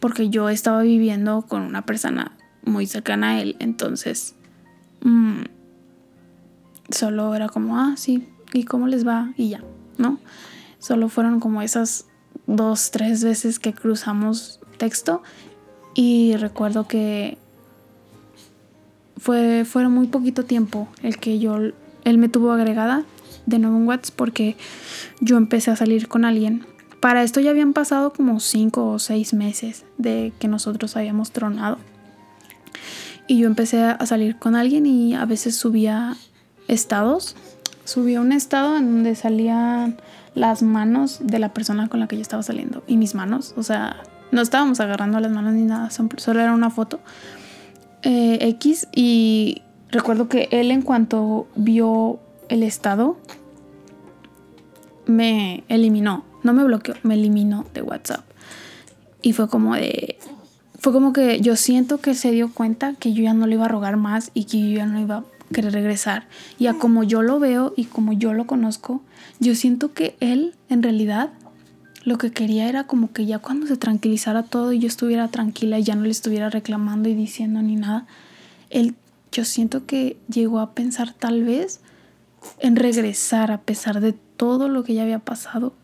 porque 0.00 0.28
yo 0.28 0.48
estaba 0.48 0.82
viviendo 0.82 1.42
con 1.42 1.62
una 1.62 1.82
persona 1.82 2.32
muy 2.64 2.86
cercana 2.86 3.30
a 3.30 3.40
él, 3.40 3.56
entonces 3.58 4.34
mm, 5.02 5.42
solo 6.90 7.34
era 7.34 7.48
como, 7.48 7.78
ah, 7.78 7.94
sí, 7.96 8.28
¿y 8.52 8.64
cómo 8.64 8.86
les 8.86 9.06
va? 9.06 9.32
Y 9.36 9.50
ya, 9.50 9.62
¿no? 9.98 10.18
Solo 10.78 11.08
fueron 11.08 11.40
como 11.40 11.62
esas 11.62 12.06
dos, 12.46 12.90
tres 12.90 13.24
veces 13.24 13.58
que 13.58 13.72
cruzamos 13.72 14.60
texto 14.78 15.22
y 15.94 16.36
recuerdo 16.36 16.86
que 16.86 17.38
fue, 19.16 19.64
fueron 19.64 19.92
muy 19.92 20.08
poquito 20.08 20.44
tiempo 20.44 20.88
el 21.02 21.18
que 21.18 21.38
yo, 21.38 21.56
él 21.56 22.18
me 22.18 22.28
tuvo 22.28 22.52
agregada 22.52 23.04
de 23.46 23.58
nuevo 23.58 23.76
en 23.76 23.88
WhatsApp 23.88 24.14
porque 24.16 24.56
yo 25.20 25.36
empecé 25.36 25.70
a 25.70 25.76
salir 25.76 26.08
con 26.08 26.24
alguien 26.24 26.66
para 27.00 27.22
esto 27.22 27.40
ya 27.40 27.50
habían 27.50 27.72
pasado 27.72 28.12
como 28.12 28.40
cinco 28.40 28.86
o 28.90 28.98
seis 28.98 29.34
meses 29.34 29.84
de 29.96 30.32
que 30.40 30.48
nosotros 30.48 30.96
habíamos 30.96 31.30
tronado. 31.30 31.78
Y 33.28 33.38
yo 33.38 33.46
empecé 33.46 33.82
a 33.82 34.04
salir 34.06 34.38
con 34.40 34.56
alguien 34.56 34.86
y 34.86 35.14
a 35.14 35.24
veces 35.24 35.54
subía 35.56 36.16
estados. 36.68 37.36
Subía 37.84 38.20
un 38.20 38.32
estado 38.32 38.76
en 38.76 38.86
donde 38.86 39.14
salían 39.14 40.00
las 40.36 40.62
manos 40.62 41.18
de 41.20 41.40
la 41.40 41.52
persona 41.52 41.88
con 41.88 41.98
la 41.98 42.06
que 42.06 42.14
yo 42.14 42.22
estaba 42.22 42.44
saliendo. 42.44 42.84
Y 42.86 42.96
mis 42.96 43.16
manos, 43.16 43.54
o 43.56 43.64
sea, 43.64 43.96
no 44.30 44.40
estábamos 44.40 44.78
agarrando 44.78 45.18
las 45.18 45.32
manos 45.32 45.54
ni 45.54 45.62
nada, 45.62 45.90
solo 45.90 46.40
era 46.40 46.52
una 46.52 46.70
foto 46.70 47.00
eh, 48.02 48.38
X. 48.40 48.86
Y 48.94 49.62
recuerdo 49.90 50.28
que 50.28 50.48
él 50.52 50.70
en 50.70 50.82
cuanto 50.82 51.48
vio 51.56 52.20
el 52.48 52.62
estado, 52.62 53.16
me 55.06 55.64
eliminó 55.68 56.24
no 56.46 56.54
me 56.54 56.64
bloqueó, 56.64 56.94
me 57.02 57.14
eliminó 57.14 57.66
de 57.74 57.82
WhatsApp. 57.82 58.24
Y 59.20 59.34
fue 59.34 59.48
como 59.48 59.74
de... 59.74 60.16
Fue 60.78 60.92
como 60.92 61.12
que 61.12 61.40
yo 61.40 61.56
siento 61.56 61.98
que 61.98 62.14
se 62.14 62.30
dio 62.30 62.52
cuenta 62.52 62.94
que 62.94 63.12
yo 63.12 63.24
ya 63.24 63.34
no 63.34 63.46
le 63.46 63.54
iba 63.54 63.64
a 63.64 63.68
rogar 63.68 63.96
más 63.96 64.30
y 64.32 64.44
que 64.44 64.60
yo 64.60 64.76
ya 64.76 64.86
no 64.86 65.00
iba 65.00 65.16
a 65.16 65.24
querer 65.52 65.72
regresar. 65.72 66.28
Y 66.58 66.68
a 66.68 66.74
como 66.74 67.02
yo 67.02 67.22
lo 67.22 67.40
veo 67.40 67.74
y 67.76 67.86
como 67.86 68.12
yo 68.12 68.32
lo 68.32 68.46
conozco, 68.46 69.02
yo 69.40 69.54
siento 69.54 69.92
que 69.92 70.16
él 70.20 70.54
en 70.68 70.82
realidad 70.82 71.30
lo 72.04 72.18
que 72.18 72.30
quería 72.30 72.68
era 72.68 72.84
como 72.84 73.12
que 73.12 73.26
ya 73.26 73.38
cuando 73.40 73.66
se 73.66 73.76
tranquilizara 73.76 74.44
todo 74.44 74.72
y 74.72 74.78
yo 74.78 74.86
estuviera 74.86 75.28
tranquila 75.28 75.78
y 75.78 75.82
ya 75.82 75.94
no 75.96 76.02
le 76.02 76.10
estuviera 76.10 76.50
reclamando 76.50 77.08
y 77.08 77.14
diciendo 77.14 77.62
ni 77.62 77.76
nada, 77.76 78.06
él 78.70 78.94
yo 79.32 79.44
siento 79.44 79.86
que 79.86 80.16
llegó 80.28 80.60
a 80.60 80.72
pensar 80.72 81.12
tal 81.12 81.42
vez 81.44 81.80
en 82.60 82.76
regresar 82.76 83.50
a 83.50 83.60
pesar 83.60 84.00
de 84.00 84.12
todo 84.12 84.68
lo 84.68 84.84
que 84.84 84.94
ya 84.94 85.02
había 85.02 85.18
pasado 85.18 85.74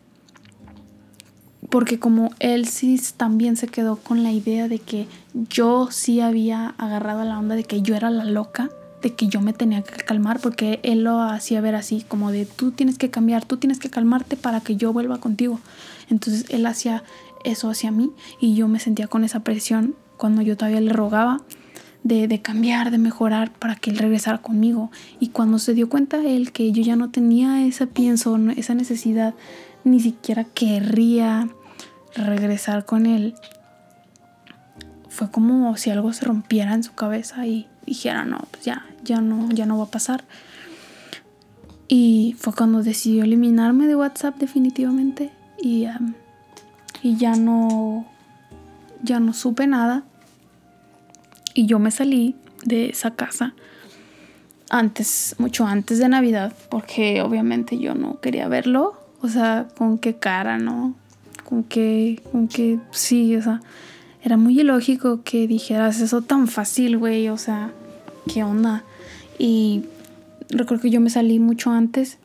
porque 1.72 1.98
como 1.98 2.30
él 2.38 2.68
sí 2.68 3.00
también 3.16 3.56
se 3.56 3.66
quedó 3.66 3.96
con 3.96 4.22
la 4.22 4.30
idea 4.30 4.68
de 4.68 4.78
que 4.78 5.08
yo 5.48 5.88
sí 5.90 6.20
había 6.20 6.74
agarrado 6.76 7.24
la 7.24 7.38
onda 7.38 7.54
de 7.54 7.64
que 7.64 7.80
yo 7.80 7.96
era 7.96 8.10
la 8.10 8.24
loca 8.24 8.68
de 9.02 9.14
que 9.14 9.26
yo 9.26 9.40
me 9.40 9.52
tenía 9.52 9.82
que 9.82 10.04
calmar 10.04 10.40
porque 10.40 10.80
él 10.82 11.04
lo 11.04 11.20
hacía 11.20 11.60
ver 11.60 11.74
así, 11.74 12.04
como 12.06 12.30
de 12.30 12.46
tú 12.46 12.70
tienes 12.70 12.98
que 12.98 13.10
cambiar, 13.10 13.44
tú 13.44 13.56
tienes 13.56 13.78
que 13.78 13.90
calmarte 13.90 14.36
para 14.36 14.60
que 14.60 14.76
yo 14.76 14.92
vuelva 14.92 15.18
contigo. 15.18 15.60
Entonces 16.08 16.46
él 16.48 16.64
hacía 16.66 17.02
eso 17.44 17.68
hacia 17.68 17.90
mí 17.90 18.10
y 18.40 18.54
yo 18.54 18.68
me 18.68 18.78
sentía 18.78 19.08
con 19.08 19.24
esa 19.24 19.40
presión 19.40 19.96
cuando 20.16 20.42
yo 20.42 20.56
todavía 20.56 20.80
le 20.80 20.92
rogaba 20.92 21.42
de, 22.04 22.28
de, 22.28 22.40
cambiar, 22.40 22.90
de 22.90 22.98
mejorar 22.98 23.52
para 23.52 23.74
que 23.74 23.90
él 23.90 23.98
regresara 23.98 24.38
conmigo. 24.38 24.90
Y 25.18 25.28
cuando 25.28 25.58
se 25.58 25.74
dio 25.74 25.88
cuenta 25.88 26.18
él 26.18 26.52
que 26.52 26.70
yo 26.70 26.82
ya 26.82 26.94
no 26.94 27.10
tenía 27.10 27.66
ese 27.66 27.88
pienso, 27.88 28.38
esa 28.56 28.74
necesidad, 28.74 29.34
ni 29.84 29.98
siquiera 29.98 30.44
querría 30.44 31.48
regresar 32.14 32.84
con 32.84 33.06
él, 33.06 33.34
fue 35.08 35.30
como 35.30 35.76
si 35.76 35.90
algo 35.90 36.12
se 36.12 36.24
rompiera 36.24 36.72
en 36.74 36.84
su 36.84 36.94
cabeza 36.94 37.46
y 37.46 37.66
dijera, 37.86 38.24
no, 38.24 38.38
pues 38.50 38.64
ya, 38.64 38.86
ya 39.04 39.20
no, 39.20 39.48
ya 39.50 39.66
no 39.66 39.78
va 39.78 39.84
a 39.84 39.90
pasar. 39.90 40.24
Y 41.88 42.36
fue 42.38 42.54
cuando 42.54 42.82
decidió 42.82 43.24
eliminarme 43.24 43.86
de 43.86 43.96
WhatsApp 43.96 44.36
definitivamente 44.38 45.30
y, 45.60 45.86
y 47.02 47.16
ya 47.16 47.36
no, 47.36 48.06
ya 49.02 49.20
no 49.20 49.34
supe 49.34 49.66
nada. 49.66 50.04
Y 51.54 51.66
yo 51.66 51.78
me 51.78 51.90
salí 51.90 52.34
de 52.64 52.88
esa 52.88 53.10
casa 53.10 53.54
antes, 54.70 55.36
mucho 55.38 55.66
antes 55.66 55.98
de 55.98 56.08
Navidad, 56.08 56.54
porque 56.70 57.20
obviamente 57.20 57.78
yo 57.78 57.94
no 57.94 58.20
quería 58.20 58.48
verlo. 58.48 58.94
O 59.20 59.28
sea, 59.28 59.68
con 59.76 59.98
qué 59.98 60.16
cara, 60.16 60.58
¿no? 60.58 60.94
Con 61.44 61.62
qué, 61.62 62.22
con 62.32 62.48
qué, 62.48 62.80
sí, 62.90 63.36
o 63.36 63.42
sea, 63.42 63.60
era 64.24 64.36
muy 64.36 64.60
ilógico 64.60 65.22
que 65.24 65.48
dijeras 65.48 66.00
eso 66.00 66.22
tan 66.22 66.46
fácil, 66.46 66.96
güey, 66.96 67.28
o 67.28 67.36
sea, 67.36 67.72
¿qué 68.32 68.44
onda? 68.44 68.84
Y 69.36 69.84
recuerdo 70.48 70.82
que 70.82 70.90
yo 70.90 71.00
me 71.00 71.10
salí 71.10 71.40
mucho 71.40 71.70
antes. 71.70 72.18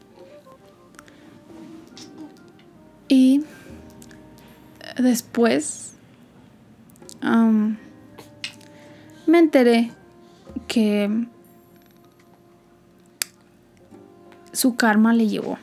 Y 3.10 3.44
después 5.02 5.94
me 9.26 9.40
enteré 9.40 9.92
que 10.68 11.26
su 14.52 14.76
karma 14.76 15.14
le 15.14 15.28
llevó. 15.28 15.58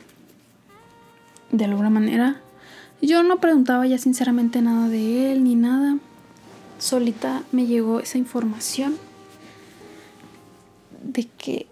De 1.51 1.63
alguna 1.63 1.89
manera. 1.89 2.41
Yo 3.01 3.23
no 3.23 3.37
preguntaba 3.37 3.87
ya 3.87 3.97
sinceramente 3.97 4.61
nada 4.61 4.89
de 4.89 5.31
él 5.31 5.43
ni 5.43 5.55
nada 5.55 5.97
solita 6.85 7.43
me 7.51 7.65
llegó 7.65 7.99
esa 7.99 8.19
información 8.19 8.95
de 11.03 11.27
que 11.37 11.65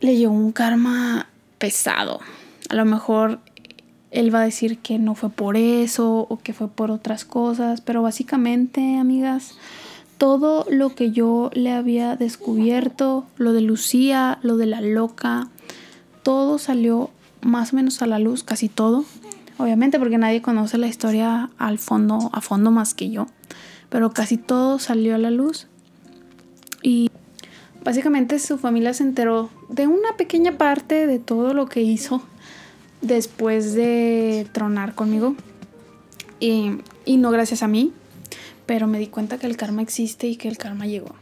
le 0.00 0.16
llegó 0.16 0.32
un 0.32 0.52
karma 0.52 1.28
pesado. 1.56 2.20
A 2.68 2.74
lo 2.74 2.84
mejor 2.84 3.40
él 4.10 4.32
va 4.34 4.42
a 4.42 4.44
decir 4.44 4.78
que 4.78 4.98
no 4.98 5.14
fue 5.14 5.30
por 5.30 5.56
eso 5.56 6.26
o 6.28 6.38
que 6.38 6.52
fue 6.52 6.68
por 6.68 6.90
otras 6.90 7.24
cosas, 7.24 7.80
pero 7.80 8.02
básicamente, 8.02 8.98
amigas, 8.98 9.56
todo 10.18 10.66
lo 10.68 10.94
que 10.94 11.10
yo 11.10 11.50
le 11.54 11.72
había 11.72 12.14
descubierto, 12.16 13.24
lo 13.38 13.54
de 13.54 13.62
Lucía, 13.62 14.38
lo 14.42 14.58
de 14.58 14.66
la 14.66 14.82
loca, 14.82 15.48
todo 16.22 16.58
salió 16.58 17.10
más 17.40 17.72
o 17.72 17.76
menos 17.76 18.02
a 18.02 18.06
la 18.06 18.18
luz, 18.18 18.44
casi 18.44 18.68
todo. 18.68 19.04
Obviamente 19.56 19.98
porque 19.98 20.18
nadie 20.18 20.42
conoce 20.42 20.76
la 20.76 20.86
historia 20.86 21.50
al 21.56 21.78
fondo, 21.78 22.30
a 22.32 22.40
fondo 22.42 22.70
más 22.70 22.92
que 22.92 23.08
yo 23.08 23.26
pero 23.88 24.10
casi 24.12 24.36
todo 24.36 24.78
salió 24.78 25.14
a 25.14 25.18
la 25.18 25.30
luz. 25.30 25.66
Y 26.82 27.10
básicamente 27.84 28.38
su 28.38 28.58
familia 28.58 28.92
se 28.94 29.02
enteró 29.02 29.50
de 29.68 29.86
una 29.86 30.16
pequeña 30.16 30.58
parte 30.58 31.06
de 31.06 31.18
todo 31.18 31.54
lo 31.54 31.66
que 31.66 31.82
hizo 31.82 32.22
después 33.00 33.74
de 33.74 34.46
tronar 34.52 34.94
conmigo. 34.94 35.34
Y, 36.40 36.78
no 37.06 37.30
gracias 37.30 37.62
a 37.62 37.68
mí, 37.68 37.92
pero 38.66 38.86
me 38.86 38.98
di 38.98 39.08
cuenta 39.08 39.38
que 39.38 39.46
el 39.46 39.56
karma 39.56 39.82
existe 39.82 40.28
y 40.28 40.36
que 40.36 40.48
el 40.48 40.58
karma 40.58 40.86
llegó. 40.86 41.14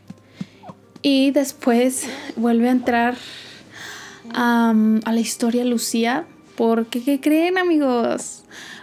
Y 1.02 1.30
después 1.30 2.08
vuelve 2.36 2.68
a 2.68 2.72
entrar 2.72 3.16
a 4.34 4.74
la 4.74 5.20
historia 5.20 5.64
Lucía, 5.64 6.26
porque 6.56 7.02
¿qué 7.02 7.20
creen 7.20 7.58
amigos? 7.58 8.42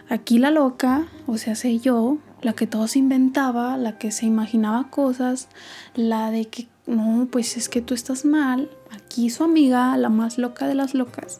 Aquí 0.09 0.39
la 0.39 0.51
loca, 0.51 1.07
o 1.27 1.37
sea, 1.37 1.55
sé 1.55 1.79
yo, 1.79 2.17
la 2.43 2.53
que 2.53 2.67
todo 2.67 2.87
se 2.87 2.99
inventaba, 2.99 3.77
la 3.77 3.97
que 3.97 4.11
se 4.11 4.25
imaginaba 4.25 4.89
cosas, 4.89 5.47
la 5.95 6.29
de 6.29 6.45
que 6.45 6.67
no, 6.85 7.27
pues 7.31 7.55
es 7.57 7.69
que 7.69 7.81
tú 7.81 7.93
estás 7.93 8.25
mal. 8.25 8.69
Aquí 8.91 9.29
su 9.29 9.43
amiga, 9.43 9.95
la 9.97 10.09
más 10.09 10.37
loca 10.37 10.67
de 10.67 10.75
las 10.75 10.93
locas, 10.93 11.39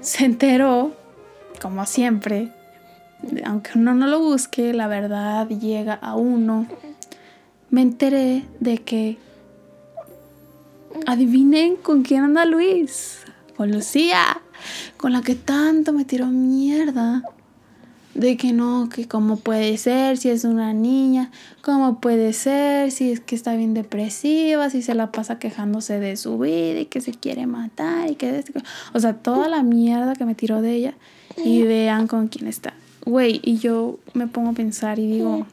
se 0.00 0.24
enteró, 0.24 0.92
como 1.60 1.86
siempre, 1.86 2.52
aunque 3.44 3.72
uno 3.76 3.94
no 3.94 4.06
lo 4.06 4.20
busque, 4.20 4.72
la 4.72 4.86
verdad 4.86 5.48
llega 5.48 5.94
a 5.94 6.14
uno. 6.14 6.66
Me 7.70 7.82
enteré 7.82 8.44
de 8.60 8.78
que 8.78 9.18
adivinen 11.06 11.76
con 11.76 12.02
quién 12.02 12.24
anda 12.24 12.44
Luis, 12.44 13.20
con 13.56 13.70
Lucía, 13.70 14.42
con 14.96 15.12
la 15.12 15.22
que 15.22 15.34
tanto 15.34 15.92
me 15.92 16.04
tiró 16.04 16.26
mierda 16.26 17.22
de 18.14 18.36
que 18.36 18.52
no, 18.52 18.88
que 18.88 19.06
cómo 19.06 19.36
puede 19.36 19.76
ser 19.76 20.16
si 20.16 20.30
es 20.30 20.44
una 20.44 20.72
niña, 20.72 21.30
cómo 21.62 22.00
puede 22.00 22.32
ser 22.32 22.90
si 22.90 23.12
es 23.12 23.20
que 23.20 23.34
está 23.34 23.54
bien 23.54 23.72
depresiva, 23.74 24.68
si 24.70 24.82
se 24.82 24.94
la 24.94 25.12
pasa 25.12 25.38
quejándose 25.38 26.00
de 26.00 26.16
su 26.16 26.38
vida 26.38 26.80
y 26.80 26.86
que 26.86 27.00
se 27.00 27.12
quiere 27.12 27.46
matar 27.46 28.10
y 28.10 28.16
que... 28.16 28.44
O 28.92 29.00
sea, 29.00 29.14
toda 29.14 29.48
la 29.48 29.62
mierda 29.62 30.14
que 30.14 30.24
me 30.24 30.34
tiró 30.34 30.60
de 30.60 30.74
ella 30.74 30.94
y 31.44 31.62
vean 31.62 32.06
con 32.06 32.28
quién 32.28 32.48
está. 32.48 32.74
Güey, 33.06 33.40
y 33.44 33.58
yo 33.58 33.98
me 34.12 34.26
pongo 34.26 34.50
a 34.50 34.54
pensar 34.54 34.98
y 34.98 35.06
digo, 35.06 35.46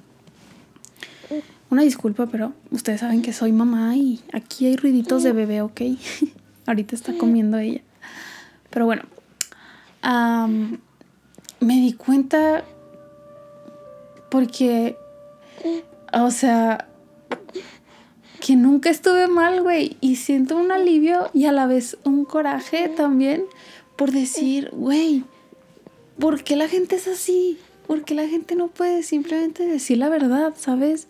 una 1.70 1.84
disculpa, 1.84 2.28
pero 2.28 2.54
ustedes 2.72 3.02
saben 3.02 3.22
que 3.22 3.34
soy 3.34 3.52
mamá 3.52 3.96
y 3.96 4.22
aquí 4.34 4.66
hay 4.66 4.78
ruiditos 4.78 5.24
de 5.24 5.32
bebé, 5.32 5.62
¿ok? 5.62 5.82
Ahorita 6.66 6.96
está 6.96 7.18
comiendo 7.18 7.58
ella. 7.58 7.82
Pero 8.70 8.86
bueno, 8.86 9.04
me 11.60 11.76
di 11.76 11.94
cuenta 11.94 12.64
porque, 14.30 14.98
o 16.14 16.32
sea, 16.32 16.88
que 18.40 18.56
nunca 18.56 18.90
estuve 18.90 19.28
mal, 19.28 19.62
güey. 19.62 19.98
Y 20.02 20.18
siento 20.18 20.56
un 20.56 20.72
alivio 20.72 21.30
y 21.34 21.46
a 21.46 21.52
la 21.52 21.68
vez 21.68 21.98
un 22.04 22.26
coraje 22.26 22.90
también 22.90 23.44
por 23.96 24.12
decir, 24.12 24.70
güey, 24.74 25.24
¿por 26.20 26.44
qué 26.44 26.56
la 26.56 26.68
gente 26.68 26.96
es 26.96 27.08
así? 27.08 27.58
¿Por 27.88 28.04
qué 28.04 28.14
la 28.14 28.28
gente 28.28 28.56
no 28.56 28.68
puede 28.68 29.02
simplemente 29.04 29.66
decir 29.66 29.98
la 29.98 30.10
verdad, 30.10 30.54
sabes? 30.58 31.08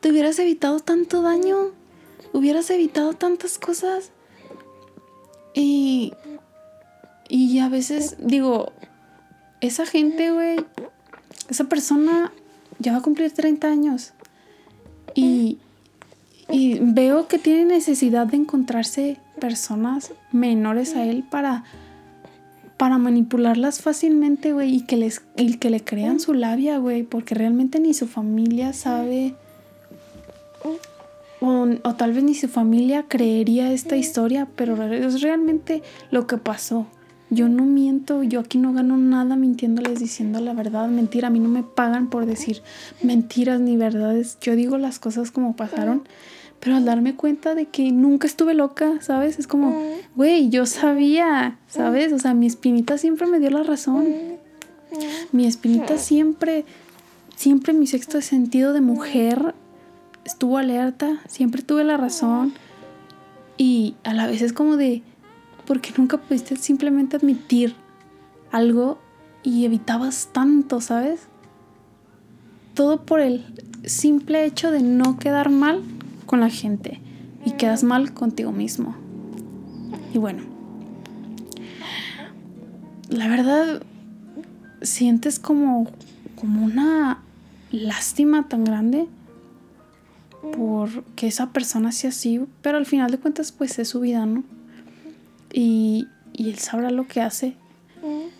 Te 0.00 0.10
hubieras 0.10 0.38
evitado 0.38 0.80
tanto 0.80 1.22
daño, 1.22 1.72
hubieras 2.32 2.68
evitado 2.70 3.14
tantas 3.14 3.58
cosas. 3.58 4.10
Y, 5.54 6.12
y 7.28 7.58
a 7.60 7.68
veces 7.68 8.16
digo, 8.18 8.72
esa 9.66 9.86
gente, 9.86 10.30
güey, 10.30 10.56
esa 11.48 11.64
persona 11.64 12.32
ya 12.78 12.92
va 12.92 12.98
a 12.98 13.02
cumplir 13.02 13.32
30 13.32 13.66
años. 13.66 14.12
Y, 15.14 15.58
y 16.50 16.78
veo 16.80 17.28
que 17.28 17.38
tiene 17.38 17.64
necesidad 17.64 18.26
de 18.26 18.36
encontrarse 18.36 19.18
personas 19.40 20.12
menores 20.32 20.94
a 20.96 21.04
él 21.04 21.24
para, 21.28 21.64
para 22.76 22.98
manipularlas 22.98 23.80
fácilmente, 23.80 24.52
güey, 24.52 24.76
y 24.76 24.80
que, 24.82 25.10
que 25.58 25.70
le 25.70 25.82
crean 25.82 26.20
su 26.20 26.34
labia, 26.34 26.78
güey, 26.78 27.02
porque 27.02 27.34
realmente 27.34 27.80
ni 27.80 27.94
su 27.94 28.06
familia 28.06 28.72
sabe... 28.72 29.34
O, 31.40 31.68
o, 31.82 31.94
tal 31.94 32.14
vez 32.14 32.24
ni 32.24 32.34
su 32.34 32.48
familia 32.48 33.04
creería 33.06 33.70
esta 33.70 33.96
historia, 33.96 34.48
pero 34.56 34.82
es 34.92 35.20
realmente 35.20 35.82
lo 36.10 36.26
que 36.26 36.38
pasó. 36.38 36.86
Yo 37.34 37.48
no 37.48 37.64
miento, 37.64 38.22
yo 38.22 38.40
aquí 38.40 38.58
no 38.58 38.72
gano 38.72 38.96
nada 38.96 39.36
mintiéndoles 39.36 39.98
diciendo 39.98 40.40
la 40.40 40.54
verdad, 40.54 40.88
mentira, 40.88 41.28
a 41.28 41.30
mí 41.30 41.40
no 41.40 41.48
me 41.48 41.62
pagan 41.62 42.08
por 42.08 42.26
decir 42.26 42.62
mentiras 43.02 43.60
ni 43.60 43.76
verdades, 43.76 44.38
yo 44.40 44.54
digo 44.56 44.78
las 44.78 44.98
cosas 44.98 45.30
como 45.30 45.56
pasaron, 45.56 46.04
pero 46.60 46.76
al 46.76 46.84
darme 46.84 47.14
cuenta 47.14 47.54
de 47.54 47.66
que 47.66 47.92
nunca 47.92 48.26
estuve 48.26 48.54
loca, 48.54 49.00
¿sabes? 49.00 49.38
Es 49.38 49.46
como, 49.46 49.78
güey, 50.16 50.48
yo 50.48 50.64
sabía, 50.64 51.58
¿sabes? 51.68 52.12
O 52.12 52.18
sea, 52.18 52.32
mi 52.32 52.46
espinita 52.46 52.96
siempre 52.96 53.26
me 53.26 53.38
dio 53.38 53.50
la 53.50 53.62
razón. 53.62 54.06
Mi 55.32 55.46
espinita 55.46 55.98
siempre, 55.98 56.64
siempre 57.36 57.72
mi 57.72 57.86
sexto 57.86 58.20
sentido 58.22 58.72
de 58.72 58.80
mujer 58.80 59.54
estuvo 60.24 60.56
alerta, 60.56 61.20
siempre 61.28 61.62
tuve 61.62 61.84
la 61.84 61.96
razón. 61.96 62.54
Y 63.56 63.94
a 64.04 64.14
la 64.14 64.26
vez 64.26 64.40
es 64.40 64.52
como 64.52 64.76
de, 64.76 65.02
porque 65.66 65.92
nunca 65.96 66.18
pudiste 66.18 66.56
simplemente 66.56 67.16
admitir 67.16 67.74
algo 68.52 68.98
y 69.42 69.64
evitabas 69.64 70.28
tanto, 70.32 70.80
¿sabes? 70.80 71.28
Todo 72.74 73.04
por 73.04 73.20
el 73.20 73.44
simple 73.84 74.44
hecho 74.44 74.70
de 74.70 74.82
no 74.82 75.18
quedar 75.18 75.50
mal 75.50 75.82
con 76.26 76.40
la 76.40 76.50
gente. 76.50 77.00
y 77.46 77.52
quedas 77.52 77.84
mal 77.84 78.14
contigo 78.14 78.52
mismo. 78.52 78.96
Y 80.14 80.16
bueno, 80.18 80.42
la 83.10 83.28
verdad, 83.28 83.82
sientes 84.80 85.38
como, 85.38 85.86
como 86.36 86.64
una 86.64 87.22
lástima 87.70 88.48
tan 88.48 88.64
grande 88.64 89.06
por 90.56 91.04
que 91.16 91.26
esa 91.26 91.50
persona 91.52 91.92
sea 91.92 92.10
así, 92.10 92.40
pero 92.62 92.78
al 92.78 92.86
final 92.86 93.10
de 93.10 93.18
cuentas 93.18 93.52
pues 93.52 93.78
es 93.78 93.88
su 93.88 94.00
vida, 94.00 94.24
¿no? 94.24 94.42
Y, 95.54 96.08
y 96.32 96.50
él 96.50 96.58
sabrá 96.58 96.90
lo 96.90 97.06
que 97.06 97.20
hace. 97.20 97.54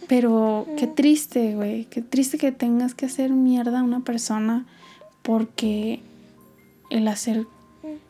Pero 0.09 0.67
qué 0.77 0.87
triste, 0.87 1.55
güey, 1.55 1.87
qué 1.87 2.03
triste 2.03 2.37
que 2.37 2.53
tengas 2.53 2.95
que 2.95 3.07
hacer 3.07 3.31
mierda 3.31 3.81
a 3.81 3.83
una 3.83 4.01
persona 4.01 4.67
porque 5.23 6.01
el 6.91 7.09
hacer 7.09 7.47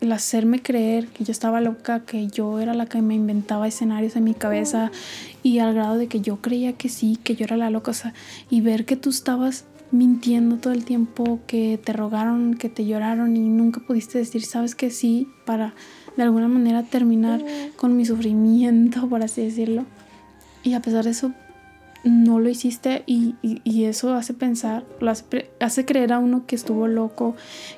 el 0.01 0.11
hacerme 0.11 0.61
creer 0.61 1.07
que 1.07 1.23
yo 1.23 1.31
estaba 1.31 1.61
loca, 1.61 2.05
que 2.05 2.27
yo 2.27 2.59
era 2.59 2.73
la 2.73 2.85
que 2.85 3.01
me 3.01 3.15
inventaba 3.15 3.67
escenarios 3.67 4.15
en 4.15 4.23
mi 4.23 4.33
cabeza 4.33 4.91
y 5.43 5.59
al 5.59 5.73
grado 5.73 5.97
de 5.97 6.07
que 6.07 6.21
yo 6.21 6.37
creía 6.37 6.73
que 6.73 6.89
sí, 6.89 7.17
que 7.23 7.35
yo 7.35 7.45
era 7.45 7.57
la 7.57 7.69
loca, 7.69 7.91
o 7.91 7.93
sea, 7.93 8.13
y 8.49 8.61
ver 8.61 8.85
que 8.85 8.95
tú 8.95 9.09
estabas 9.09 9.65
mintiendo 9.91 10.57
todo 10.57 10.73
el 10.73 10.85
tiempo, 10.85 11.39
que 11.47 11.79
te 11.83 11.93
rogaron, 11.93 12.55
que 12.55 12.69
te 12.69 12.85
lloraron 12.85 13.35
y 13.35 13.41
nunca 13.41 13.81
pudiste 13.81 14.17
decir, 14.17 14.43
sabes 14.43 14.75
que 14.75 14.89
sí, 14.89 15.27
para 15.45 15.73
de 16.17 16.23
alguna 16.23 16.47
manera 16.47 16.83
terminar 16.83 17.43
con 17.75 17.95
mi 17.95 18.05
sufrimiento, 18.05 19.07
por 19.07 19.23
así 19.23 19.43
decirlo. 19.43 19.85
Y 20.63 20.73
a 20.73 20.81
pesar 20.81 21.03
de 21.03 21.11
eso, 21.11 21.31
no 22.05 22.39
lo 22.39 22.49
hiciste 22.49 23.03
y, 23.07 23.35
eso 23.83 24.13
hace 24.13 24.33
pensar, 24.33 24.85
lo 24.99 25.11
hace, 25.11 25.85
creer 25.85 26.13
a 26.13 26.19
uno 26.19 26.45
que 26.45 26.55
estuvo 26.55 26.87
loco, 26.87 27.35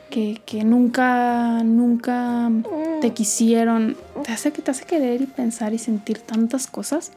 que, 0.10 0.42
nunca, 0.66 1.64
nunca 1.64 2.52
te 3.02 3.14
quisieron. 3.14 3.96
Te 4.26 4.34
hace, 4.34 4.52
te 4.52 4.70
hace 4.70 4.86
querer 4.86 5.22
y 5.22 5.28
pensar 5.28 5.74
y 5.74 5.78
sentir 5.78 6.20
tantas 6.20 6.68
cosas. 6.68 7.14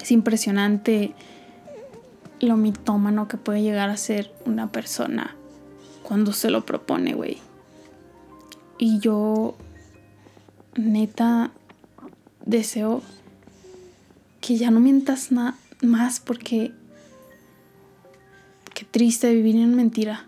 Es 0.00 0.10
impresionante 0.10 1.14
lo 2.40 2.56
mitómano 2.56 3.28
que 3.28 3.36
puede 3.36 3.62
llegar 3.62 3.90
a 3.90 3.96
ser 3.96 4.32
una 4.46 4.72
persona 4.72 5.36
cuando 6.02 6.32
se 6.32 6.50
lo 6.50 6.66
propone, 6.66 7.14
güey. 7.14 7.38
Y 8.78 8.98
yo, 8.98 9.56
neta, 10.76 11.50
deseo 12.44 13.02
que 14.40 14.56
ya 14.56 14.70
no 14.70 14.80
mientas 14.80 15.32
nada 15.32 15.56
más 15.82 16.20
porque 16.20 16.72
qué 18.74 18.84
triste 18.84 19.32
vivir 19.34 19.56
en 19.56 19.74
mentira, 19.74 20.26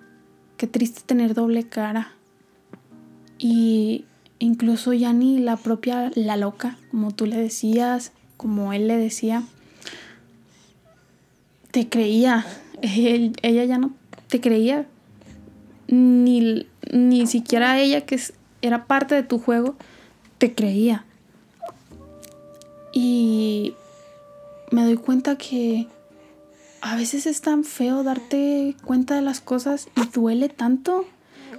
qué 0.56 0.66
triste 0.66 1.02
tener 1.04 1.34
doble 1.34 1.64
cara. 1.64 2.12
Y 3.38 4.04
incluso 4.38 4.92
ya 4.92 5.12
ni 5.12 5.38
la 5.38 5.56
propia 5.56 6.12
la 6.14 6.36
loca, 6.36 6.76
como 6.90 7.12
tú 7.12 7.26
le 7.26 7.36
decías, 7.36 8.12
como 8.36 8.72
él 8.72 8.88
le 8.88 8.96
decía, 8.96 9.42
te 11.70 11.88
creía. 11.88 12.46
ella 12.82 13.64
ya 13.64 13.78
no 13.78 13.92
te 14.28 14.40
creía. 14.40 14.86
Ni, 15.88 16.66
ni 16.90 17.26
siquiera 17.26 17.78
ella, 17.80 18.06
que 18.06 18.20
era 18.62 18.86
parte 18.86 19.14
de 19.14 19.22
tu 19.22 19.38
juego, 19.38 19.76
te 20.42 20.56
creía. 20.56 21.04
Y 22.92 23.74
me 24.72 24.82
doy 24.82 24.96
cuenta 24.96 25.38
que 25.38 25.86
a 26.80 26.96
veces 26.96 27.26
es 27.26 27.42
tan 27.42 27.62
feo 27.62 28.02
darte 28.02 28.74
cuenta 28.84 29.14
de 29.14 29.22
las 29.22 29.40
cosas 29.40 29.86
y 29.94 30.00
duele 30.12 30.48
tanto 30.48 31.04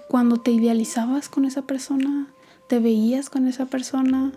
cuando 0.09 0.35
te 0.35 0.51
idealizabas 0.51 1.29
con 1.29 1.45
esa 1.45 1.61
persona, 1.61 2.27
te 2.67 2.79
veías 2.79 3.29
con 3.29 3.47
esa 3.47 3.67
persona. 3.67 4.33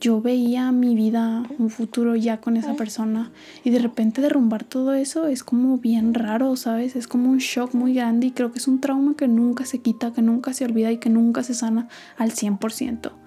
Yo 0.00 0.22
veía 0.22 0.72
mi 0.72 0.94
vida, 0.94 1.42
un 1.58 1.68
futuro 1.68 2.16
ya 2.16 2.40
con 2.40 2.56
esa 2.56 2.76
persona 2.76 3.32
y 3.64 3.70
de 3.70 3.80
repente 3.80 4.22
derrumbar 4.22 4.64
todo 4.64 4.94
eso 4.94 5.26
es 5.26 5.44
como 5.44 5.76
bien 5.76 6.14
raro, 6.14 6.56
¿sabes? 6.56 6.96
Es 6.96 7.06
como 7.06 7.28
un 7.28 7.38
shock 7.38 7.74
muy 7.74 7.92
grande 7.92 8.28
y 8.28 8.30
creo 8.30 8.50
que 8.50 8.60
es 8.60 8.66
un 8.66 8.80
trauma 8.80 9.14
que 9.14 9.28
nunca 9.28 9.66
se 9.66 9.80
quita, 9.82 10.10
que 10.14 10.22
nunca 10.22 10.54
se 10.54 10.64
olvida 10.64 10.90
y 10.90 10.96
que 10.96 11.10
nunca 11.10 11.42
se 11.42 11.52
sana 11.52 11.88
al 12.16 12.32
100%. 12.32 13.23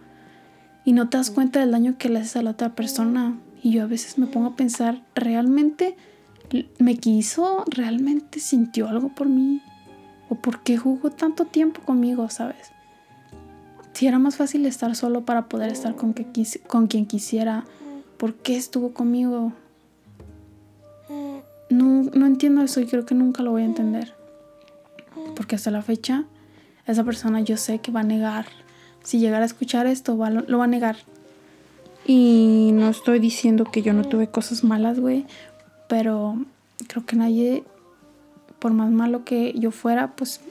Y 0.87 0.93
no 0.93 1.09
te 1.09 1.17
das 1.17 1.31
cuenta 1.31 1.59
del 1.59 1.71
daño 1.71 1.97
que 1.97 2.07
le 2.07 2.19
haces 2.19 2.37
a 2.37 2.41
la 2.41 2.51
otra 2.51 2.73
persona 2.73 3.37
y 3.61 3.71
yo 3.71 3.83
a 3.83 3.87
veces 3.87 4.17
me 4.17 4.25
pongo 4.25 4.47
a 4.47 4.55
pensar, 4.55 5.03
¿realmente 5.15 5.97
me 6.79 6.95
quiso? 6.95 7.65
¿Realmente 7.67 8.39
sintió 8.39 8.87
algo 8.87 9.09
por 9.09 9.27
mí? 9.27 9.61
¿O 10.29 10.35
por 10.35 10.63
qué 10.63 10.77
jugó 10.77 11.09
tanto 11.09 11.43
tiempo 11.43 11.81
conmigo, 11.81 12.29
sabes? 12.29 12.71
Si 13.91 14.07
era 14.07 14.17
más 14.17 14.37
fácil 14.37 14.65
estar 14.65 14.95
solo 14.95 15.25
para 15.25 15.49
poder 15.49 15.73
estar 15.73 15.97
con, 15.97 16.13
que 16.13 16.25
con 16.67 16.87
quien 16.87 17.05
quisiera, 17.05 17.65
¿por 18.15 18.35
qué 18.35 18.55
estuvo 18.55 18.93
conmigo? 18.93 19.51
No, 21.69 22.03
no 22.03 22.25
entiendo 22.25 22.61
eso 22.61 22.79
y 22.79 22.85
creo 22.85 23.05
que 23.05 23.13
nunca 23.13 23.43
lo 23.43 23.51
voy 23.51 23.63
a 23.63 23.65
entender. 23.65 24.13
Porque 25.35 25.57
hasta 25.57 25.69
la 25.69 25.81
fecha, 25.81 26.23
esa 26.85 27.03
persona 27.03 27.41
yo 27.41 27.57
sé 27.57 27.79
que 27.79 27.91
va 27.91 27.99
a 27.99 28.03
negar. 28.03 28.45
Si 29.07 29.19
llegara 29.19 29.43
a 29.43 29.45
escuchar 29.45 29.87
esto, 29.87 30.17
lo 30.47 30.57
va 30.57 30.65
a 30.65 30.67
negar. 30.67 30.97
Y 32.05 32.71
no 32.73 32.89
estoy 32.89 33.19
diciendo 33.19 33.63
que 33.63 33.81
yo 33.81 33.93
no 33.93 34.03
tuve 34.03 34.27
cosas 34.27 34.65
malas, 34.65 34.99
güey. 34.99 35.25
Pero 35.87 36.35
creo 36.89 37.05
que 37.05 37.15
nadie, 37.15 37.63
por 38.59 38.73
más 38.73 38.91
malo 38.91 39.23
que 39.23 39.53
yo 39.57 39.71
fuera, 39.71 40.11
pues 40.17 40.41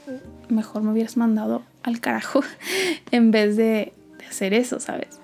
mejor 0.49 0.81
me 0.81 0.93
hubieras 0.93 1.19
mandado 1.19 1.65
al 1.83 2.01
carajo 2.01 2.41
en 3.11 3.31
vez 3.31 3.59
de, 3.59 3.93
hacer 4.27 4.55
eso, 4.55 4.81
¿sabes? 4.81 5.20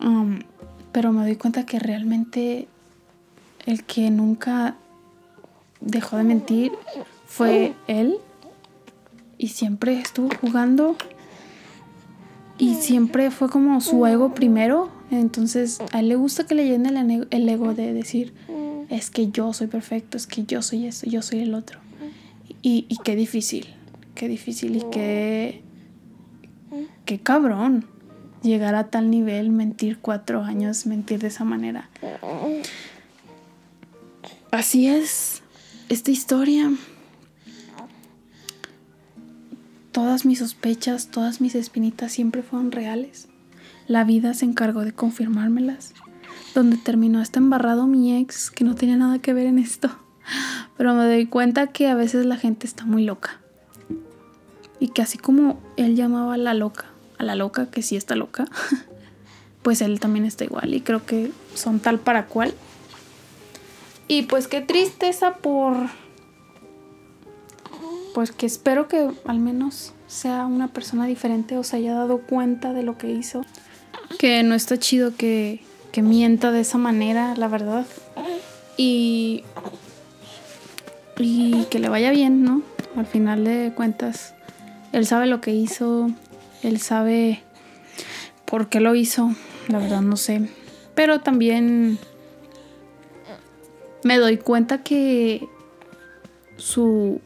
Um, 0.00 0.38
pero 0.92 1.10
me 1.10 1.22
doy 1.22 1.34
cuenta 1.34 1.66
que 1.66 1.80
realmente 1.80 2.68
el 3.66 3.82
que 3.82 4.08
nunca 4.10 4.76
dejó 5.80 6.16
de 6.16 6.22
mentir 6.22 6.70
fue 7.26 7.74
él. 7.88 8.18
Y 9.36 9.48
siempre 9.48 9.98
estuvo 9.98 10.28
jugando. 10.40 10.96
Y 12.58 12.74
siempre 12.74 13.30
fue 13.30 13.48
como 13.48 13.80
su 13.80 14.06
ego 14.06 14.34
primero 14.34 14.90
entonces, 15.10 15.80
a 15.92 16.00
él 16.00 16.08
le 16.08 16.16
gusta 16.16 16.46
que 16.46 16.54
le 16.54 16.66
llene 16.66 17.26
el, 17.30 17.48
ego 17.48 17.74
de 17.74 17.92
decir, 17.92 18.32
es 18.88 19.10
que 19.10 19.30
yo 19.30 19.52
soy 19.52 19.66
perfecto, 19.66 20.16
es 20.16 20.26
que 20.26 20.44
yo 20.44 20.62
soy 20.62 20.86
eso, 20.86 21.06
yo 21.06 21.22
soy 21.22 21.40
el 21.40 21.54
otro. 21.54 21.78
Y, 22.62 22.86
y 22.88 22.96
qué 23.04 23.14
difícil, 23.14 23.68
qué 24.14 24.28
difícil 24.28 24.76
y 24.76 24.82
qué, 24.90 25.62
qué 27.04 27.18
cabrón 27.18 27.86
llegar 28.42 28.74
a 28.74 28.88
tal 28.88 29.10
nivel, 29.10 29.50
mentir 29.50 29.98
cuatro 29.98 30.42
años, 30.42 30.86
mentir 30.86 31.20
de 31.20 31.28
esa 31.28 31.44
manera. 31.44 31.90
Así 34.50 34.88
es 34.88 35.42
esta 35.88 36.10
historia. 36.10 36.72
Todas 39.94 40.24
mis 40.24 40.40
sospechas, 40.40 41.12
todas 41.12 41.40
mis 41.40 41.54
espinitas 41.54 42.10
siempre 42.10 42.42
fueron 42.42 42.72
reales. 42.72 43.28
La 43.86 44.02
vida 44.02 44.34
se 44.34 44.44
encargó 44.44 44.80
de 44.80 44.90
confirmármelas. 44.90 45.94
Donde 46.52 46.76
terminó 46.76 47.20
hasta 47.20 47.38
embarrado 47.38 47.86
mi 47.86 48.16
ex, 48.16 48.50
que 48.50 48.64
no 48.64 48.74
tenía 48.74 48.96
nada 48.96 49.20
que 49.20 49.32
ver 49.32 49.46
en 49.46 49.60
esto. 49.60 49.96
Pero 50.76 50.94
me 50.94 51.04
doy 51.04 51.26
cuenta 51.26 51.68
que 51.68 51.86
a 51.86 51.94
veces 51.94 52.26
la 52.26 52.36
gente 52.36 52.66
está 52.66 52.84
muy 52.84 53.04
loca. 53.04 53.38
Y 54.80 54.88
que 54.88 55.00
así 55.00 55.16
como 55.16 55.60
él 55.76 55.94
llamaba 55.94 56.34
a 56.34 56.38
la 56.38 56.54
loca, 56.54 56.86
a 57.18 57.22
la 57.22 57.36
loca 57.36 57.70
que 57.70 57.82
sí 57.82 57.94
está 57.94 58.16
loca, 58.16 58.46
pues 59.62 59.80
él 59.80 60.00
también 60.00 60.24
está 60.24 60.42
igual. 60.42 60.74
Y 60.74 60.80
creo 60.80 61.06
que 61.06 61.30
son 61.54 61.78
tal 61.78 62.00
para 62.00 62.26
cual. 62.26 62.52
Y 64.08 64.22
pues 64.22 64.48
qué 64.48 64.60
tristeza 64.60 65.36
por... 65.36 65.76
Pues 68.14 68.30
que 68.32 68.46
espero 68.46 68.88
que 68.88 69.10
al 69.26 69.38
menos 69.38 69.92
sea 70.06 70.46
una 70.46 70.68
persona 70.68 71.04
diferente 71.04 71.58
o 71.58 71.64
se 71.64 71.76
haya 71.76 71.94
dado 71.94 72.22
cuenta 72.22 72.72
de 72.72 72.82
lo 72.82 72.96
que 72.96 73.10
hizo 73.10 73.44
que 74.18 74.42
no 74.42 74.54
está 74.54 74.78
chido 74.78 75.16
que, 75.16 75.60
que 75.92 76.02
mienta 76.02 76.52
de 76.52 76.60
esa 76.60 76.78
manera, 76.78 77.34
la 77.36 77.48
verdad. 77.48 77.86
Y, 78.76 79.44
y 81.18 81.64
que 81.64 81.78
le 81.78 81.88
vaya 81.88 82.10
bien, 82.10 82.42
¿no? 82.42 82.62
Al 82.96 83.06
final 83.06 83.44
de 83.44 83.72
cuentas, 83.74 84.34
él 84.92 85.06
sabe 85.06 85.26
lo 85.26 85.40
que 85.40 85.52
hizo, 85.52 86.08
él 86.62 86.80
sabe 86.80 87.42
por 88.44 88.68
qué 88.68 88.80
lo 88.80 88.94
hizo, 88.94 89.32
la 89.68 89.78
verdad 89.78 90.00
no 90.00 90.16
sé. 90.16 90.48
Pero 90.94 91.20
también 91.20 91.98
me 94.04 94.18
doy 94.18 94.38
cuenta 94.38 94.82
que 94.82 95.48
su 96.56 97.20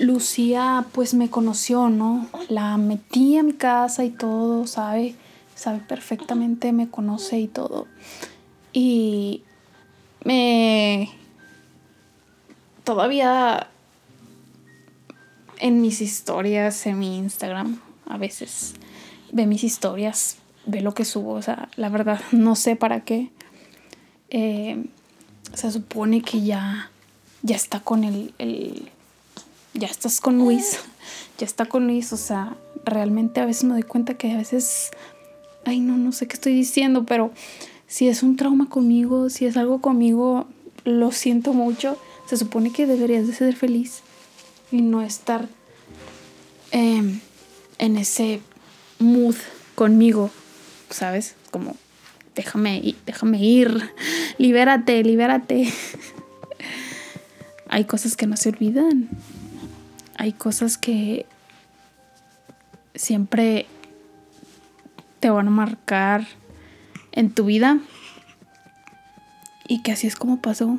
Lucía 0.00 0.86
pues 0.92 1.12
me 1.12 1.28
conoció, 1.28 1.90
¿no? 1.90 2.26
La 2.48 2.78
metí 2.78 3.36
a 3.36 3.42
mi 3.42 3.52
casa 3.52 4.02
y 4.02 4.10
todo, 4.10 4.66
sabe, 4.66 5.14
sabe 5.54 5.80
perfectamente, 5.80 6.72
me 6.72 6.88
conoce 6.88 7.38
y 7.38 7.48
todo. 7.48 7.86
Y 8.72 9.42
me... 10.24 11.10
Todavía 12.82 13.68
en 15.58 15.82
mis 15.82 16.00
historias, 16.00 16.86
en 16.86 16.98
mi 16.98 17.18
Instagram, 17.18 17.78
a 18.06 18.16
veces 18.16 18.74
ve 19.32 19.46
mis 19.46 19.62
historias, 19.62 20.38
ve 20.64 20.80
lo 20.80 20.94
que 20.94 21.04
subo, 21.04 21.32
o 21.32 21.42
sea, 21.42 21.68
la 21.76 21.90
verdad 21.90 22.20
no 22.32 22.56
sé 22.56 22.74
para 22.74 23.04
qué. 23.04 23.30
Eh, 24.30 24.86
se 25.52 25.70
supone 25.70 26.22
que 26.22 26.40
ya, 26.40 26.90
ya 27.42 27.56
está 27.56 27.80
con 27.80 28.04
el, 28.04 28.32
el, 28.38 28.90
ya 29.74 29.88
estás 29.88 30.20
con 30.20 30.38
Luis, 30.38 30.78
ya 31.38 31.46
está 31.46 31.66
con 31.66 31.86
Luis, 31.86 32.12
o 32.12 32.16
sea, 32.16 32.56
realmente 32.84 33.40
a 33.40 33.46
veces 33.46 33.64
me 33.64 33.74
doy 33.74 33.82
cuenta 33.82 34.14
que 34.14 34.32
a 34.32 34.36
veces, 34.38 34.90
ay 35.64 35.80
no, 35.80 35.96
no 35.96 36.12
sé 36.12 36.26
qué 36.26 36.34
estoy 36.34 36.54
diciendo, 36.54 37.04
pero 37.04 37.30
si 37.86 38.08
es 38.08 38.22
un 38.22 38.36
trauma 38.36 38.68
conmigo, 38.68 39.30
si 39.30 39.46
es 39.46 39.56
algo 39.56 39.80
conmigo, 39.80 40.46
lo 40.84 41.12
siento 41.12 41.52
mucho, 41.52 41.96
se 42.26 42.36
supone 42.36 42.72
que 42.72 42.86
deberías 42.86 43.26
de 43.26 43.32
ser 43.32 43.56
feliz 43.56 44.02
y 44.70 44.82
no 44.82 45.02
estar 45.02 45.48
em, 46.70 47.20
en 47.78 47.96
ese 47.96 48.40
mood 48.98 49.34
conmigo, 49.74 50.30
¿sabes? 50.90 51.34
Como, 51.50 51.76
déjame, 52.34 52.94
déjame 53.06 53.42
ir, 53.42 53.90
libérate, 54.38 55.02
libérate. 55.02 55.72
Hay 57.68 57.84
cosas 57.84 58.16
que 58.16 58.26
no 58.26 58.36
se 58.36 58.50
olvidan. 58.50 59.08
Hay 60.20 60.34
cosas 60.34 60.76
que 60.76 61.24
siempre 62.94 63.64
te 65.18 65.30
van 65.30 65.48
a 65.48 65.50
marcar 65.50 66.26
en 67.12 67.30
tu 67.30 67.46
vida 67.46 67.78
y 69.66 69.80
que 69.80 69.92
así 69.92 70.06
es 70.06 70.16
como 70.16 70.42
pasó. 70.42 70.76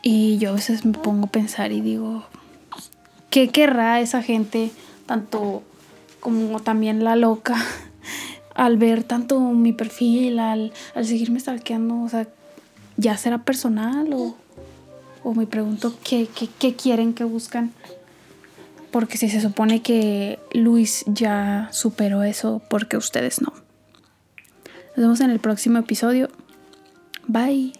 Y 0.00 0.38
yo 0.38 0.50
a 0.50 0.52
veces 0.52 0.84
me 0.84 0.92
pongo 0.92 1.26
a 1.26 1.30
pensar 1.30 1.72
y 1.72 1.80
digo, 1.80 2.24
¿qué 3.30 3.48
querrá 3.48 3.98
esa 4.00 4.22
gente, 4.22 4.70
tanto 5.06 5.64
como 6.20 6.60
también 6.60 7.02
la 7.02 7.16
loca, 7.16 7.56
al 8.54 8.76
ver 8.76 9.02
tanto 9.02 9.40
mi 9.40 9.72
perfil, 9.72 10.38
al, 10.38 10.72
seguirme 11.02 11.40
stalkeando? 11.40 12.00
O 12.00 12.08
sea, 12.08 12.28
¿ya 12.96 13.16
será 13.16 13.38
personal 13.38 14.12
o, 14.12 14.36
o 15.26 15.34
me 15.34 15.48
pregunto 15.48 15.92
qué, 16.04 16.28
qué, 16.60 16.76
quieren, 16.76 17.12
qué 17.12 17.24
buscan? 17.24 17.72
Porque 18.92 19.18
si 19.18 19.28
se 19.28 19.40
supone 19.40 19.82
que 19.82 20.38
Luis 20.52 21.02
ya 21.08 21.68
superó 21.72 22.22
eso, 22.22 22.62
porque 22.70 22.96
ustedes 22.96 23.42
no. 23.42 23.52
Nos 24.94 24.96
vemos 24.96 25.20
en 25.20 25.30
el 25.30 25.40
próximo 25.40 25.78
episodio. 25.78 26.28
Bye. 27.26 27.72